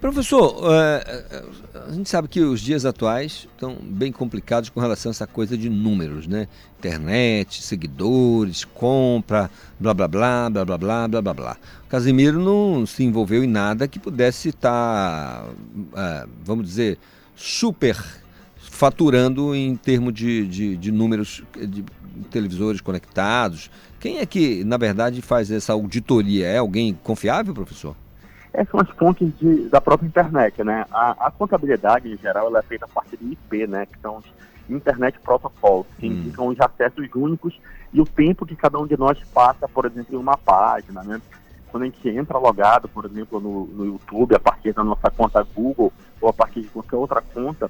Professor, 0.00 0.62
eh, 0.72 1.42
a 1.88 1.90
gente 1.90 2.08
sabe 2.08 2.28
que 2.28 2.40
os 2.40 2.60
dias 2.60 2.84
atuais 2.84 3.48
estão 3.50 3.78
bem 3.80 4.12
complicados 4.12 4.68
com 4.68 4.78
relação 4.78 5.08
a 5.10 5.12
essa 5.12 5.26
coisa 5.26 5.56
de 5.56 5.70
números, 5.70 6.26
né? 6.26 6.48
Internet, 6.78 7.62
seguidores, 7.62 8.62
compra, 8.62 9.50
blá 9.80 9.94
blá 9.94 10.06
blá, 10.06 10.50
blá 10.50 10.64
blá 10.64 10.78
blá, 10.78 11.08
blá 11.08 11.22
blá 11.22 11.34
blá. 11.34 11.56
Casimiro 11.88 12.38
não 12.38 12.84
se 12.84 13.04
envolveu 13.04 13.42
em 13.42 13.46
nada 13.46 13.88
que 13.88 13.98
pudesse 13.98 14.50
estar, 14.50 15.46
eh, 15.96 16.26
vamos 16.44 16.66
dizer, 16.66 16.98
super 17.34 17.96
faturando 18.56 19.54
em 19.54 19.74
termos 19.76 20.12
de, 20.12 20.46
de, 20.46 20.76
de 20.76 20.92
números 20.92 21.42
de 21.54 21.82
televisores 22.30 22.82
conectados. 22.82 23.70
Quem 24.06 24.18
é 24.18 24.26
que, 24.26 24.62
na 24.62 24.76
verdade, 24.76 25.20
faz 25.20 25.50
essa 25.50 25.72
auditoria? 25.72 26.46
É 26.46 26.58
alguém 26.58 26.94
confiável, 27.02 27.52
professor? 27.52 27.96
Essas 28.52 28.70
são 28.70 28.78
as 28.80 28.88
fontes 28.90 29.36
de- 29.36 29.68
da 29.68 29.80
própria 29.80 30.06
internet, 30.06 30.62
né? 30.62 30.86
A, 30.92 31.26
a 31.26 31.30
contabilidade, 31.32 32.08
em 32.08 32.16
geral, 32.16 32.46
ela 32.46 32.60
é 32.60 32.62
feita 32.62 32.84
a 32.84 32.88
partir 32.88 33.16
de 33.16 33.32
IP, 33.32 33.66
né? 33.66 33.84
Que 33.84 33.98
são 34.00 34.18
os 34.18 34.24
Internet 34.70 35.18
Protocols, 35.18 35.86
que 35.98 36.06
indicam 36.06 36.46
os 36.46 36.60
acessos 36.60 37.08
únicos 37.16 37.58
e 37.92 38.00
o 38.00 38.04
tempo 38.06 38.46
que 38.46 38.54
cada 38.54 38.78
um 38.78 38.86
de 38.86 38.96
nós 38.96 39.18
passa, 39.34 39.66
por 39.68 39.84
exemplo, 39.86 40.14
em 40.14 40.18
uma 40.18 40.36
página, 40.36 41.02
né? 41.02 41.20
Quando 41.72 41.82
a 41.82 41.86
gente 41.86 42.08
entra 42.08 42.38
logado, 42.38 42.88
por 42.88 43.04
exemplo, 43.06 43.40
no, 43.40 43.66
no 43.66 43.84
YouTube, 43.86 44.36
a 44.36 44.40
partir 44.40 44.72
da 44.72 44.84
nossa 44.84 45.10
conta 45.10 45.44
Google 45.52 45.92
ou 46.20 46.28
a 46.28 46.32
partir 46.32 46.60
de 46.62 46.68
qualquer 46.68 46.94
outra 46.96 47.20
conta, 47.20 47.68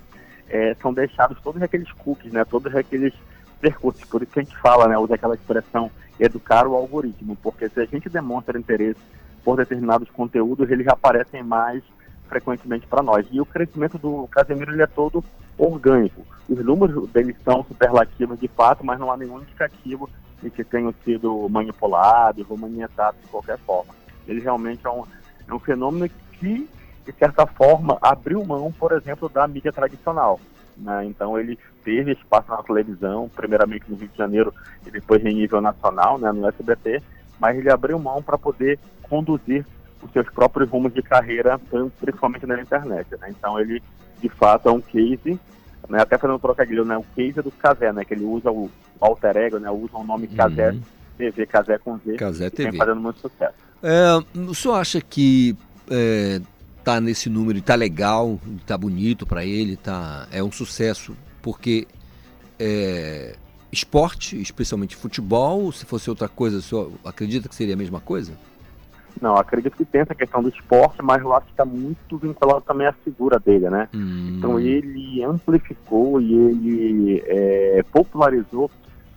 eh, 0.50 0.76
são 0.82 0.92
deixados 0.92 1.38
todos 1.42 1.62
aqueles 1.62 1.90
cookies, 1.92 2.30
né? 2.30 2.44
Todos 2.44 2.74
aqueles 2.76 3.14
percursos. 3.58 4.04
Por 4.04 4.22
isso 4.22 4.32
que 4.32 4.40
a 4.40 4.42
gente 4.42 4.56
fala, 4.58 4.86
né? 4.86 4.98
Usa 4.98 5.14
aquela 5.14 5.34
expressão 5.34 5.90
educar 6.18 6.66
o 6.66 6.74
algoritmo, 6.74 7.36
porque 7.42 7.68
se 7.68 7.80
a 7.80 7.84
gente 7.84 8.08
demonstra 8.08 8.58
interesse 8.58 9.00
por 9.44 9.56
determinados 9.56 10.10
conteúdos, 10.10 10.70
eles 10.70 10.88
aparecem 10.88 11.42
mais 11.42 11.82
frequentemente 12.28 12.86
para 12.86 13.02
nós. 13.02 13.26
E 13.30 13.40
o 13.40 13.46
crescimento 13.46 13.98
do 13.98 14.26
Casemiro 14.28 14.72
ele 14.72 14.82
é 14.82 14.86
todo 14.86 15.24
orgânico. 15.56 16.22
Os 16.48 16.58
números 16.64 17.08
deles 17.10 17.36
são 17.44 17.64
superlativos 17.64 18.38
de 18.38 18.48
fato, 18.48 18.84
mas 18.84 18.98
não 18.98 19.10
há 19.10 19.16
nenhum 19.16 19.40
indicativo 19.40 20.08
de 20.42 20.50
que 20.50 20.64
tenham 20.64 20.94
sido 21.04 21.48
manipulados 21.48 22.46
ou 22.48 22.56
manietados 22.56 23.20
de 23.20 23.28
qualquer 23.28 23.58
forma. 23.58 23.94
Ele 24.26 24.40
realmente 24.40 24.86
é 24.86 24.90
um, 24.90 25.04
é 25.48 25.54
um 25.54 25.58
fenômeno 25.58 26.10
que, 26.32 26.68
de 27.04 27.12
certa 27.12 27.46
forma, 27.46 27.98
abriu 28.00 28.44
mão, 28.44 28.72
por 28.72 28.92
exemplo, 28.92 29.28
da 29.28 29.46
mídia 29.46 29.72
tradicional. 29.72 30.40
Né? 30.76 31.04
Então 31.06 31.38
ele 31.38 31.58
teve 31.84 32.12
espaço 32.12 32.50
na 32.50 32.62
televisão, 32.62 33.30
primeiramente 33.34 33.84
no 33.88 33.96
Rio 33.96 34.08
de 34.08 34.16
Janeiro 34.16 34.52
e 34.86 34.90
depois 34.90 35.24
em 35.24 35.34
nível 35.34 35.60
nacional, 35.60 36.18
né, 36.18 36.32
no 36.32 36.48
SBT, 36.48 37.02
mas 37.38 37.56
ele 37.56 37.70
abriu 37.70 37.98
mão 37.98 38.22
para 38.22 38.36
poder 38.36 38.78
conduzir 39.02 39.64
os 40.02 40.10
seus 40.12 40.28
próprios 40.30 40.68
rumos 40.68 40.92
de 40.92 41.02
carreira, 41.02 41.60
principalmente 42.00 42.46
na 42.46 42.60
internet. 42.60 43.06
Né? 43.20 43.28
Então 43.30 43.58
ele, 43.58 43.82
de 44.20 44.28
fato, 44.28 44.68
é 44.68 44.72
um 44.72 44.80
case, 44.80 45.38
né, 45.88 46.00
até 46.00 46.18
fazendo 46.18 46.36
um 46.36 46.40
trocadilho, 46.40 46.84
né, 46.84 46.96
o 46.96 47.04
case 47.14 47.40
do 47.40 47.50
Casé, 47.50 47.92
né, 47.92 48.04
que 48.04 48.14
ele 48.14 48.24
usa 48.24 48.50
o 48.50 48.70
alter 49.00 49.36
ego, 49.36 49.58
né, 49.58 49.70
usa 49.70 49.96
o 49.96 50.04
nome 50.04 50.26
Casé 50.28 50.74
TV, 51.16 51.46
Casé 51.46 51.78
com 51.78 51.98
Z, 51.98 52.16
Casé 52.16 52.46
e 52.46 52.50
vem 52.50 52.66
TV. 52.66 52.76
fazendo 52.76 53.00
muito 53.00 53.20
sucesso. 53.20 53.54
É, 53.82 54.38
o 54.38 54.54
senhor 54.54 54.74
acha 54.74 55.00
que 55.00 55.56
é, 55.90 56.40
tá 56.86 57.00
nesse 57.00 57.28
número 57.28 57.58
e 57.58 57.60
tá 57.60 57.74
legal, 57.74 58.38
tá 58.64 58.78
bonito 58.78 59.26
para 59.26 59.44
ele, 59.44 59.76
tá, 59.76 60.28
é 60.30 60.40
um 60.40 60.52
sucesso, 60.52 61.16
porque 61.42 61.88
é, 62.60 63.34
esporte, 63.72 64.40
especialmente 64.40 64.94
futebol, 64.94 65.72
se 65.72 65.84
fosse 65.84 66.08
outra 66.08 66.28
coisa, 66.28 66.58
o 66.58 66.62
senhor 66.62 66.92
acredita 67.04 67.48
que 67.48 67.56
seria 67.56 67.74
a 67.74 67.76
mesma 67.76 67.98
coisa? 67.98 68.34
Não, 69.20 69.34
acredito 69.34 69.76
que 69.76 69.84
tem 69.84 70.02
essa 70.02 70.14
questão 70.14 70.40
do 70.40 70.48
esporte, 70.48 71.02
mas 71.02 71.20
eu 71.22 71.34
acho 71.34 71.46
que 71.46 71.52
está 71.54 71.64
muito 71.64 72.18
vinculado 72.18 72.60
também 72.60 72.86
à 72.86 72.92
figura 72.92 73.40
dele, 73.40 73.68
né? 73.68 73.88
Então 74.38 74.60
ele 74.60 75.24
amplificou 75.24 76.20
e 76.20 76.34
ele 76.34 77.24
é, 77.26 77.84
popularizou, 77.90 78.70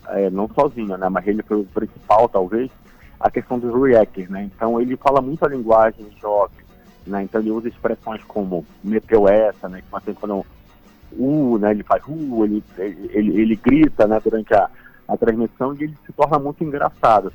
é, 0.08 0.28
não 0.32 0.50
sozinho, 0.56 0.98
né? 0.98 1.08
Mas 1.08 1.28
ele 1.28 1.44
foi 1.44 1.58
o 1.58 1.66
principal, 1.66 2.28
talvez, 2.28 2.72
a 3.20 3.30
questão 3.30 3.60
dos 3.60 3.80
reactors, 3.80 4.28
né? 4.28 4.50
Então 4.56 4.82
ele 4.82 4.98
fala 4.98 5.22
muito 5.22 5.46
a 5.46 5.50
linguagem 5.50 6.08
jovem, 6.20 6.69
né? 7.10 7.23
Então 7.23 7.41
ele 7.41 7.52
usa 7.52 7.68
expressões 7.68 8.23
como 8.23 8.65
meteu 8.84 9.27
essa, 9.27 9.68
né? 9.68 9.81
Que 9.81 9.95
assim, 9.95 10.14
quando 10.14 10.45
uh, 11.14 11.57
né? 11.57 11.72
Ele 11.72 11.84
faz 11.84 12.03
uh, 12.07 12.45
ele, 12.45 12.64
ele, 12.77 13.41
ele 13.41 13.56
grita, 13.56 14.07
né? 14.07 14.19
Durante 14.23 14.53
a, 14.53 14.69
a 15.07 15.18
transmissão 15.18 15.76
e 15.76 15.84
ele 15.84 15.98
se 16.06 16.14
torna 16.14 16.40
muito 16.40 16.64
engraçado, 16.64 17.34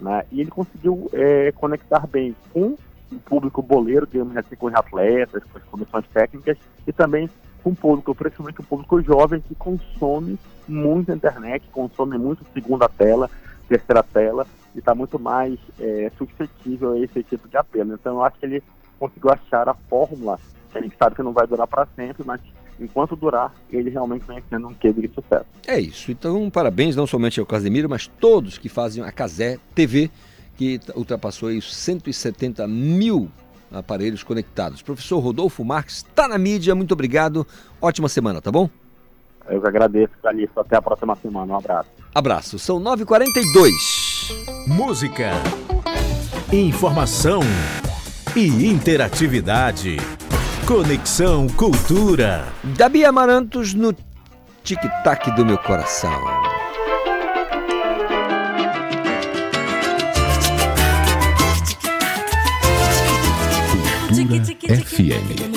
né? 0.00 0.24
E 0.30 0.40
ele 0.40 0.50
conseguiu 0.50 1.10
é, 1.12 1.50
conectar 1.52 2.06
bem 2.06 2.36
com 2.52 2.76
o 3.10 3.18
público 3.24 3.62
boleiro, 3.62 4.06
digamos 4.06 4.36
assim, 4.36 4.56
com 4.56 4.66
os 4.66 4.74
atletas, 4.74 5.42
com 5.44 5.58
as 5.58 5.64
comissões 5.64 6.06
técnicas 6.12 6.58
e 6.86 6.92
também 6.92 7.28
com 7.62 7.70
o 7.70 7.76
público, 7.76 8.14
principalmente 8.14 8.60
o 8.60 8.64
público 8.64 9.00
jovem 9.02 9.40
que 9.40 9.54
consome 9.54 10.38
muito 10.68 11.10
a 11.10 11.14
internet, 11.14 11.64
consome 11.72 12.18
muito 12.18 12.44
segunda 12.52 12.88
tela, 12.88 13.30
terceira 13.68 14.02
tela 14.02 14.46
e 14.74 14.78
está 14.78 14.94
muito 14.94 15.18
mais 15.18 15.58
é, 15.80 16.10
suscetível 16.18 16.92
a 16.92 16.98
esse 16.98 17.22
tipo 17.22 17.48
de 17.48 17.56
apelo. 17.56 17.94
Então 17.94 18.16
eu 18.16 18.24
acho 18.24 18.38
que 18.38 18.46
ele 18.46 18.62
conseguiu 18.98 19.30
achar 19.30 19.68
a 19.68 19.74
fórmula, 19.74 20.38
que 20.70 20.78
a 20.78 20.82
gente 20.82 20.96
sabe 20.96 21.16
que 21.16 21.22
não 21.22 21.32
vai 21.32 21.46
durar 21.46 21.66
para 21.66 21.86
sempre, 21.96 22.24
mas 22.24 22.40
enquanto 22.78 23.16
durar, 23.16 23.54
ele 23.70 23.90
realmente 23.90 24.24
vem 24.26 24.42
sendo 24.48 24.68
um 24.68 24.74
case 24.74 25.00
de 25.00 25.08
sucesso. 25.14 25.46
É 25.66 25.78
isso. 25.78 26.10
Então, 26.10 26.50
parabéns 26.50 26.96
não 26.96 27.06
somente 27.06 27.40
ao 27.40 27.46
Casemiro, 27.46 27.88
mas 27.88 28.06
todos 28.06 28.58
que 28.58 28.68
fazem 28.68 29.02
a 29.02 29.12
Casé 29.12 29.58
TV, 29.74 30.10
que 30.56 30.80
ultrapassou 30.94 31.48
aí 31.48 31.58
os 31.58 31.74
170 31.74 32.66
mil 32.66 33.30
aparelhos 33.72 34.22
conectados. 34.22 34.82
Professor 34.82 35.18
Rodolfo 35.18 35.64
Marques 35.64 35.96
está 35.96 36.28
na 36.28 36.38
mídia. 36.38 36.74
Muito 36.74 36.92
obrigado. 36.92 37.46
Ótima 37.80 38.08
semana, 38.08 38.40
tá 38.40 38.50
bom? 38.50 38.68
Eu 39.48 39.60
que 39.60 39.68
agradeço, 39.68 40.12
Calixto. 40.22 40.58
Até 40.60 40.76
a 40.76 40.82
próxima 40.82 41.14
semana. 41.16 41.52
Um 41.52 41.56
abraço. 41.56 41.90
Abraço. 42.14 42.58
São 42.58 42.80
9h42. 42.80 43.70
Música, 44.66 45.32
informação 46.52 47.40
e 48.36 48.66
interatividade. 48.66 49.96
Conexão 50.66 51.46
Cultura. 51.48 52.46
Dabi 52.64 53.04
Amarantos 53.04 53.74
no 53.74 53.94
tic-tac 54.64 55.30
do 55.36 55.46
meu 55.46 55.58
coração. 55.58 56.10
Cultura 64.10 64.56
FM. 64.68 65.53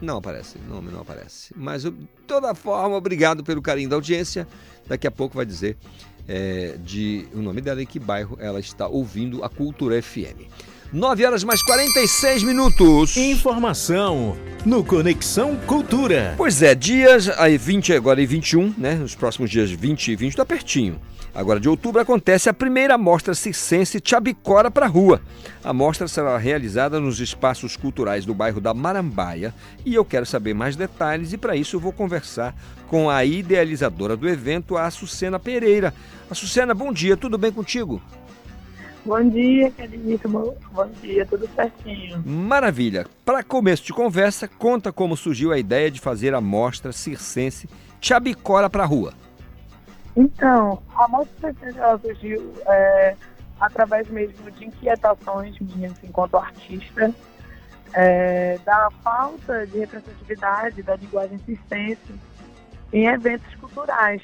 não 0.00 0.16
aparece, 0.16 0.58
nome 0.66 0.90
não 0.90 1.00
aparece. 1.00 1.52
Mas, 1.54 1.82
de 1.82 1.92
toda 2.26 2.54
forma, 2.54 2.96
obrigado 2.96 3.44
pelo 3.44 3.60
carinho 3.60 3.88
da 3.88 3.96
audiência. 3.96 4.48
Daqui 4.86 5.06
a 5.06 5.10
pouco 5.10 5.36
vai 5.36 5.44
dizer 5.44 5.76
é, 6.26 6.76
de 6.82 7.28
o 7.34 7.38
nome 7.38 7.60
dela 7.60 7.82
e 7.82 7.86
que 7.86 7.98
bairro 7.98 8.36
ela 8.40 8.58
está 8.58 8.86
ouvindo 8.86 9.44
a 9.44 9.48
Cultura 9.48 10.00
FM. 10.00 10.48
9 10.92 11.24
horas 11.24 11.44
mais 11.44 11.62
46 11.62 12.42
minutos. 12.42 13.16
Informação 13.16 14.36
no 14.64 14.84
Conexão 14.84 15.56
Cultura. 15.66 16.34
Pois 16.36 16.62
é, 16.62 16.74
dias 16.74 17.28
aí 17.38 17.56
20 17.56 17.94
agora 17.94 18.20
e 18.20 18.26
21, 18.26 18.74
né? 18.76 18.94
Nos 18.94 19.14
próximos 19.14 19.50
dias 19.50 19.70
20 19.70 20.12
e 20.12 20.16
20 20.16 20.36
tá 20.36 20.44
pertinho. 20.44 21.00
Agora 21.34 21.60
de 21.60 21.68
outubro 21.68 22.00
acontece 22.00 22.48
a 22.48 22.54
primeira 22.54 22.98
mostra 22.98 23.34
circense 23.34 24.02
Chabicora 24.04 24.70
para 24.70 24.86
Rua. 24.86 25.22
A 25.62 25.72
mostra 25.72 26.08
será 26.08 26.36
realizada 26.36 26.98
nos 26.98 27.20
espaços 27.20 27.76
culturais 27.76 28.26
do 28.26 28.34
bairro 28.34 28.60
da 28.60 28.74
Marambaia 28.74 29.54
e 29.84 29.94
eu 29.94 30.04
quero 30.04 30.26
saber 30.26 30.54
mais 30.54 30.76
detalhes 30.76 31.32
e 31.32 31.38
para 31.38 31.56
isso 31.56 31.76
eu 31.76 31.80
vou 31.80 31.92
conversar 31.92 32.54
com 32.88 33.08
a 33.08 33.24
idealizadora 33.24 34.16
do 34.16 34.28
evento, 34.28 34.76
a 34.76 34.86
Açucena 34.86 35.38
Pereira. 35.38 35.94
Açucena, 36.28 36.74
bom 36.74 36.92
dia, 36.92 37.16
tudo 37.16 37.38
bem 37.38 37.52
contigo? 37.52 38.02
Bom 39.04 39.28
dia, 39.28 39.70
Cadinito. 39.70 40.28
Bom, 40.28 40.54
dia, 41.00 41.24
tudo 41.24 41.48
certinho. 41.54 42.22
Maravilha! 42.26 43.06
Para 43.24 43.42
começo 43.42 43.82
de 43.84 43.92
conversa, 43.92 44.46
conta 44.46 44.92
como 44.92 45.16
surgiu 45.16 45.52
a 45.52 45.58
ideia 45.58 45.90
de 45.90 46.00
fazer 46.00 46.34
a 46.34 46.40
mostra 46.40 46.92
circense 46.92 47.68
Chabicora 48.00 48.68
para 48.68 48.84
Rua. 48.84 49.14
Então, 50.16 50.82
a 50.94 51.08
mostra 51.08 51.54
ela 51.76 51.98
surgiu 51.98 52.52
é, 52.66 53.16
através 53.58 54.08
mesmo 54.08 54.50
de 54.50 54.66
inquietações 54.66 55.58
minhas 55.60 55.94
enquanto 56.04 56.36
artista, 56.36 57.14
é, 57.94 58.58
da 58.64 58.90
falta 59.02 59.66
de 59.66 59.78
representatividade 59.78 60.82
da 60.82 60.96
linguagem 60.96 61.38
circense 61.38 62.14
em 62.92 63.06
eventos 63.06 63.54
culturais, 63.56 64.22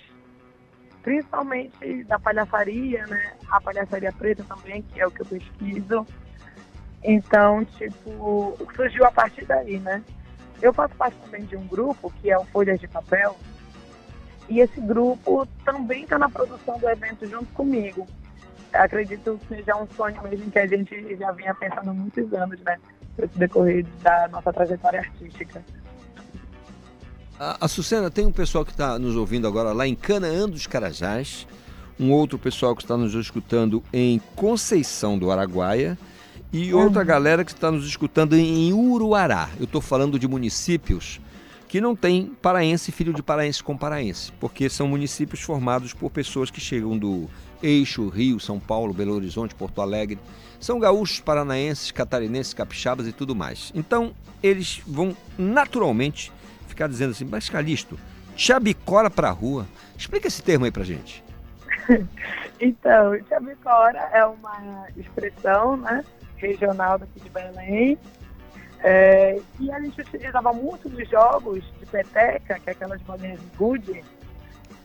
principalmente 1.07 2.03
da 2.03 2.19
palhaçaria, 2.19 3.07
né? 3.07 3.33
A 3.49 3.61
palhaçaria 3.61 4.11
preta 4.11 4.43
também, 4.43 4.83
que 4.83 5.01
é 5.01 5.07
o 5.07 5.11
que 5.13 5.23
eu 5.23 5.27
pesquiso. 5.27 6.05
Então, 7.05 7.65
tipo, 7.65 8.59
surgiu 8.75 9.05
a 9.05 9.13
partir 9.13 9.45
daí, 9.45 9.79
né? 9.79 10.03
Eu 10.61 10.75
faço 10.75 10.97
parte 10.97 11.17
também 11.19 11.45
de 11.45 11.57
um 11.57 11.65
grupo 11.69 12.13
que 12.21 12.29
é 12.29 12.37
o 12.37 12.45
Folhas 12.47 12.81
de 12.81 12.89
Papel, 12.89 13.37
e 14.49 14.59
esse 14.59 14.81
grupo 14.81 15.47
também 15.65 16.03
está 16.03 16.19
na 16.19 16.29
produção 16.29 16.77
do 16.77 16.89
evento 16.89 17.25
junto 17.25 17.47
comigo. 17.53 18.05
acredito 18.73 19.41
que 19.47 19.55
seja 19.55 19.77
um 19.77 19.87
sonho 19.87 20.21
mesmo 20.25 20.51
que 20.51 20.59
a 20.59 20.67
gente 20.67 21.17
já 21.17 21.31
vinha 21.31 21.55
pensando 21.55 21.91
há 21.91 21.95
muitos 21.95 22.35
anos, 22.35 22.61
né? 22.63 22.81
Nesse 23.17 23.39
decorrer 23.39 23.87
da 24.03 24.27
nossa 24.27 24.53
trajetória 24.53 24.99
artística. 24.99 25.63
A, 27.39 27.67
a 27.67 27.69
Sucena, 27.69 28.11
tem 28.11 28.25
um 28.25 28.33
pessoal 28.33 28.65
que 28.65 28.71
está 28.71 28.99
nos 28.99 29.15
ouvindo 29.15 29.47
agora 29.47 29.73
lá 29.73 29.87
em 29.87 29.95
Canaã 29.95 30.49
dos 30.49 30.67
Carajás, 30.67 31.47
um 32.01 32.11
outro 32.11 32.39
pessoal 32.39 32.75
que 32.75 32.83
está 32.83 32.97
nos 32.97 33.15
escutando 33.15 33.83
em 33.93 34.21
Conceição 34.35 35.19
do 35.19 35.31
Araguaia 35.31 35.99
e 36.51 36.73
outra 36.73 37.05
galera 37.05 37.45
que 37.45 37.53
está 37.53 37.71
nos 37.71 37.87
escutando 37.87 38.35
em 38.35 38.73
Uruará. 38.73 39.51
Eu 39.59 39.65
estou 39.65 39.83
falando 39.83 40.19
de 40.19 40.27
municípios 40.27 41.21
que 41.69 41.79
não 41.79 41.95
tem 41.95 42.33
paraense, 42.41 42.91
filho 42.91 43.13
de 43.13 43.23
paraense 43.23 43.63
com 43.63 43.77
paraense, 43.77 44.33
porque 44.41 44.71
são 44.71 44.89
municípios 44.89 45.43
formados 45.43 45.93
por 45.93 46.11
pessoas 46.11 46.51
que 46.51 46.61
chegam 46.61 46.97
do 46.97 47.29
eixo 47.63 48.09
Rio, 48.09 48.41
São 48.41 48.59
Paulo, 48.59 48.95
Belo 48.95 49.15
Horizonte, 49.15 49.55
Porto 49.55 49.83
Alegre. 49.83 50.19
São 50.59 50.79
gaúchos, 50.79 51.21
paranaenses, 51.21 51.91
catarinenses, 51.91 52.55
capixabas 52.55 53.07
e 53.07 53.13
tudo 53.13 53.35
mais. 53.35 53.73
Então, 53.75 54.15
eles 54.43 54.81
vão 54.87 55.15
naturalmente 55.37 56.33
ficar 56.77 56.89
dizendo 56.89 57.13
assim, 57.13 57.25
mas 57.25 57.49
Calixto, 57.49 57.99
Chabicora 58.37 59.09
pra 59.09 59.31
rua. 59.31 59.67
Explica 59.97 60.29
esse 60.29 60.43
termo 60.43 60.67
aí 60.67 60.71
pra 60.71 60.85
gente. 60.85 61.25
Então, 62.59 63.13
Chabicora 63.29 63.99
é 64.15 64.25
uma 64.25 64.87
expressão 64.97 65.77
né, 65.77 66.03
regional 66.39 66.99
daqui 66.99 67.21
de 67.21 67.29
Belém. 67.29 67.99
É, 68.83 69.39
e 69.61 69.71
a 69.71 69.79
gente 69.79 70.01
utilizava 70.01 70.55
muito 70.55 70.89
nos 70.89 71.07
jogos 71.07 71.63
de 71.79 71.85
peteca, 71.85 72.59
que 72.59 72.71
é 72.71 72.73
aquelas 72.73 73.03
bolinhas 73.03 73.39
de 73.39 73.47
gude, 73.59 74.03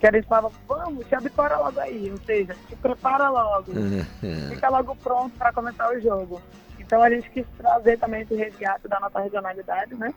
que 0.01 0.05
a 0.05 0.11
gente 0.11 0.27
falava, 0.27 0.51
vamos, 0.67 1.07
te 1.07 1.15
abicora 1.15 1.57
logo 1.59 1.79
aí, 1.79 2.11
ou 2.11 2.17
seja, 2.25 2.53
te 2.67 2.75
prepara 2.75 3.29
logo, 3.29 3.71
fica 4.53 4.67
logo 4.67 4.93
pronto 4.97 5.33
para 5.37 5.53
começar 5.53 5.89
o 5.93 6.01
jogo. 6.01 6.41
Então 6.77 7.01
a 7.01 7.09
gente 7.09 7.29
quis 7.29 7.45
trazer 7.57 7.97
também 7.99 8.23
esse 8.23 8.35
resgate 8.35 8.85
da 8.89 8.99
nossa 8.99 9.21
regionalidade, 9.21 9.95
né? 9.95 10.13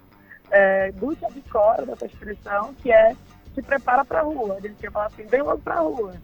É, 0.51 0.93
do 0.93 1.15
te 1.17 1.25
abicora, 1.25 1.85
dessa 1.87 2.07
expressão, 2.07 2.75
que 2.83 2.93
é 2.93 3.15
te 3.55 3.63
prepara 3.63 4.05
para 4.05 4.21
a 4.21 4.23
rua. 4.23 4.59
Gente 4.61 4.75
quer 4.81 4.91
falar 4.91 5.07
assim, 5.07 5.25
vem 5.27 5.43
logo 5.43 5.59
para 5.59 5.75
a 5.77 5.81
rua. 5.81 6.15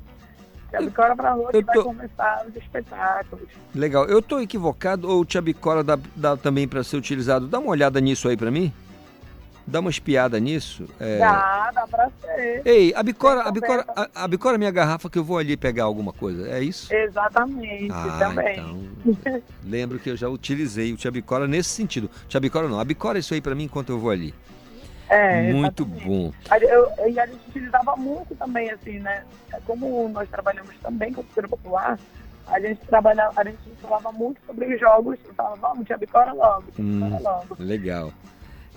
Te 0.69 0.77
abicora 0.77 1.17
para 1.17 1.31
a 1.31 1.33
rua 1.33 1.51
eu 1.53 1.61
que 1.61 1.63
vai 1.65 1.75
tô- 1.75 1.85
começar 1.85 2.45
os 2.49 2.55
espetáculos. 2.57 3.49
Legal. 3.75 4.05
Eu 4.07 4.23
tô 4.23 4.39
equivocado 4.41 5.09
ou 5.09 5.23
o 5.23 5.27
Chabicora 5.29 5.83
dá, 5.83 5.99
dá 6.15 6.37
também 6.37 6.69
para 6.69 6.85
ser 6.85 6.97
utilizado? 6.97 7.49
Dá 7.49 7.59
uma 7.59 7.71
olhada 7.71 8.01
nisso 8.01 8.29
aí 8.29 8.37
para 8.37 8.51
mim. 8.51 8.73
Dá 9.71 9.79
uma 9.79 9.91
espiada 9.91 10.41
nisso. 10.41 10.85
É... 10.99 11.19
Dá, 11.19 11.71
dá 11.73 11.87
pra 11.87 12.11
ser. 12.21 12.63
Ei, 12.65 12.93
a 12.95 13.03
Bicora, 13.03 13.43
a 13.43 13.53
Bicora, 13.53 13.85
a, 13.95 14.09
a 14.25 14.29
Bicora 14.29 14.57
é 14.57 14.59
minha 14.59 14.71
garrafa 14.71 15.09
que 15.09 15.17
eu 15.19 15.23
vou 15.25 15.39
ali 15.39 15.57
pegar 15.57 15.85
alguma 15.85 16.13
coisa. 16.13 16.49
É 16.51 16.61
isso? 16.61 16.93
Exatamente, 16.93 17.93
Ah, 17.93 18.17
também. 18.19 18.53
então. 18.59 19.43
Lembro 19.65 19.99
que 20.01 20.11
eu 20.11 20.17
já 20.17 20.29
utilizei 20.29 20.93
o 20.93 20.97
Tchabicora 20.97 21.47
nesse 21.47 21.69
sentido. 21.71 22.11
Tchabicora 22.29 22.69
não, 22.69 22.81
a 22.81 22.85
Bicora 22.85 23.19
é 23.19 23.21
isso 23.21 23.33
aí 23.33 23.41
pra 23.41 23.55
mim 23.55 23.65
enquanto 23.65 23.91
eu 23.91 23.99
vou 24.01 24.11
ali. 24.11 24.35
É, 25.09 25.53
Muito 25.53 25.85
bom. 25.85 26.33
A, 26.49 26.59
eu, 26.59 26.89
e 27.09 27.19
a 27.19 27.27
gente 27.27 27.41
utilizava 27.49 27.97
muito 27.97 28.35
também, 28.37 28.71
assim, 28.71 29.01
né? 29.01 29.25
Como 29.67 30.09
nós 30.09 30.29
trabalhamos 30.29 30.71
também 30.83 31.13
com 31.13 31.23
cultura 31.25 31.49
popular, 31.49 31.99
a 32.47 32.61
gente 32.61 32.81
trabalhava, 32.87 33.41
a 33.41 33.45
gente 33.45 33.59
falava 33.83 34.13
muito 34.13 34.41
sobre 34.47 34.73
os 34.73 34.81
jogos 34.81 35.19
falava, 35.37 35.57
vamos, 35.57 35.85
te 35.87 35.93
abicora 35.93 36.33
logo, 36.33 36.65
te 36.73 36.81
Hum, 36.83 37.19
logo. 37.23 37.57
legal. 37.59 38.13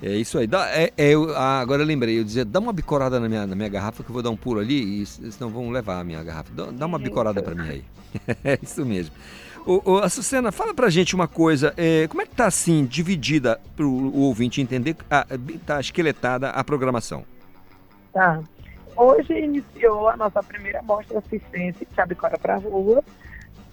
É 0.03 0.09
isso 0.17 0.37
aí. 0.37 0.45
Dá, 0.45 0.67
é, 0.69 0.91
é, 0.97 1.11
eu- 1.11 1.33
ah, 1.33 1.61
agora 1.61 1.81
eu 1.81 1.85
lembrei, 1.85 2.19
eu 2.19 2.25
dizia, 2.25 2.43
dá 2.43 2.59
uma 2.59 2.73
bicorada 2.73 3.21
na 3.21 3.29
minha, 3.29 3.47
na 3.47 3.55
minha 3.55 3.69
garrafa 3.69 4.03
que 4.03 4.09
eu 4.09 4.13
vou 4.13 4.21
dar 4.21 4.29
um 4.31 4.35
pulo 4.35 4.59
ali 4.59 5.01
e 5.01 5.05
senão 5.05 5.49
vão 5.49 5.69
levar 5.71 6.01
a 6.01 6.03
minha 6.03 6.21
garrafa. 6.21 6.51
Dá, 6.53 6.65
dá 6.71 6.85
uma 6.85 6.99
bicorada 6.99 7.41
pra 7.41 7.55
mim 7.55 7.69
aí. 7.69 7.83
é 8.43 8.59
isso 8.61 8.85
mesmo. 8.85 9.15
Ô, 9.65 9.81
ô, 9.93 9.97
Açucena, 9.99 10.51
fala 10.51 10.73
pra 10.73 10.89
gente 10.89 11.15
uma 11.15 11.25
coisa. 11.27 11.73
é, 11.77 12.05
como 12.09 12.21
é 12.21 12.25
que 12.25 12.35
tá 12.35 12.45
assim, 12.47 12.83
dividida 12.85 13.61
pro 13.77 13.89
o 13.89 14.19
ouvinte 14.23 14.59
entender, 14.59 14.97
ah, 15.09 15.25
tá 15.65 15.79
esqueletada 15.79 16.49
a 16.49 16.61
programação? 16.65 17.23
Tá. 18.11 18.41
Hoje 18.97 19.33
iniciou 19.33 20.09
a 20.09 20.17
nossa 20.17 20.43
primeira 20.43 20.81
mostra 20.83 21.17
assistência 21.17 21.87
de 21.89 22.01
Abicora 22.01 22.37
para 22.37 22.55
a 22.55 22.57
Rua. 22.57 23.01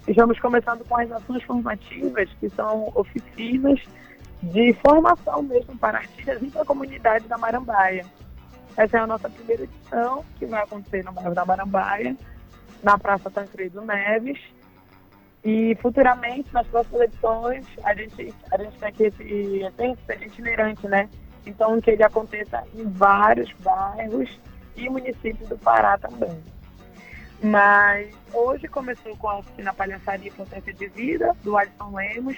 Estamos 0.07 0.39
começando 0.39 0.83
com 0.85 0.97
as 0.97 1.11
ações 1.11 1.43
formativas, 1.43 2.29
que 2.39 2.49
são 2.49 2.89
oficinas 2.95 3.81
de 4.41 4.73
formação 4.73 5.43
mesmo 5.43 5.77
para 5.77 5.99
artistas 5.99 6.41
e 6.41 6.49
para 6.49 6.61
a 6.61 6.65
comunidade 6.65 7.27
da 7.27 7.37
Marambaia. 7.37 8.05
Essa 8.75 8.97
é 8.97 8.99
a 9.01 9.07
nossa 9.07 9.29
primeira 9.29 9.63
edição, 9.63 10.23
que 10.39 10.45
vai 10.45 10.63
acontecer 10.63 11.03
no 11.03 11.11
bairro 11.11 11.35
da 11.35 11.45
Marambaia, 11.45 12.15
na 12.81 12.97
Praça 12.97 13.29
Tancredo 13.29 13.81
Neves. 13.81 14.39
E 15.43 15.75
futuramente, 15.81 16.53
nas 16.53 16.67
próximas 16.67 17.01
edições, 17.01 17.65
a 17.83 17.93
gente, 17.93 18.33
a 18.51 18.57
gente 18.57 18.77
quer 18.77 18.91
que 18.91 19.11
seja 19.11 20.25
itinerante, 20.25 20.87
né? 20.87 21.09
Então, 21.45 21.81
que 21.81 21.91
ele 21.91 22.03
aconteça 22.03 22.63
em 22.75 22.83
vários 22.83 23.51
bairros 23.53 24.39
e 24.75 24.89
municípios 24.89 25.49
do 25.49 25.57
Pará 25.57 25.97
também. 25.97 26.39
Mas 27.41 28.15
hoje 28.31 28.67
começou 28.67 29.17
com 29.17 29.27
a 29.27 29.39
oficina 29.39 29.73
Palhaçaria 29.73 30.31
Potência 30.31 30.73
de 30.73 30.87
Vida, 30.89 31.35
do 31.43 31.57
Alisson 31.57 31.91
Lemos, 31.95 32.37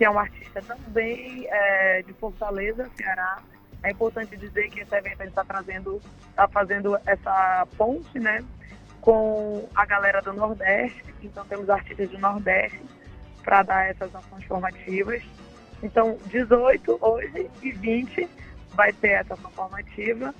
que 0.00 0.04
é 0.06 0.10
um 0.10 0.18
artista 0.18 0.62
também 0.62 1.46
é, 1.50 2.00
de 2.00 2.14
Fortaleza, 2.14 2.88
Ceará. 2.96 3.36
É 3.82 3.90
importante 3.90 4.34
dizer 4.34 4.70
que 4.70 4.80
esse 4.80 4.96
evento 4.96 5.24
está 5.24 5.44
trazendo, 5.44 6.00
está 6.30 6.48
fazendo 6.48 6.96
essa 7.04 7.68
ponte, 7.76 8.18
né, 8.18 8.42
com 9.02 9.68
a 9.74 9.84
galera 9.84 10.22
do 10.22 10.32
Nordeste. 10.32 11.04
Então 11.22 11.44
temos 11.44 11.68
artistas 11.68 12.08
do 12.08 12.18
Nordeste 12.18 12.80
para 13.42 13.62
dar 13.62 13.90
essas 13.90 14.14
ações 14.14 14.42
formativas. 14.46 15.22
Então 15.82 16.16
18 16.28 16.96
hoje 16.98 17.50
e 17.62 17.70
20 17.70 18.26
vai 18.70 18.94
ter 18.94 19.10
essa 19.10 19.34
ação 19.34 19.50
formativa. 19.50 20.34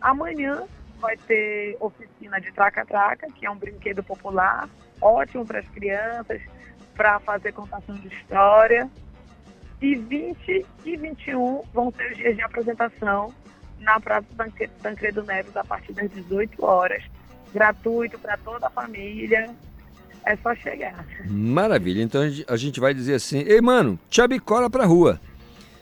Amanhã 0.00 0.64
vai 0.98 1.16
ter 1.16 1.76
oficina 1.78 2.40
de 2.40 2.50
traca-traca, 2.50 3.28
que 3.30 3.46
é 3.46 3.50
um 3.50 3.56
brinquedo 3.56 4.02
popular, 4.02 4.68
ótimo 5.00 5.46
para 5.46 5.60
as 5.60 5.68
crianças, 5.68 6.42
para 6.98 7.18
fazer 7.20 7.52
contação 7.52 7.94
de 7.94 8.08
história. 8.08 8.90
E 9.80 9.94
20 9.94 10.66
e 10.84 10.96
21 10.96 11.62
vão 11.72 11.92
ser 11.96 12.10
os 12.10 12.16
dias 12.16 12.34
de 12.36 12.42
apresentação 12.42 13.32
na 13.80 14.00
Praça 14.00 14.26
Tancre- 14.36 14.68
Tancredo 14.82 15.22
Neves 15.22 15.56
a 15.56 15.62
partir 15.62 15.92
das 15.92 16.10
18 16.10 16.64
horas. 16.64 17.00
Gratuito 17.54 18.18
para 18.18 18.36
toda 18.38 18.66
a 18.66 18.70
família. 18.70 19.48
É 20.26 20.36
só 20.38 20.52
chegar. 20.56 21.06
Maravilha. 21.30 22.02
Então 22.02 22.20
a 22.22 22.28
gente- 22.28 22.44
a 22.76 22.80
vai 22.80 22.92
dizer 22.92 23.14
assim, 23.14 23.38
ei 23.46 23.60
mano, 23.60 23.96
Tchabicora 24.10 24.68
pra 24.68 24.84
rua. 24.84 25.20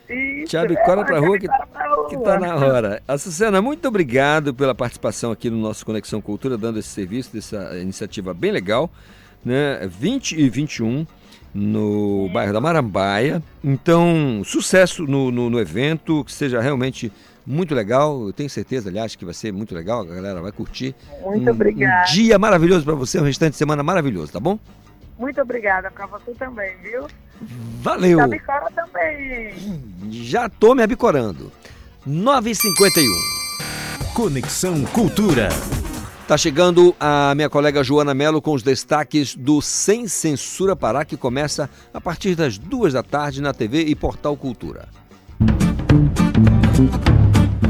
Isso, 0.07 0.45
Tchabicora 0.51 1.01
é, 1.01 1.03
pra 1.03 1.19
rua 1.19 1.37
que, 1.39 1.47
pra 1.47 1.87
rua. 1.89 2.07
que 2.09 2.17
tá 2.19 2.39
na 2.39 2.55
hora. 2.55 3.01
Açucena, 3.07 3.61
muito 3.61 3.87
obrigado 3.87 4.53
pela 4.53 4.73
participação 4.75 5.31
aqui 5.31 5.49
no 5.49 5.57
nosso 5.57 5.83
Conexão 5.85 6.21
Cultura, 6.21 6.55
dando 6.57 6.77
esse 6.79 6.87
serviço, 6.89 7.33
dessa 7.33 7.77
iniciativa 7.77 8.33
bem 8.33 8.51
legal, 8.51 8.89
né? 9.43 9.87
20 9.87 10.39
e 10.39 10.49
21 10.49 11.05
no 11.53 12.29
bairro 12.29 12.53
da 12.53 12.61
Marambaia. 12.61 13.41
Então, 13.63 14.41
sucesso 14.45 15.03
no, 15.05 15.31
no, 15.31 15.49
no 15.49 15.59
evento, 15.59 16.23
que 16.23 16.31
seja 16.31 16.61
realmente 16.61 17.11
muito 17.45 17.73
legal. 17.73 18.27
Eu 18.27 18.33
tenho 18.33 18.49
certeza, 18.49 18.89
aliás, 18.89 19.15
que 19.15 19.25
vai 19.25 19.33
ser 19.33 19.51
muito 19.53 19.73
legal, 19.73 20.01
a 20.01 20.05
galera 20.05 20.41
vai 20.41 20.51
curtir. 20.51 20.93
Muito 21.21 21.49
um, 21.49 21.53
obrigada. 21.53 22.09
Um 22.09 22.13
dia 22.13 22.37
maravilhoso 22.37 22.85
para 22.85 22.93
você, 22.93 23.19
um 23.19 23.23
restante 23.23 23.51
de 23.51 23.57
semana 23.57 23.81
maravilhoso, 23.81 24.31
tá 24.31 24.39
bom? 24.39 24.59
Muito 25.17 25.41
obrigada 25.41 25.89
para 25.89 26.05
você 26.05 26.31
também, 26.33 26.75
viu? 26.83 27.07
Valeu! 27.81 28.19
Tchabicora 28.19 28.67
também. 28.75 29.53
Já 30.11 30.47
tô 30.49 30.75
me 30.75 30.83
abicorando. 30.83 31.51
9h51. 32.07 33.03
Conexão 34.13 34.83
Cultura. 34.85 35.49
Tá 36.27 36.37
chegando 36.37 36.93
a 36.99 37.33
minha 37.35 37.49
colega 37.49 37.81
Joana 37.81 38.13
Melo 38.13 38.41
com 38.41 38.51
os 38.51 38.61
destaques 38.61 39.33
do 39.33 39.61
Sem 39.61 40.09
Censura 40.09 40.75
Pará, 40.75 41.05
que 41.05 41.15
começa 41.15 41.69
a 41.93 42.01
partir 42.01 42.35
das 42.35 42.57
duas 42.57 42.91
da 42.91 43.01
tarde 43.01 43.41
na 43.41 43.53
TV 43.53 43.85
e 43.85 43.95
Portal 43.95 44.35
Cultura. 44.35 44.89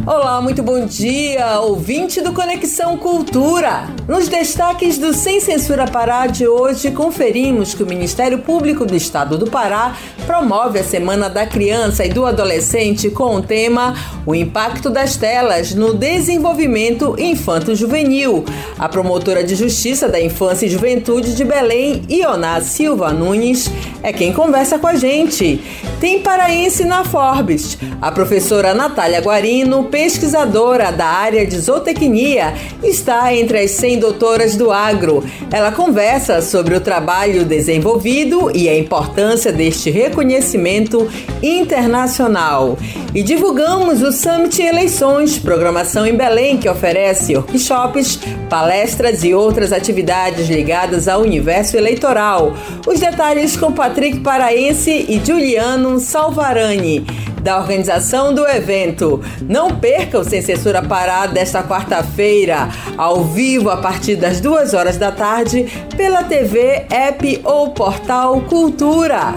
Olá, 0.08 0.40
muito 0.40 0.64
bom 0.64 0.86
dia, 0.86 1.60
ouvinte 1.60 2.22
do 2.22 2.32
Conexão 2.32 2.98
Cultura. 2.98 3.90
Nos 4.08 4.30
destaques 4.30 4.98
do 4.98 5.14
Sem 5.14 5.42
Censura 5.42 5.86
Pará 5.86 6.28
de 6.28 6.48
hoje, 6.48 6.92
conferimos 6.92 7.74
que 7.74 7.84
o 7.84 7.86
Ministério 7.86 8.40
Público 8.40 8.86
do 8.86 8.96
Estado 8.96 9.38
do 9.38 9.52
Pará 9.52 9.98
promove 10.26 10.80
a 10.80 10.84
Semana 10.84 11.30
da 11.30 11.46
Criança 11.46 12.06
e 12.06 12.10
do 12.10 12.26
Adolescente 12.26 13.10
com 13.10 13.36
o 13.36 13.42
tema 13.42 13.94
O 14.26 14.34
Impacto 14.34 14.90
das 14.90 15.18
Telas 15.18 15.76
no 15.76 15.94
Desenvolvimento 15.94 17.14
Infanto-Juvenil. 17.20 18.46
A 18.80 18.88
promotora 18.88 19.44
de 19.44 19.56
Justiça 19.56 20.08
da 20.08 20.22
Infância 20.22 20.68
e 20.68 20.70
Juventude 20.70 21.36
de 21.36 21.44
Belém, 21.44 22.04
Ioná 22.10 22.62
Silva 22.62 23.12
Nunes, 23.12 23.70
é 24.02 24.14
quem 24.14 24.32
conversa 24.32 24.80
com 24.80 24.88
a 24.88 24.96
gente. 24.96 25.62
Tem 26.00 26.22
paraense 26.22 26.86
na 26.86 27.04
Forbes. 27.04 27.78
A 28.02 28.10
professora 28.10 28.74
Natália 28.74 29.20
Guarino 29.20 29.84
pesquisadora 29.98 30.92
da 30.92 31.08
área 31.08 31.44
de 31.44 31.58
zootecnia, 31.58 32.54
está 32.84 33.34
entre 33.34 33.58
as 33.62 33.72
100 33.72 33.98
doutoras 33.98 34.56
do 34.56 34.72
agro. 34.72 35.24
Ela 35.52 35.72
conversa 35.72 36.40
sobre 36.40 36.76
o 36.76 36.80
trabalho 36.80 37.44
desenvolvido 37.44 38.52
e 38.56 38.70
a 38.70 38.78
importância 38.78 39.52
deste 39.52 39.90
reconhecimento 39.90 41.10
internacional. 41.42 42.78
E 43.16 43.24
divulgamos 43.24 44.04
o 44.04 44.12
Summit 44.12 44.62
Eleições, 44.62 45.40
programação 45.40 46.06
em 46.06 46.16
Belém 46.16 46.58
que 46.58 46.70
oferece 46.70 47.36
workshops, 47.36 48.20
palestras 48.48 49.24
e 49.24 49.34
outras 49.34 49.74
atividades 49.74 50.48
ligadas 50.48 51.08
ao 51.08 51.22
universo 51.22 51.76
eleitoral. 51.76 52.54
Os 52.86 53.00
detalhes 53.00 53.58
com 53.58 53.72
Patrick 53.72 54.20
Paraense 54.20 55.08
e 55.10 55.20
Juliano 55.26 56.00
Salvarani 56.00 57.04
da 57.42 57.58
organização 57.58 58.34
do 58.34 58.46
evento. 58.48 59.22
Não 59.42 59.76
perca 59.76 60.20
o 60.20 60.24
Sem 60.24 60.42
Censura 60.42 60.82
Pará 60.82 61.26
desta 61.28 61.64
quarta-feira, 61.64 62.70
ao 62.98 63.24
vivo 63.24 63.70
a 63.70 63.78
partir 63.78 64.16
das 64.16 64.40
duas 64.40 64.74
horas 64.74 64.98
da 64.98 65.12
tarde, 65.12 65.66
pela 65.96 66.24
TV, 66.24 66.86
app 66.90 67.42
ou 67.44 67.72
portal 67.72 68.42
Cultura. 68.42 69.36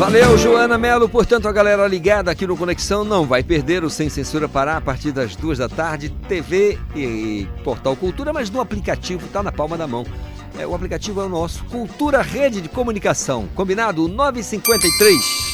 Valeu, 0.00 0.38
Joana 0.38 0.78
Melo. 0.78 1.10
Portanto, 1.10 1.46
a 1.46 1.52
galera 1.52 1.86
ligada 1.86 2.30
aqui 2.30 2.46
no 2.46 2.56
Conexão 2.56 3.04
não 3.04 3.26
vai 3.26 3.42
perder 3.42 3.84
o 3.84 3.90
Sem 3.90 4.08
Censura 4.08 4.48
Pará 4.48 4.78
a 4.78 4.80
partir 4.80 5.12
das 5.12 5.36
duas 5.36 5.58
da 5.58 5.68
tarde, 5.68 6.08
TV 6.26 6.78
e 6.96 7.46
Portal 7.62 7.94
Cultura, 7.94 8.32
mas 8.32 8.48
no 8.48 8.62
aplicativo 8.62 9.28
tá 9.28 9.42
na 9.42 9.52
palma 9.52 9.76
da 9.76 9.86
mão. 9.86 10.06
É, 10.58 10.66
o 10.66 10.74
aplicativo 10.74 11.20
é 11.20 11.24
o 11.24 11.28
nosso 11.28 11.62
Cultura 11.64 12.22
Rede 12.22 12.62
de 12.62 12.68
Comunicação. 12.70 13.46
Combinado? 13.54 14.08
953. 14.08 15.49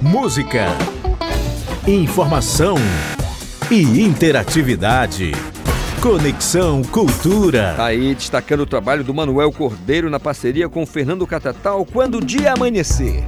Música, 0.00 0.66
informação 1.86 2.76
e 3.70 4.02
interatividade. 4.02 5.32
Conexão 6.00 6.82
Cultura. 6.82 7.74
Tá 7.76 7.86
aí 7.86 8.14
destacando 8.14 8.60
o 8.60 8.66
trabalho 8.66 9.02
do 9.02 9.14
Manuel 9.14 9.50
Cordeiro 9.50 10.10
na 10.10 10.20
parceria 10.20 10.68
com 10.68 10.86
Fernando 10.86 11.26
Catatal 11.26 11.84
quando 11.84 12.18
o 12.18 12.24
dia 12.24 12.52
amanhecer. 12.52 13.24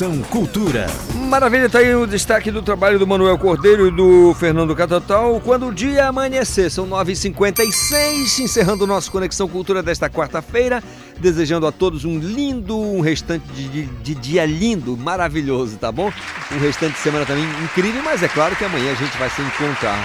Conexão 0.00 0.22
Cultura. 0.30 0.86
Maravilha, 1.28 1.68
tá 1.68 1.78
aí 1.80 1.94
o 1.94 2.06
destaque 2.06 2.50
do 2.50 2.62
trabalho 2.62 2.98
do 2.98 3.06
Manuel 3.06 3.36
Cordeiro 3.36 3.86
e 3.86 3.90
do 3.90 4.32
Fernando 4.32 4.74
Catatal. 4.74 5.38
Quando 5.44 5.66
o 5.66 5.74
dia 5.74 6.08
amanhecer, 6.08 6.70
são 6.70 6.88
9h56, 6.88 8.38
encerrando 8.38 8.84
o 8.84 8.86
nosso 8.86 9.12
Conexão 9.12 9.46
Cultura 9.46 9.82
desta 9.82 10.08
quarta-feira. 10.08 10.82
Desejando 11.18 11.66
a 11.66 11.72
todos 11.72 12.06
um 12.06 12.18
lindo, 12.18 12.78
um 12.78 13.02
restante 13.02 13.44
de, 13.52 13.68
de- 13.68 13.86
de 13.86 14.14
dia 14.14 14.46
lindo, 14.46 14.96
maravilhoso, 14.96 15.76
tá 15.76 15.92
bom? 15.92 16.10
Um 16.50 16.58
restante 16.58 16.94
de 16.94 17.00
semana 17.00 17.26
também 17.26 17.44
incrível, 17.62 18.02
mas 18.02 18.22
é 18.22 18.28
claro 18.28 18.56
que 18.56 18.64
amanhã 18.64 18.92
a 18.92 18.94
gente 18.94 19.18
vai 19.18 19.28
se 19.28 19.42
encontrar 19.42 19.98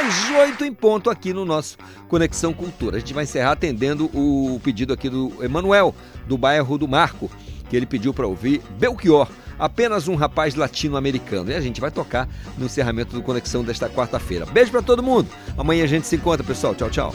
às 0.00 0.30
8 0.48 0.64
em 0.64 0.72
ponto 0.72 1.10
aqui 1.10 1.32
no 1.32 1.44
nosso 1.44 1.76
Conexão 2.08 2.52
Cultura. 2.52 2.96
A 2.96 2.98
gente 3.00 3.14
vai 3.14 3.22
encerrar 3.22 3.52
atendendo 3.52 4.06
o 4.12 4.60
pedido 4.64 4.92
aqui 4.92 5.08
do 5.08 5.32
Emanuel, 5.40 5.94
do 6.26 6.36
bairro 6.36 6.76
do 6.76 6.88
Marco, 6.88 7.30
que 7.68 7.76
ele 7.76 7.86
pediu 7.86 8.12
para 8.14 8.26
ouvir 8.26 8.62
Belchior, 8.78 9.28
apenas 9.58 10.08
um 10.08 10.14
rapaz 10.14 10.54
latino-americano. 10.54 11.50
E 11.50 11.54
a 11.54 11.60
gente 11.60 11.80
vai 11.80 11.90
tocar 11.90 12.28
no 12.56 12.66
encerramento 12.66 13.14
do 13.14 13.22
Conexão 13.22 13.64
desta 13.64 13.88
quarta-feira. 13.88 14.46
Beijo 14.46 14.70
para 14.70 14.82
todo 14.82 15.02
mundo. 15.02 15.28
Amanhã 15.56 15.84
a 15.84 15.88
gente 15.88 16.06
se 16.06 16.16
encontra, 16.16 16.44
pessoal. 16.44 16.74
Tchau, 16.74 16.90
tchau. 16.90 17.14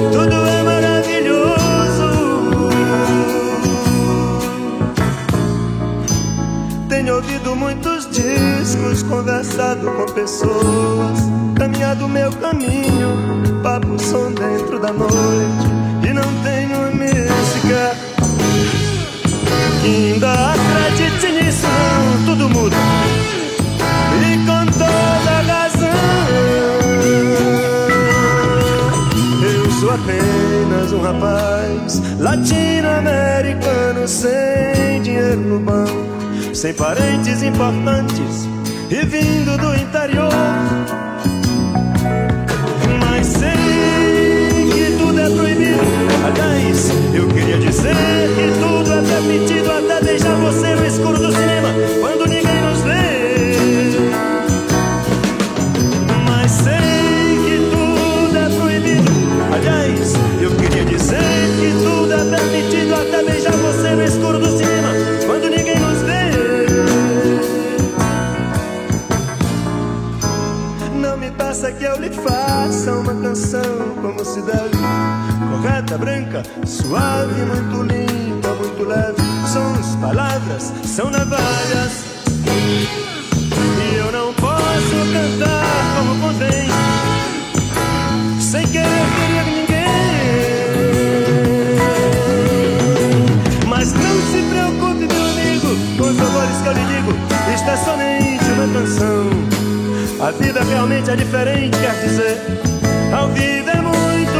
ouvido 7.21 7.55
muitos 7.55 8.09
discos, 8.09 9.03
conversado 9.03 9.85
com 9.91 10.05
pessoas 10.13 11.19
Caminhado 11.55 12.07
meu 12.07 12.31
caminho, 12.33 13.61
papo 13.61 13.99
som 13.99 14.31
dentro 14.31 14.79
da 14.79 14.91
noite 14.91 15.67
E 16.03 16.13
não 16.13 16.23
tenho 16.43 16.79
música 16.95 18.11
que 19.81 20.13
ainda 20.13 20.53
acredite 20.53 21.31
nisso, 21.31 21.65
tudo 22.23 22.47
muda. 22.49 22.75
E 24.21 24.37
com 24.45 24.65
toda 24.73 25.41
razão, 25.41 25.89
eu 29.43 29.71
sou 29.71 29.89
apenas 29.89 30.91
um 30.93 31.01
rapaz 31.01 31.99
latino-americano 32.19 34.07
sem 34.07 35.01
dinheiro 35.01 35.41
no 35.41 35.59
banco, 35.59 36.20
sem 36.53 36.73
parentes 36.73 37.41
importantes 37.41 38.47
e 38.89 39.05
vindo 39.05 39.57
do 39.57 39.73
interior. 39.75 40.31
Mas 42.99 43.27
sei 43.27 44.69
que 44.73 44.97
tudo 44.97 45.19
é 45.19 45.29
proibido. 45.29 45.79
Aliás, 46.25 46.89
eu 47.13 47.27
queria 47.29 47.57
dizer 47.57 47.95
que 48.35 48.59
tudo 48.59 48.93
é 48.93 49.01
permitido 49.01 49.71
até 49.71 50.05
deixar 50.05 50.35
você 50.35 50.75
no 50.75 50.85
escuro 50.85 51.17
do 51.17 51.31
cinema 51.31 51.69
Correta, 75.91 75.97
branca, 75.97 76.43
suave, 76.65 77.41
muito 77.41 77.83
limpa, 77.83 78.49
muito 78.49 78.83
leve. 78.83 79.21
Sons, 79.51 79.95
palavras, 79.97 80.71
são 80.85 81.09
navalhas. 81.09 82.05
E 82.45 83.95
eu 83.95 84.11
não 84.11 84.33
posso 84.33 84.95
cantar 85.11 85.95
como 85.97 86.19
convém. 86.21 86.69
Sem 88.39 88.65
querer 88.67 88.87
ferir 88.87 89.43
ninguém. 89.45 89.87
Mas 93.67 93.91
não 93.93 94.21
se 94.31 94.41
preocupe, 94.49 95.07
meu 95.13 95.25
amigo, 95.25 95.75
com 95.97 96.09
os 96.09 96.17
favores 96.17 96.57
que 96.61 96.67
eu 96.67 96.73
lhe 96.73 96.85
digo. 96.85 97.11
Isto 97.53 97.69
é 97.69 97.77
somente 97.77 98.45
uma 98.51 98.67
canção. 98.79 99.29
A 100.25 100.31
vida 100.31 100.63
realmente 100.63 101.09
é 101.09 101.15
diferente, 101.15 101.77
quer 101.79 101.95
dizer, 102.05 102.37
ao 103.11 103.27
vivo 103.29 103.69
é 103.69 103.81
muito 103.81 104.30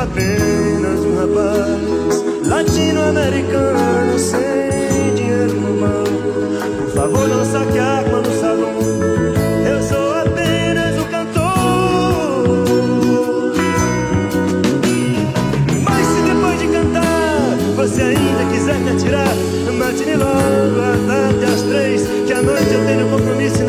sou 0.00 0.02
apenas 0.02 1.00
um 1.00 1.16
rapaz 1.16 2.46
latino-americano 2.46 4.18
sem 4.18 5.14
dinheiro 5.14 5.52
no 5.54 5.78
banco. 5.78 6.84
Por 6.84 6.90
favor, 6.94 7.28
não 7.28 7.44
saque 7.44 7.78
a 7.78 7.84
arma 7.84 8.18
no 8.22 8.40
salão. 8.40 8.78
Eu 9.68 9.82
sou 9.82 10.16
apenas 10.16 10.98
um 10.98 11.04
cantor. 11.04 11.42
Mas 15.84 16.06
se 16.06 16.22
depois 16.22 16.58
de 16.60 16.68
cantar 16.68 17.56
você 17.76 18.02
ainda 18.02 18.44
quiser 18.50 18.78
me 18.78 18.90
atirar, 18.90 19.34
mate-me 19.78 20.16
logo 20.16 20.80
à 20.80 20.96
tarde 21.06 21.44
às 21.44 21.62
três, 21.62 22.06
que 22.26 22.32
à 22.32 22.42
noite 22.42 22.72
eu 22.72 22.86
tenho 22.86 23.08
compromisso 23.10 23.59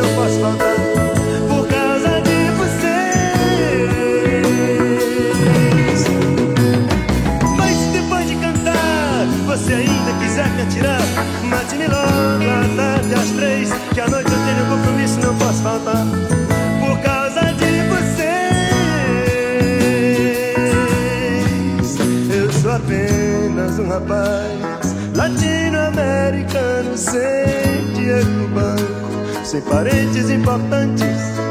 rapaz. 23.91 24.95
Latino-americano 25.15 26.97
sem 26.97 27.93
dinheiro 27.93 28.29
no 28.29 28.47
banco, 28.49 29.45
sem 29.45 29.61
parentes 29.61 30.29
importantes 30.29 31.50